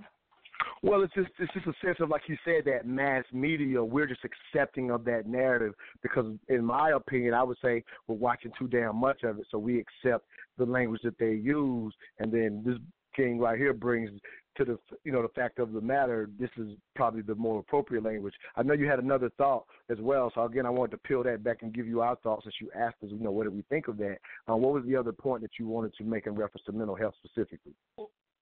Well, 0.82 1.02
it's 1.02 1.14
just 1.14 1.30
it's 1.40 1.54
just 1.54 1.66
a 1.66 1.74
sense 1.84 1.98
of 2.02 2.10
like 2.10 2.24
you 2.28 2.38
said 2.46 2.66
that 2.66 2.86
mass 2.86 3.24
media. 3.32 3.84
We're 3.84 4.06
just 4.06 4.22
accepting 4.24 4.92
of 4.92 5.06
that 5.06 5.28
narrative 5.28 5.74
because, 6.02 6.26
in 6.50 6.64
my 6.64 6.92
opinion, 6.92 7.34
I 7.34 7.44
would 7.44 7.58
say 7.64 7.84
we're 8.08 8.16
watching 8.16 8.52
too 8.60 8.68
damn 8.68 8.98
much 8.98 9.24
of 9.24 9.40
it, 9.40 9.46
so 9.50 9.58
we 9.58 9.80
accept 9.80 10.26
the 10.58 10.66
language 10.66 11.02
that 11.04 11.18
they 11.18 11.32
use, 11.32 11.94
and 12.20 12.32
then 12.32 12.64
this 12.66 12.78
king 13.16 13.40
right 13.40 13.58
here 13.58 13.74
brings 13.74 14.10
to 14.58 14.66
the 14.66 14.80
you 15.04 15.12
know 15.12 15.22
the 15.22 15.30
fact 15.30 15.60
of 15.60 15.74
the 15.74 15.82
matter, 15.82 16.30
this 16.40 16.50
is 16.58 16.70
probably 16.96 17.22
the 17.22 17.36
more 17.36 17.60
appropriate 17.60 18.04
language. 18.04 18.34
I 18.56 18.64
know 18.64 18.74
you 18.74 18.88
had 18.88 19.00
another 19.00 19.30
thought 19.38 19.66
as 19.90 19.98
well, 20.00 20.32
so 20.34 20.44
again, 20.44 20.66
I 20.66 20.70
wanted 20.70 20.92
to 20.92 20.98
peel 20.98 21.24
that 21.24 21.44
back 21.44 21.62
and 21.62 21.74
give 21.74 21.88
you 21.88 22.02
our 22.02 22.16
thoughts 22.18 22.44
since 22.44 22.56
you 22.62 22.70
asked 22.76 22.98
us, 23.04 23.10
you 23.12 23.20
know, 23.20 23.32
what 23.32 23.44
did 23.44 23.56
we 23.56 23.64
think 23.70 23.88
of 23.88 23.98
that? 23.98 24.18
Uh, 24.50 24.56
what 24.56 24.74
was 24.74 24.84
the 24.86 24.96
other 24.96 25.12
point 25.12 25.42
that 25.42 25.52
you 25.60 25.68
wanted 25.68 25.94
to 25.96 26.04
make 26.04 26.28
in 26.28 26.36
reference 26.36 26.66
to 26.66 26.72
mental 26.72 26.96
health 26.96 27.16
specifically? 27.24 27.74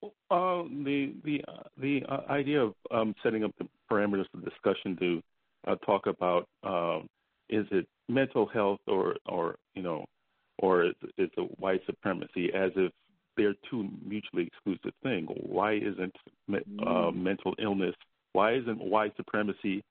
Uh, 0.03 0.63
the 0.83 1.13
the 1.23 1.43
uh, 1.47 1.63
the 1.77 2.01
uh, 2.09 2.21
idea 2.29 2.61
of 2.61 2.73
um, 2.91 3.13
setting 3.21 3.43
up 3.43 3.51
the 3.59 3.67
parameters 3.89 4.25
of 4.33 4.43
discussion 4.43 4.97
to 4.97 5.21
uh, 5.67 5.75
talk 5.85 6.07
about 6.07 6.47
um, 6.63 7.07
is 7.49 7.65
it 7.71 7.87
mental 8.09 8.47
health 8.47 8.79
or 8.87 9.15
or 9.27 9.55
you 9.75 9.83
know 9.83 10.05
or 10.57 10.85
is 10.85 10.95
it 11.17 11.31
white 11.59 11.81
supremacy 11.85 12.51
as 12.53 12.71
if 12.75 12.91
they're 13.37 13.55
two 13.69 13.89
mutually 14.05 14.47
exclusive 14.47 14.93
things. 15.03 15.29
Why 15.35 15.73
isn't 15.73 16.15
uh, 16.85 17.11
mental 17.11 17.53
illness? 17.61 17.95
Why 18.33 18.53
isn't 18.53 18.81
white 18.81 19.15
supremacy 19.17 19.83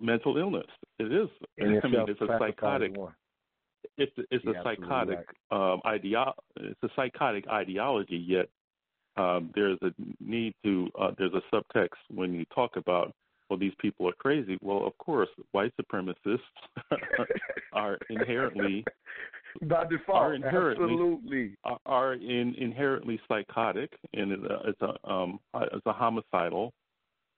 mental 0.00 0.36
illness? 0.36 0.66
It 0.98 1.12
is. 1.12 1.28
And 1.58 1.80
I 1.82 1.88
mean, 1.88 2.04
it's 2.08 2.20
a 2.20 2.38
psychotic. 2.38 2.94
It's 3.96 4.12
it's 4.30 4.44
You're 4.44 4.56
a 4.56 4.62
psychotic 4.62 5.26
right. 5.50 5.72
um, 5.72 5.80
ideo- 5.84 6.32
It's 6.56 6.82
a 6.82 6.88
psychotic 6.94 7.48
ideology. 7.48 8.16
Yet 8.16 8.48
um, 9.16 9.50
there's 9.54 9.78
a 9.82 9.90
need 10.20 10.54
to. 10.64 10.88
Uh, 10.98 11.10
there's 11.18 11.32
a 11.34 11.42
subtext 11.54 11.98
when 12.10 12.32
you 12.32 12.44
talk 12.54 12.76
about. 12.76 13.12
Well, 13.50 13.58
these 13.58 13.72
people 13.80 14.06
are 14.06 14.12
crazy. 14.12 14.58
Well, 14.60 14.86
of 14.86 14.96
course, 14.98 15.30
white 15.52 15.72
supremacists 15.80 16.38
are 17.72 17.98
inherently 18.10 18.84
by 19.62 19.84
default, 19.86 20.18
are 20.18 20.34
inherently 20.34 20.92
absolutely 20.92 21.56
are, 21.86 22.14
in, 22.14 22.54
inherently 22.58 23.20
psychotic, 23.28 23.92
and 24.12 24.32
it's 24.32 24.42
a, 24.44 24.68
it's 24.68 24.82
a 24.82 25.10
um 25.10 25.40
it's 25.72 25.86
a 25.86 25.92
homicidal 25.92 26.72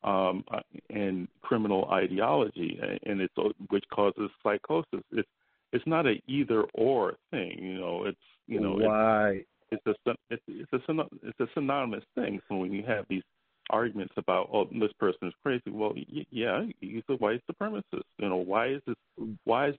um 0.02 0.44
and 0.90 1.28
criminal 1.42 1.88
ideology, 1.90 2.78
and 3.04 3.20
it's 3.20 3.34
which 3.68 3.84
causes 3.92 4.30
psychosis. 4.42 5.02
It's 5.12 5.28
it's 5.72 5.86
not 5.86 6.06
a 6.06 6.20
either 6.26 6.64
or 6.74 7.14
thing, 7.30 7.58
you 7.60 7.78
know. 7.78 8.04
It's 8.06 8.18
you 8.46 8.60
know 8.60 8.78
right. 8.78 9.46
It's, 9.70 9.82
it's 9.86 9.98
a 10.06 10.14
it's 10.30 10.42
it's 10.48 10.72
a 10.72 11.02
it's 11.22 11.40
a 11.40 11.46
synonymous 11.54 12.04
thing. 12.14 12.40
So 12.48 12.56
when 12.56 12.72
you 12.72 12.82
have 12.86 13.06
these 13.08 13.22
arguments 13.70 14.14
about 14.16 14.48
oh 14.52 14.64
this 14.64 14.92
person 14.98 15.28
is 15.28 15.34
crazy, 15.42 15.70
well 15.70 15.94
yeah 16.30 16.64
he's 16.80 17.02
a 17.08 17.14
white 17.14 17.42
supremacist. 17.50 18.02
You 18.18 18.28
know 18.28 18.36
why 18.36 18.68
is 18.68 18.82
this 18.86 18.96
why 19.44 19.68
is 19.68 19.76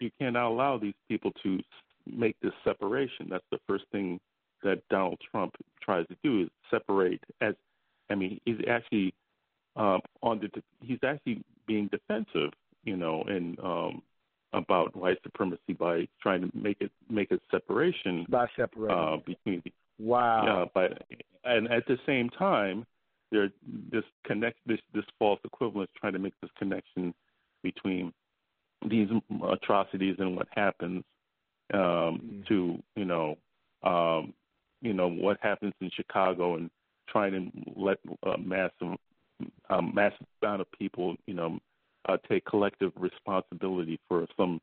you 0.00 0.10
cannot 0.18 0.48
allow 0.50 0.78
these 0.78 0.94
people 1.08 1.32
to 1.42 1.58
make 2.06 2.36
this 2.40 2.52
separation. 2.64 3.28
That's 3.30 3.44
the 3.50 3.58
first 3.66 3.84
thing 3.92 4.20
that 4.62 4.82
Donald 4.90 5.20
Trump 5.30 5.54
tries 5.82 6.06
to 6.08 6.16
do 6.22 6.42
is 6.42 6.48
separate. 6.70 7.20
As 7.40 7.54
I 8.10 8.14
mean, 8.14 8.40
he's 8.44 8.56
actually 8.68 9.14
um, 9.76 10.00
on 10.22 10.40
the 10.40 10.62
he's 10.80 10.98
actually 11.04 11.42
being 11.66 11.88
defensive, 11.88 12.52
you 12.84 12.96
know, 12.96 13.22
and 13.26 13.58
um, 13.60 14.02
about 14.52 14.96
white 14.96 15.18
supremacy 15.22 15.74
by 15.78 16.08
trying 16.20 16.42
to 16.42 16.50
make 16.56 16.78
it 16.80 16.90
make 17.08 17.30
a 17.30 17.38
separation 17.50 18.26
by 18.28 18.46
separating 18.56 18.96
uh, 18.96 19.16
between. 19.24 19.62
Wow. 19.98 20.44
Yeah, 20.44 20.64
but 20.74 21.02
and 21.44 21.70
at 21.70 21.86
the 21.86 21.98
same 22.06 22.30
time, 22.30 22.86
there 23.30 23.50
this 23.92 24.04
connect 24.24 24.58
this 24.66 24.80
this 24.94 25.04
false 25.18 25.40
equivalence 25.44 25.90
trying 26.00 26.14
to 26.14 26.18
make 26.18 26.34
this 26.40 26.50
connection 26.58 27.14
between 27.62 28.12
these 28.86 29.08
atrocities 29.50 30.16
and 30.18 30.36
what 30.36 30.48
happens 30.50 31.02
um, 31.74 31.80
mm. 31.80 32.46
to 32.46 32.78
you 32.96 33.04
know 33.04 33.36
um, 33.82 34.32
you 34.80 34.92
know 34.92 35.08
what 35.08 35.38
happens 35.40 35.74
in 35.80 35.90
Chicago 35.94 36.56
and 36.56 36.70
trying 37.08 37.32
to 37.32 37.80
let 37.80 37.98
a 38.24 38.30
uh, 38.30 38.36
massive 38.36 38.96
um, 39.70 39.92
massive 39.94 40.26
amount 40.42 40.60
of 40.60 40.66
people, 40.72 41.16
you 41.26 41.34
know, 41.34 41.58
uh, 42.08 42.16
take 42.28 42.44
collective 42.44 42.92
responsibility 42.96 43.98
for 44.08 44.26
some 44.36 44.60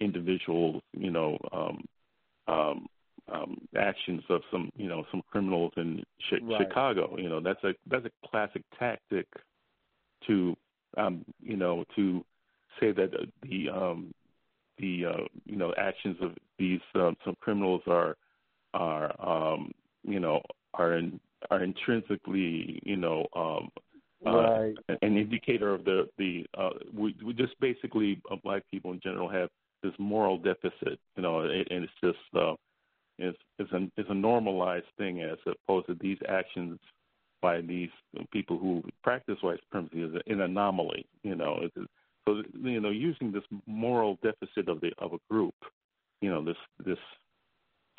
individuals, 0.00 0.82
you 0.92 1.10
know, 1.10 1.38
um, 1.52 1.84
um, 2.46 2.86
um, 3.32 3.58
actions 3.78 4.22
of 4.30 4.40
some, 4.50 4.70
you 4.76 4.88
know, 4.88 5.04
some 5.10 5.22
criminals 5.30 5.72
in 5.76 6.02
Ch- 6.20 6.42
Right. 6.42 6.62
Chicago. 6.62 7.16
You 7.18 7.28
know, 7.28 7.40
that's 7.40 7.62
a 7.64 7.74
that's 7.86 8.06
a 8.06 8.28
classic 8.28 8.62
tactic 8.78 9.26
to, 10.26 10.56
um, 10.96 11.24
you 11.40 11.56
know, 11.56 11.84
to 11.96 12.24
say 12.80 12.92
that 12.92 13.14
uh, 13.14 13.24
the 13.42 13.68
um, 13.70 14.12
the 14.78 15.06
uh, 15.06 15.24
you 15.44 15.56
know 15.56 15.74
actions 15.76 16.16
of 16.20 16.32
these 16.58 16.80
um, 16.94 17.16
some 17.24 17.36
criminals 17.40 17.82
are 17.86 18.16
are 18.74 19.14
um, 19.26 19.72
you 20.04 20.20
know 20.20 20.40
are 20.74 20.94
in, 20.94 21.18
are 21.50 21.62
intrinsically 21.62 22.80
you 22.84 22.96
know 22.96 23.26
um, 23.34 23.70
Right. 24.24 24.74
uh, 24.88 24.94
an 25.02 25.16
indicator 25.16 25.72
of 25.72 25.84
the 25.84 26.08
the 26.18 26.44
uh, 26.56 26.70
we 26.92 27.14
we 27.24 27.32
just 27.32 27.58
basically 27.60 28.20
uh, 28.30 28.36
black 28.42 28.62
people 28.70 28.90
in 28.92 29.00
general 29.00 29.28
have 29.28 29.48
this 29.82 29.92
moral 29.98 30.38
deficit, 30.38 30.98
you 31.16 31.22
know, 31.22 31.40
and, 31.40 31.52
and 31.70 31.84
it's 31.84 31.92
just 32.02 32.18
uh, 32.34 32.54
it's 33.18 33.38
it's 33.58 33.70
a 33.72 33.88
it's 33.96 34.10
a 34.10 34.14
normalized 34.14 34.86
thing 34.96 35.22
as 35.22 35.38
opposed 35.46 35.86
to 35.86 35.96
these 36.00 36.18
actions 36.28 36.78
by 37.40 37.60
these 37.60 37.90
people 38.32 38.58
who 38.58 38.82
practice 39.04 39.36
white 39.40 39.60
supremacy 39.60 40.02
is 40.02 40.20
an 40.26 40.40
anomaly, 40.40 41.06
you 41.22 41.36
know. 41.36 41.60
It's, 41.62 41.88
so 42.28 42.42
you 42.62 42.80
know, 42.80 42.90
using 42.90 43.32
this 43.32 43.42
moral 43.66 44.18
deficit 44.22 44.68
of 44.68 44.80
the 44.80 44.92
of 44.98 45.12
a 45.12 45.18
group, 45.30 45.54
you 46.20 46.30
know, 46.30 46.44
this 46.44 46.56
this 46.84 46.98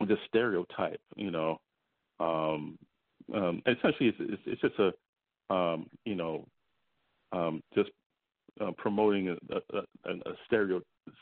this 0.07 0.17
stereotype, 0.27 1.01
you 1.15 1.31
know, 1.31 1.57
um, 2.19 2.77
um, 3.33 3.61
essentially 3.65 4.09
it's, 4.09 4.17
it's, 4.19 4.41
it's 4.45 4.61
just 4.61 4.75
a 4.79 5.53
um, 5.53 5.87
you 6.05 6.15
know, 6.15 6.45
um, 7.31 7.61
just 7.73 7.89
uh, 8.61 8.71
promoting 8.77 9.29
a, 9.29 9.55
a, 9.75 10.09
a, 10.11 10.33
stereo, 10.45 10.81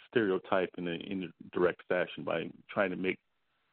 stereotype 0.09 0.69
in 0.77 0.88
a, 0.88 0.91
in 0.91 1.23
a 1.23 1.55
direct 1.57 1.81
fashion 1.88 2.23
by 2.25 2.49
trying 2.69 2.89
to 2.89 2.97
make 2.97 3.17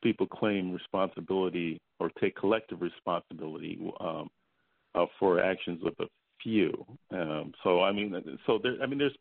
people 0.02 0.26
claim 0.26 0.72
responsibility 0.72 1.80
or 1.98 2.10
take 2.20 2.36
collective 2.36 2.80
responsibility 2.82 3.80
um, 4.00 4.28
uh, 4.94 5.06
for 5.18 5.42
actions 5.42 5.80
of 5.84 5.92
a 5.98 6.04
few. 6.42 6.84
Um, 7.10 7.52
so 7.62 7.82
I 7.82 7.92
mean, 7.92 8.14
so 8.46 8.58
there. 8.62 8.76
I 8.82 8.86
mean, 8.86 8.98
there's 8.98 9.16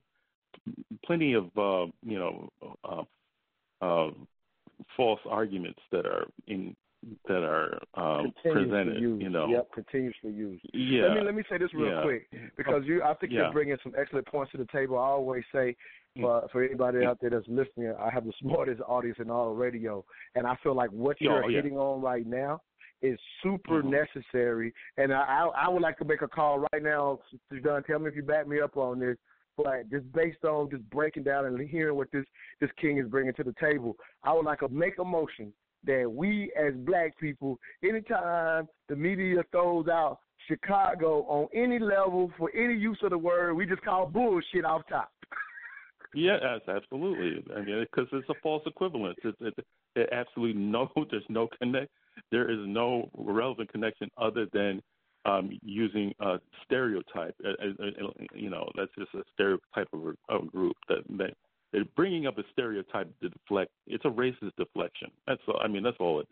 plenty 1.06 1.34
of 1.34 1.46
uh, 1.58 1.92
you 2.04 2.20
know 2.20 2.50
uh, 2.84 3.04
uh, 3.82 4.12
false 4.96 5.20
arguments 5.30 5.80
that 5.92 6.06
are 6.06 6.26
in 6.48 6.76
that 7.28 7.44
are 7.44 7.80
um, 7.96 8.34
presented. 8.44 9.00
used. 9.02 9.22
You 9.22 9.30
know, 9.30 9.48
Yep, 9.48 9.72
continuously 9.74 10.32
used. 10.32 10.66
Yeah. 10.74 11.04
Let 11.08 11.16
me 11.16 11.22
let 11.22 11.36
me 11.36 11.44
say 11.50 11.58
this 11.58 11.74
real 11.74 11.90
Yeah. 11.90 12.02
quick 12.02 12.28
because 12.58 12.84
you 12.86 13.04
I 13.04 13.14
think 13.16 13.34
Yeah. 13.34 13.44
you're 13.44 13.52
bringing 13.52 13.78
some 13.84 13.94
excellent 13.98 14.28
points 14.28 14.52
to 14.54 14.58
the 14.58 14.68
table. 14.72 14.98
I 14.98 15.08
always 15.08 15.44
say 15.52 15.76
for 16.20 16.48
for 16.52 16.64
anybody 16.64 17.06
out 17.06 17.20
there 17.20 17.32
that's 17.32 17.48
listening, 17.48 17.94
I 18.00 18.10
have 18.10 18.26
the 18.26 18.34
smartest 18.40 18.82
audience 18.88 19.18
in 19.20 19.30
all 19.30 19.54
radio, 19.54 20.06
and 20.36 20.46
I 20.48 20.56
feel 20.64 20.76
like 20.76 20.92
what 20.92 21.20
you're 21.20 21.44
oh, 21.44 21.48
yeah. 21.48 21.58
hitting 21.58 21.78
on 21.78 22.02
right 22.02 22.26
now 22.26 22.62
is 23.04 23.20
super 23.44 23.84
Mhm. 23.84 23.92
necessary. 23.92 24.74
And 24.98 25.14
I, 25.14 25.22
I 25.22 25.66
I 25.66 25.70
would 25.70 25.82
like 25.82 25.98
to 26.00 26.06
make 26.06 26.22
a 26.24 26.28
call 26.28 26.66
right 26.72 26.82
now. 26.82 27.20
Sister 27.30 27.60
Dunn, 27.60 27.84
tell 27.84 28.00
me 28.00 28.08
if 28.10 28.16
you 28.16 28.24
back 28.24 28.48
me 28.48 28.60
up 28.60 28.78
on 28.78 29.00
this. 29.00 29.18
But 29.56 29.88
just 29.92 30.12
based 30.14 30.44
on 30.46 30.72
just 30.72 30.90
breaking 30.90 31.24
down 31.24 31.46
and 31.46 31.60
hearing 31.70 31.96
what 31.96 32.12
this 32.12 32.26
this 32.60 32.72
king 32.82 32.98
is 32.98 33.08
bringing 33.08 33.34
to 33.36 33.44
the 33.44 33.54
table, 33.60 33.96
I 34.24 34.34
would 34.34 34.46
like 34.46 34.60
to 34.60 34.70
make 34.70 34.98
a 34.98 35.06
motion 35.06 35.54
that 35.84 36.10
we 36.12 36.52
as 36.54 36.74
black 36.78 37.16
people, 37.20 37.60
anytime 37.84 38.68
the 38.88 38.96
media 38.96 39.44
throws 39.52 39.88
out 39.90 40.20
Chicago 40.48 41.24
on 41.24 41.50
any 41.54 41.78
level 41.78 42.32
for 42.38 42.50
any 42.56 42.74
use 42.74 42.98
of 43.04 43.10
the 43.12 43.18
word, 43.18 43.54
we 43.54 43.66
just 43.66 43.82
call 43.84 44.08
bullshit 44.08 44.66
off 44.66 44.82
top. 44.88 45.12
Yeah, 46.16 46.38
that's 46.42 46.68
absolutely. 46.70 47.44
I 47.56 47.62
mean, 47.62 47.86
because 47.92 48.08
it's 48.14 48.30
a 48.30 48.36
false 48.42 48.64
equivalence. 48.66 49.18
It's 49.24 49.38
it, 49.42 49.54
it 49.96 50.10
absolutely 50.12 50.60
no. 50.62 50.90
There's 51.12 51.24
no 51.30 51.48
connect. 51.60 51.92
There 52.32 52.50
is 52.50 52.60
no 52.68 53.10
relevant 53.18 53.72
connection 53.72 54.10
other 54.18 54.48
than 54.54 54.82
um, 55.26 55.58
using 55.64 56.14
a 56.20 56.38
stereotype. 56.66 57.36
Uh, 57.46 57.50
uh, 57.50 57.86
uh, 58.06 58.10
you 58.36 58.50
know, 58.50 58.70
that's 58.76 58.92
just 58.98 59.14
a 59.14 59.24
stereotype 59.34 59.88
of 59.94 60.02
a, 60.08 60.34
of 60.34 60.44
a 60.44 60.46
group 60.48 60.76
that 60.90 61.00
that 61.18 61.34
they're 61.72 61.86
bringing 61.96 62.28
up 62.28 62.38
a 62.38 62.44
stereotype 62.52 63.10
to 63.22 63.30
deflect. 63.30 63.72
It's 63.88 64.06
a 64.06 64.10
racist 64.10 64.52
deflection. 64.58 65.10
That's 65.28 65.42
all. 65.48 65.60
I 65.64 65.68
mean, 65.68 65.84
that's 65.84 65.98
all 66.00 66.20
it. 66.20 66.28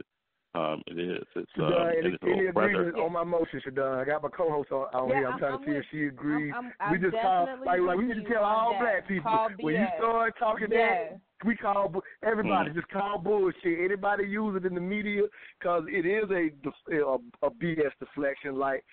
Um, 0.54 0.82
it 0.88 1.00
is. 1.00 1.24
It's 1.38 1.50
um, 1.58 1.64
Cherdon, 1.64 1.90
and 1.98 2.06
any, 2.06 2.14
it's 2.16 2.24
any 2.24 2.46
a 2.48 2.52
rather- 2.52 2.70
agreement 2.90 2.98
on 3.00 3.14
my 3.14 3.24
motion, 3.24 3.62
Cherdon? 3.66 4.02
I 4.02 4.04
got 4.04 4.22
my 4.22 4.28
co-host 4.28 4.70
on, 4.74 4.88
on 4.94 5.08
Yeah, 5.08 5.16
here. 5.16 5.28
I'm, 5.28 5.32
I'm- 5.32 5.40
trying 5.40 5.54
I'm 5.54 5.60
to 5.62 5.66
see 5.66 5.72
with 5.72 5.80
if 5.80 5.86
she 5.92 6.04
agrees. 6.08 6.54
I'm, 6.54 6.66
we 6.66 6.72
I'm 6.98 7.02
just 7.02 7.16
call 7.22 7.48
like 7.66 7.80
like 7.80 7.98
we 7.98 8.06
with 8.08 8.18
need 8.18 8.24
to 8.26 8.30
tell 8.34 8.44
all 8.44 8.72
that. 8.74 8.82
black 8.82 9.08
people 9.08 9.32
Call 9.32 9.50
when 9.62 9.76
you 9.76 9.88
start 9.98 10.34
talking 10.38 10.68
Yes. 10.70 11.14
that 11.14 11.20
we 11.44 11.56
call 11.56 12.04
everybody 12.24 12.70
Mhm. 12.70 12.76
just 12.76 12.90
call 12.90 13.18
bullshit. 13.18 13.80
Anybody 13.80 14.26
use 14.26 14.56
it 14.56 14.66
in 14.66 14.76
the 14.76 14.82
media 14.82 15.24
because 15.60 15.84
it 15.88 16.06
is 16.06 16.30
a, 16.30 16.52
a 16.96 17.18
a 17.42 17.50
BS 17.52 17.92
deflection, 18.00 18.56
like 18.58 18.84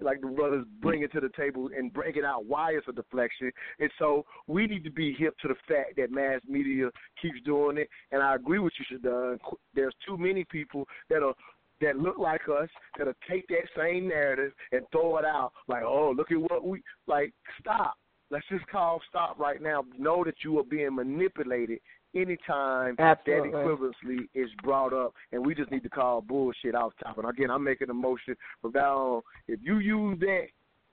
like 0.00 0.20
the 0.20 0.28
brothers 0.28 0.64
bring 0.80 1.02
it 1.02 1.12
to 1.12 1.20
the 1.20 1.30
table 1.30 1.70
and 1.76 1.92
break 1.92 2.16
it 2.16 2.24
out 2.24 2.44
why 2.46 2.72
it's 2.72 2.86
a 2.88 2.92
deflection. 2.92 3.50
And 3.78 3.90
so 3.98 4.24
we 4.46 4.66
need 4.66 4.84
to 4.84 4.90
be 4.90 5.12
hip 5.14 5.36
to 5.38 5.48
the 5.48 5.56
fact 5.66 5.96
that 5.96 6.10
mass 6.10 6.40
media 6.46 6.90
keeps 7.20 7.40
doing 7.42 7.78
it. 7.78 7.88
And 8.12 8.22
I 8.22 8.34
agree 8.34 8.58
with 8.58 8.72
you, 8.78 8.98
Cherdon. 8.98 9.38
There's 9.74 9.94
too 10.06 10.16
many 10.16 10.44
people 10.44 10.86
that 11.08 11.22
are 11.22 11.34
that 11.80 11.98
look 11.98 12.16
like 12.18 12.40
us 12.48 12.70
that'll 12.96 13.12
take 13.28 13.46
that 13.48 13.68
same 13.76 14.08
narrative 14.08 14.52
and 14.72 14.82
throw 14.92 15.18
it 15.18 15.24
out 15.26 15.52
like, 15.68 15.82
oh, 15.82 16.10
look 16.16 16.32
at 16.32 16.38
what 16.38 16.64
we 16.64 16.82
like. 17.06 17.34
Stop. 17.60 17.98
Let's 18.30 18.46
just 18.50 18.66
call 18.68 19.00
stop 19.08 19.38
right 19.38 19.62
now. 19.62 19.84
Know 19.98 20.24
that 20.24 20.36
you 20.44 20.58
are 20.58 20.64
being 20.64 20.94
manipulated 20.94 21.78
anytime 22.14 22.96
Absolutely. 22.98 23.50
that 23.50 23.56
equivalency 23.56 24.28
is 24.34 24.50
brought 24.62 24.92
up, 24.92 25.14
and 25.32 25.44
we 25.44 25.54
just 25.54 25.70
need 25.70 25.82
to 25.82 25.88
call 25.88 26.20
bullshit 26.20 26.74
off 26.74 26.92
top. 27.02 27.18
And 27.18 27.28
again, 27.28 27.50
I'm 27.50 27.62
making 27.62 27.90
a 27.90 27.94
motion 27.94 28.36
from 28.60 28.72
now 28.74 28.96
on. 28.96 29.22
If 29.46 29.60
you 29.62 29.78
use 29.78 30.18
that, 30.20 30.46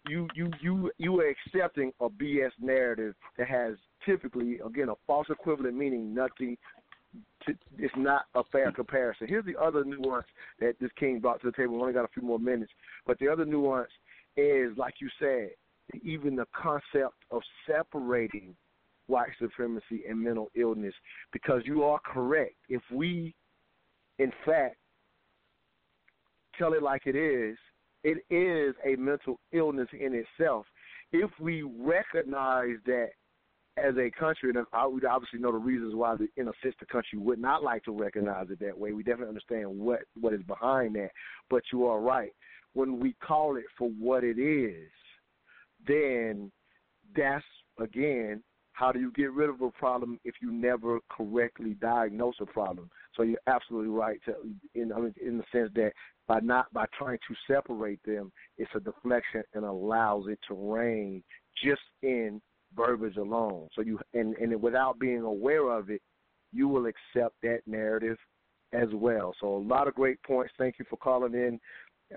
you 0.08 0.28
you 0.36 0.52
you 0.62 0.92
you 0.98 1.20
are 1.22 1.30
accepting 1.30 1.92
a 2.02 2.10
BS 2.10 2.52
narrative 2.62 3.16
that 3.38 3.48
has 3.48 3.76
typically, 4.06 4.60
again, 4.66 4.90
a 4.90 4.96
false 5.08 5.28
equivalent 5.30 5.76
meaning 5.76 6.14
nothing 6.14 6.58
to, 7.46 7.56
it's 7.78 7.94
not 7.98 8.26
a 8.36 8.44
fair 8.52 8.72
comparison. 8.72 9.28
Here's 9.28 9.46
the 9.46 9.60
other 9.60 9.84
nuance 9.84 10.28
that 10.60 10.76
this 10.80 10.92
king 11.00 11.20
brought 11.20 11.42
to 11.42 11.48
the 11.48 11.56
table. 11.56 11.76
We 11.76 11.82
only 11.82 11.94
got 11.94 12.06
a 12.06 12.14
few 12.14 12.24
more 12.24 12.40
minutes, 12.40 12.72
but 13.06 13.18
the 13.20 13.28
other 13.28 13.46
nuance 13.46 13.92
is, 14.36 14.76
like 14.78 14.96
you 15.00 15.10
said, 15.20 15.52
even 16.04 16.36
the 16.36 16.46
concept 16.54 17.16
of 17.32 17.42
separating 17.68 18.56
white 19.08 19.30
supremacy 19.40 20.04
and 20.08 20.22
mental 20.22 20.50
illness. 20.56 20.94
Because 21.32 21.62
you 21.66 21.84
are 21.84 22.00
correct. 22.06 22.56
If 22.70 22.82
we, 22.92 23.34
in 24.20 24.32
fact, 24.46 24.78
tell 26.58 26.74
it 26.74 26.84
like 26.84 27.04
it 27.06 27.16
is, 27.16 27.58
it 28.04 28.24
is 28.34 28.76
a 28.86 28.96
mental 29.00 29.40
illness 29.52 29.88
in 29.98 30.14
itself. 30.14 30.66
If 31.12 31.30
we 31.40 31.64
recognize 31.64 32.78
that 32.86 33.10
as 33.78 33.96
a 33.98 34.12
country, 34.12 34.52
and 34.52 34.66
I 34.72 34.86
would 34.86 35.06
obviously 35.06 35.40
know 35.40 35.52
the 35.52 35.58
reasons 35.58 35.96
why, 35.96 36.16
the, 36.16 36.28
in 36.38 36.48
a 36.48 36.52
the 36.62 36.86
country 36.86 37.18
would 37.18 37.40
not 37.40 37.64
like 37.64 37.84
to 37.86 37.92
recognize 37.92 38.48
it 38.52 38.60
that 38.60 38.78
way. 38.78 38.92
We 38.92 39.04
definitely 39.04 39.30
understand 39.30 39.68
what 39.68 40.02
what 40.20 40.34
is 40.34 40.44
behind 40.44 40.96
that. 40.96 41.10
But 41.50 41.64
you 41.72 41.88
are 41.88 42.00
right. 42.00 42.32
When 42.74 43.00
we 43.00 43.16
call 43.26 43.56
it 43.58 43.66
for 43.78 43.90
what 43.90 44.24
it 44.24 44.38
is, 44.40 44.90
then 45.88 46.52
that's 47.16 47.46
again 47.80 48.44
how 48.74 48.92
do 48.92 49.00
you 49.00 49.12
get 49.12 49.32
rid 49.32 49.50
of 49.50 49.62
a 49.62 49.70
problem 49.70 50.20
if 50.26 50.36
you 50.42 50.52
never 50.52 51.00
correctly 51.16 51.76
diagnose 51.80 52.36
a 52.42 52.46
problem? 52.46 52.90
So 53.16 53.22
you're 53.22 53.38
absolutely 53.48 53.90
right 53.90 54.20
to, 54.26 54.34
in 54.74 54.92
in 55.24 55.38
the 55.38 55.44
sense 55.52 55.70
that 55.76 55.92
by 56.28 56.40
not 56.40 56.74
by 56.74 56.86
trying 56.98 57.20
to 57.28 57.36
separate 57.54 58.00
them, 58.04 58.32
it's 58.58 58.72
a 58.76 58.80
deflection 58.80 59.44
and 59.54 59.64
allows 59.64 60.26
it 60.28 60.40
to 60.48 60.56
reign 60.56 61.24
just 61.64 61.82
in 62.02 62.42
verbiage 62.76 63.18
alone. 63.18 63.70
So 63.76 63.82
you 63.82 64.00
and 64.16 64.36
and 64.38 64.60
without 64.62 64.98
being 65.00 65.22
aware 65.22 65.70
of 65.70 65.92
it, 65.92 66.02
you 66.52 66.68
will 66.68 66.88
accept 66.88 67.36
that 67.44 67.60
narrative 67.68 68.18
as 68.74 68.90
well. 68.94 69.36
So 69.40 69.56
a 69.56 69.68
lot 69.68 69.88
of 69.88 69.94
great 69.94 70.22
points. 70.24 70.54
Thank 70.58 70.80
you 70.80 70.86
for 70.90 70.98
calling 70.98 71.36
in. 71.36 71.60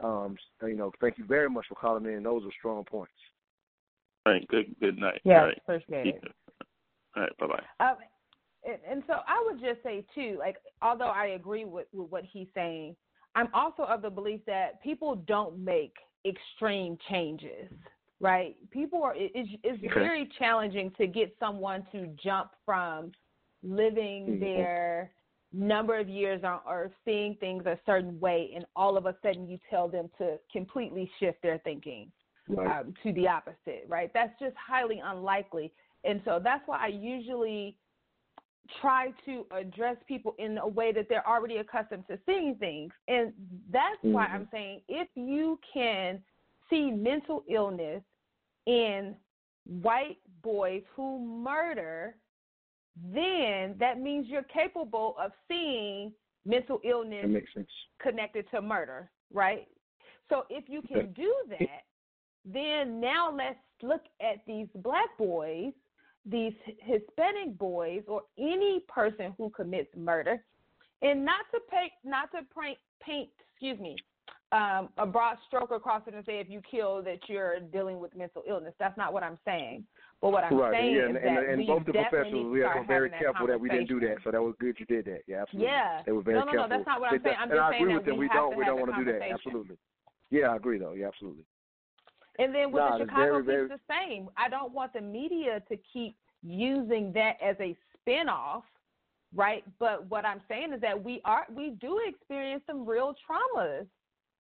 Um, 0.03 0.37
you 0.63 0.77
know, 0.77 0.91
thank 1.03 1.19
you 1.19 1.25
very 1.27 1.51
much 1.51 1.67
for 1.69 1.75
calling 1.75 2.07
in. 2.07 2.23
Those 2.23 2.45
are 2.45 2.53
strong 2.59 2.85
points. 2.85 3.13
All 4.27 4.33
right. 4.33 4.47
Good. 4.49 4.75
Good 4.81 4.99
night. 4.99 5.21
Yes, 5.25 5.39
All 5.39 5.47
right. 5.47 5.59
appreciate 5.59 6.07
it. 6.17 6.25
All 7.17 7.23
right. 7.23 7.39
Bye 7.39 7.47
bye. 7.47 7.87
Um, 7.89 7.97
and, 8.65 8.79
and 8.91 9.03
so 9.07 9.15
I 9.27 9.43
would 9.47 9.61
just 9.61 9.83
say 9.85 10.05
too, 10.15 10.37
like 10.39 10.57
although 10.83 11.09
I 11.09 11.27
agree 11.27 11.65
with, 11.65 11.87
with 11.93 12.11
what 12.11 12.25
he's 12.25 12.49
saying, 12.55 12.97
I'm 13.37 13.49
also 13.55 13.85
of 13.85 14.03
the 14.03 14.11
belief 14.11 14.41
that 14.47 14.83
people 14.83 15.15
don't 15.29 15.59
make 15.59 15.95
extreme 16.27 16.99
changes, 17.09 17.71
right? 18.21 18.57
People 18.71 19.05
are 19.05 19.15
it- 19.15 19.31
it's, 19.35 19.49
it's 19.63 19.79
Okay. 19.85 20.01
very 20.01 20.29
challenging 20.39 20.91
to 20.99 21.07
get 21.07 21.37
someone 21.39 21.87
to 21.93 22.09
jump 22.23 22.51
from 22.65 23.13
living 23.63 24.27
Mhm. 24.27 24.41
their 24.41 25.13
number 25.53 25.97
of 25.99 26.09
years 26.09 26.43
on 26.43 26.61
earth 26.69 26.93
seeing 27.05 27.37
things 27.37 27.65
a 27.67 27.79
certain 27.87 28.19
way 28.19 28.51
and 28.57 28.67
all 28.75 28.97
of 28.97 29.07
a 29.07 29.15
sudden 29.23 29.49
you 29.49 29.59
tell 29.71 29.87
them 29.89 30.11
to 30.19 30.39
completely 30.53 31.11
shift 31.21 31.41
their 31.41 31.59
thinking 31.59 32.11
Right. 32.49 32.81
um, 32.81 32.95
to 33.03 33.13
the 33.13 33.29
opposite, 33.29 33.87
right? 33.89 34.11
That's 34.15 34.39
just 34.39 34.55
highly 34.57 35.01
unlikely. 35.05 35.73
And 36.05 36.21
so 36.25 36.41
that's 36.43 36.63
why 36.67 36.79
I 36.79 36.89
usually 36.89 37.77
try 38.81 39.13
to 39.25 39.47
address 39.51 39.97
people 40.07 40.35
in 40.39 40.59
a 40.59 40.67
way 40.67 40.93
that 40.93 41.09
they're 41.09 41.27
already 41.27 41.57
accustomed 41.57 42.07
to 42.09 42.19
seeing 42.27 42.57
things. 42.57 42.93
And 43.09 43.33
that's 43.71 44.03
why 44.03 44.27
Mhm. 44.27 44.33
I'm 44.35 44.49
saying 44.51 44.83
if 44.89 45.09
you 45.15 45.59
can 45.73 46.23
see 46.69 46.91
mental 46.91 47.45
illness 47.49 48.03
in 48.67 49.17
white 49.65 50.19
boys 50.43 50.85
who 50.95 51.19
murder, 51.19 52.17
then 52.97 53.77
that 53.79 54.01
means 54.01 54.27
you're 54.29 54.43
capable 54.45 55.17
of 55.19 55.33
seeing 55.49 56.15
mental 56.45 56.81
illness 56.85 57.45
connected 57.99 58.49
to 58.51 58.63
murder, 58.63 59.11
right? 59.33 59.69
So 60.29 60.47
if 60.51 60.69
you 60.69 60.83
can 60.83 61.13
do 61.13 61.35
that, 61.49 61.85
then 62.53 63.01
now 63.01 63.35
let's 63.35 63.59
look 63.83 64.03
at 64.21 64.39
these 64.47 64.69
black 64.77 65.17
boys, 65.19 65.73
these 66.25 66.55
Hispanic 66.81 67.59
boys, 67.59 68.03
or 68.07 68.23
any 68.39 68.81
person 68.89 69.35
who 69.37 69.51
commits 69.51 69.91
murder, 69.97 70.43
and 71.03 71.25
not 71.25 71.45
to 71.53 71.61
paint, 71.71 71.93
not 72.05 72.31
to 72.33 72.39
paint, 72.59 72.79
paint 73.01 73.31
excuse 73.53 73.79
me, 73.79 73.97
um, 74.53 74.91
a 74.99 75.07
broad 75.07 75.37
stroke 75.47 75.71
across 75.73 76.03
it 76.07 76.15
and 76.15 76.25
say 76.25 76.39
if 76.39 76.49
you 76.49 76.63
kill 76.71 77.03
that 77.03 77.19
you're 77.29 77.61
dealing 77.61 77.99
with 77.99 78.15
mental 78.17 78.43
illness. 78.49 78.75
That's 78.79 78.97
not 78.97 79.13
what 79.13 79.23
I'm 79.23 79.39
saying. 79.45 79.85
But 80.23 80.31
what 80.31 80.45
I'm 80.45 80.57
right. 80.57 80.73
saying 80.73 80.95
yeah, 80.95 81.03
is 81.03 81.07
and, 81.09 81.17
that 81.17 81.27
and, 81.27 81.51
and 81.51 81.59
we 81.59 81.67
both 81.67 81.85
the 81.85 81.93
professionals, 81.93 82.53
we 82.53 82.61
were 82.61 82.85
very 82.87 83.11
that 83.11 83.19
careful 83.19 83.47
that 83.49 83.61
we 83.61 83.69
didn't 83.69 83.89
do 83.89 84.01
that. 84.01 84.17
So 84.25 84.31
that 84.31 84.41
was 84.41 84.55
good 84.61 84.77
you 84.79 84.87
did 84.87 85.05
that. 85.07 85.23
Yeah, 85.27 85.43
absolutely. 85.43 85.67
Yeah. 85.67 86.03
They 86.07 86.13
were 86.13 86.23
very 86.23 86.39
No, 86.39 86.45
no, 86.45 86.47
no, 86.47 86.53
careful. 86.53 86.69
that's 86.71 86.87
not 86.87 87.01
what 87.01 87.13
I'm 87.13 87.23
saying. 87.23 87.37
I'm 87.39 87.51
and 87.51 87.59
just 87.59 87.61
I 87.61 87.71
saying 87.73 87.83
agree 87.83 87.93
that 87.93 87.99
with 87.99 88.07
them. 88.07 88.17
we 88.17 88.25
We 88.25 88.29
don't. 88.29 88.57
we 88.57 88.65
don't 88.65 88.81
want 88.81 88.95
to 88.95 89.05
do 89.05 89.13
that. 89.13 89.21
Absolutely. 89.29 89.77
Yeah, 90.31 90.47
I 90.49 90.57
agree 90.57 90.79
though. 90.79 90.93
Yeah, 90.93 91.09
absolutely. 91.09 91.45
And 92.39 92.55
then 92.55 92.71
with 92.71 92.81
Nah, 92.81 92.99
the 92.99 93.05
Chicago 93.05 93.43
very, 93.43 93.69
piece, 93.69 93.79
the 93.89 93.95
same. 93.95 94.29
I 94.37 94.49
don't 94.49 94.73
want 94.73 94.93
the 94.93 95.01
media 95.01 95.63
to 95.69 95.77
keep 95.93 96.17
using 96.43 97.13
that 97.15 97.37
as 97.43 97.57
a 97.61 97.77
spinoff, 98.07 98.63
right? 99.35 99.65
But 99.79 100.09
what 100.09 100.25
I'm 100.25 100.41
saying 100.49 100.73
is 100.73 100.81
that 100.81 101.03
we 101.03 101.21
are 101.25 101.47
we 101.55 101.71
do 101.81 102.01
experience 102.07 102.63
some 102.67 102.87
real 102.87 103.15
traumas. 103.29 103.87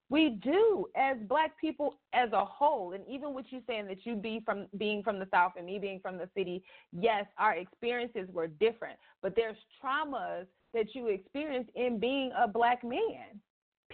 We 0.09 0.39
do 0.41 0.87
as 0.97 1.17
black 1.29 1.61
people 1.61 1.99
as 2.13 2.31
a 2.33 2.45
whole, 2.45 2.93
and 2.93 3.03
even 3.09 3.35
with 3.35 3.47
you 3.51 3.61
saying 3.67 3.89
that 3.89 4.07
you 4.07 4.15
be 4.15 4.41
from 4.45 4.69
being 4.79 5.03
from 5.03 5.19
the 5.19 5.27
south 5.33 5.53
and 5.57 5.67
me 5.67 5.81
being 5.81 5.99
from 5.99 6.17
the 6.17 6.29
city, 6.37 6.63
yes, 6.93 7.25
our 7.39 7.55
experiences 7.55 8.29
were 8.33 8.47
different. 8.47 8.97
But 9.21 9.35
there's 9.35 9.57
traumas 9.83 10.47
that 10.75 10.95
you 10.95 11.09
experience 11.09 11.69
in 11.75 11.99
being 11.99 12.31
a 12.41 12.47
black 12.47 12.85
man. 12.85 13.41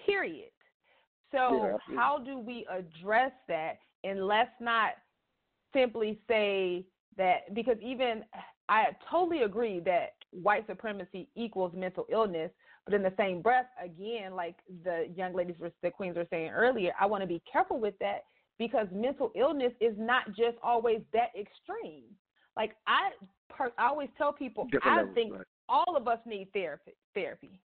Period. 0.06 0.50
So 1.30 1.78
Yeah, 1.88 1.96
how 1.96 2.18
do 2.18 2.38
we 2.38 2.66
address 2.70 3.32
that? 3.48 3.78
And 4.04 4.26
let's 4.26 4.50
not 4.60 4.90
simply 5.74 6.20
say 6.28 6.84
that 7.16 7.54
because 7.54 7.76
even 7.82 8.24
I 8.68 8.86
totally 9.10 9.42
agree 9.42 9.80
that 9.80 10.14
white 10.30 10.66
supremacy 10.66 11.28
equals 11.36 11.72
mental 11.74 12.06
illness, 12.10 12.50
but 12.84 12.94
in 12.94 13.02
the 13.02 13.12
same 13.16 13.42
breath, 13.42 13.66
again, 13.82 14.34
like 14.34 14.56
the 14.84 15.08
young 15.14 15.34
ladies, 15.34 15.56
were, 15.58 15.70
the 15.82 15.90
queens 15.90 16.16
were 16.16 16.26
saying 16.30 16.50
earlier, 16.50 16.92
I 17.00 17.06
want 17.06 17.22
to 17.22 17.26
be 17.26 17.42
careful 17.50 17.78
with 17.78 17.94
that 18.00 18.24
because 18.58 18.86
mental 18.92 19.30
illness 19.36 19.72
is 19.80 19.94
not 19.98 20.28
just 20.28 20.56
always 20.62 21.00
that 21.12 21.28
extreme. 21.38 22.04
Like 22.56 22.76
I, 22.86 23.10
per, 23.48 23.72
I 23.78 23.88
always 23.88 24.08
tell 24.18 24.32
people, 24.32 24.64
Different 24.70 24.86
I 24.86 24.96
levels, 24.98 25.14
think 25.14 25.32
right. 25.34 25.46
all 25.68 25.96
of 25.96 26.08
us 26.08 26.18
need 26.26 26.48
therapy. 26.52 26.92
Therapy, 27.14 27.60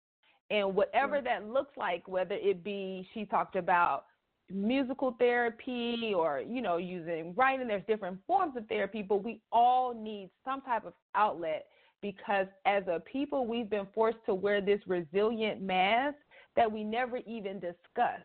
and 0.49 0.75
whatever 0.75 1.21
that 1.21 1.47
looks 1.47 1.75
like, 1.77 2.07
whether 2.07 2.35
it 2.35 2.63
be 2.63 3.07
she 3.13 3.25
talked 3.25 3.55
about 3.55 4.05
musical 4.51 5.15
therapy 5.19 6.13
or 6.15 6.41
you 6.41 6.61
know 6.61 6.77
using 6.77 7.33
writing 7.35 7.67
there's 7.67 7.85
different 7.87 8.19
forms 8.27 8.55
of 8.57 8.67
therapy 8.67 9.01
but 9.01 9.23
we 9.23 9.39
all 9.51 9.93
need 9.93 10.29
some 10.43 10.61
type 10.61 10.85
of 10.85 10.93
outlet 11.15 11.67
because 12.01 12.47
as 12.65 12.83
a 12.87 12.99
people 12.99 13.47
we've 13.47 13.69
been 13.69 13.87
forced 13.93 14.17
to 14.25 14.33
wear 14.33 14.61
this 14.61 14.79
resilient 14.85 15.61
mask 15.61 16.17
that 16.55 16.71
we 16.71 16.83
never 16.83 17.17
even 17.25 17.53
discuss 17.59 18.19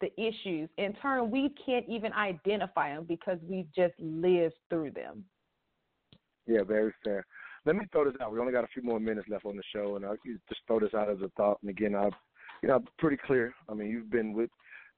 the 0.00 0.10
issues 0.20 0.68
in 0.78 0.94
turn 0.94 1.30
we 1.30 1.54
can't 1.64 1.84
even 1.88 2.12
identify 2.14 2.94
them 2.94 3.04
because 3.06 3.38
we've 3.46 3.72
just 3.74 3.94
lived 3.98 4.54
through 4.70 4.90
them 4.90 5.22
Yeah, 6.46 6.62
very 6.62 6.92
fair. 7.04 7.24
Let 7.66 7.76
me 7.76 7.86
throw 7.92 8.04
this 8.04 8.14
out. 8.20 8.30
We 8.30 8.38
only 8.38 8.52
got 8.52 8.64
a 8.64 8.68
few 8.68 8.82
more 8.82 9.00
minutes 9.00 9.26
left 9.30 9.46
on 9.46 9.56
the 9.56 9.62
show, 9.74 9.96
and 9.96 10.04
I'll 10.04 10.16
just 10.22 10.60
throw 10.66 10.80
this 10.80 10.92
out 10.92 11.08
as 11.08 11.16
a 11.24 11.30
thought. 11.30 11.56
And 11.62 11.70
again, 11.70 11.94
i've 11.94 12.12
you 12.64 12.68
know, 12.68 12.82
pretty 12.98 13.18
clear. 13.26 13.54
I 13.68 13.74
mean, 13.74 13.88
you've 13.88 14.10
been 14.10 14.32
with 14.32 14.48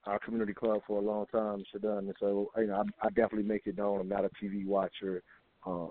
our 0.07 0.19
community 0.19 0.55
club 0.55 0.81
for 0.87 0.99
a 0.99 1.05
long 1.05 1.27
time, 1.27 1.65
Cherdon, 1.75 1.99
and 1.99 2.15
so 2.21 2.51
you 2.57 2.67
know, 2.67 2.85
I, 3.03 3.07
I 3.07 3.09
definitely 3.11 3.43
make 3.43 3.67
it 3.67 3.77
known 3.77 4.01
I'm 4.01 4.09
not 4.09 4.25
a 4.25 4.31
TV 4.43 4.67
watcher, 4.67 5.23
uh, 5.67 5.89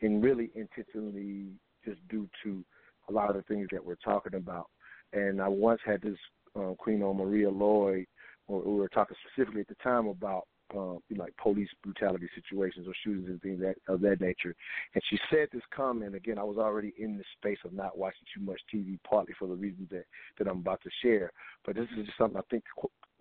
and 0.00 0.22
really 0.22 0.50
intentionally 0.54 1.46
just 1.84 1.98
due 2.08 2.28
to 2.44 2.64
a 3.08 3.12
lot 3.12 3.30
of 3.30 3.36
the 3.36 3.42
things 3.42 3.68
that 3.72 3.84
we're 3.84 3.96
talking 3.96 4.34
about. 4.34 4.68
And 5.12 5.40
I 5.40 5.48
once 5.48 5.80
had 5.84 6.00
this 6.00 6.16
uh, 6.56 6.72
Queen 6.78 7.02
on 7.02 7.16
Maria 7.16 7.50
Lloyd, 7.50 8.06
or 8.48 8.62
we 8.62 8.80
were 8.80 8.88
talking 8.88 9.16
specifically 9.26 9.60
at 9.60 9.68
the 9.68 9.76
time 9.82 10.06
about 10.06 10.46
uh, 10.76 10.94
like 11.16 11.36
police 11.36 11.68
brutality 11.82 12.28
situations 12.34 12.86
or 12.88 12.94
shootings 13.04 13.28
and 13.28 13.42
things 13.42 13.60
that, 13.60 13.74
of 13.92 14.00
that 14.00 14.20
nature. 14.20 14.54
And 14.94 15.02
she 15.10 15.18
said 15.30 15.48
this 15.52 15.62
comment 15.74 16.14
again. 16.14 16.38
I 16.38 16.44
was 16.44 16.56
already 16.56 16.94
in 16.98 17.18
the 17.18 17.24
space 17.38 17.58
of 17.64 17.72
not 17.72 17.98
watching 17.98 18.24
too 18.34 18.42
much 18.42 18.60
TV, 18.72 18.98
partly 19.08 19.34
for 19.38 19.48
the 19.48 19.54
reasons 19.54 19.88
that 19.90 20.04
that 20.38 20.48
I'm 20.48 20.58
about 20.58 20.80
to 20.82 20.90
share. 21.02 21.32
But 21.66 21.76
this 21.76 21.86
is 21.98 22.06
just 22.06 22.18
something 22.18 22.38
I 22.38 22.44
think 22.50 22.64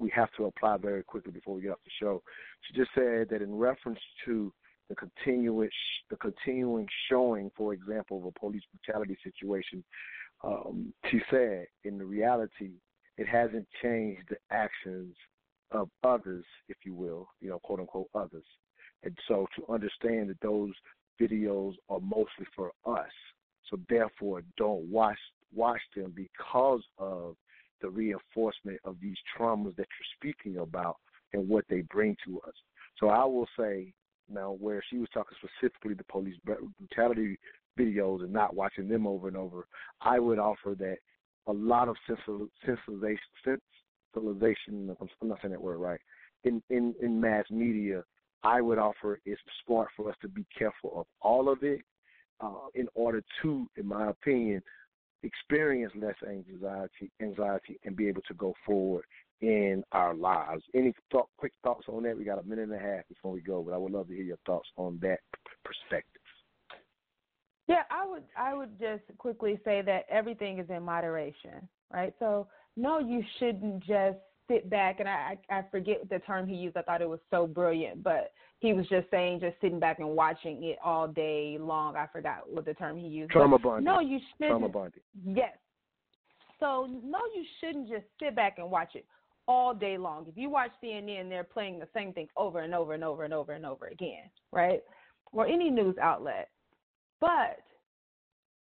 we 0.01 0.11
have 0.15 0.31
to 0.37 0.45
apply 0.45 0.77
very 0.77 1.03
quickly 1.03 1.31
before 1.31 1.55
we 1.55 1.61
get 1.61 1.71
off 1.71 1.79
the 1.85 1.91
show. 1.99 2.21
She 2.63 2.73
just 2.73 2.89
said 2.95 3.29
that 3.29 3.41
in 3.41 3.55
reference 3.55 3.99
to 4.25 4.51
the 4.89 4.95
continuous 4.95 5.71
the 6.09 6.17
continuing 6.17 6.87
showing, 7.09 7.51
for 7.55 7.73
example, 7.73 8.17
of 8.17 8.25
a 8.25 8.39
police 8.39 8.63
brutality 8.73 9.17
situation, 9.23 9.83
um, 10.43 10.91
she 11.09 11.21
said 11.29 11.67
in 11.83 11.97
the 11.97 12.03
reality 12.05 12.71
it 13.17 13.27
hasn't 13.27 13.67
changed 13.81 14.23
the 14.29 14.37
actions 14.51 15.15
of 15.71 15.89
others, 16.03 16.43
if 16.67 16.77
you 16.83 16.93
will, 16.93 17.29
you 17.39 17.49
know, 17.49 17.59
quote 17.59 17.79
unquote 17.79 18.09
others. 18.15 18.43
And 19.03 19.17
so 19.27 19.47
to 19.55 19.71
understand 19.71 20.29
that 20.29 20.41
those 20.41 20.71
videos 21.21 21.75
are 21.89 21.99
mostly 21.99 22.45
for 22.55 22.71
us. 22.85 23.11
So 23.69 23.79
therefore 23.87 24.41
don't 24.57 24.83
watch 24.91 25.17
watch 25.53 25.81
them 25.95 26.13
because 26.15 26.81
of 26.97 27.35
reinforcement 27.91 28.79
of 28.83 28.97
these 29.01 29.17
traumas 29.37 29.75
that 29.75 29.87
you're 29.87 30.33
speaking 30.33 30.57
about 30.59 30.97
and 31.33 31.47
what 31.47 31.65
they 31.69 31.81
bring 31.81 32.15
to 32.25 32.39
us. 32.41 32.53
So 32.99 33.09
I 33.09 33.23
will 33.25 33.47
say 33.57 33.93
now 34.29 34.57
where 34.59 34.83
she 34.89 34.97
was 34.97 35.09
talking 35.13 35.37
specifically 35.37 35.93
the 35.93 36.03
police 36.05 36.35
brutality 36.43 37.37
videos 37.77 38.21
and 38.21 38.33
not 38.33 38.55
watching 38.55 38.87
them 38.87 39.07
over 39.07 39.27
and 39.27 39.37
over, 39.37 39.67
I 40.01 40.19
would 40.19 40.39
offer 40.39 40.75
that 40.79 40.97
a 41.47 41.53
lot 41.53 41.87
of 41.87 41.95
sensibilization 42.09 43.11
I'm 44.99 45.27
not 45.27 45.39
saying 45.41 45.51
that 45.51 45.61
word 45.61 45.77
right, 45.77 45.99
in, 46.43 46.61
in, 46.69 46.93
in 47.01 47.19
mass 47.19 47.45
media, 47.49 48.03
I 48.43 48.61
would 48.61 48.77
offer 48.77 49.19
it's 49.25 49.41
smart 49.65 49.89
for 49.95 50.09
us 50.09 50.15
to 50.21 50.27
be 50.27 50.45
careful 50.57 50.93
of 50.95 51.05
all 51.21 51.49
of 51.49 51.63
it 51.63 51.81
uh, 52.39 52.67
in 52.73 52.87
order 52.95 53.21
to, 53.41 53.67
in 53.77 53.87
my 53.87 54.09
opinion, 54.09 54.61
experience 55.23 55.93
less 55.95 56.15
anxiety, 56.27 57.11
anxiety, 57.21 57.79
and 57.83 57.95
be 57.95 58.07
able 58.07 58.21
to 58.23 58.33
go 58.33 58.53
forward 58.65 59.05
in 59.41 59.83
our 59.91 60.13
lives. 60.13 60.63
Any 60.75 60.93
thought, 61.11 61.29
quick 61.37 61.53
thoughts 61.63 61.85
on 61.87 62.03
that? 62.03 62.17
We 62.17 62.23
got 62.23 62.39
a 62.39 62.43
minute 62.43 62.69
and 62.69 62.73
a 62.73 62.79
half 62.79 63.07
before 63.07 63.31
we 63.31 63.41
go, 63.41 63.63
but 63.63 63.73
I 63.73 63.77
would 63.77 63.91
love 63.91 64.07
to 64.07 64.13
hear 64.13 64.23
your 64.23 64.39
thoughts 64.45 64.69
on 64.77 64.99
that 65.01 65.19
perspective. 65.63 66.21
Yeah, 67.67 67.83
I 67.89 68.05
would 68.05 68.23
I 68.37 68.53
would 68.53 68.77
just 68.79 69.03
quickly 69.17 69.59
say 69.63 69.81
that 69.83 70.05
everything 70.09 70.59
is 70.59 70.69
in 70.69 70.83
moderation, 70.83 71.67
right? 71.91 72.13
So 72.19 72.47
no, 72.75 72.99
you 72.99 73.23
shouldn't 73.39 73.79
just 73.79 74.17
sit 74.51 74.69
back 74.69 74.99
and 74.99 75.07
I 75.07 75.37
I 75.49 75.63
forget 75.71 75.97
the 76.09 76.19
term 76.19 76.47
he 76.47 76.55
used. 76.55 76.77
I 76.77 76.81
thought 76.81 77.01
it 77.01 77.09
was 77.09 77.19
so 77.29 77.47
brilliant, 77.47 78.03
but 78.03 78.33
he 78.59 78.73
was 78.73 78.87
just 78.87 79.09
saying 79.09 79.39
just 79.39 79.55
sitting 79.61 79.79
back 79.79 79.99
and 79.99 80.09
watching 80.09 80.63
it 80.63 80.77
all 80.83 81.07
day 81.07 81.57
long. 81.59 81.95
I 81.95 82.07
forgot 82.11 82.49
what 82.49 82.65
the 82.65 82.73
term 82.73 82.97
he 82.97 83.07
used. 83.07 83.31
Trauma 83.31 83.57
bonding. 83.57 83.85
No, 83.85 83.99
you 83.99 84.19
shouldn't. 84.33 84.51
Trauma 84.51 84.69
bonding. 84.69 85.01
Yes. 85.25 85.57
So 86.59 86.87
no, 87.03 87.19
you 87.33 87.43
shouldn't 87.59 87.89
just 87.89 88.05
sit 88.21 88.35
back 88.35 88.57
and 88.57 88.69
watch 88.69 88.91
it 88.95 89.05
all 89.47 89.73
day 89.73 89.97
long. 89.97 90.25
If 90.27 90.37
you 90.37 90.49
watch 90.49 90.71
CNN, 90.83 91.29
they're 91.29 91.43
playing 91.43 91.79
the 91.79 91.87
same 91.93 92.13
thing 92.13 92.27
over 92.37 92.59
and 92.59 92.75
over 92.75 92.93
and 92.93 93.03
over 93.03 93.23
and 93.23 93.33
over 93.33 93.53
and 93.53 93.65
over 93.65 93.87
again, 93.87 94.29
right? 94.51 94.81
Or 95.33 95.47
any 95.47 95.69
news 95.69 95.95
outlet. 96.01 96.49
But 97.19 97.59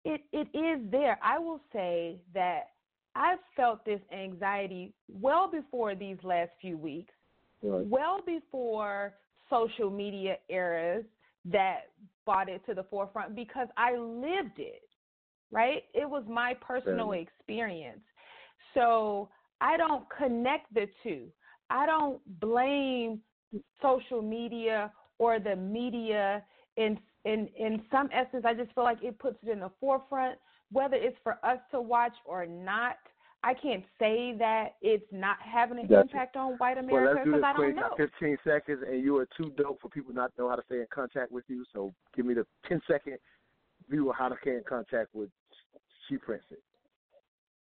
it 0.04 0.22
it 0.32 0.48
is 0.56 0.90
there. 0.90 1.18
I 1.22 1.38
will 1.38 1.60
say 1.72 2.16
that 2.34 2.68
I've 3.14 3.38
felt 3.56 3.84
this 3.84 4.00
anxiety 4.12 4.92
well 5.12 5.50
before 5.50 5.94
these 5.94 6.18
last 6.22 6.50
few 6.60 6.76
weeks, 6.78 7.12
Right. 7.62 7.86
well 7.88 8.20
before 8.24 9.14
social 9.50 9.90
media 9.90 10.36
eras 10.48 11.04
that 11.44 11.90
brought 12.24 12.48
it 12.48 12.64
to 12.66 12.74
the 12.74 12.84
forefront 12.84 13.34
because 13.34 13.68
I 13.76 13.96
lived 13.96 14.58
it. 14.58 14.82
right? 15.50 15.84
It 15.94 16.08
was 16.08 16.24
my 16.28 16.54
personal 16.60 17.12
experience. 17.12 18.00
So 18.74 19.28
I 19.60 19.76
don't 19.76 20.04
connect 20.16 20.72
the 20.74 20.86
two. 21.02 21.26
I 21.70 21.86
don't 21.86 22.20
blame 22.40 23.20
social 23.82 24.22
media 24.22 24.92
or 25.18 25.38
the 25.40 25.56
media 25.56 26.44
in 26.76 26.98
in 27.24 27.48
in 27.58 27.82
some 27.90 28.08
essence 28.12 28.44
I 28.46 28.54
just 28.54 28.72
feel 28.74 28.84
like 28.84 29.02
it 29.02 29.18
puts 29.18 29.38
it 29.42 29.50
in 29.50 29.60
the 29.60 29.70
forefront 29.80 30.38
whether 30.72 30.96
it's 30.96 31.16
for 31.22 31.36
us 31.44 31.58
to 31.72 31.80
watch 31.80 32.14
or 32.24 32.46
not 32.46 32.96
I 33.42 33.54
can't 33.54 33.84
say 33.98 34.34
that 34.38 34.74
it's 34.82 35.06
not 35.10 35.38
having 35.40 35.78
an 35.78 35.86
Gotcha. 35.86 36.02
impact 36.02 36.36
on 36.36 36.52
white 36.58 36.76
Well, 36.76 36.84
America 36.84 37.22
do 37.24 37.30
because 37.32 37.40
this 37.40 37.44
I 37.46 37.52
don't 37.52 37.62
quick. 37.62 37.76
know. 37.76 37.88
Got 37.96 37.96
15 37.96 38.38
seconds, 38.44 38.84
and 38.86 39.02
you 39.02 39.16
are 39.16 39.26
too 39.36 39.52
dope 39.56 39.80
for 39.80 39.88
people 39.88 40.12
not 40.12 40.34
to 40.36 40.42
know 40.42 40.48
how 40.50 40.56
to 40.56 40.62
stay 40.66 40.80
in 40.80 40.86
contact 40.92 41.32
with 41.32 41.44
you. 41.48 41.64
So 41.72 41.94
give 42.14 42.26
me 42.26 42.34
the 42.34 42.46
10 42.68 42.82
second 42.86 43.16
view 43.88 44.10
of 44.10 44.16
how 44.16 44.28
to 44.28 44.36
stay 44.42 44.56
in 44.56 44.62
contact 44.68 45.14
with 45.14 45.30
She 46.06 46.18
Princess. 46.18 46.58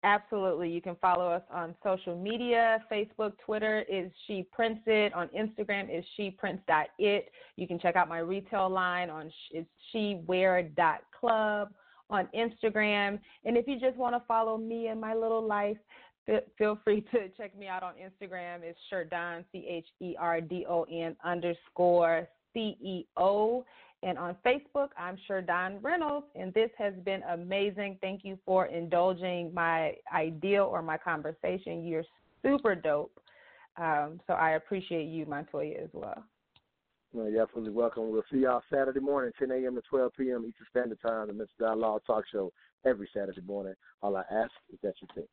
Absolutely. 0.02 0.68
You 0.68 0.82
can 0.82 0.96
follow 0.96 1.30
us 1.30 1.42
on 1.50 1.74
social 1.82 2.14
media. 2.14 2.84
Facebook, 2.92 3.32
Twitter 3.42 3.86
is 3.88 4.12
She 4.26 4.46
Prints 4.52 4.82
It. 4.84 5.14
On 5.14 5.28
Instagram 5.28 5.88
is 5.90 6.04
She 6.14 6.30
Prints 6.30 6.62
It. 6.98 7.30
You 7.56 7.66
can 7.66 7.78
check 7.78 7.96
out 7.96 8.06
my 8.06 8.18
retail 8.18 8.68
line 8.68 9.08
on 9.08 9.32
it's 9.50 9.66
shewear.club 9.94 11.72
on 12.10 12.28
Instagram. 12.34 13.18
And 13.44 13.56
if 13.56 13.66
you 13.66 13.78
just 13.78 13.96
want 13.96 14.14
to 14.14 14.22
follow 14.26 14.56
me 14.58 14.88
and 14.88 15.00
my 15.00 15.14
little 15.14 15.46
life, 15.46 15.76
feel 16.58 16.78
free 16.84 17.02
to 17.12 17.28
check 17.36 17.56
me 17.56 17.66
out 17.66 17.82
on 17.82 17.94
Instagram. 17.94 18.62
It's 18.62 18.78
Cherdon, 18.92 19.44
C 19.52 19.66
H 19.68 19.86
E 20.00 20.14
R 20.18 20.40
D 20.40 20.66
O 20.68 20.84
N 20.84 21.16
underscore 21.24 22.28
C 22.52 22.76
E 22.82 23.06
O. 23.16 23.64
And 24.02 24.18
on 24.18 24.36
Facebook, 24.44 24.88
I'm 24.98 25.16
Cherdon 25.28 25.78
Reynolds, 25.82 26.26
and 26.34 26.52
this 26.52 26.68
has 26.76 26.92
been 27.06 27.22
amazing. 27.22 27.96
Thank 28.02 28.20
you 28.22 28.38
for 28.44 28.66
indulging 28.66 29.52
my 29.54 29.94
idea 30.14 30.62
or 30.62 30.82
my 30.82 30.98
conversation. 30.98 31.86
You're 31.86 32.04
super 32.42 32.74
dope. 32.74 33.18
Um, 33.78 34.20
so 34.26 34.34
I 34.34 34.52
appreciate 34.52 35.06
you, 35.06 35.24
Montoya, 35.24 35.82
as 35.82 35.88
well. 35.94 36.22
You're 37.14 37.42
absolutely 37.42 37.70
welcome. 37.70 38.10
We'll 38.10 38.24
see 38.30 38.38
y'all 38.38 38.62
Saturday 38.68 38.98
morning, 38.98 39.30
10 39.38 39.52
a.m. 39.52 39.76
to 39.76 39.82
12 39.88 40.12
p.m. 40.18 40.44
Eastern 40.48 40.66
Standard 40.70 40.98
Time, 41.00 41.28
the 41.28 41.32
Mr. 41.32 41.46
Dialogue 41.60 42.02
Talk 42.04 42.24
Show 42.30 42.52
every 42.84 43.08
Saturday 43.14 43.40
morning. 43.46 43.74
All 44.02 44.16
I 44.16 44.22
ask 44.32 44.50
is 44.72 44.80
that 44.82 44.94
you 45.00 45.06
think. 45.14 45.28